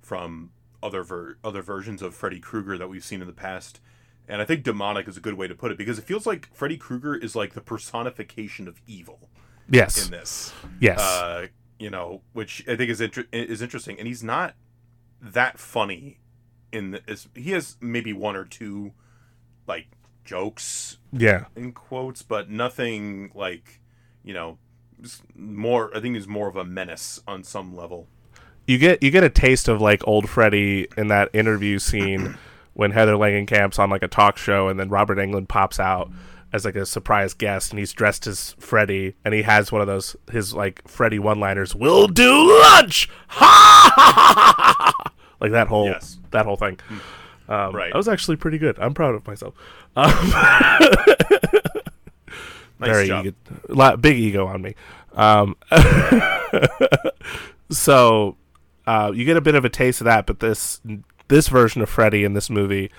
from 0.00 0.50
other 0.82 1.04
ver- 1.04 1.38
other 1.44 1.62
versions 1.62 2.02
of 2.02 2.12
Freddy 2.12 2.40
Krueger 2.40 2.76
that 2.76 2.88
we've 2.88 3.04
seen 3.04 3.20
in 3.20 3.28
the 3.28 3.32
past. 3.32 3.78
And 4.26 4.42
I 4.42 4.44
think 4.44 4.64
demonic 4.64 5.06
is 5.06 5.16
a 5.16 5.20
good 5.20 5.34
way 5.34 5.46
to 5.46 5.54
put 5.54 5.70
it 5.70 5.78
because 5.78 5.96
it 5.96 6.06
feels 6.06 6.26
like 6.26 6.52
Freddy 6.52 6.76
Krueger 6.76 7.14
is 7.14 7.36
like 7.36 7.54
the 7.54 7.60
personification 7.60 8.66
of 8.66 8.82
evil 8.88 9.30
yes, 9.70 10.04
in 10.04 10.10
this. 10.10 10.52
yes, 10.80 10.98
uh, 10.98 11.46
you 11.78 11.88
know, 11.88 12.20
which 12.32 12.64
I 12.66 12.74
think 12.74 12.90
is 12.90 13.00
inter- 13.00 13.28
is 13.30 13.62
interesting, 13.62 13.96
and 13.96 14.08
he's 14.08 14.24
not 14.24 14.56
that 15.22 15.56
funny. 15.56 16.18
In 16.72 16.90
the, 16.90 17.02
is, 17.06 17.28
he 17.36 17.52
has 17.52 17.76
maybe 17.80 18.12
one 18.12 18.34
or 18.34 18.44
two 18.44 18.92
like 19.66 19.86
jokes 20.24 20.98
yeah. 21.12 21.44
in 21.54 21.72
quotes, 21.72 22.22
but 22.22 22.50
nothing 22.50 23.30
like 23.34 23.80
you 24.24 24.34
know 24.34 24.58
more. 25.34 25.90
I 25.96 26.00
think 26.00 26.16
is 26.16 26.26
more 26.28 26.48
of 26.48 26.56
a 26.56 26.64
menace 26.64 27.20
on 27.26 27.44
some 27.44 27.76
level. 27.76 28.08
you 28.66 28.78
get 28.78 29.02
you 29.02 29.10
get 29.10 29.24
a 29.24 29.30
taste 29.30 29.68
of 29.68 29.80
like 29.80 30.06
old 30.06 30.28
Freddy 30.28 30.88
in 30.96 31.08
that 31.08 31.30
interview 31.32 31.78
scene 31.78 32.36
when 32.74 32.90
Heather 32.90 33.14
Langenkamp's 33.14 33.78
on 33.78 33.90
like 33.90 34.02
a 34.02 34.08
talk 34.08 34.36
show 34.36 34.68
and 34.68 34.78
then 34.78 34.88
Robert 34.88 35.18
Englund 35.18 35.48
pops 35.48 35.78
out 35.80 36.10
as 36.52 36.64
like 36.64 36.76
a 36.76 36.84
surprise 36.86 37.34
guest 37.34 37.70
and 37.72 37.78
he's 37.78 37.92
dressed 37.92 38.26
as 38.26 38.54
Freddy 38.58 39.14
and 39.24 39.34
he 39.34 39.42
has 39.42 39.72
one 39.72 39.80
of 39.80 39.86
those 39.86 40.14
his 40.30 40.52
like 40.54 40.86
Freddy 40.88 41.18
one 41.18 41.40
liners, 41.40 41.74
We'll 41.74 42.08
do 42.08 42.58
lunch 42.62 43.08
Ha 43.28 43.44
ha 43.46 43.92
ha 43.94 44.54
ha 44.56 44.92
ha 44.96 45.12
like 45.40 45.52
that 45.52 45.68
whole 45.68 45.86
Yes. 45.86 46.18
that 46.32 46.44
whole 46.46 46.56
thing. 46.56 46.78
Um, 47.48 47.74
Right. 47.74 47.92
That 47.92 47.96
was 47.96 48.08
actually 48.08 48.36
pretty 48.36 48.58
good. 48.58 48.78
I'm 48.78 48.94
proud 48.94 49.14
of 49.14 49.26
myself. 49.26 49.54
Um, 49.96 50.12
Nice 52.78 52.90
very 52.90 53.06
job. 53.06 53.26
ego, 53.26 53.96
big 53.96 54.18
ego 54.18 54.46
on 54.46 54.60
me. 54.60 54.74
Um, 55.14 55.56
so 57.70 58.36
uh, 58.86 59.12
you 59.14 59.24
get 59.24 59.36
a 59.36 59.40
bit 59.40 59.54
of 59.54 59.64
a 59.64 59.70
taste 59.70 60.00
of 60.02 60.04
that, 60.04 60.26
but 60.26 60.40
this 60.40 60.80
this 61.28 61.48
version 61.48 61.80
of 61.82 61.88
Freddy 61.88 62.22
in 62.22 62.34
this 62.34 62.50
movie 62.50 62.90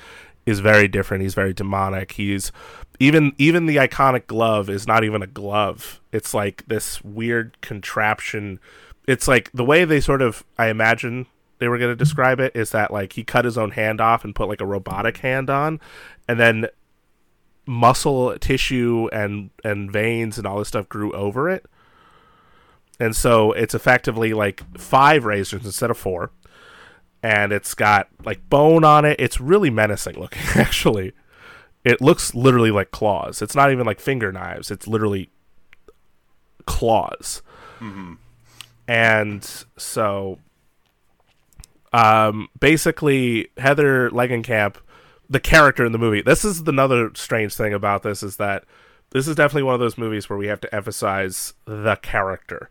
is 0.47 0.59
very 0.59 0.87
different. 0.87 1.21
He's 1.23 1.35
very 1.35 1.53
demonic. 1.53 2.13
He's 2.13 2.51
even 2.99 3.33
even 3.37 3.67
the 3.67 3.75
iconic 3.75 4.25
glove 4.27 4.67
is 4.69 4.87
not 4.87 5.03
even 5.03 5.21
a 5.21 5.27
glove. 5.27 6.01
It's 6.11 6.33
like 6.33 6.63
this 6.67 7.03
weird 7.03 7.61
contraption. 7.61 8.59
It's 9.07 9.27
like 9.27 9.51
the 9.53 9.63
way 9.63 9.85
they 9.85 10.01
sort 10.01 10.23
of 10.23 10.43
I 10.57 10.69
imagine 10.69 11.27
they 11.59 11.67
were 11.67 11.77
going 11.77 11.91
to 11.91 11.95
describe 11.95 12.39
it 12.39 12.55
is 12.55 12.71
that 12.71 12.91
like 12.91 13.13
he 13.13 13.23
cut 13.23 13.45
his 13.45 13.57
own 13.57 13.71
hand 13.71 13.99
off 13.99 14.23
and 14.23 14.35
put 14.35 14.47
like 14.47 14.61
a 14.61 14.65
robotic 14.65 15.17
hand 15.17 15.49
on 15.49 15.79
and 16.27 16.39
then 16.39 16.67
muscle 17.65 18.37
tissue 18.39 19.09
and 19.11 19.49
and 19.63 19.91
veins 19.91 20.37
and 20.37 20.47
all 20.47 20.59
this 20.59 20.69
stuff 20.69 20.87
grew 20.87 21.11
over 21.13 21.49
it. 21.49 21.65
And 22.99 23.15
so 23.15 23.51
it's 23.51 23.75
effectively 23.75 24.33
like 24.33 24.63
five 24.77 25.25
razors 25.25 25.65
instead 25.65 25.91
of 25.91 25.97
four 25.97 26.31
and 27.21 27.51
it's 27.51 27.73
got 27.73 28.07
like 28.23 28.49
bone 28.49 28.83
on 28.83 29.05
it. 29.05 29.19
It's 29.19 29.39
really 29.39 29.69
menacing 29.69 30.19
looking 30.19 30.41
actually. 30.55 31.13
It 31.83 32.01
looks 32.01 32.35
literally 32.35 32.71
like 32.71 32.91
claws. 32.91 33.41
It's 33.41 33.55
not 33.55 33.71
even 33.71 33.85
like 33.85 33.99
finger 33.99 34.31
knives. 34.31 34.71
It's 34.71 34.87
literally 34.87 35.29
claws. 36.65 37.41
Mm-hmm. 37.79 38.13
And 38.87 39.43
so 39.77 40.39
um 41.97 42.47
basically 42.59 43.47
heather 43.57 44.09
langenkamp 44.11 44.75
the 45.29 45.39
character 45.39 45.85
in 45.85 45.91
the 45.91 45.97
movie. 45.97 46.21
This 46.21 46.45
is 46.45 46.61
another 46.61 47.11
strange 47.15 47.55
thing 47.55 47.73
about 47.73 48.03
this 48.03 48.23
is 48.23 48.37
that 48.37 48.63
this 49.09 49.27
is 49.27 49.35
definitely 49.35 49.63
one 49.63 49.73
of 49.73 49.79
those 49.79 49.97
movies 49.97 50.29
where 50.29 50.37
we 50.37 50.47
have 50.47 50.61
to 50.61 50.75
emphasize 50.75 51.53
the 51.65 51.95
character 51.97 52.69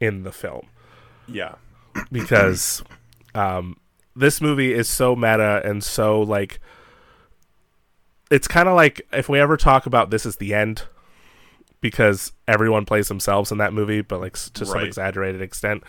in 0.00 0.22
the 0.22 0.32
film 0.32 0.68
Yeah, 1.26 1.56
because 2.12 2.82
um, 3.34 3.78
this 4.14 4.40
movie 4.40 4.72
is 4.72 4.88
so 4.88 5.16
meta 5.16 5.60
and 5.64 5.82
so 5.82 6.20
like 6.20 6.60
it's 8.30 8.46
kind 8.46 8.68
of 8.68 8.76
like 8.76 9.00
if 9.12 9.28
we 9.28 9.40
ever 9.40 9.56
talk 9.56 9.86
about 9.86 10.10
this 10.10 10.24
is 10.24 10.36
the 10.36 10.54
end 10.54 10.84
because 11.80 12.32
everyone 12.46 12.84
plays 12.84 13.08
themselves 13.08 13.50
in 13.50 13.58
that 13.58 13.72
movie 13.72 14.02
but 14.02 14.20
like 14.20 14.34
to 14.34 14.66
some 14.66 14.80
exaggerated 14.84 15.40
extent 15.40 15.82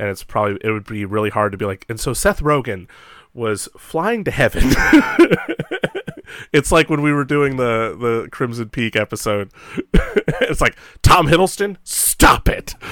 and 0.00 0.08
it's 0.08 0.24
probably 0.24 0.58
it 0.64 0.72
would 0.72 0.86
be 0.86 1.04
really 1.04 1.30
hard 1.30 1.52
to 1.52 1.58
be 1.58 1.64
like 1.64 1.86
and 1.88 2.00
so 2.00 2.12
Seth 2.12 2.40
Rogen 2.40 2.88
was 3.32 3.68
flying 3.78 4.24
to 4.24 4.32
heaven 4.32 4.64
it's 6.52 6.72
like 6.72 6.90
when 6.90 7.02
we 7.02 7.12
were 7.12 7.24
doing 7.24 7.56
the 7.56 7.96
the 8.00 8.28
Crimson 8.32 8.68
Peak 8.70 8.96
episode 8.96 9.52
it's 10.40 10.60
like 10.60 10.76
Tom 11.02 11.28
Hiddleston 11.28 11.76
stop 11.84 12.48
it 12.48 12.74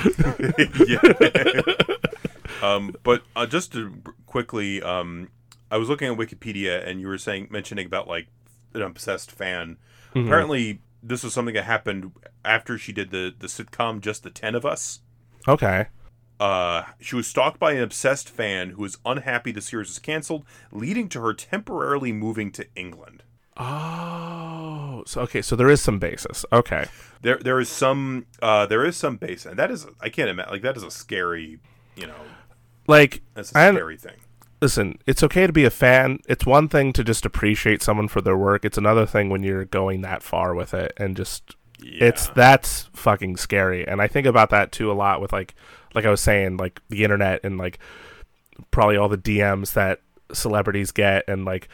um, 2.63 2.95
but 3.03 3.23
uh, 3.37 3.47
just 3.47 3.73
to 3.73 3.93
quickly, 4.27 4.83
um, 4.83 5.29
I 5.71 5.77
was 5.77 5.89
looking 5.89 6.11
at 6.11 6.19
Wikipedia, 6.19 6.87
and 6.87 7.01
you 7.01 7.09
were 7.09 7.19
saying 7.19 7.49
mentioning 7.51 7.87
about 7.87 8.09
like 8.09 8.29
an 8.75 8.83
obsessed 8.83 9.31
fan. 9.31 9.77
Mhm. 10.15 10.27
Apparently, 10.27 10.81
this 11.03 11.23
was 11.23 11.35
something 11.35 11.55
that 11.55 11.65
happened 11.65 12.13
after 12.45 12.79
she 12.79 12.93
did 12.93 13.11
the 13.11 13.35
the 13.39 13.47
sitcom 13.47 14.01
Just 14.01 14.23
the 14.23 14.31
Ten 14.31 14.55
of 14.55 14.65
Us. 14.65 15.01
Okay. 15.47 15.87
Uh, 16.41 16.85
she 17.01 17.17
was 17.17 17.27
stalked 17.27 17.59
by 17.59 17.73
an 17.73 17.83
obsessed 17.83 18.29
fan 18.31 18.71
who 18.71 18.83
was 18.83 18.99
unhappy 19.05 19.51
the 19.53 19.61
series 19.61 19.89
was 19.89 19.99
canceled, 19.99 20.45
leading 20.71 21.09
to 21.09 21.21
her 21.21 21.35
temporarily 21.35 22.13
moving 22.13 22.53
to 22.53 22.67
England. 22.77 23.23
Oh, 23.57 25.03
so 25.07 25.21
okay, 25.23 25.43
so 25.43 25.57
there 25.57 25.69
is 25.69 25.81
some 25.81 25.99
basis. 25.99 26.45
Okay. 26.53 26.87
There, 27.23 27.39
there 27.39 27.59
is 27.61 27.69
some, 27.69 28.27
uh, 28.41 28.67
there 28.67 28.85
is 28.85 28.97
some 28.97 29.17
basis, 29.17 29.47
and 29.47 29.59
that 29.59 29.71
is, 29.71 29.87
I 30.01 30.09
can't 30.09 30.31
imagine, 30.31 30.53
like 30.53 30.63
that 30.63 30.77
is 30.77 30.83
a 30.85 30.91
scary, 30.91 31.59
you 31.97 32.07
know, 32.07 32.15
Like 32.87 33.23
that's 33.35 33.53
a 33.53 33.59
I- 33.59 33.71
scary 33.73 33.97
thing. 33.97 34.17
listen, 34.63 34.99
it's 35.07 35.23
okay 35.25 35.47
to 35.47 35.53
be 35.53 35.65
a 35.65 35.71
fan. 35.71 36.21
It's 36.29 36.47
one 36.47 36.69
thing 36.69 36.93
to 36.95 37.03
just 37.05 37.27
appreciate 37.27 37.83
someone 37.83 38.07
for 38.09 38.21
their 38.21 38.37
work. 38.37 38.65
It's 38.65 38.79
another 38.79 39.07
thing 39.07 39.29
when 39.29 39.43
you're 39.43 39.65
going 39.65 40.03
that 40.03 40.23
far 40.23 40.55
with 40.55 40.73
it 40.75 40.93
and 40.97 41.17
just 41.17 41.57
Yeah. 41.81 42.05
it's 42.07 42.29
that's 42.29 42.89
fucking 42.93 43.37
scary. 43.37 43.87
And 43.87 44.01
I 44.03 44.09
think 44.09 44.27
about 44.27 44.51
that 44.51 44.73
too 44.73 44.91
a 44.91 44.95
lot 44.95 45.21
with 45.21 45.33
like 45.33 45.55
like 45.95 46.05
I 46.05 46.11
was 46.11 46.21
saying 46.21 46.57
like 46.57 46.81
the 46.89 47.05
internet 47.05 47.41
and 47.45 47.59
like 47.59 47.79
probably 48.71 48.97
all 48.97 49.09
the 49.09 49.19
DMs 49.19 49.73
that 49.75 50.01
celebrities 50.33 50.91
get 50.91 51.25
and 51.29 51.45
like 51.45 51.69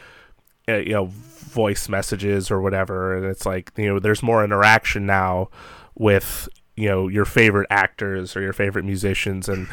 uh, 0.67 0.77
you 0.77 0.93
know 0.93 1.05
voice 1.05 1.89
messages 1.89 2.49
or 2.49 2.61
whatever 2.61 3.17
and 3.17 3.25
it's 3.25 3.45
like 3.45 3.71
you 3.77 3.87
know 3.87 3.99
there's 3.99 4.23
more 4.23 4.43
interaction 4.43 5.05
now 5.05 5.49
with 5.95 6.47
you 6.75 6.87
know 6.87 7.07
your 7.07 7.25
favorite 7.25 7.67
actors 7.69 8.35
or 8.35 8.41
your 8.41 8.53
favorite 8.53 8.85
musicians 8.85 9.47
and 9.49 9.67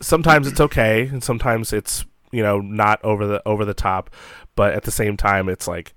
sometimes 0.00 0.46
it's 0.46 0.60
okay 0.60 1.06
and 1.06 1.22
sometimes 1.22 1.72
it's 1.72 2.04
you 2.32 2.42
know 2.42 2.60
not 2.60 3.02
over 3.04 3.26
the 3.26 3.42
over 3.46 3.64
the 3.64 3.74
top 3.74 4.10
but 4.54 4.74
at 4.74 4.82
the 4.82 4.90
same 4.90 5.16
time 5.16 5.48
it's 5.48 5.66
like 5.68 5.94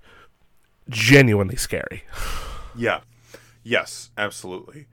genuinely 0.88 1.56
scary 1.56 2.04
yeah, 2.76 3.00
yes, 3.62 4.10
absolutely. 4.18 4.86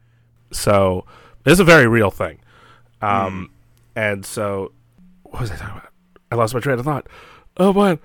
so 0.51 1.05
it's 1.45 1.59
a 1.59 1.63
very 1.63 1.87
real 1.87 2.11
thing 2.11 2.39
um 3.01 3.49
and 3.95 4.25
so 4.25 4.71
what 5.23 5.41
was 5.41 5.51
i 5.51 5.55
talking 5.55 5.77
about 5.77 5.91
i 6.31 6.35
lost 6.35 6.53
my 6.53 6.59
train 6.59 6.77
of 6.79 6.85
thought 6.85 7.07
oh 7.57 7.71
man 7.73 7.99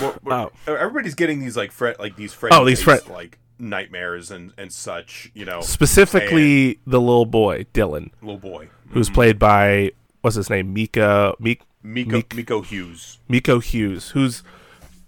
Well, 0.00 0.14
well, 0.24 0.52
everybody's 0.66 1.14
getting 1.14 1.40
these 1.40 1.56
like 1.56 1.70
Fred, 1.72 1.98
like 1.98 2.16
these 2.16 2.32
Fred, 2.32 2.52
Oh, 2.54 2.64
these 2.64 2.86
like 2.86 3.38
nightmares 3.58 4.30
and 4.30 4.52
and 4.58 4.72
such. 4.72 5.30
You 5.34 5.44
know, 5.44 5.60
specifically 5.60 6.80
the 6.86 7.00
little 7.00 7.26
boy 7.26 7.64
dylan 7.74 8.10
little 8.22 8.38
boy, 8.38 8.68
who's 8.90 9.08
played 9.10 9.38
by 9.38 9.92
what's 10.22 10.36
his 10.36 10.48
name 10.50 10.72
mika 10.72 11.34
Mik- 11.38 11.62
Miko 11.82 12.22
Miko 12.34 12.62
Hughes. 12.62 13.18
miko 13.28 13.60
hughes 13.60 14.10
who's 14.10 14.42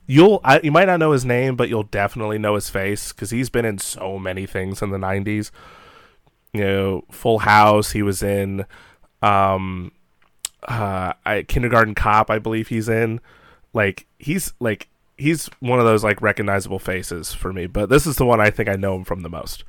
you'll 0.06 0.40
I, 0.44 0.60
you 0.62 0.70
might 0.72 0.86
not 0.86 1.00
know 1.00 1.12
his 1.12 1.24
name 1.24 1.56
but 1.56 1.68
you'll 1.68 1.82
definitely 1.82 2.38
know 2.38 2.54
his 2.54 2.70
face 2.70 3.12
because 3.12 3.30
he's 3.30 3.50
been 3.50 3.64
in 3.64 3.78
so 3.78 4.18
many 4.18 4.46
things 4.46 4.82
in 4.82 4.90
the 4.90 4.98
90s 4.98 5.50
you 6.52 6.60
know 6.60 7.04
full 7.10 7.40
house 7.40 7.90
he 7.92 8.02
was 8.02 8.22
in 8.22 8.64
um 9.22 9.92
uh 10.68 11.12
I, 11.24 11.42
kindergarten 11.42 11.94
cop 11.94 12.30
i 12.30 12.38
believe 12.38 12.68
he's 12.68 12.88
in 12.88 13.20
like 13.72 14.06
he's 14.18 14.52
like 14.60 14.88
he's 15.18 15.48
one 15.60 15.78
of 15.78 15.84
those 15.84 16.04
like 16.04 16.20
recognizable 16.22 16.78
faces 16.78 17.32
for 17.32 17.52
me 17.52 17.66
but 17.66 17.88
this 17.88 18.06
is 18.06 18.16
the 18.16 18.26
one 18.26 18.40
i 18.40 18.50
think 18.50 18.68
i 18.68 18.76
know 18.76 18.94
him 18.96 19.04
from 19.04 19.22
the 19.22 19.30
most 19.30 19.64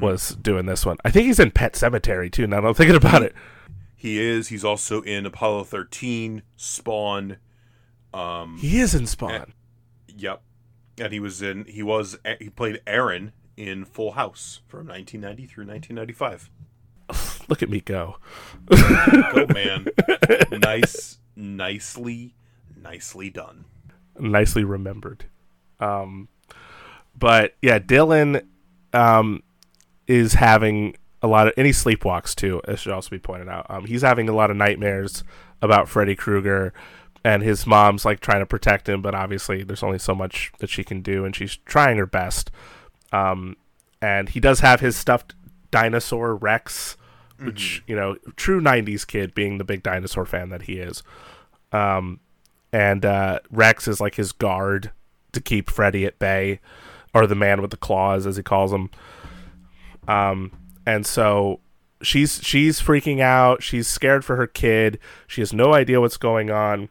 was 0.00 0.30
doing 0.36 0.64
this 0.66 0.86
one 0.86 0.96
i 1.04 1.10
think 1.10 1.26
he's 1.26 1.38
in 1.38 1.50
pet 1.50 1.74
sematary 1.74 2.30
too 2.32 2.46
now 2.46 2.60
that 2.60 2.68
i'm 2.68 2.74
thinking 2.74 2.96
about 2.96 3.22
it 3.22 3.34
He 3.94 4.20
is. 4.20 4.48
He's 4.48 4.64
also 4.64 5.00
in 5.02 5.24
Apollo 5.24 5.64
thirteen, 5.64 6.42
Spawn. 6.56 7.38
Um, 8.14 8.58
he 8.58 8.78
is 8.80 8.94
in 8.94 9.06
spawn 9.06 9.52
yep, 10.16 10.42
and 10.98 11.12
he 11.12 11.20
was 11.20 11.42
in. 11.42 11.64
He 11.66 11.82
was. 11.82 12.16
He 12.38 12.48
played 12.48 12.80
Aaron 12.86 13.32
in 13.56 13.84
Full 13.84 14.12
House 14.12 14.60
from 14.66 14.86
1990 14.86 15.46
through 15.46 15.66
1995. 15.66 16.50
look 17.48 17.62
at 17.62 17.68
me 17.68 17.80
go 17.80 18.16
Go 18.70 19.46
man, 19.52 19.86
nice, 20.50 21.18
nicely, 21.36 22.34
nicely 22.76 23.30
done. 23.30 23.64
nicely 24.18 24.64
remembered. 24.64 25.26
Um, 25.80 26.28
but 27.16 27.54
yeah, 27.60 27.78
Dylan 27.78 28.44
um, 28.92 29.42
is 30.06 30.34
having 30.34 30.96
a 31.22 31.26
lot 31.26 31.48
of, 31.48 31.54
any 31.56 31.70
sleepwalks 31.70 32.34
too. 32.34 32.62
It 32.66 32.78
should 32.78 32.92
also 32.92 33.10
be 33.10 33.18
pointed 33.18 33.48
out. 33.48 33.66
Um, 33.68 33.84
he's 33.84 34.02
having 34.02 34.28
a 34.28 34.34
lot 34.34 34.50
of 34.50 34.56
nightmares 34.56 35.24
about 35.60 35.88
Freddy 35.88 36.14
Krueger, 36.14 36.72
and 37.24 37.42
his 37.42 37.66
mom's 37.66 38.04
like 38.04 38.20
trying 38.20 38.40
to 38.40 38.46
protect 38.46 38.88
him, 38.88 39.00
but 39.00 39.14
obviously 39.14 39.62
there's 39.62 39.82
only 39.82 39.98
so 39.98 40.14
much 40.14 40.52
that 40.58 40.68
she 40.68 40.84
can 40.84 41.00
do, 41.00 41.24
and 41.24 41.34
she's 41.34 41.56
trying 41.56 41.96
her 41.96 42.06
best. 42.06 42.50
Um, 43.12 43.56
and 44.02 44.28
he 44.28 44.40
does 44.40 44.60
have 44.60 44.80
his 44.80 44.96
stuffed 44.96 45.34
dinosaur 45.70 46.36
Rex, 46.36 46.96
which 47.38 47.82
you 47.86 47.96
know, 47.96 48.16
true 48.36 48.60
'90s 48.60 49.06
kid, 49.06 49.34
being 49.34 49.58
the 49.58 49.64
big 49.64 49.82
dinosaur 49.82 50.26
fan 50.26 50.50
that 50.50 50.62
he 50.62 50.74
is. 50.74 51.02
Um, 51.72 52.20
and 52.72 53.04
uh, 53.04 53.40
Rex 53.50 53.88
is 53.88 54.00
like 54.00 54.16
his 54.16 54.32
guard 54.32 54.90
to 55.32 55.40
keep 55.40 55.70
Freddy 55.70 56.04
at 56.04 56.18
bay, 56.18 56.60
or 57.14 57.26
the 57.26 57.34
man 57.34 57.62
with 57.62 57.70
the 57.70 57.76
claws, 57.76 58.26
as 58.26 58.36
he 58.36 58.42
calls 58.42 58.72
him. 58.72 58.90
Um, 60.06 60.52
and 60.84 61.06
so 61.06 61.60
she's 62.02 62.40
she's 62.42 62.80
freaking 62.80 63.20
out. 63.20 63.62
She's 63.62 63.88
scared 63.88 64.24
for 64.24 64.36
her 64.36 64.46
kid. 64.46 64.98
She 65.26 65.40
has 65.40 65.52
no 65.52 65.72
idea 65.72 66.00
what's 66.00 66.18
going 66.18 66.50
on. 66.50 66.90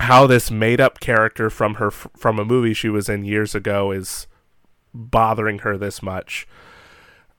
How 0.00 0.26
this 0.26 0.50
made 0.50 0.80
up 0.80 1.00
character 1.00 1.50
from 1.50 1.74
her 1.74 1.90
from 1.90 2.38
a 2.38 2.44
movie 2.44 2.74
she 2.74 2.88
was 2.88 3.08
in 3.08 3.24
years 3.24 3.54
ago 3.54 3.90
is 3.90 4.26
bothering 4.94 5.60
her 5.60 5.76
this 5.76 6.02
much, 6.02 6.46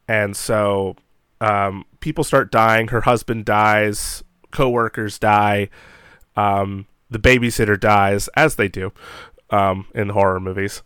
and 0.08 0.36
so 0.36 0.96
um, 1.40 1.86
people 2.00 2.24
start 2.24 2.52
dying. 2.52 2.90
Her 2.90 3.02
husband 3.02 3.46
dies. 3.46 4.24
Coworkers 4.52 5.20
die. 5.20 5.70
Um, 6.36 6.88
the 7.10 7.20
babysitter 7.20 7.80
dies, 7.80 8.28
as 8.36 8.56
they 8.56 8.68
do 8.68 8.92
um, 9.50 9.88
in 9.94 10.10
horror 10.10 10.40
movies. 10.40 10.82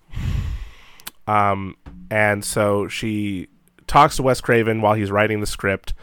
Um, 1.27 1.77
and 2.10 2.43
so 2.43 2.88
she 2.88 3.48
talks 3.88 4.18
to 4.18 4.23
Wes 4.23 4.41
Craven 4.41 4.81
while 4.81 4.93
he's 4.95 5.11
writing 5.11 5.39
the 5.39 5.48
script, 5.48 5.93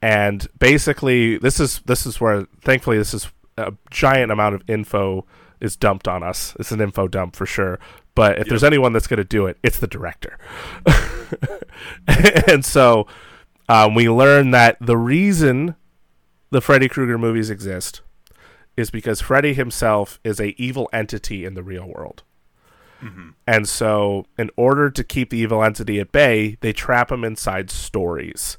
and 0.00 0.46
basically, 0.58 1.38
this 1.38 1.60
is 1.60 1.80
this 1.86 2.06
is 2.06 2.20
where, 2.20 2.46
thankfully, 2.62 2.98
this 2.98 3.14
is 3.14 3.30
a 3.56 3.74
giant 3.90 4.32
amount 4.32 4.54
of 4.54 4.62
info 4.68 5.26
is 5.60 5.76
dumped 5.76 6.08
on 6.08 6.22
us. 6.22 6.56
It's 6.58 6.72
an 6.72 6.80
info 6.80 7.08
dump 7.08 7.36
for 7.36 7.46
sure. 7.46 7.78
But 8.14 8.38
if 8.38 8.48
there's 8.48 8.64
anyone 8.64 8.92
that's 8.92 9.06
going 9.06 9.18
to 9.18 9.24
do 9.24 9.46
it, 9.46 9.58
it's 9.62 9.78
the 9.78 9.86
director. 9.86 10.38
and 12.46 12.64
so 12.64 13.06
um, 13.68 13.94
we 13.94 14.08
learn 14.08 14.50
that 14.50 14.76
the 14.80 14.98
reason 14.98 15.76
the 16.50 16.60
Freddy 16.60 16.88
Krueger 16.88 17.16
movies 17.16 17.48
exist 17.48 18.02
is 18.76 18.90
because 18.90 19.20
Freddy 19.20 19.54
himself 19.54 20.18
is 20.24 20.40
a 20.40 20.60
evil 20.60 20.88
entity 20.92 21.44
in 21.44 21.54
the 21.54 21.62
real 21.62 21.86
world. 21.86 22.22
And 23.46 23.68
so, 23.68 24.26
in 24.38 24.50
order 24.56 24.90
to 24.90 25.02
keep 25.02 25.30
the 25.30 25.38
evil 25.38 25.62
entity 25.64 25.98
at 25.98 26.12
bay, 26.12 26.56
they 26.60 26.72
trap 26.72 27.10
him 27.10 27.24
inside 27.24 27.70
stories. 27.70 28.58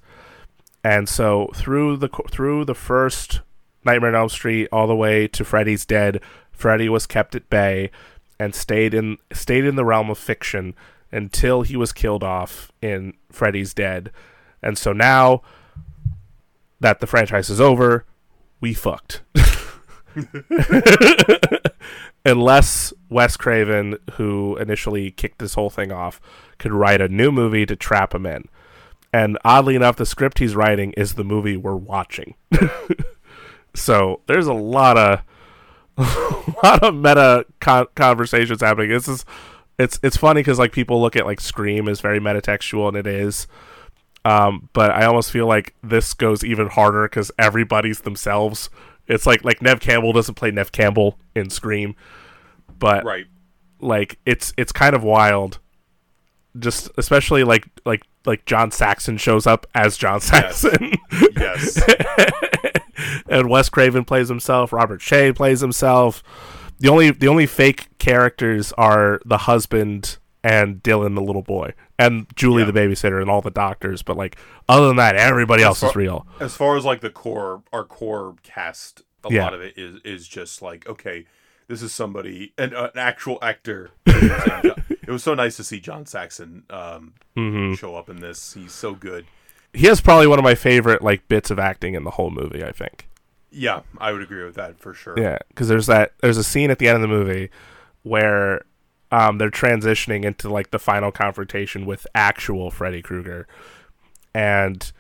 And 0.84 1.07
so, 1.07 1.49
through 1.56 1.98
the 1.98 2.10
through 2.30 2.65
the 2.65 2.76
first 2.76 3.41
Nightmare 3.86 4.10
on 4.10 4.16
Elm 4.16 4.30
Street 4.30 4.68
all 4.72 4.88
the 4.88 4.96
way 4.96 5.28
to 5.30 5.44
Freddy's 5.44 5.86
Dead, 5.86 6.22
Freddy 6.52 6.90
was 6.90 7.06
kept 7.06 7.36
at 7.36 7.50
bay 7.50 7.92
and 8.40 8.56
stayed 8.56 8.94
in 8.94 9.18
stayed 9.32 9.66
in 9.66 9.76
the 9.76 9.86
realm 9.86 10.10
of 10.10 10.18
fiction 10.18 10.76
until 11.12 11.62
he 11.62 11.76
was 11.76 11.94
killed 11.94 12.24
off 12.24 12.72
in 12.82 13.14
Freddy's 13.32 13.74
Dead. 13.74 14.12
And 14.62 14.78
so 14.78 14.94
now 14.94 15.42
that 16.80 17.00
the 17.00 17.08
franchise 17.08 17.50
is 17.50 17.62
over, 17.62 18.06
we 18.60 18.74
fucked. 18.74 19.22
Unless 22.26 22.94
Wes 23.10 23.36
Craven, 23.36 23.98
who 24.14 24.56
initially 24.58 25.12
kicked 25.12 25.40
this 25.40 25.56
whole 25.56 25.70
thing 25.70 25.92
off, 25.92 26.22
could 26.58 26.72
write 26.72 27.02
a 27.02 27.10
new 27.10 27.32
movie 27.32 27.66
to 27.66 27.76
trap 27.76 28.16
him 28.16 28.26
in. 28.26 28.46
And 29.12 29.38
oddly 29.46 29.76
enough, 29.76 29.98
the 29.98 30.06
script 30.06 30.40
he's 30.40 30.56
writing 30.56 30.94
is 30.94 31.14
the 31.14 31.24
movie 31.24 31.58
we're 31.58 31.76
watching. 31.76 32.36
so 33.76 34.22
there's 34.28 34.48
a 34.48 34.54
lot 34.54 34.98
of 34.98 35.22
a 35.98 36.54
lot 36.64 36.84
of 36.84 36.95
meta 36.95 37.45
con- 37.60 37.88
conversations 37.95 38.62
happening. 38.62 38.90
This 38.90 39.08
is 39.08 39.26
it's 39.80 40.00
it's 40.04 40.18
funny 40.18 40.41
because 40.41 40.60
like 40.60 40.72
people 40.72 41.02
look 41.02 41.16
at 41.16 41.26
like 41.26 41.40
Scream 41.41 41.88
as 41.88 42.02
very 42.02 42.20
metatextual, 42.20 42.88
and 42.90 42.98
it 42.98 43.08
is. 43.08 43.48
Um, 44.26 44.70
but 44.74 44.91
I 44.91 45.06
almost 45.06 45.32
feel 45.32 45.48
like 45.48 45.76
this 45.84 46.14
goes 46.14 46.44
even 46.44 46.68
harder 46.68 47.04
because 47.08 47.32
everybody's 47.38 48.02
themselves. 48.02 48.70
It's 49.08 49.26
like 49.26 49.44
like 49.44 49.62
Neve 49.62 49.80
Campbell 49.82 50.14
doesn't 50.14 50.36
play 50.36 50.52
Neve 50.52 50.72
Campbell 50.72 51.18
in 51.36 51.50
Scream, 51.50 51.95
but 52.80 53.04
Right. 53.04 53.26
like 53.82 54.18
it's 54.26 54.54
it's 54.58 54.72
kind 54.72 54.95
of 54.95 55.04
wild. 55.04 55.60
Just 56.60 56.90
especially 56.98 57.44
like 57.44 57.68
like 57.86 58.02
like 58.26 58.46
John 58.46 58.72
Saxon 58.72 59.18
shows 59.18 59.48
up 59.48 59.66
as 59.74 59.98
John 59.98 60.22
Saxon. 60.22 60.94
Yes. 61.36 61.82
and 63.30 63.50
Wes 63.50 63.70
Craven 63.70 64.06
plays 64.06 64.30
himself. 64.30 64.72
Robert 64.74 65.02
Shaye 65.02 65.36
plays 65.36 65.62
himself. 65.62 66.24
the 66.80 66.90
only 66.90 67.12
the 67.12 67.28
only 67.28 67.46
fake 67.46 67.88
characters 67.98 68.72
are 68.74 69.20
the 69.26 69.40
husband 69.40 70.18
and 70.46 70.84
Dylan, 70.84 71.16
the 71.16 71.22
little 71.22 71.42
boy, 71.42 71.74
and 71.98 72.28
Julie, 72.36 72.64
Yeah. 72.64 72.72
the 72.72 72.80
babysitter, 72.80 73.22
and 73.22 73.30
all 73.30 73.42
the 73.42 73.50
doctors. 73.52 74.04
But 74.04 74.18
like 74.18 74.38
other 74.70 74.88
than 74.88 74.98
that, 74.98 75.16
everybody 75.16 75.64
else 75.64 75.82
is 75.84 75.96
real. 75.96 76.28
as 76.40 76.56
far 76.56 76.78
as 76.78 76.86
like 76.86 77.02
the 77.02 77.10
core 77.10 77.64
our 77.74 77.84
core 77.84 78.36
cast 78.44 79.02
a 79.24 79.34
Yeah. 79.34 79.44
lot 79.46 79.54
of 79.54 79.62
it 79.62 79.74
is 79.78 80.02
is 80.04 80.28
just 80.28 80.62
like 80.62 80.88
okay 80.88 81.26
this 81.70 81.82
is 81.82 81.94
somebody 81.94 82.54
an, 82.58 82.74
an 82.74 82.90
actual 82.96 83.40
actor 83.42 83.90
it 85.08 85.12
was 85.12 85.24
so 85.24 85.34
nice 85.34 85.56
to 85.58 85.64
see 85.64 85.80
john 85.80 86.06
saxon 86.06 86.64
um 86.70 87.14
hmm 87.36 87.74
show 87.74 87.96
up 87.96 88.10
in 88.10 88.18
this 88.22 88.54
he's 88.54 88.72
so 88.72 88.94
good 88.94 89.26
He 89.74 89.88
has 89.88 90.02
probably 90.02 90.28
one 90.28 90.40
of 90.40 90.44
my 90.44 90.56
favorite 90.56 91.02
like 91.02 91.28
bits 91.28 91.50
of 91.52 91.60
acting 91.60 91.94
in 91.96 92.04
the 92.04 92.12
whole 92.12 92.30
movie. 92.30 92.64
I 92.64 92.72
think. 92.72 93.08
yeah 93.52 93.82
i 94.00 94.12
would 94.12 94.22
agree 94.22 94.44
with 94.44 94.56
that 94.56 94.80
for 94.80 94.94
sure 94.94 95.18
Yeah, 95.20 95.38
because 95.50 95.68
there's 95.68 95.88
that 95.88 96.14
there's 96.22 96.38
a 96.38 96.44
scene 96.44 96.72
at 96.72 96.80
the 96.80 96.88
end 96.88 96.96
of 96.96 97.02
the 97.02 97.08
movie 97.08 97.50
where 98.04 98.66
um, 99.12 99.38
they're 99.38 99.52
transitioning 99.52 100.26
into 100.26 100.50
like 100.50 100.72
the 100.72 100.80
final 100.80 101.12
confrontation 101.12 101.86
with 101.86 102.08
actual 102.16 102.72
Freddy 102.72 103.02
Krueger, 103.04 103.48
and 104.34 104.92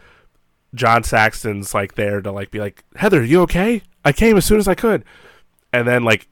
John 0.75 1.03
Saxon's 1.03 1.73
like 1.73 1.95
there 1.95 2.21
to 2.21 2.31
like 2.31 2.51
be 2.51 2.59
like 2.59 2.83
Heather, 2.95 3.23
you 3.23 3.41
okay? 3.41 3.81
I 4.05 4.11
came 4.11 4.37
as 4.37 4.45
soon 4.45 4.59
as 4.59 4.67
I 4.67 4.75
could, 4.75 5.03
and 5.71 5.87
then 5.87 6.03
like 6.03 6.27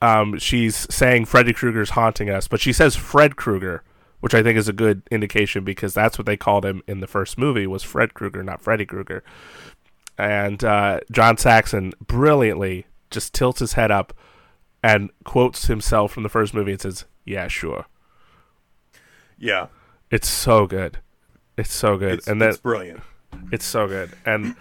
um, 0.00 0.38
she's 0.38 0.86
saying 0.94 1.24
Freddy 1.24 1.52
Krueger's 1.52 1.90
haunting 1.90 2.30
us, 2.30 2.48
but 2.48 2.60
she 2.60 2.72
says 2.72 2.96
Fred 2.96 3.36
Krueger, 3.36 3.82
which 4.20 4.34
I 4.34 4.42
think 4.42 4.58
is 4.58 4.68
a 4.68 4.72
good 4.72 5.02
indication 5.10 5.64
because 5.64 5.94
that's 5.94 6.18
what 6.18 6.26
they 6.26 6.36
called 6.36 6.64
him 6.64 6.82
in 6.86 7.00
the 7.00 7.06
first 7.06 7.38
movie 7.38 7.66
was 7.66 7.82
Fred 7.82 8.14
Krueger, 8.14 8.42
not 8.42 8.62
Freddy 8.62 8.86
Krueger. 8.86 9.22
And 10.16 10.64
uh, 10.64 11.00
John 11.10 11.36
Saxon 11.36 11.92
brilliantly 12.04 12.86
just 13.10 13.32
tilts 13.32 13.60
his 13.60 13.74
head 13.74 13.90
up 13.90 14.12
and 14.82 15.10
quotes 15.24 15.66
himself 15.66 16.12
from 16.12 16.22
the 16.22 16.28
first 16.28 16.54
movie 16.54 16.72
and 16.72 16.80
says, 16.80 17.04
"Yeah, 17.24 17.48
sure." 17.48 17.86
yeah. 19.38 19.68
It's 20.10 20.28
so 20.28 20.66
good. 20.66 20.98
It's 21.56 21.74
so 21.74 21.96
good, 21.96 22.14
it's, 22.14 22.28
and 22.28 22.40
then 22.40 22.50
it's 22.50 22.58
brilliant. 22.58 23.00
It's 23.50 23.64
so 23.64 23.88
good, 23.88 24.12
and 24.24 24.54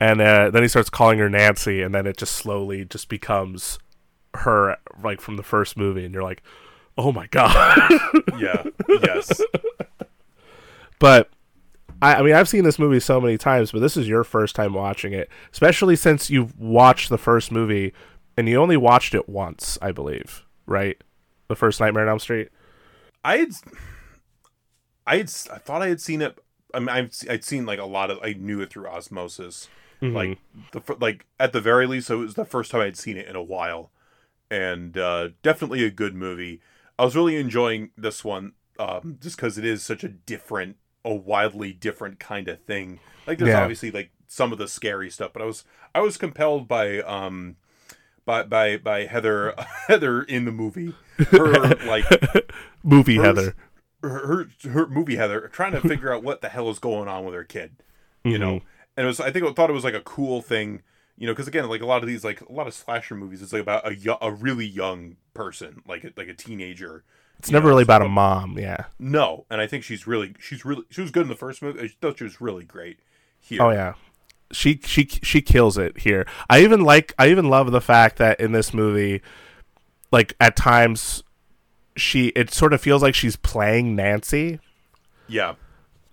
and 0.00 0.20
uh, 0.20 0.50
then 0.50 0.62
he 0.62 0.68
starts 0.68 0.88
calling 0.88 1.18
her 1.18 1.28
Nancy, 1.28 1.82
and 1.82 1.92
then 1.92 2.06
it 2.06 2.16
just 2.16 2.36
slowly 2.36 2.84
just 2.84 3.08
becomes 3.08 3.78
her 4.38 4.76
like 5.02 5.20
from 5.20 5.36
the 5.36 5.42
first 5.42 5.76
movie, 5.76 6.04
and 6.04 6.12
you're 6.14 6.22
like, 6.22 6.42
"Oh 6.96 7.12
my 7.12 7.26
god!" 7.28 7.90
yeah 8.38 8.62
yes 9.02 9.40
but 10.98 11.30
I, 12.02 12.16
I 12.16 12.22
mean, 12.22 12.34
I've 12.34 12.48
seen 12.48 12.64
this 12.64 12.78
movie 12.78 13.00
so 13.00 13.20
many 13.20 13.38
times, 13.38 13.72
but 13.72 13.80
this 13.80 13.96
is 13.96 14.08
your 14.08 14.24
first 14.24 14.54
time 14.54 14.72
watching 14.74 15.12
it, 15.12 15.28
especially 15.52 15.96
since 15.96 16.30
you've 16.30 16.56
watched 16.58 17.08
the 17.08 17.18
first 17.18 17.50
movie 17.52 17.92
and 18.36 18.48
you 18.48 18.60
only 18.60 18.76
watched 18.76 19.14
it 19.14 19.28
once, 19.28 19.78
I 19.82 19.90
believe, 19.92 20.44
right? 20.66 20.96
The 21.48 21.56
first 21.56 21.80
Nightmare 21.80 22.04
on 22.04 22.08
Elm 22.10 22.18
Street. 22.18 22.50
i 23.24 23.38
had 23.38 23.50
i 25.06 25.16
had 25.16 25.32
i 25.52 25.58
thought 25.58 25.82
i 25.82 25.88
had 25.88 26.00
seen 26.00 26.20
it 26.22 26.38
i 26.74 26.78
mean 26.78 26.88
I've, 26.90 27.10
i'd 27.30 27.42
seen 27.44 27.64
like 27.66 27.78
a 27.78 27.84
lot 27.86 28.10
of 28.10 28.18
i 28.22 28.34
knew 28.34 28.60
it 28.60 28.70
through 28.70 28.86
osmosis 28.86 29.68
Mm-hmm. 30.00 30.14
like 30.14 30.38
the 30.70 30.96
like 31.00 31.26
at 31.40 31.52
the 31.52 31.60
very 31.60 31.84
least 31.88 32.06
so 32.06 32.20
it 32.20 32.22
was 32.22 32.34
the 32.34 32.44
first 32.44 32.70
time 32.70 32.82
i'd 32.82 32.96
seen 32.96 33.16
it 33.16 33.26
in 33.26 33.34
a 33.34 33.42
while 33.42 33.90
and 34.50 34.96
uh 34.96 35.28
definitely 35.42 35.84
a 35.84 35.90
good 35.90 36.14
movie 36.14 36.60
i 36.98 37.04
was 37.04 37.14
really 37.16 37.36
enjoying 37.36 37.90
this 37.96 38.24
one 38.24 38.52
um 38.78 39.18
just 39.20 39.36
because 39.36 39.58
it 39.58 39.64
is 39.64 39.82
such 39.84 40.02
a 40.04 40.08
different 40.08 40.76
a 41.04 41.14
wildly 41.14 41.72
different 41.72 42.18
kind 42.18 42.48
of 42.48 42.60
thing 42.62 42.98
like 43.26 43.38
there's 43.38 43.50
Yeah. 43.50 43.62
obviously 43.62 43.90
like 43.90 44.10
some 44.26 44.52
of 44.52 44.58
the 44.58 44.68
scary 44.68 45.10
stuff 45.10 45.32
but 45.32 45.42
i 45.42 45.44
was 45.44 45.64
i 45.94 46.00
was 46.00 46.16
compelled 46.16 46.66
by 46.68 47.00
um 47.00 47.56
by 48.24 48.42
by 48.42 48.76
by 48.76 49.04
heather 49.06 49.54
heather 49.88 50.22
in 50.22 50.44
the 50.44 50.52
movie 50.52 50.94
her 51.30 51.74
like 51.86 52.04
movie 52.82 53.16
her- 53.16 53.22
Heather. 53.24 53.54
her, 54.02 54.08
her 54.26 54.48
her 54.70 54.86
movie 54.86 55.16
Heather 55.16 55.48
trying 55.48 55.72
to 55.72 55.80
figure 55.80 56.12
out 56.12 56.22
what 56.22 56.40
the 56.40 56.48
hell 56.48 56.70
is 56.70 56.78
going 56.78 57.08
on 57.08 57.24
with 57.24 57.34
her 57.34 57.42
kid, 57.42 57.76
you 58.22 58.38
know. 58.38 58.60
And 58.96 59.04
it 59.04 59.06
was 59.06 59.18
I 59.18 59.32
think 59.32 59.44
I 59.44 59.52
thought 59.52 59.70
it 59.70 59.72
was 59.72 59.82
like 59.82 59.94
a 59.94 60.00
cool 60.02 60.40
thing, 60.42 60.82
you 61.18 61.26
know, 61.26 61.32
because 61.32 61.48
again, 61.48 61.68
like 61.68 61.82
a 61.82 61.86
lot 61.86 62.02
of 62.02 62.08
these 62.08 62.24
like 62.24 62.40
a 62.40 62.52
lot 62.52 62.66
of 62.66 62.74
slasher 62.74 63.14
movies, 63.14 63.42
it's 63.42 63.52
like 63.52 63.62
about 63.62 63.86
a 63.86 63.94
yo- 63.94 64.18
a 64.20 64.32
really 64.32 64.66
young 64.66 65.16
person, 65.34 65.82
like 65.86 66.04
a, 66.04 66.12
like 66.16 66.28
a 66.28 66.34
teenager. 66.34 67.04
It's 67.38 67.50
never 67.50 67.66
know, 67.66 67.70
really 67.70 67.82
about 67.84 68.02
a 68.02 68.08
mom, 68.08 68.58
yeah. 68.58 68.86
No, 68.98 69.46
and 69.50 69.60
I 69.60 69.66
think 69.66 69.84
she's 69.84 70.06
really 70.06 70.34
she's 70.40 70.64
really 70.64 70.84
she 70.90 71.00
was 71.00 71.10
good 71.10 71.22
in 71.22 71.28
the 71.28 71.36
first 71.36 71.62
movie. 71.62 71.80
I 71.80 71.88
thought 72.00 72.18
she 72.18 72.24
was 72.24 72.40
really 72.40 72.64
great 72.64 72.98
here. 73.40 73.62
Oh 73.62 73.70
yeah. 73.70 73.94
She 74.50 74.80
she 74.84 75.06
she 75.06 75.42
kills 75.42 75.76
it 75.76 75.98
here. 75.98 76.26
I 76.48 76.60
even 76.60 76.80
like 76.80 77.14
I 77.18 77.28
even 77.28 77.50
love 77.50 77.70
the 77.70 77.80
fact 77.80 78.16
that 78.16 78.40
in 78.40 78.52
this 78.52 78.72
movie 78.72 79.20
like 80.10 80.34
at 80.40 80.56
times 80.56 81.22
she 81.96 82.28
it 82.28 82.50
sort 82.52 82.72
of 82.72 82.80
feels 82.80 83.02
like 83.02 83.14
she's 83.14 83.36
playing 83.36 83.94
Nancy 83.94 84.58
yeah, 85.28 85.54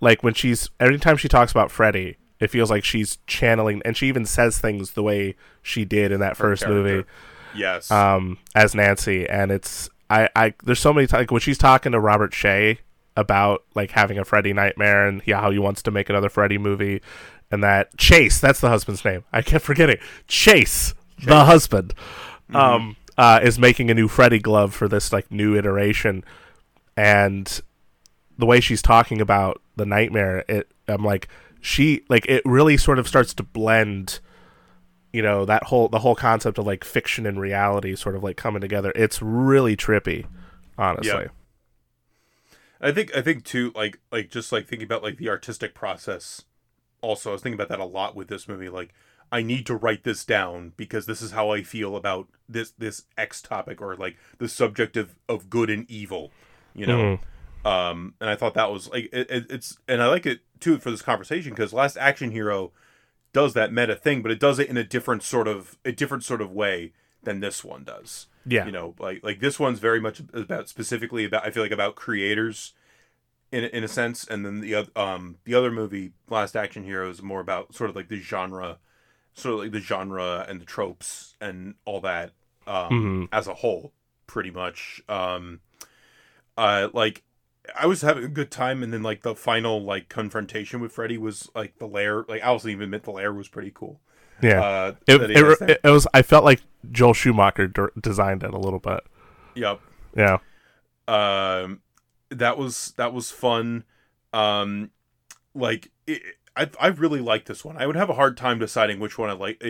like 0.00 0.22
when 0.22 0.34
she's 0.34 0.70
every 0.78 0.98
time 0.98 1.16
she 1.16 1.28
talks 1.28 1.50
about 1.50 1.70
Freddy, 1.70 2.18
it 2.40 2.50
feels 2.50 2.70
like 2.70 2.84
she's 2.84 3.18
channeling, 3.26 3.82
and 3.84 3.96
she 3.96 4.08
even 4.08 4.26
says 4.26 4.58
things 4.58 4.92
the 4.92 5.02
way 5.02 5.34
she 5.62 5.84
did 5.84 6.12
in 6.12 6.20
that 6.20 6.36
first 6.36 6.66
movie. 6.66 7.04
Yes, 7.54 7.90
um, 7.90 8.38
as 8.54 8.74
Nancy. 8.74 9.28
And 9.28 9.50
it's 9.50 9.88
I, 10.10 10.28
I 10.36 10.54
there's 10.64 10.80
so 10.80 10.92
many 10.92 11.06
times 11.06 11.22
like, 11.22 11.30
when 11.30 11.40
she's 11.40 11.58
talking 11.58 11.92
to 11.92 12.00
Robert 12.00 12.32
Shaye 12.32 12.78
about 13.16 13.64
like 13.74 13.92
having 13.92 14.18
a 14.18 14.24
Freddy 14.24 14.52
nightmare 14.52 15.06
and 15.06 15.22
yeah, 15.24 15.40
how 15.40 15.50
he 15.50 15.58
wants 15.58 15.82
to 15.82 15.90
make 15.90 16.10
another 16.10 16.28
Freddy 16.28 16.58
movie, 16.58 17.00
and 17.50 17.62
that 17.62 17.96
Chase, 17.96 18.38
that's 18.40 18.60
the 18.60 18.68
husband's 18.68 19.04
name. 19.04 19.24
I 19.32 19.42
kept 19.42 19.64
forgetting. 19.64 19.96
Chase, 20.28 20.94
the 21.24 21.44
husband, 21.46 21.94
um, 22.52 22.96
uh, 23.16 23.40
is 23.42 23.58
making 23.58 23.90
a 23.90 23.94
new 23.94 24.08
Freddy 24.08 24.38
glove 24.38 24.74
for 24.74 24.88
this 24.88 25.12
like 25.12 25.30
new 25.30 25.56
iteration, 25.56 26.22
and 26.96 27.60
the 28.38 28.46
way 28.46 28.60
she's 28.60 28.82
talking 28.82 29.20
about 29.22 29.62
the 29.76 29.86
nightmare, 29.86 30.44
it 30.48 30.70
I'm 30.86 31.04
like 31.04 31.28
she 31.60 32.02
like 32.08 32.26
it 32.26 32.42
really 32.44 32.76
sort 32.76 32.98
of 32.98 33.08
starts 33.08 33.34
to 33.34 33.42
blend 33.42 34.20
you 35.12 35.22
know 35.22 35.44
that 35.46 35.64
whole 35.64 35.88
the 35.88 36.00
whole 36.00 36.14
concept 36.14 36.58
of 36.58 36.66
like 36.66 36.84
fiction 36.84 37.24
and 37.24 37.40
reality 37.40 37.96
sort 37.96 38.14
of 38.14 38.22
like 38.22 38.36
coming 38.36 38.60
together. 38.60 38.92
It's 38.94 39.22
really 39.22 39.76
trippy 39.76 40.26
honestly. 40.76 41.10
Yeah. 41.10 41.28
I 42.80 42.92
think 42.92 43.16
I 43.16 43.22
think 43.22 43.44
too 43.44 43.72
like 43.74 43.98
like 44.12 44.30
just 44.30 44.52
like 44.52 44.66
thinking 44.66 44.84
about 44.84 45.02
like 45.02 45.16
the 45.16 45.28
artistic 45.28 45.74
process 45.74 46.44
also 47.00 47.30
I 47.30 47.32
was 47.32 47.42
thinking 47.42 47.58
about 47.58 47.70
that 47.70 47.80
a 47.80 47.84
lot 47.84 48.14
with 48.14 48.28
this 48.28 48.46
movie 48.46 48.68
like 48.68 48.92
I 49.32 49.42
need 49.42 49.66
to 49.66 49.74
write 49.74 50.04
this 50.04 50.24
down 50.24 50.72
because 50.76 51.06
this 51.06 51.22
is 51.22 51.32
how 51.32 51.50
I 51.50 51.62
feel 51.62 51.96
about 51.96 52.28
this 52.48 52.72
this 52.72 53.04
X 53.16 53.40
topic 53.40 53.80
or 53.80 53.96
like 53.96 54.16
the 54.38 54.48
subject 54.48 54.96
of, 54.96 55.16
of 55.28 55.48
good 55.48 55.70
and 55.70 55.90
evil 55.90 56.30
you 56.74 56.86
know? 56.86 57.18
Um 57.64 58.14
and 58.20 58.28
I 58.28 58.36
thought 58.36 58.54
that 58.54 58.70
was 58.70 58.90
like 58.90 59.08
it, 59.12 59.30
it, 59.30 59.46
it's 59.50 59.78
and 59.88 60.02
I 60.02 60.08
like 60.08 60.26
it 60.26 60.40
too 60.60 60.78
for 60.78 60.90
this 60.90 61.02
conversation 61.02 61.50
because 61.52 61.72
last 61.72 61.96
action 61.96 62.30
hero 62.30 62.72
does 63.32 63.54
that 63.54 63.72
meta 63.72 63.94
thing 63.94 64.22
but 64.22 64.30
it 64.30 64.40
does 64.40 64.58
it 64.58 64.68
in 64.68 64.76
a 64.76 64.84
different 64.84 65.22
sort 65.22 65.46
of 65.48 65.76
a 65.84 65.92
different 65.92 66.24
sort 66.24 66.40
of 66.40 66.50
way 66.52 66.92
than 67.22 67.40
this 67.40 67.62
one 67.64 67.84
does. 67.84 68.26
Yeah. 68.46 68.64
You 68.66 68.72
know 68.72 68.94
like 68.98 69.22
like 69.24 69.40
this 69.40 69.58
one's 69.58 69.78
very 69.80 70.00
much 70.00 70.20
about 70.32 70.68
specifically 70.68 71.24
about 71.24 71.44
i 71.44 71.50
feel 71.50 71.62
like 71.62 71.72
about 71.72 71.96
creators 71.96 72.72
in 73.52 73.64
in 73.64 73.82
a 73.84 73.88
sense 73.88 74.26
and 74.26 74.44
then 74.46 74.60
the 74.60 74.74
other 74.74 74.90
um 74.96 75.36
the 75.44 75.54
other 75.54 75.70
movie 75.70 76.12
last 76.30 76.56
action 76.56 76.84
hero 76.84 77.10
is 77.10 77.22
more 77.22 77.40
about 77.40 77.74
sort 77.74 77.90
of 77.90 77.96
like 77.96 78.08
the 78.08 78.16
genre 78.20 78.78
sort 79.34 79.54
of 79.54 79.60
like 79.60 79.72
the 79.72 79.80
genre 79.80 80.46
and 80.48 80.60
the 80.60 80.64
tropes 80.64 81.34
and 81.40 81.74
all 81.84 82.00
that 82.00 82.30
um 82.66 82.90
Mhm. 82.90 83.28
as 83.32 83.46
a 83.48 83.54
whole 83.54 83.92
pretty 84.26 84.50
much. 84.50 85.00
Um 85.08 85.60
uh 86.56 86.88
like 86.92 87.22
I 87.74 87.86
was 87.86 88.02
having 88.02 88.24
a 88.24 88.28
good 88.28 88.50
time, 88.50 88.82
and 88.82 88.92
then 88.92 89.02
like 89.02 89.22
the 89.22 89.34
final 89.34 89.82
like 89.82 90.08
confrontation 90.08 90.80
with 90.80 90.92
Freddy 90.92 91.18
was 91.18 91.48
like 91.54 91.78
the 91.78 91.86
lair. 91.88 92.24
Like 92.28 92.42
I 92.42 92.46
also 92.48 92.68
even 92.68 92.84
admit 92.84 93.04
the 93.04 93.10
lair 93.12 93.32
was 93.32 93.48
pretty 93.48 93.72
cool. 93.74 94.00
yeah 94.42 94.60
Uh, 94.60 94.92
it, 95.06 95.20
it, 95.30 95.62
it, 95.70 95.80
it 95.82 95.90
was 95.90 96.06
i 96.12 96.20
felt 96.20 96.44
like 96.44 96.60
joel 96.92 97.14
schumacher 97.14 97.66
d- 97.66 97.82
designed 98.02 98.42
it 98.42 98.52
a 98.52 98.58
little 98.58 98.78
bit 98.78 99.00
Yep. 99.54 99.80
yeah 100.14 100.38
um 101.08 101.80
that 102.30 102.58
was 102.58 102.92
that 102.96 103.12
was 103.14 103.30
fun 103.30 103.84
um 104.32 104.90
like 105.54 105.90
I, 106.56 106.68
I 106.80 106.88
really 106.88 107.20
like 107.20 107.46
this 107.46 107.64
one 107.64 107.76
i 107.76 107.86
would 107.86 107.96
have 107.96 108.10
a 108.10 108.14
hard 108.14 108.36
time 108.36 108.58
deciding 108.58 109.00
which 109.00 109.18
one 109.18 109.30
i 109.30 109.32
like 109.32 109.62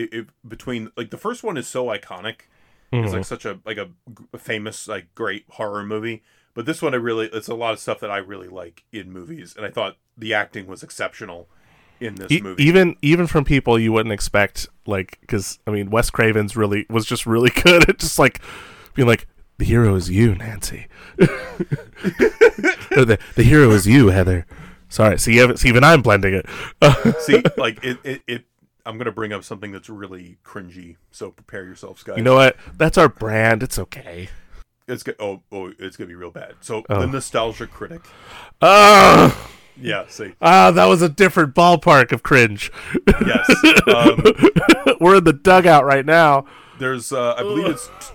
between 0.47 0.91
like 0.97 1.11
the 1.11 1.19
first 1.19 1.43
one 1.45 1.57
is 1.57 1.67
so 1.69 1.87
iconic 1.87 2.41
it's 2.93 3.13
Mhm. 3.13 3.13
like 3.13 3.25
such 3.25 3.45
a 3.45 3.61
like 3.67 3.79
a 3.79 3.91
famous 4.39 4.89
like 4.89 5.15
great 5.15 5.45
horror 5.51 5.85
movie 5.85 6.23
but 6.57 6.67
this 6.67 6.83
one 6.83 6.93
i 6.93 6.97
really 6.97 7.27
it's 7.33 7.47
a 7.47 7.55
lot 7.55 7.73
of 7.73 7.79
stuff 7.79 8.01
that 8.01 8.11
i 8.11 8.17
really 8.17 8.49
like 8.49 8.83
in 8.93 9.13
movies 9.13 9.55
and 9.57 9.65
i 9.65 9.71
thought 9.71 9.97
the 10.19 10.35
acting 10.35 10.67
was 10.67 10.83
exceptional 10.83 11.47
in 12.01 12.17
this 12.17 12.33
E- 12.33 12.41
movie 12.41 12.65
even 12.65 12.97
even 13.03 13.29
from 13.29 13.45
people 13.45 13.79
you 13.79 13.93
wouldn't 13.93 14.13
expect 14.13 14.67
like 14.87 15.19
because 15.21 15.61
i 15.69 15.71
mean 15.71 15.89
wes 15.91 16.11
craven's 16.11 16.57
really 16.57 16.85
was 16.91 17.07
just 17.07 17.27
really 17.27 17.51
good 17.63 17.89
at 17.89 17.99
just 17.99 18.19
like 18.19 18.41
being 18.95 19.07
like 19.07 19.29
the 19.59 19.65
hero 19.65 19.95
is 19.95 20.11
you 20.11 20.35
nancy 20.35 20.87
the, 21.17 23.19
the 23.35 23.43
hero 23.43 23.71
is 23.71 23.87
you 23.87 24.09
heather 24.09 24.47
sorry 24.89 25.19
see, 25.19 25.39
even- 25.41 25.57
see 25.57 25.69
even 25.69 25.85
i'm 25.85 26.03
blending 26.03 26.35
it 26.35 26.47
see 27.21 27.43
like 27.57 27.83
it, 27.85 27.99
it 28.05 28.23
it 28.27 28.45
I'm 28.85 28.99
gonna 28.99 29.11
bring 29.11 29.33
up 29.33 29.43
something 29.43 29.73
that's 29.73 29.91
really 29.91 30.39
cringy. 30.45 30.95
So 31.11 31.33
prepare 31.33 31.65
yourselves, 31.65 32.05
guys. 32.05 32.19
You 32.19 32.23
know 32.23 32.37
what? 32.37 32.57
That's 32.77 32.97
our 32.97 33.09
brand. 33.09 33.65
It's 33.65 33.81
okay. 33.81 34.29
It's 34.89 35.03
go- 35.03 35.15
oh 35.19 35.43
oh 35.53 35.73
it's 35.79 35.97
gonna 35.97 36.09
be 36.09 36.15
real 36.15 36.31
bad. 36.31 36.55
So 36.61 36.85
Oh. 36.89 37.01
the 37.01 37.07
nostalgia 37.07 37.67
critic. 37.67 38.03
Ah, 38.63 39.49
Yeah, 39.79 40.05
see, 40.09 40.33
ah, 40.41 40.71
that 40.71 40.87
was 40.87 41.03
a 41.03 41.09
different 41.09 41.55
ballpark 41.55 42.13
of 42.13 42.23
cringe. 42.23 42.71
yes. 43.07 43.47
Um, 43.87 44.23
We're 45.01 45.17
in 45.17 45.25
the 45.25 45.33
dugout 45.33 45.85
right 45.85 46.05
now. 46.07 46.47
there's 46.79 47.13
uh, 47.13 47.35
I 47.35 47.43
believe 47.43 47.67
it's 47.67 47.89
t- 48.01 48.15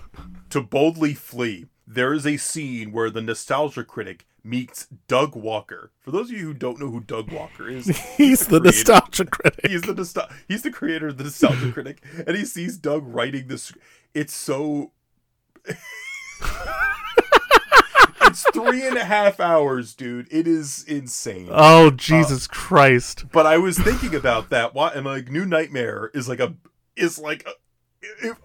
to 0.50 0.60
boldly 0.60 1.14
flee. 1.14 1.66
There 1.86 2.12
is 2.12 2.26
a 2.26 2.36
scene 2.36 2.92
where 2.92 3.10
the 3.10 3.20
nostalgia 3.22 3.84
critic 3.84 4.26
meets 4.44 4.86
Doug 5.08 5.36
Walker. 5.36 5.92
For 6.00 6.10
those 6.10 6.30
of 6.30 6.36
you 6.36 6.46
who 6.46 6.54
don't 6.54 6.80
know 6.80 6.90
who 6.90 7.00
Doug 7.00 7.30
Walker 7.30 7.68
is, 7.68 7.86
He's 8.16 8.40
the 8.46 8.60
creator. 8.60 8.64
nostalgia 8.64 9.24
critic. 9.26 9.66
he's 9.70 9.82
the 9.82 9.94
nostal- 9.94 10.32
he's 10.48 10.62
the 10.62 10.70
creator 10.72 11.08
of 11.08 11.18
the 11.18 11.24
nostalgia 11.24 11.70
critic, 11.72 12.02
and 12.26 12.36
he 12.36 12.44
sees 12.44 12.76
Doug 12.76 13.04
writing 13.06 13.46
this. 13.48 13.72
It's 14.14 14.34
so. 14.34 14.92
it's 18.22 18.44
three 18.52 18.86
and 18.86 18.96
a 18.96 19.04
half 19.04 19.40
hours, 19.40 19.94
dude. 19.94 20.28
It 20.30 20.46
is 20.46 20.84
insane. 20.84 21.48
Oh 21.50 21.88
uh, 21.88 21.90
Jesus 21.90 22.46
Christ! 22.46 23.24
But 23.32 23.46
I 23.46 23.58
was 23.58 23.78
thinking 23.78 24.14
about 24.14 24.50
that. 24.50 24.74
Why? 24.74 24.90
And 24.90 25.06
like, 25.06 25.30
New 25.30 25.44
Nightmare 25.44 26.10
is 26.14 26.28
like 26.28 26.40
a 26.40 26.54
is 26.96 27.18
like 27.18 27.46
a, 27.46 27.52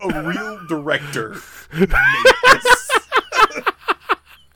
a 0.08 0.24
real 0.24 0.66
director. 0.68 1.38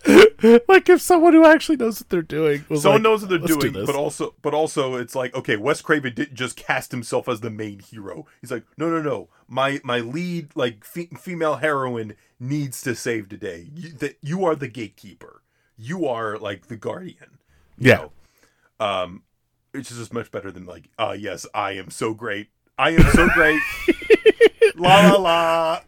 like 0.68 0.90
if 0.90 1.02
someone 1.02 1.34
who 1.34 1.46
actually 1.46 1.78
knows 1.78 2.00
what 2.02 2.10
they're 2.10 2.22
doing 2.22 2.66
was 2.70 2.82
Someone 2.84 3.04
like, 3.04 3.12
knows 3.12 3.22
what 3.22 3.30
they're 3.30 3.40
"Let's 3.40 3.56
do 3.58 3.72
doing, 3.72 3.86
but 3.86 3.96
also, 3.96 4.34
but 4.42 4.54
also, 4.54 4.96
it's 4.96 5.16
like 5.16 5.36
okay, 5.36 5.58
Wes 5.58 5.82
Craven 5.82 6.14
didn't 6.14 6.36
just 6.36 6.56
cast 6.56 6.92
himself 6.92 7.28
as 7.30 7.42
the 7.42 7.50
main 7.50 7.80
hero. 7.80 8.26
He's 8.42 8.52
like, 8.52 8.64
no, 8.78 8.90
no, 8.90 9.02
no. 9.02 9.30
My 9.48 9.80
my 9.84 10.00
lead, 10.00 10.50
like 10.56 10.84
fe- 10.84 11.10
female 11.20 11.58
heroine, 11.58 12.16
needs 12.40 12.82
to 12.84 12.96
save 12.96 13.30
today. 13.30 13.68
You, 13.74 13.92
that 13.94 14.18
you 14.22 14.46
are 14.46 14.56
the 14.56 14.68
gatekeeper. 14.68 15.44
You 15.78 16.08
are 16.08 16.38
like 16.38 16.68
the 16.68 16.78
guardian. 16.78 17.38
you 17.78 17.90
Yeah. 17.90 17.96
know? 17.98 18.12
Um, 18.80 19.24
is 19.74 19.90
just 19.90 20.14
much 20.14 20.32
better 20.32 20.52
than 20.52 20.66
like, 20.66 20.90
ah, 20.98 21.12
yes, 21.14 21.46
I 21.54 21.74
am 21.74 21.90
so 21.92 22.14
great. 22.14 22.50
I 22.78 22.92
am 22.92 23.04
so 23.12 23.28
great. 23.30 23.60
la 24.76 25.02
la 25.12 25.18
la. 25.18 25.80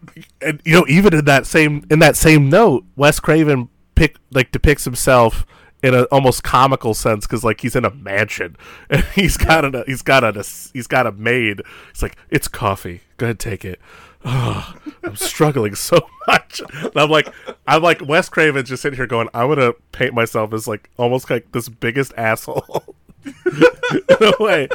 and 0.41 0.61
you 0.65 0.73
know 0.73 0.85
even 0.87 1.13
in 1.13 1.25
that 1.25 1.45
same 1.45 1.83
in 1.89 1.99
that 1.99 2.15
same 2.15 2.49
note 2.49 2.83
wes 2.95 3.19
craven 3.19 3.69
pick 3.95 4.17
like 4.31 4.51
depicts 4.51 4.85
himself 4.85 5.45
in 5.83 5.93
an 5.93 6.05
almost 6.11 6.43
comical 6.43 6.93
sense 6.93 7.27
because 7.27 7.43
like 7.43 7.61
he's 7.61 7.75
in 7.75 7.85
a 7.85 7.93
mansion. 7.93 8.55
And 8.89 9.03
he's 9.15 9.37
got 9.37 9.65
a 9.65 9.83
he's 9.85 10.01
got 10.01 10.23
a 10.23 10.31
he's 10.73 10.87
got 10.87 11.05
a 11.05 11.11
maid. 11.11 11.61
It's 11.89 12.01
like 12.01 12.15
it's 12.29 12.47
coffee. 12.47 13.01
Go 13.17 13.27
ahead 13.27 13.39
take 13.39 13.65
it. 13.65 13.79
Oh, 14.25 14.75
i'm 15.03 15.15
struggling 15.17 15.75
so 15.75 15.99
much. 16.27 16.61
And 16.73 16.91
i'm 16.95 17.09
like 17.09 17.27
i'm 17.67 17.83
like 17.83 18.01
wes 18.07 18.29
craven 18.29 18.65
just 18.65 18.81
sitting 18.81 18.95
here 18.97 19.07
going 19.07 19.27
i'm 19.33 19.49
gonna 19.49 19.73
paint 19.91 20.13
myself 20.13 20.53
as 20.53 20.67
like 20.67 20.89
almost 20.97 21.29
like 21.29 21.51
this 21.51 21.67
biggest 21.69 22.13
asshole. 22.17 22.95
In 23.25 24.17
a 24.21 24.33
way. 24.39 24.67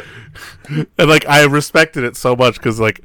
And 0.99 1.09
like 1.09 1.27
i 1.27 1.45
respected 1.45 2.05
it 2.05 2.17
so 2.17 2.37
much 2.37 2.57
because 2.57 2.79
like 2.79 3.01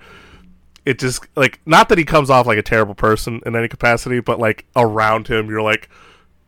it 0.85 0.99
just 0.99 1.26
like 1.35 1.60
not 1.65 1.89
that 1.89 1.97
he 1.97 2.03
comes 2.05 2.30
off 2.30 2.45
like 2.47 2.57
a 2.57 2.64
terrible 2.64 2.95
person 2.95 3.41
in 3.45 3.55
any 3.55 3.68
capacity, 3.68 4.19
but 4.19 4.39
like 4.39 4.65
around 4.76 5.27
him, 5.27 5.49
you're 5.49 5.61
like, 5.61 5.89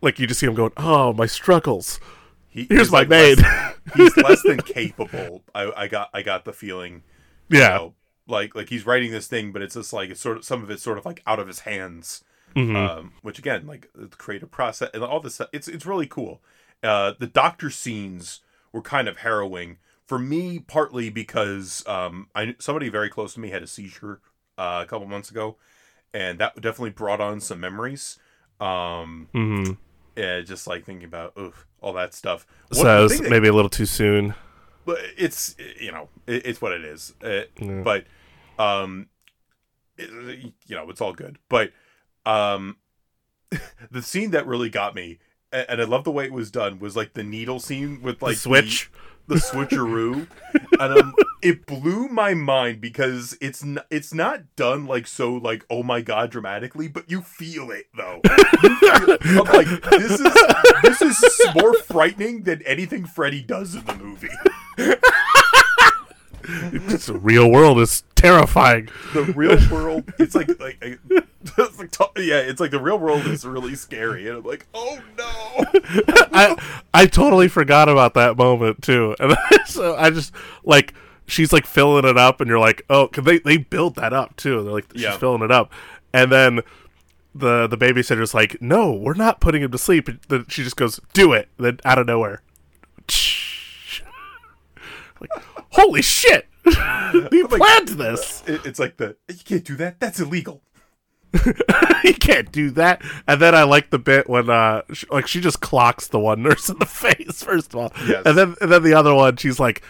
like 0.02 0.18
you 0.18 0.26
just 0.26 0.40
see 0.40 0.46
him 0.46 0.54
going, 0.54 0.72
"Oh, 0.76 1.12
my 1.12 1.26
struggles." 1.26 2.00
He, 2.48 2.66
Here's 2.68 2.88
he's, 2.88 2.90
my 2.90 3.02
like, 3.02 3.08
maid. 3.08 3.38
less- 3.38 3.74
he's 3.96 4.16
less 4.20 4.42
than 4.42 4.62
capable. 4.62 5.42
I, 5.54 5.72
I 5.76 5.88
got 5.88 6.10
I 6.14 6.22
got 6.22 6.44
the 6.44 6.52
feeling. 6.52 7.02
you 7.48 7.58
Yeah, 7.58 7.68
know, 7.68 7.94
like 8.26 8.54
like 8.54 8.68
he's 8.68 8.86
writing 8.86 9.10
this 9.10 9.26
thing, 9.26 9.52
but 9.52 9.62
it's 9.62 9.74
just 9.74 9.92
like 9.92 10.10
it's 10.10 10.20
sort 10.20 10.38
of 10.38 10.44
some 10.44 10.62
of 10.62 10.70
it's 10.70 10.82
sort 10.82 10.98
of 10.98 11.06
like 11.06 11.22
out 11.26 11.38
of 11.40 11.46
his 11.46 11.60
hands. 11.60 12.24
Mhm. 12.54 12.74
Um, 12.74 13.12
which 13.22 13.38
again, 13.38 13.66
like 13.66 13.90
the 13.94 14.08
creative 14.08 14.50
process 14.50 14.88
and 14.94 15.02
all 15.04 15.20
this, 15.20 15.34
stuff, 15.36 15.48
it's 15.52 15.68
it's 15.68 15.84
really 15.86 16.06
cool. 16.06 16.40
Uh, 16.82 17.12
the 17.18 17.26
doctor 17.26 17.68
scenes 17.70 18.40
were 18.72 18.80
kind 18.82 19.08
of 19.08 19.18
harrowing 19.18 19.76
for 20.06 20.18
me, 20.18 20.58
partly 20.60 21.10
because 21.10 21.86
um, 21.86 22.28
I 22.34 22.54
somebody 22.58 22.88
very 22.88 23.08
close 23.10 23.34
to 23.34 23.40
me 23.40 23.50
had 23.50 23.62
a 23.62 23.66
seizure 23.66 24.20
uh, 24.58 24.80
a 24.84 24.86
couple 24.88 25.06
months 25.06 25.30
ago, 25.30 25.56
and 26.14 26.38
that 26.38 26.54
definitely 26.56 26.90
brought 26.90 27.20
on 27.20 27.40
some 27.40 27.60
memories. 27.60 28.18
Um, 28.60 29.28
hmm 29.32 29.72
yeah, 30.16 30.40
just 30.40 30.66
like 30.66 30.84
thinking 30.86 31.04
about 31.04 31.34
ugh, 31.36 31.52
all 31.82 31.92
that 31.92 32.14
stuff. 32.14 32.46
One- 32.70 32.80
so 32.80 32.84
the 32.84 32.98
it 32.98 33.02
was 33.02 33.12
thing 33.12 33.22
that- 33.24 33.30
maybe 33.30 33.48
a 33.48 33.52
little 33.52 33.68
too 33.68 33.84
soon. 33.86 34.34
but 34.86 34.98
it's 35.18 35.54
you 35.80 35.90
know 35.92 36.08
it, 36.26 36.46
it's 36.46 36.62
what 36.62 36.72
it 36.72 36.84
is 36.84 37.12
Uh, 37.22 37.42
Yeah. 37.60 37.82
but 37.82 38.06
um 38.58 39.08
it- 39.98 40.54
you 40.66 40.76
know 40.76 40.88
it's 40.88 41.00
all 41.00 41.12
good 41.12 41.38
but 41.48 41.72
um 42.24 42.76
the 43.90 44.00
scene 44.02 44.30
that 44.30 44.46
really 44.46 44.70
got 44.70 44.94
me 44.94 45.18
and 45.52 45.80
i 45.80 45.84
love 45.84 46.04
the 46.04 46.10
way 46.12 46.24
it 46.24 46.32
was 46.32 46.50
done 46.50 46.78
was 46.78 46.96
like 46.96 47.12
the 47.14 47.22
needle 47.24 47.58
scene 47.60 48.00
with 48.02 48.22
like 48.22 48.34
the 48.34 48.40
switch. 48.40 48.90
The, 49.28 49.34
switcheroo 49.36 50.26
and 50.80 50.98
um 50.98 51.14
it 51.42 51.66
blew 51.66 52.08
my 52.08 52.34
mind 52.34 52.80
because 52.80 53.36
it's 53.40 53.62
n- 53.62 53.80
it's 53.90 54.12
not 54.14 54.40
done 54.56 54.86
like 54.86 55.06
so 55.06 55.34
like 55.34 55.64
oh 55.70 55.82
my 55.82 56.00
god 56.00 56.30
dramatically 56.30 56.88
but 56.88 57.10
you 57.10 57.20
feel 57.20 57.70
it 57.70 57.86
though. 57.96 58.20
Feel- 58.22 59.46
I'm 59.46 59.52
like 59.54 59.66
this 59.90 60.20
is 60.20 60.32
this 60.82 61.02
is 61.02 61.40
more 61.54 61.74
frightening 61.74 62.42
than 62.44 62.62
anything 62.62 63.04
freddy 63.04 63.42
does 63.42 63.74
in 63.74 63.84
the 63.84 63.94
movie 63.96 64.28
It's 66.48 67.06
the 67.06 67.18
real 67.18 67.50
world 67.50 67.78
is 67.80 68.02
terrifying. 68.14 68.88
the 69.14 69.24
real 69.24 69.58
world 69.70 70.12
it's 70.18 70.34
like 70.34 70.48
like 70.60 70.78
it's 71.58 71.78
like 71.78 71.90
to- 71.92 72.10
yeah 72.16 72.38
it's 72.38 72.60
like 72.60 72.70
the 72.70 72.80
real 72.80 72.98
world 72.98 73.26
is 73.26 73.44
really 73.44 73.74
scary 73.74 74.26
and 74.26 74.38
i'm 74.38 74.42
like 74.42 74.66
oh 74.74 74.98
no 75.18 75.64
I 76.32 76.56
I 76.94 77.06
totally 77.06 77.48
forgot 77.48 77.88
about 77.88 78.14
that 78.14 78.36
moment 78.36 78.82
too, 78.82 79.14
and 79.20 79.36
so 79.66 79.96
I 79.96 80.10
just 80.10 80.32
like 80.64 80.94
she's 81.26 81.52
like 81.52 81.66
filling 81.66 82.04
it 82.04 82.16
up, 82.16 82.40
and 82.40 82.48
you're 82.48 82.58
like, 82.58 82.82
oh, 82.90 83.08
cause 83.08 83.24
they 83.24 83.38
they 83.38 83.56
built 83.58 83.94
that 83.96 84.12
up 84.12 84.36
too. 84.36 84.62
They're 84.62 84.72
like 84.72 84.86
she's 84.92 85.02
Yeah. 85.02 85.18
filling 85.18 85.42
it 85.42 85.50
up, 85.50 85.72
and 86.12 86.30
then 86.32 86.60
the 87.34 87.66
the 87.66 87.76
babysitter's 87.76 88.34
like, 88.34 88.60
no, 88.62 88.92
we're 88.92 89.14
not 89.14 89.40
putting 89.40 89.62
him 89.62 89.70
to 89.72 89.78
sleep. 89.78 90.08
And 90.08 90.18
then 90.28 90.46
she 90.48 90.62
just 90.62 90.76
goes, 90.76 91.00
do 91.12 91.32
it. 91.32 91.48
And 91.58 91.66
then 91.66 91.80
out 91.84 91.98
of 91.98 92.06
nowhere, 92.06 92.40
like, 95.20 95.30
holy 95.70 96.02
shit, 96.02 96.46
we 96.64 97.42
like- 97.42 97.48
planned 97.60 97.88
this. 97.88 98.42
It- 98.46 98.64
it's 98.66 98.78
like 98.78 98.96
the 98.96 99.16
you 99.28 99.34
can't 99.44 99.64
do 99.64 99.76
that 99.76 100.00
that's 100.00 100.20
illegal 100.20 100.62
you 102.04 102.14
can't 102.14 102.50
do 102.50 102.70
that. 102.70 103.02
And 103.28 103.42
then 103.42 103.54
I 103.54 103.64
like 103.64 103.90
the 103.90 103.98
bit 103.98 104.28
when 104.28 104.48
uh 104.48 104.82
sh 104.92 105.04
like 105.10 105.26
she 105.26 105.40
just 105.40 105.60
clocks 105.60 106.06
the 106.08 106.18
one 106.18 106.42
nurse 106.44 106.68
in 106.68 106.78
the 106.78 106.86
face 106.86 107.42
first 107.42 107.74
of 107.74 107.80
all, 107.80 107.92
Yes. 108.06 108.22
and 108.24 108.38
then 108.38 108.54
and 108.60 108.72
then 108.72 108.82
the 108.82 108.94
other 108.94 109.14
one 109.14 109.36
she's 109.36 109.60
like, 109.60 109.82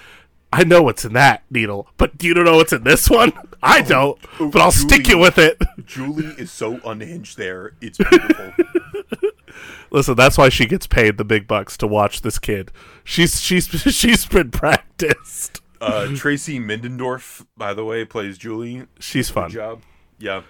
I 0.52 0.64
know 0.64 0.82
what's 0.82 1.04
in 1.04 1.12
that 1.12 1.44
needle, 1.50 1.88
but 1.98 2.16
do 2.18 2.26
you 2.26 2.34
know 2.34 2.56
what's 2.56 2.72
in 2.72 2.84
this 2.84 3.08
one? 3.10 3.32
I 3.62 3.82
don't, 3.82 4.18
oh, 4.40 4.48
but 4.48 4.60
I'll 4.62 4.70
stick 4.72 5.08
you 5.08 5.18
with 5.18 5.38
it. 5.38 5.60
julie 5.84 6.34
is 6.38 6.50
so 6.50 6.80
unhinged 6.84 7.36
there 7.36 7.72
it's 7.80 7.98
beautiful 7.98 8.52
Listen, 9.90 10.14
that's 10.14 10.36
why 10.38 10.48
she 10.48 10.66
gets 10.66 10.86
paid 10.86 11.16
the 11.16 11.24
big 11.24 11.46
bucks 11.46 11.76
to 11.78 11.86
watch 11.86 12.22
this 12.22 12.38
kid. 12.38 12.72
She's 13.04 13.40
she's 13.40 13.66
she's 13.94 14.26
been 14.26 14.50
practiced. 14.50 15.62
uh 15.80 16.08
tracy 16.16 16.58
middendorf 16.58 17.44
by 17.56 17.74
the 17.74 17.84
way 17.84 18.02
plays 18.04 18.38
julie 18.38 18.86
She's 18.98 19.28
good 19.28 19.34
fun. 19.34 19.50
job 19.50 19.82
yeah 20.18 20.42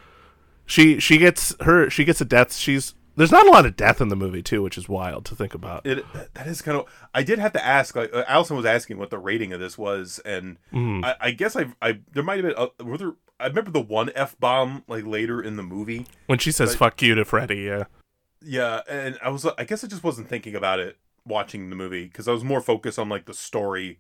She 0.67 1.01
she 1.01 1.19
gets 1.19 1.55
her 1.63 1.91
she 1.91 2.05
gets 2.05 2.21
a 2.21 2.25
death. 2.25 2.55
She's 2.55 2.95
there's 3.17 3.33
not 3.33 3.47
a 3.47 3.51
lot 3.51 3.65
of 3.67 3.77
death 3.77 4.01
in 4.03 4.09
the 4.09 4.15
movie 4.17 4.43
too, 4.43 4.63
which 4.63 4.77
is 4.79 4.89
wild 4.91 5.25
to 5.25 5.35
think 5.35 5.55
about. 5.55 5.85
it 5.87 6.05
that 6.35 6.47
is 6.47 6.61
kind 6.63 6.77
of 6.79 6.85
i 7.15 7.23
did 7.23 7.39
have 7.39 7.53
to 7.55 7.65
ask 7.65 7.97
like 7.97 8.13
uh, 8.15 8.25
allison 8.29 8.57
was 8.57 8.67
asking 8.67 8.99
what 8.99 9.11
the 9.11 9.19
rating 9.19 9.53
of 9.53 9.59
this 9.61 9.77
was 9.79 10.21
and 10.25 10.59
Mhm. 10.73 11.05
I, 11.05 11.15
I 11.21 11.31
guess 11.33 11.57
I, 11.57 11.67
I 11.83 12.01
there 12.13 12.23
might 12.23 12.45
have 12.45 12.55
been 12.55 12.55
uh, 12.57 12.85
were 12.85 12.99
there 12.99 13.13
I 13.41 13.49
remember 13.49 13.71
the 13.71 13.81
one 13.83 14.11
f 14.15 14.39
bomb 14.39 14.85
like 14.89 15.05
later 15.05 15.43
in 15.43 15.57
the 15.57 15.63
movie. 15.63 16.07
When 16.27 16.39
she 16.39 16.51
says 16.53 16.71
Like- 16.71 16.79
"fuck 16.79 17.03
you" 17.03 17.15
to 17.17 17.25
Freddy, 17.25 17.63
yeah. 17.63 17.85
Yeah, 18.49 18.83
and 18.89 19.19
I 19.21 19.29
was 19.29 19.45
I 19.45 19.65
guess 19.65 19.83
I 19.83 19.89
just 19.89 20.05
wasn't 20.05 20.29
thinking 20.29 20.55
about 20.55 20.79
it 20.79 20.97
watching 21.27 21.69
the 21.69 21.77
movie 21.77 22.05
because 22.05 22.29
I 22.29 22.33
was 22.33 22.45
more 22.45 22.61
focused 22.61 22.97
on 22.99 23.09
like 23.09 23.27
the 23.27 23.35
story 23.35 23.99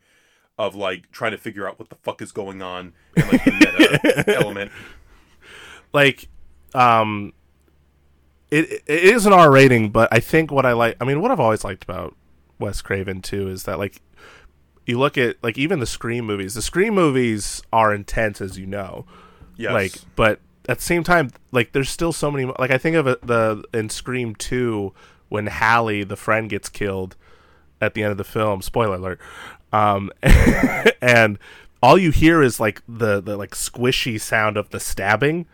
of 0.57 0.77
like 0.77 1.11
trying 1.11 1.33
to 1.33 1.39
figure 1.39 1.69
out 1.69 1.81
what 1.81 1.89
the 1.89 1.97
fuck 1.97 2.23
is 2.23 2.31
going 2.31 2.63
on 2.63 2.93
and 3.17 3.33
like 3.33 3.45
the 3.45 3.51
meta 3.51 4.37
element. 4.41 4.71
like 5.93 6.29
um 6.75 7.33
it 8.53 8.85
it 8.87 9.05
is 9.05 9.27
an 9.27 9.33
R 9.33 9.51
rating, 9.51 9.91
but 9.91 10.09
I 10.13 10.21
think 10.21 10.53
what 10.53 10.65
I 10.65 10.73
like 10.75 10.97
I 11.01 11.05
mean 11.05 11.21
what 11.21 11.33
I've 11.33 11.41
always 11.41 11.65
liked 11.65 11.83
about 11.83 12.15
Wes 12.61 12.81
Craven 12.83 13.23
too 13.23 13.49
is 13.49 13.65
that 13.65 13.81
like 13.81 14.01
you 14.87 15.01
look 15.01 15.19
at 15.19 15.43
like 15.43 15.59
even 15.59 15.81
the 15.81 15.87
Scream 15.87 16.25
movies. 16.25 16.55
The 16.55 16.63
Scream 16.63 16.95
movies 16.95 17.63
are 17.73 17.93
intense 17.93 18.41
as 18.41 18.57
you 18.57 18.67
know. 18.67 19.07
Yes. 19.57 19.73
Like 19.73 19.93
but 20.15 20.41
at 20.69 20.79
the 20.79 20.85
same 20.85 21.05
time 21.05 21.31
like 21.53 21.73
there's 21.73 21.91
still 21.91 22.13
so 22.13 22.31
many 22.31 22.45
like 22.59 22.71
I 22.71 22.79
think 22.79 22.97
of 22.97 23.07
it, 23.07 23.27
the 23.27 23.63
in 23.73 23.89
Scream 23.89 24.35
2 24.35 24.93
when 25.29 25.47
Hallie 25.47 26.05
the 26.05 26.17
friend 26.17 26.49
gets 26.49 26.69
killed 26.69 27.17
at 27.81 27.95
the 27.95 28.03
end 28.03 28.13
of 28.13 28.19
the 28.19 28.25
film, 28.25 28.63
spoiler 28.63 28.97
alert. 28.97 29.21
Um 29.73 30.11
and 31.03 31.39
all 31.83 31.99
you 31.99 32.11
hear 32.11 32.43
is 32.43 32.59
like 32.59 32.83
the 32.89 33.21
the 33.21 33.37
like 33.37 33.51
squishy 33.53 34.21
sound 34.21 34.57
of 34.57 34.71
the 34.71 34.81
stabbing 34.81 35.47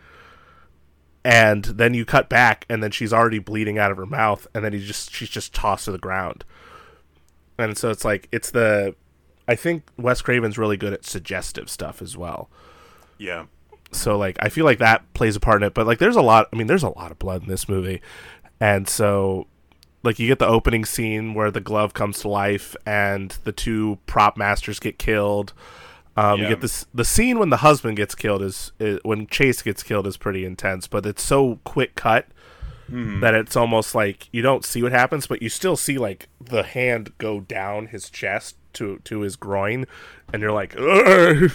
and 1.25 1.65
then 1.65 1.93
you 1.93 2.05
cut 2.05 2.29
back 2.29 2.65
and 2.69 2.83
then 2.83 2.91
she's 2.91 3.13
already 3.13 3.39
bleeding 3.39 3.77
out 3.77 3.91
of 3.91 3.97
her 3.97 4.05
mouth 4.05 4.45
and 4.53 4.63
then 4.63 4.73
he 4.73 4.79
just 4.85 5.13
she's 5.13 5.29
just 5.29 5.53
tossed 5.53 5.85
to 5.85 5.91
the 5.91 5.97
ground 5.97 6.43
and 7.57 7.77
so 7.77 7.89
it's 7.89 8.03
like 8.03 8.27
it's 8.31 8.51
the 8.51 8.93
i 9.47 9.55
think 9.55 9.83
wes 9.97 10.21
craven's 10.21 10.57
really 10.57 10.75
good 10.75 10.91
at 10.91 11.05
suggestive 11.05 11.69
stuff 11.69 12.01
as 12.01 12.17
well 12.17 12.49
Yeah. 13.17 13.45
So 13.95 14.17
like 14.17 14.37
i 14.39 14.49
feel 14.49 14.65
like 14.65 14.79
that 14.79 15.01
plays 15.13 15.35
a 15.35 15.39
part 15.39 15.61
in 15.61 15.67
it 15.67 15.73
but 15.73 15.85
like 15.87 15.99
there's 15.99 16.15
a 16.15 16.21
lot 16.21 16.47
i 16.51 16.55
mean 16.55 16.67
there's 16.67 16.83
a 16.83 16.89
lot 16.89 17.11
of 17.11 17.19
blood 17.19 17.41
in 17.43 17.47
this 17.47 17.67
movie 17.69 18.01
and 18.59 18.87
so 18.87 19.47
like 20.03 20.19
you 20.19 20.27
get 20.27 20.39
the 20.39 20.47
opening 20.47 20.83
scene 20.85 21.33
where 21.33 21.51
the 21.51 21.61
glove 21.61 21.93
comes 21.93 22.19
to 22.19 22.27
life 22.27 22.75
and 22.85 23.37
the 23.43 23.51
two 23.51 23.97
prop 24.05 24.37
masters 24.37 24.79
get 24.79 24.97
killed 24.97 25.53
um, 26.15 26.39
You 26.41 26.47
get 26.49 26.61
this 26.61 26.85
the 26.93 27.05
scene 27.05 27.39
when 27.39 27.49
the 27.49 27.57
husband 27.57 27.97
gets 27.97 28.13
killed 28.13 28.43
is, 28.43 28.71
is 28.79 28.99
when 29.03 29.25
Chase 29.27 29.61
gets 29.63 29.81
killed 29.81 30.05
is 30.05 30.15
pretty 30.15 30.45
intense, 30.45 30.87
but 30.87 31.05
it's 31.05 31.23
so 31.23 31.59
quick 31.63 31.95
cut 31.95 32.27
that 33.21 33.33
it's 33.33 33.55
almost 33.55 33.95
like 33.95 34.27
you 34.31 34.43
don't 34.43 34.63
see 34.63 34.83
what 34.83 34.91
happens, 34.91 35.25
but 35.25 35.41
you 35.41 35.49
still 35.49 35.75
see 35.75 35.97
like 35.97 36.27
the 36.39 36.61
hand 36.61 37.13
go 37.17 37.39
down 37.39 37.87
his 37.87 38.11
chest 38.11 38.57
to 38.73 38.99
to 39.05 39.21
his 39.21 39.35
groin, 39.35 39.85
and 40.31 40.41
you're 40.41 40.51
like, 40.51 40.75
"Ugh." 40.79 41.51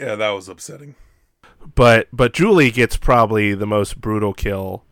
Yeah, 0.00 0.16
that 0.16 0.30
was 0.30 0.48
upsetting. 0.48 0.96
But 1.74 2.08
but 2.12 2.32
Julie 2.32 2.70
gets 2.70 2.96
probably 2.96 3.54
the 3.54 3.66
most 3.66 4.00
brutal 4.00 4.32
kill, 4.32 4.84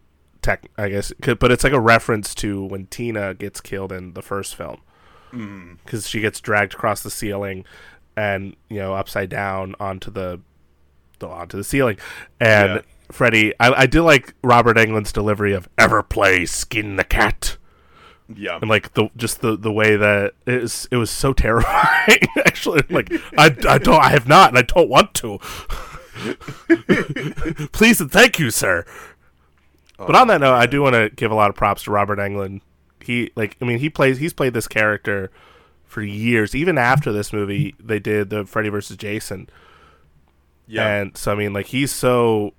tech 0.42 0.70
I 0.76 0.88
guess, 0.88 1.12
but 1.20 1.50
it's 1.50 1.64
like 1.64 1.72
a 1.72 1.80
reference 1.80 2.34
to 2.36 2.64
when 2.64 2.86
Tina 2.86 3.34
gets 3.34 3.60
killed 3.60 3.92
in 3.92 4.14
the 4.14 4.22
first 4.22 4.54
film. 4.54 4.80
Mm-hmm. 5.32 5.74
Because 5.84 6.08
she 6.08 6.20
gets 6.20 6.40
dragged 6.40 6.74
across 6.74 7.02
the 7.02 7.10
ceiling 7.10 7.64
and 8.16 8.56
you 8.68 8.78
know 8.78 8.94
upside 8.94 9.30
down 9.30 9.74
onto 9.78 10.10
the, 10.10 10.40
the 11.18 11.28
onto 11.28 11.56
the 11.56 11.64
ceiling. 11.64 11.98
And 12.40 12.74
Yeah. 12.76 12.80
Freddy 13.12 13.52
I, 13.58 13.82
I 13.82 13.86
do 13.86 14.02
like 14.02 14.34
Robert 14.42 14.76
Englund's 14.76 15.12
delivery 15.12 15.52
of 15.52 15.68
ever 15.78 16.02
play 16.02 16.46
skin 16.46 16.96
the 16.96 17.04
cat? 17.04 17.56
Yeah. 18.32 18.58
and 18.60 18.70
like 18.70 18.94
the 18.94 19.08
just 19.16 19.40
the 19.40 19.56
the 19.56 19.72
way 19.72 19.96
that 19.96 20.34
it 20.46 20.62
was 20.62 20.88
it 20.92 20.96
was 20.96 21.10
so 21.10 21.32
terrifying 21.32 22.28
actually. 22.46 22.82
Like 22.88 23.12
I, 23.36 23.46
I 23.68 23.78
don't 23.78 24.00
I 24.00 24.10
have 24.10 24.28
not 24.28 24.50
and 24.50 24.58
I 24.58 24.62
don't 24.62 24.88
want 24.88 25.14
to 25.14 25.38
please 27.72 28.00
and 28.00 28.10
thank 28.10 28.38
you 28.38 28.50
sir 28.50 28.84
but 29.96 30.14
on 30.14 30.28
that 30.28 30.40
note 30.40 30.54
I 30.54 30.66
do 30.66 30.82
want 30.82 30.94
to 30.94 31.10
give 31.10 31.30
a 31.30 31.34
lot 31.34 31.50
of 31.50 31.56
props 31.56 31.84
to 31.84 31.90
Robert 31.90 32.18
Englund 32.18 32.60
he 33.00 33.30
like 33.36 33.56
I 33.60 33.64
mean 33.64 33.78
he 33.78 33.90
plays 33.90 34.18
he's 34.18 34.32
played 34.32 34.54
this 34.54 34.68
character 34.68 35.30
for 35.84 36.02
years 36.02 36.54
even 36.54 36.78
after 36.78 37.12
this 37.12 37.32
movie 37.32 37.74
they 37.78 37.98
did 37.98 38.30
the 38.30 38.44
Freddy 38.44 38.68
versus 38.68 38.96
Jason 38.96 39.48
yeah. 40.70 40.88
and 40.88 41.16
so 41.16 41.32
I 41.32 41.34
mean, 41.34 41.52
like 41.52 41.66
he's 41.66 41.92
so 41.92 42.54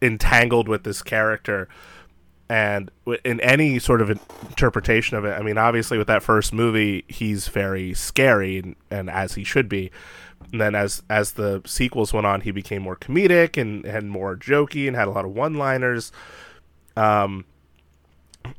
entangled 0.00 0.68
with 0.68 0.84
this 0.84 1.02
character, 1.02 1.68
and 2.48 2.90
in 3.24 3.40
any 3.40 3.78
sort 3.78 4.00
of 4.00 4.10
interpretation 4.10 5.16
of 5.16 5.24
it, 5.24 5.32
I 5.32 5.42
mean, 5.42 5.58
obviously 5.58 5.98
with 5.98 6.06
that 6.06 6.22
first 6.22 6.52
movie, 6.52 7.04
he's 7.08 7.48
very 7.48 7.94
scary, 7.94 8.58
and, 8.58 8.76
and 8.90 9.10
as 9.10 9.34
he 9.34 9.44
should 9.44 9.68
be. 9.68 9.90
And 10.52 10.60
then 10.60 10.74
as 10.74 11.02
as 11.08 11.32
the 11.32 11.62
sequels 11.64 12.12
went 12.12 12.26
on, 12.26 12.42
he 12.42 12.50
became 12.50 12.82
more 12.82 12.96
comedic 12.96 13.60
and 13.60 13.84
and 13.84 14.10
more 14.10 14.36
jokey, 14.36 14.86
and 14.86 14.94
had 14.94 15.08
a 15.08 15.10
lot 15.10 15.24
of 15.24 15.32
one 15.32 15.54
liners. 15.54 16.12
Um, 16.96 17.46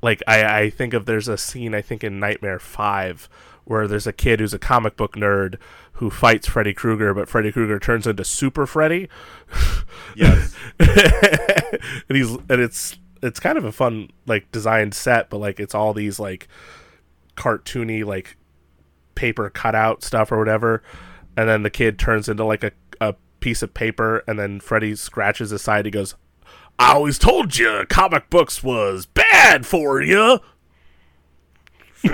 like 0.02 0.22
I, 0.28 0.62
I 0.62 0.70
think 0.70 0.94
of 0.94 1.06
there's 1.06 1.28
a 1.28 1.38
scene 1.38 1.76
I 1.76 1.82
think 1.82 2.04
in 2.04 2.20
Nightmare 2.20 2.60
Five 2.60 3.30
where 3.66 3.88
there's 3.88 4.08
a 4.08 4.14
kid 4.14 4.40
who's 4.40 4.54
a 4.54 4.60
comic 4.60 4.98
book 4.98 5.14
nerd 5.16 5.58
who 5.94 6.10
fights 6.10 6.48
Freddy 6.48 6.74
Krueger, 6.74 7.14
but 7.14 7.30
Freddy 7.30 7.52
Krueger 7.52 7.80
turns 7.80 8.08
into 8.08 8.26
Super 8.26 8.66
Freddy, 8.66 9.08
yes. 10.16 10.56
and 10.80 12.18
he's 12.18 12.32
and 12.32 12.60
it's 12.60 12.98
it's 13.22 13.40
kind 13.40 13.58
of 13.58 13.64
a 13.64 13.72
fun 13.72 14.10
like 14.26 14.52
designed 14.52 14.94
set, 14.94 15.30
but 15.30 15.38
like 15.38 15.60
it's 15.60 15.76
all 15.76 15.94
these 15.94 16.20
like 16.20 16.48
cartoony 17.38 18.04
like 18.04 18.36
paper 19.16 19.50
cutout 19.50 20.04
stuff 20.04 20.32
or 20.32 20.40
whatever, 20.40 20.84
and 21.36 21.50
then 21.50 21.64
the 21.64 21.70
kid 21.70 21.98
turns 22.00 22.30
into 22.30 22.44
like 22.46 22.64
a 22.64 22.72
a 23.00 23.16
piece 23.40 23.62
of 23.62 23.74
paper, 23.74 24.24
and 24.28 24.40
then 24.40 24.60
Freddy 24.60 24.96
scratches 24.96 25.50
his 25.50 25.62
side. 25.62 25.86
He 25.86 25.92
goes, 25.92 26.16
"I 26.80 26.94
always 26.94 27.18
told 27.20 27.58
you 27.58 27.86
comic 27.90 28.30
books 28.30 28.64
was 28.64 29.06
bad 29.06 29.66
for 29.66 30.02
you." 30.02 30.40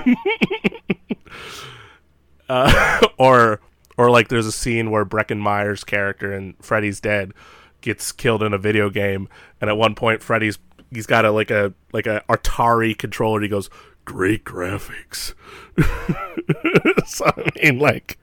uh, 2.49 2.99
or 3.17 3.61
or 3.97 4.09
like 4.09 4.29
there's 4.29 4.45
a 4.45 4.51
scene 4.51 4.91
where 4.91 5.05
Breckin 5.05 5.39
Meyer's 5.39 5.83
character 5.83 6.33
and 6.33 6.55
Freddy's 6.61 6.99
Dead 6.99 7.33
gets 7.81 8.11
killed 8.11 8.43
in 8.43 8.53
a 8.53 8.57
video 8.57 8.89
game, 8.89 9.29
and 9.61 9.69
at 9.69 9.77
one 9.77 9.95
point 9.95 10.21
Freddy's 10.23 10.57
he's 10.91 11.05
got 11.05 11.25
a 11.25 11.31
like 11.31 11.51
a 11.51 11.73
like 11.93 12.07
a 12.07 12.23
Atari 12.29 12.97
controller. 12.97 13.41
He 13.41 13.47
goes, 13.47 13.69
"Great 14.05 14.43
graphics." 14.43 15.33
so 17.07 17.25
I 17.25 17.51
mean, 17.61 17.79
like, 17.79 18.17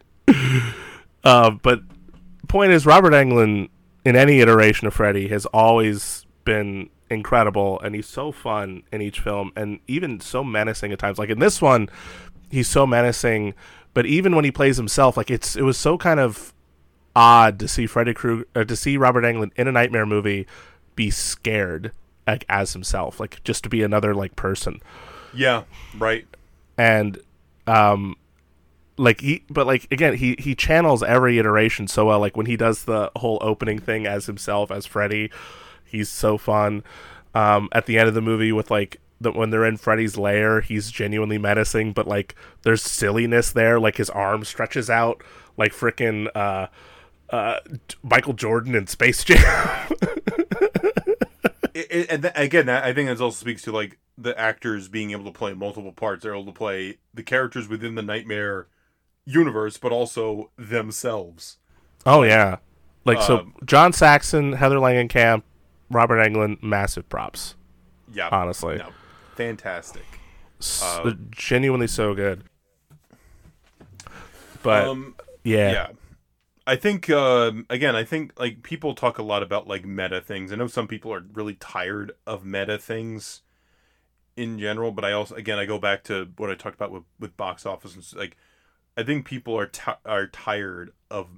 uh, 1.26 1.50
but 1.50 1.80
point 2.48 2.72
is, 2.72 2.86
Robert 2.86 3.12
Englund 3.12 3.68
in 4.04 4.16
any 4.16 4.40
iteration 4.40 4.86
of 4.86 4.94
Freddy 4.94 5.28
has 5.28 5.46
always 5.46 6.24
been 6.44 6.88
incredible, 7.10 7.80
and 7.80 7.94
he's 7.94 8.06
so 8.06 8.32
fun 8.32 8.82
in 8.92 9.02
each 9.02 9.20
film, 9.20 9.52
and 9.56 9.80
even 9.86 10.20
so 10.20 10.42
menacing 10.44 10.92
at 10.92 10.98
times. 10.98 11.18
Like 11.18 11.30
in 11.30 11.38
this 11.40 11.60
one, 11.60 11.88
he's 12.50 12.68
so 12.68 12.86
menacing, 12.86 13.54
but 13.94 14.06
even 14.06 14.34
when 14.36 14.44
he 14.44 14.50
plays 14.50 14.76
himself, 14.76 15.16
like 15.16 15.30
it's 15.30 15.56
it 15.56 15.62
was 15.62 15.76
so 15.76 15.98
kind 15.98 16.20
of 16.20 16.52
odd 17.14 17.58
to 17.58 17.66
see 17.68 17.86
Freddy 17.86 18.12
Krueger 18.14 18.46
uh, 18.54 18.64
to 18.64 18.76
see 18.76 18.96
Robert 18.96 19.24
Englund 19.24 19.50
in 19.56 19.66
a 19.68 19.72
nightmare 19.72 20.06
movie 20.06 20.46
be 20.94 21.10
scared 21.10 21.92
like 22.26 22.44
as 22.48 22.72
himself, 22.72 23.18
like 23.20 23.42
just 23.44 23.62
to 23.64 23.68
be 23.70 23.82
another 23.82 24.14
like 24.14 24.36
person 24.36 24.80
Yeah. 25.32 25.62
Right. 25.98 26.26
and 26.76 27.18
um 27.66 28.16
like 28.98 29.20
he 29.20 29.44
but 29.50 29.66
like 29.66 29.90
again 29.90 30.14
he 30.14 30.36
he 30.38 30.54
channels 30.54 31.02
every 31.02 31.38
iteration 31.38 31.86
so 31.86 32.06
well. 32.06 32.20
Like 32.20 32.36
when 32.36 32.46
he 32.46 32.56
does 32.56 32.84
the 32.84 33.10
whole 33.16 33.38
opening 33.40 33.78
thing 33.78 34.06
as 34.06 34.26
himself 34.26 34.70
as 34.70 34.86
freddy 34.86 35.30
he's 35.84 36.08
so 36.08 36.38
fun. 36.38 36.82
Um 37.34 37.68
at 37.72 37.86
the 37.86 37.98
end 37.98 38.08
of 38.08 38.14
the 38.14 38.22
movie 38.22 38.52
with 38.52 38.70
like 38.70 39.00
the, 39.20 39.32
when 39.32 39.50
they're 39.50 39.64
in 39.64 39.76
freddy's 39.76 40.16
lair 40.16 40.60
he's 40.60 40.90
genuinely 40.90 41.38
menacing 41.38 41.92
but 41.92 42.06
like 42.06 42.34
there's 42.62 42.82
silliness 42.82 43.50
there. 43.50 43.78
Like 43.78 43.96
his 43.96 44.10
arm 44.10 44.44
stretches 44.44 44.88
out 44.90 45.22
like 45.56 45.72
freaking 45.72 46.28
uh 46.34 46.68
uh 47.30 47.58
michael 48.02 48.34
jordan 48.34 48.74
in 48.74 48.86
space 48.86 49.24
jam. 49.24 49.88
It, 51.76 52.06
and 52.10 52.22
th- 52.22 52.32
again, 52.36 52.70
I 52.70 52.94
think 52.94 53.08
that 53.08 53.20
also 53.20 53.36
speaks 53.36 53.60
to 53.62 53.72
like 53.72 53.98
the 54.16 54.38
actors 54.38 54.88
being 54.88 55.10
able 55.10 55.26
to 55.26 55.30
play 55.30 55.52
multiple 55.52 55.92
parts. 55.92 56.22
They're 56.22 56.32
able 56.32 56.46
to 56.46 56.52
play 56.52 56.98
the 57.12 57.22
characters 57.22 57.68
within 57.68 57.96
the 57.96 58.02
Nightmare 58.02 58.68
universe, 59.26 59.76
but 59.76 59.92
also 59.92 60.50
themselves. 60.56 61.58
oh 62.06 62.22
yeah 62.22 62.56
like 63.04 63.20
so 63.22 63.38
Um, 63.40 63.54
john 63.64 63.92
saxon 63.92 64.52
heather 64.54 64.76
langenkamp 64.76 65.42
robert 65.90 66.18
englund 66.26 66.62
massive 66.62 67.08
props 67.08 67.54
Yeah. 68.12 68.28
honestly 68.32 68.76
No. 68.78 68.90
Fantastic. 69.36 70.04
S- 70.60 70.82
Uh, 70.82 71.12
genuinely 71.30 71.86
so 71.88 72.14
good. 72.14 72.44
But 74.62 74.88
um, 74.88 75.14
yeah, 75.44 75.72
yeah. 75.72 75.88
I 76.66 76.76
think 76.76 77.08
um, 77.10 77.66
again, 77.70 77.94
I 77.94 78.02
think 78.04 78.32
like 78.40 78.62
people 78.62 78.94
talk 78.94 79.18
a 79.18 79.22
lot 79.22 79.42
about 79.42 79.68
like 79.68 79.84
meta 79.84 80.20
things. 80.20 80.52
I 80.52 80.56
know 80.56 80.66
some 80.66 80.88
people 80.88 81.12
are 81.12 81.22
really 81.34 81.54
tired 81.54 82.12
of 82.26 82.44
meta 82.44 82.78
things 82.78 83.42
in 84.36 84.58
general, 84.58 84.90
but 84.90 85.04
I 85.04 85.12
also 85.12 85.34
again 85.34 85.58
I 85.58 85.66
go 85.66 85.78
back 85.78 86.02
to 86.04 86.30
what 86.36 86.50
I 86.50 86.54
talked 86.54 86.74
about 86.74 86.90
with 86.90 87.04
with 87.20 87.36
box 87.36 87.66
office 87.66 87.94
and 87.94 88.18
like 88.18 88.36
I 88.96 89.02
think 89.02 89.26
people 89.26 89.58
are 89.58 89.66
ti 89.66 89.92
are 90.04 90.26
tired 90.26 90.92
of 91.10 91.28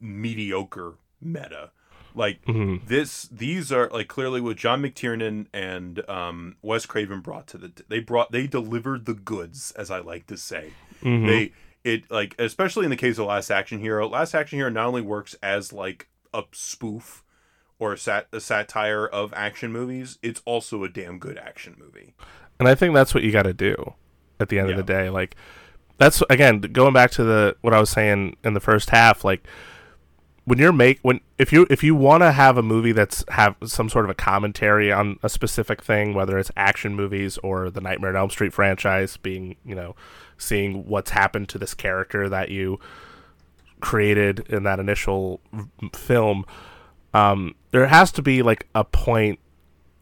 mediocre 0.00 0.94
meta. 1.20 1.70
Like 2.14 2.44
Mhm. 2.44 2.86
this 2.86 3.22
these 3.24 3.72
are 3.72 3.88
like 3.90 4.06
clearly 4.06 4.40
what 4.40 4.56
John 4.56 4.82
McTiernan 4.82 5.46
and 5.52 6.08
um, 6.08 6.56
Wes 6.62 6.86
Craven 6.86 7.20
brought 7.20 7.46
to 7.48 7.58
the 7.58 7.72
they 7.88 7.98
brought 8.00 8.30
they 8.30 8.46
delivered 8.46 9.06
the 9.06 9.14
goods 9.14 9.72
as 9.72 9.90
I 9.90 9.98
like 9.98 10.26
to 10.28 10.36
say 10.36 10.70
Mhm. 11.02 11.26
they 11.26 11.52
it 11.82 12.08
like 12.10 12.36
especially 12.38 12.84
in 12.84 12.90
the 12.90 12.96
case 12.96 13.18
of 13.18 13.26
last 13.26 13.50
action 13.50 13.80
hero 13.80 14.08
last 14.08 14.32
action 14.34 14.58
hero 14.58 14.70
not 14.70 14.86
only 14.86 15.02
works 15.02 15.34
as 15.42 15.72
like 15.72 16.08
a 16.32 16.44
spoof 16.52 17.24
or 17.80 17.92
a, 17.94 17.98
sat- 17.98 18.28
a 18.32 18.40
satire 18.40 19.06
of 19.06 19.32
action 19.34 19.72
movies 19.72 20.18
it's 20.22 20.40
also 20.44 20.84
a 20.84 20.88
damn 20.88 21.18
good 21.18 21.36
action 21.36 21.74
movie 21.78 22.14
and 22.60 22.68
I 22.68 22.76
think 22.76 22.94
that's 22.94 23.12
what 23.12 23.24
you 23.24 23.32
got 23.32 23.42
to 23.42 23.52
do 23.52 23.94
at 24.38 24.48
the 24.50 24.60
end 24.60 24.68
Yeah. 24.68 24.76
of 24.78 24.86
the 24.86 24.92
day. 24.92 25.10
Like 25.10 25.34
that's 25.98 26.22
again 26.28 26.60
going 26.60 26.92
back 26.92 27.10
to 27.12 27.24
the 27.24 27.56
what 27.60 27.72
I 27.72 27.80
was 27.80 27.90
saying 27.90 28.36
in 28.44 28.54
the 28.54 28.60
first 28.60 28.90
half. 28.90 29.24
Like 29.24 29.46
when 30.44 30.58
you're 30.58 30.72
make 30.72 30.98
when 31.02 31.20
if 31.38 31.52
you 31.52 31.66
if 31.70 31.82
you 31.82 31.94
want 31.94 32.22
to 32.22 32.32
have 32.32 32.58
a 32.58 32.62
movie 32.62 32.92
that's 32.92 33.24
have 33.28 33.56
some 33.64 33.88
sort 33.88 34.04
of 34.04 34.10
a 34.10 34.14
commentary 34.14 34.92
on 34.92 35.18
a 35.22 35.28
specific 35.28 35.82
thing, 35.82 36.14
whether 36.14 36.38
it's 36.38 36.50
action 36.56 36.94
movies 36.94 37.38
or 37.38 37.70
the 37.70 37.80
Nightmare 37.80 38.10
on 38.10 38.16
Elm 38.16 38.30
Street 38.30 38.52
franchise, 38.52 39.16
being 39.16 39.56
you 39.64 39.74
know 39.74 39.94
seeing 40.36 40.86
what's 40.86 41.10
happened 41.12 41.48
to 41.50 41.58
this 41.58 41.74
character 41.74 42.28
that 42.28 42.50
you 42.50 42.78
created 43.80 44.40
in 44.48 44.64
that 44.64 44.78
initial 44.78 45.40
film, 45.94 46.44
um, 47.12 47.54
there 47.70 47.86
has 47.86 48.12
to 48.12 48.22
be 48.22 48.42
like 48.42 48.66
a 48.74 48.84
point. 48.84 49.38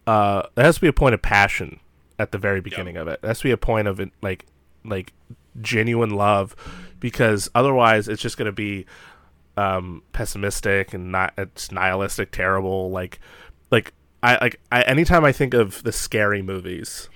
Uh, 0.07 0.43
there 0.57 0.65
has 0.65 0.77
to 0.77 0.81
be 0.81 0.89
a 0.89 0.93
point 0.93 1.15
of 1.15 1.23
passion 1.23 1.79
at 2.19 2.33
the 2.33 2.39
very 2.39 2.61
beginning 2.61 2.97
of 2.97 3.07
it. 3.07 3.21
There 3.23 3.29
has 3.29 3.39
to 3.39 3.45
be 3.45 3.53
a 3.53 3.57
point 3.57 3.87
of 3.87 4.01
like 4.23 4.47
like 4.85 5.13
genuine 5.61 6.11
love, 6.11 6.57
because 7.01 7.51
otherwise 7.55 8.09
it's 8.09 8.23
just 8.23 8.37
going 8.37 8.47
to 8.47 8.53
be 8.53 8.87
um, 9.57 10.03
pessimistic 10.13 10.95
and 10.95 11.13
not 11.13 11.35
it's 11.37 11.71
nihilistic, 11.71 12.31
terrible. 12.31 12.91
Like 12.91 13.19
like 13.71 13.93
I 14.23 14.39
like 14.41 14.61
I 14.71 14.83
anytime 14.83 15.25
I 15.25 15.33
think 15.33 15.53
of 15.55 15.83
the 15.83 15.93
scary 15.93 16.43
movies, 16.43 17.09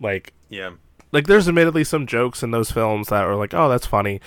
like 0.00 0.32
Yeah. 0.48 0.70
like 1.12 1.26
there's 1.26 1.48
admittedly 1.48 1.84
some 1.84 2.06
jokes 2.06 2.42
in 2.42 2.50
those 2.50 2.70
films 2.70 3.08
that 3.08 3.24
are 3.24 3.36
like, 3.36 3.54
oh, 3.54 3.68
that's 3.68 3.86
funny, 3.86 4.20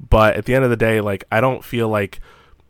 but 0.00 0.36
at 0.36 0.46
the 0.46 0.54
end 0.54 0.64
of 0.64 0.70
the 0.70 0.76
day, 0.76 1.00
like 1.00 1.24
I 1.30 1.40
don't 1.40 1.64
feel 1.64 1.88
like 1.88 2.20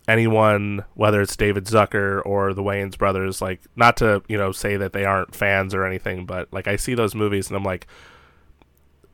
anyone, 0.08 0.84
whether 0.94 1.22
it's 1.22 1.36
David 1.36 1.64
Zucker 1.64 2.20
or 2.26 2.52
the 2.52 2.62
Wayans 2.62 2.98
brothers, 2.98 3.40
like 3.40 3.60
not 3.76 3.96
to 3.98 4.22
you 4.28 4.36
know 4.36 4.50
say 4.52 4.76
that 4.76 4.92
they 4.92 5.04
aren't 5.04 5.34
fans 5.34 5.74
or 5.74 5.84
anything, 5.86 6.26
but 6.26 6.52
like 6.52 6.66
I 6.66 6.76
see 6.76 6.94
those 6.94 7.14
movies 7.14 7.48
and 7.48 7.56
I'm 7.56 7.64
like, 7.64 7.86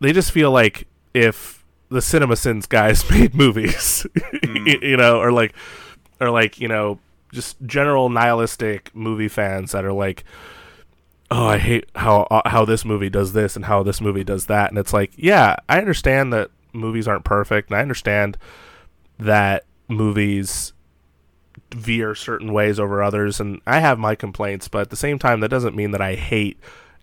they 0.00 0.12
just 0.12 0.32
feel 0.32 0.50
like 0.50 0.86
if 1.14 1.64
the 1.88 2.02
Cinema 2.02 2.36
Sins 2.36 2.66
guys 2.66 3.08
made 3.10 3.34
movies, 3.34 4.06
you 4.42 4.96
know, 4.96 5.18
or 5.18 5.32
like, 5.32 5.54
or 6.20 6.30
like 6.30 6.60
you 6.60 6.68
know, 6.68 6.98
just 7.32 7.56
general 7.64 8.08
nihilistic 8.08 8.94
movie 8.94 9.28
fans 9.28 9.72
that 9.72 9.84
are 9.84 9.92
like 9.92 10.24
oh 11.30 11.46
i 11.46 11.58
hate 11.58 11.88
how 11.94 12.22
uh, 12.30 12.48
how 12.48 12.64
this 12.64 12.84
movie 12.84 13.10
does 13.10 13.32
this 13.32 13.56
and 13.56 13.66
how 13.66 13.82
this 13.82 14.00
movie 14.00 14.24
does 14.24 14.46
that. 14.46 14.70
And 14.70 14.78
it's 14.78 14.92
like 14.92 15.12
yeah 15.16 15.56
i 15.68 15.78
understand 15.78 16.32
that 16.32 16.50
movies 16.72 17.08
aren't 17.08 17.24
perfect 17.24 17.70
and 17.70 17.76
i 17.78 17.82
understand 17.82 18.36
that 19.18 19.64
movies 19.88 20.72
veer 21.72 22.14
certain 22.14 22.52
ways 22.52 22.80
over 22.80 23.02
others 23.02 23.40
and 23.40 23.60
i 23.66 23.80
have 23.80 23.98
my 23.98 24.14
complaints 24.14 24.66
but 24.68 24.82
at 24.82 24.90
the 24.90 24.96
same 24.96 25.18
time 25.18 25.40
that 25.40 25.48
doesn't 25.48 25.76
mean 25.76 25.90
that 25.90 26.00
i 26.00 26.14
hate 26.14 26.58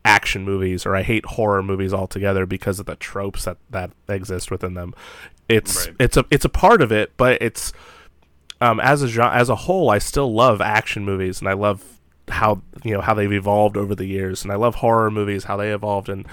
action 0.08 0.44
movies 0.44 0.86
or 0.86 0.96
i 0.96 1.04
hate 1.04 1.26
horror 1.26 1.62
movies 1.62 1.94
altogether 1.94 2.46
because 2.46 2.80
of 2.80 2.86
the 2.86 2.96
tropes 2.96 3.44
that 3.46 3.58
that 3.70 3.92
exist 4.08 4.50
within 4.50 4.74
them 4.74 4.94
it's 5.50 5.88
Right. 5.88 5.96
it's 6.00 6.18
a 6.18 6.26
it's 6.32 6.46
a 6.46 6.50
part 6.50 6.82
of 6.82 6.92
it 6.92 7.12
but 7.18 7.42
it's 7.42 7.74
um, 8.60 8.80
as 8.80 9.04
a 9.04 9.08
gen- 9.08 9.32
as 9.34 9.50
a 9.50 9.56
whole, 9.56 9.92
I 9.92 10.00
still 10.00 10.34
love 10.34 10.62
action 10.62 11.06
movies, 11.06 11.40
and 11.42 11.48
I 11.48 11.54
love 11.54 11.84
how 12.28 12.64
you 12.84 12.92
know 12.92 13.02
how 13.02 13.14
they've 13.14 13.32
evolved 13.32 13.78
over 13.78 13.94
the 13.94 14.08
years, 14.08 14.42
and 14.44 14.52
I 14.52 14.56
love 14.56 14.74
horror 14.76 15.12
movies 15.12 15.44
how 15.44 15.58
they 15.58 15.72
evolved, 15.72 16.10
and 16.10 16.26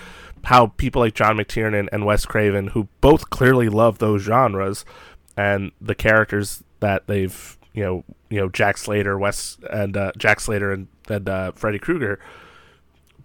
how 0.45 0.69
people 0.69 1.03
like 1.03 1.13
John 1.13 1.37
McTiernan 1.37 1.87
and 1.93 2.07
Wes 2.07 2.25
Craven, 2.25 2.69
who 2.69 2.89
both 3.03 3.29
clearly 3.29 3.69
love 3.69 3.99
those 3.99 4.23
genres, 4.23 4.87
and 5.37 5.71
the 5.83 5.95
characters 5.95 6.65
that 6.81 7.07
they've 7.09 7.59
you 7.75 7.83
know 7.85 8.05
you 8.31 8.41
know 8.41 8.49
Jack 8.49 8.79
Slater, 8.79 9.19
Wes 9.19 9.59
and 9.71 9.95
uh, 9.95 10.13
Jack 10.17 10.41
Slater 10.41 10.73
and 10.73 10.89
and 11.11 11.29
uh, 11.29 11.53
Freddy 11.53 11.79
Krueger, 11.79 12.19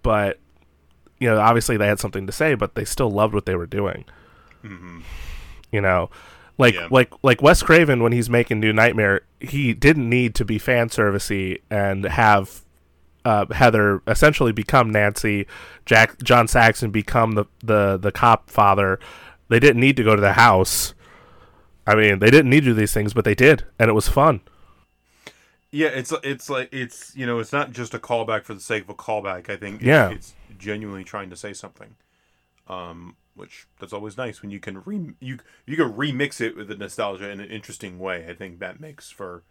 but 0.02 0.38
you 1.18 1.28
know 1.28 1.38
obviously 1.40 1.76
they 1.76 1.86
had 1.86 1.98
something 2.00 2.26
to 2.26 2.32
say, 2.32 2.54
but 2.54 2.74
they 2.74 2.84
still 2.84 3.10
loved 3.10 3.34
what 3.34 3.46
they 3.46 3.54
were 3.56 3.66
doing. 3.66 4.04
You 5.72 5.80
know, 5.80 6.10
like 6.58 6.74
Yeah. 6.74 6.88
like 6.90 7.12
like 7.22 7.42
Wes 7.42 7.62
Craven 7.62 8.02
when 8.02 8.12
he's 8.12 8.28
making 8.28 8.60
New 8.60 8.72
Nightmare, 8.72 9.22
he 9.40 9.72
didn't 9.72 10.08
need 10.08 10.34
to 10.36 10.44
be 10.44 10.58
fan 10.58 10.88
servicey 10.88 11.60
and 11.70 12.04
have 12.04 12.62
uh, 13.24 13.46
Heather 13.52 14.02
essentially 14.06 14.52
become 14.52 14.90
Nancy, 14.90 15.46
Jack 15.86 16.22
John 16.22 16.48
Saxon 16.48 16.90
become 16.90 17.32
the, 17.32 17.44
the 17.62 17.96
the 17.98 18.10
cop 18.12 18.50
father. 18.50 18.98
They 19.48 19.60
didn't 19.60 19.80
need 19.80 19.96
to 19.96 20.04
go 20.04 20.14
to 20.16 20.20
the 20.22 20.34
house. 20.34 20.94
I 21.86 21.94
mean, 21.94 22.18
they 22.18 22.30
didn't 22.30 22.50
need 22.50 22.60
to 22.60 22.66
do 22.70 22.74
these 22.74 22.92
things, 22.92 23.14
but 23.14 23.24
they 23.24 23.34
did, 23.34 23.64
and 23.78 23.88
it 23.88 23.94
was 23.94 24.08
fun. 24.08 24.40
Yeah, 25.72 25.88
it's 25.88 26.12
it's 26.24 26.50
like 26.50 26.68
it's 26.72 27.14
you 27.14 27.26
know 27.26 27.38
it's 27.38 27.52
not 27.52 27.70
just 27.72 27.94
a 27.94 27.98
callback 27.98 28.44
for 28.44 28.54
the 28.54 28.60
sake 28.60 28.82
of 28.84 28.88
a 28.90 28.94
callback. 28.94 29.48
I 29.48 29.56
think 29.56 29.76
it's, 29.76 29.84
Yeah. 29.86 30.10
it's 30.10 30.34
genuinely 30.58 31.04
trying 31.04 31.30
to 31.30 31.36
say 31.36 31.52
something, 31.52 31.94
um, 32.66 33.16
which 33.34 33.66
that's 33.78 33.92
always 33.92 34.16
nice 34.16 34.42
when 34.42 34.50
you 34.50 34.58
can 34.58 34.82
re 34.84 35.14
you 35.20 35.38
you 35.66 35.76
can 35.76 35.92
remix 35.92 36.40
it 36.40 36.56
with 36.56 36.68
the 36.68 36.76
nostalgia 36.76 37.30
in 37.30 37.38
an 37.40 37.48
interesting 37.50 37.98
way. 38.00 38.26
I 38.28 38.34
think 38.34 38.58
that 38.58 38.80
makes 38.80 39.10
for 39.10 39.44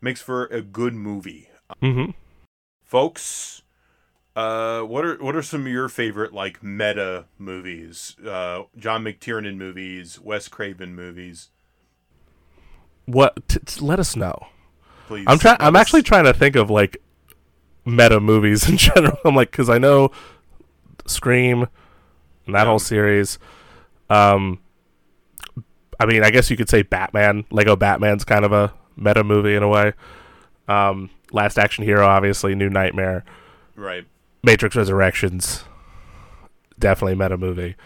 makes 0.00 0.22
for 0.22 0.46
a 0.46 0.62
good 0.62 0.94
movie, 0.94 1.50
hmm 1.80 2.06
folks. 2.82 3.62
Uh, 4.34 4.82
what 4.82 5.04
are 5.04 5.16
what 5.16 5.34
are 5.36 5.42
some 5.42 5.62
of 5.62 5.68
your 5.72 5.88
favorite 5.88 6.32
like 6.32 6.62
meta 6.62 7.26
movies? 7.38 8.16
Uh, 8.24 8.62
John 8.78 9.04
McTiernan 9.04 9.56
movies, 9.56 10.20
Wes 10.20 10.48
Craven 10.48 10.94
movies. 10.94 11.50
What? 13.06 13.48
T- 13.48 13.60
t- 13.64 13.80
let 13.80 13.98
us 14.00 14.16
know. 14.16 14.48
Please, 15.06 15.24
I'm 15.28 15.38
trying. 15.38 15.56
I'm 15.60 15.76
actually 15.76 16.02
trying 16.02 16.24
to 16.24 16.32
think 16.34 16.56
of 16.56 16.70
like 16.70 16.96
meta 17.84 18.20
movies 18.20 18.68
in 18.68 18.76
general. 18.76 19.16
I'm 19.24 19.34
like, 19.34 19.50
because 19.50 19.68
I 19.70 19.78
know 19.78 20.10
Scream 21.06 21.66
and 22.46 22.54
that 22.54 22.60
Yeah. 22.62 22.64
whole 22.66 22.78
series. 22.78 23.38
Um, 24.10 24.60
I 25.98 26.06
mean, 26.06 26.22
I 26.22 26.30
guess 26.30 26.50
you 26.50 26.56
could 26.56 26.68
say 26.68 26.82
Batman. 26.82 27.44
Lego 27.50 27.76
Batman's 27.76 28.24
kind 28.24 28.44
of 28.44 28.52
a 28.52 28.72
meta 28.96 29.24
movie 29.24 29.54
in 29.54 29.62
a 29.62 29.68
way. 29.68 29.92
Um, 30.68 31.10
Last 31.32 31.58
Action 31.58 31.84
Hero, 31.84 32.06
obviously, 32.06 32.54
New 32.54 32.68
Nightmare, 32.70 33.24
right. 33.76 34.04
Matrix 34.42 34.74
Resurrections, 34.76 35.64
definitely 36.78 37.14
meta 37.16 37.36
movie. 37.36 37.76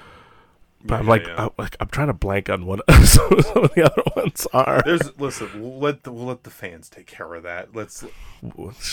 But 0.82 1.00
I'm 1.00 1.06
like, 1.06 1.26
yeah. 1.26 1.44
I'm, 1.44 1.50
like, 1.58 1.76
I'm 1.78 1.88
trying 1.88 2.06
to 2.06 2.14
blank 2.14 2.48
on 2.48 2.64
what 2.64 2.80
some 3.04 3.32
of 3.32 3.74
the 3.74 3.82
other 3.84 4.02
ones 4.16 4.46
are. 4.54 4.82
There's 4.84 5.18
listen. 5.18 5.48
We'll 5.60 5.78
let 5.78 6.04
the, 6.04 6.12
we'll 6.12 6.24
let 6.26 6.44
the 6.44 6.50
fans 6.50 6.88
take 6.88 7.06
care 7.06 7.34
of 7.34 7.42
that. 7.42 7.74
Let's. 7.74 8.04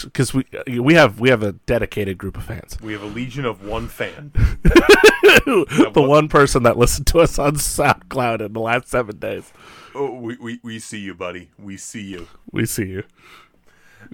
because 0.04 0.34
we 0.34 0.46
we 0.80 0.96
have 0.96 1.20
we 1.20 1.30
have 1.30 1.44
a 1.44 1.54
dedicated 1.54 2.18
group 2.18 2.36
of 2.36 2.44
fans. 2.44 2.78
We 2.82 2.92
have 2.92 3.04
a 3.04 3.08
legion 3.08 3.46
of 3.46 3.66
one 3.66 3.88
fan. 3.88 4.32
the 4.64 5.92
what- 5.94 6.08
one 6.10 6.28
person 6.28 6.64
that 6.64 6.78
listened 6.78 7.08
to 7.08 7.20
us 7.20 7.40
on 7.40 7.54
SoundCloud 7.56 8.42
in 8.46 8.52
the 8.54 8.60
last 8.60 8.90
seven 8.90 9.18
days. 9.18 9.52
Oh, 9.96 10.14
we, 10.14 10.36
we, 10.38 10.60
we 10.64 10.80
see 10.80 11.00
you, 11.00 11.16
buddy. 11.16 11.50
We 11.58 11.78
see 11.78 12.04
you. 12.04 12.28
We 12.52 12.66
see 12.66 12.86
you. 12.86 13.04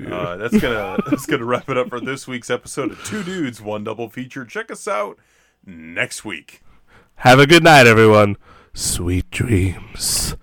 Uh, 0.09 0.37
that's 0.37 0.57
gonna 0.59 0.97
that's 1.09 1.25
gonna 1.25 1.43
wrap 1.45 1.69
it 1.69 1.77
up 1.77 1.89
for 1.89 1.99
this 1.99 2.27
week's 2.27 2.49
episode 2.49 2.91
of 2.91 3.03
Two 3.03 3.23
Dudes 3.23 3.61
One 3.61 3.83
Double 3.83 4.09
Feature. 4.09 4.45
Check 4.45 4.71
us 4.71 4.87
out 4.87 5.17
next 5.65 6.23
week. 6.23 6.61
Have 7.17 7.39
a 7.39 7.47
good 7.47 7.63
night, 7.63 7.87
everyone. 7.87 8.37
Sweet 8.73 9.29
dreams. 9.31 10.35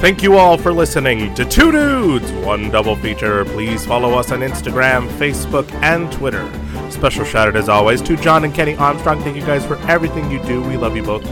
Thank 0.00 0.22
you 0.22 0.38
all 0.38 0.56
for 0.56 0.72
listening 0.72 1.34
to 1.34 1.44
Two 1.44 1.70
Dudes, 1.70 2.32
One 2.46 2.70
Double 2.70 2.96
Feature. 2.96 3.44
Please 3.44 3.84
follow 3.84 4.14
us 4.18 4.32
on 4.32 4.40
Instagram, 4.40 5.08
Facebook, 5.18 5.70
and 5.82 6.10
Twitter. 6.10 6.50
Special 6.90 7.24
shout 7.24 7.48
out, 7.48 7.56
as 7.56 7.68
always, 7.68 8.00
to 8.02 8.16
John 8.16 8.44
and 8.44 8.54
Kenny 8.54 8.74
Armstrong. 8.76 9.20
Thank 9.22 9.36
you 9.36 9.44
guys 9.44 9.66
for 9.66 9.76
everything 9.88 10.30
you 10.30 10.42
do. 10.44 10.62
We 10.62 10.78
love 10.78 10.96
you 10.96 11.02
both 11.02 11.26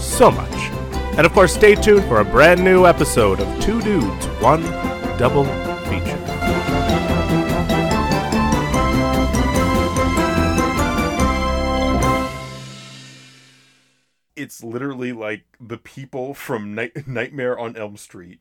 so 0.00 0.30
much. 0.30 0.54
And 1.18 1.26
of 1.26 1.32
course, 1.32 1.52
stay 1.52 1.74
tuned 1.74 2.04
for 2.06 2.20
a 2.20 2.24
brand 2.24 2.64
new 2.64 2.86
episode 2.86 3.40
of 3.40 3.62
Two 3.62 3.82
Dudes, 3.82 4.26
One 4.40 4.62
Double 5.18 5.44
Feature. 5.84 6.63
It's 14.36 14.64
literally 14.64 15.12
like 15.12 15.44
the 15.60 15.78
people 15.78 16.34
from 16.34 16.74
Night- 16.74 17.06
Nightmare 17.06 17.58
on 17.58 17.76
Elm 17.76 17.96
Street. 17.96 18.32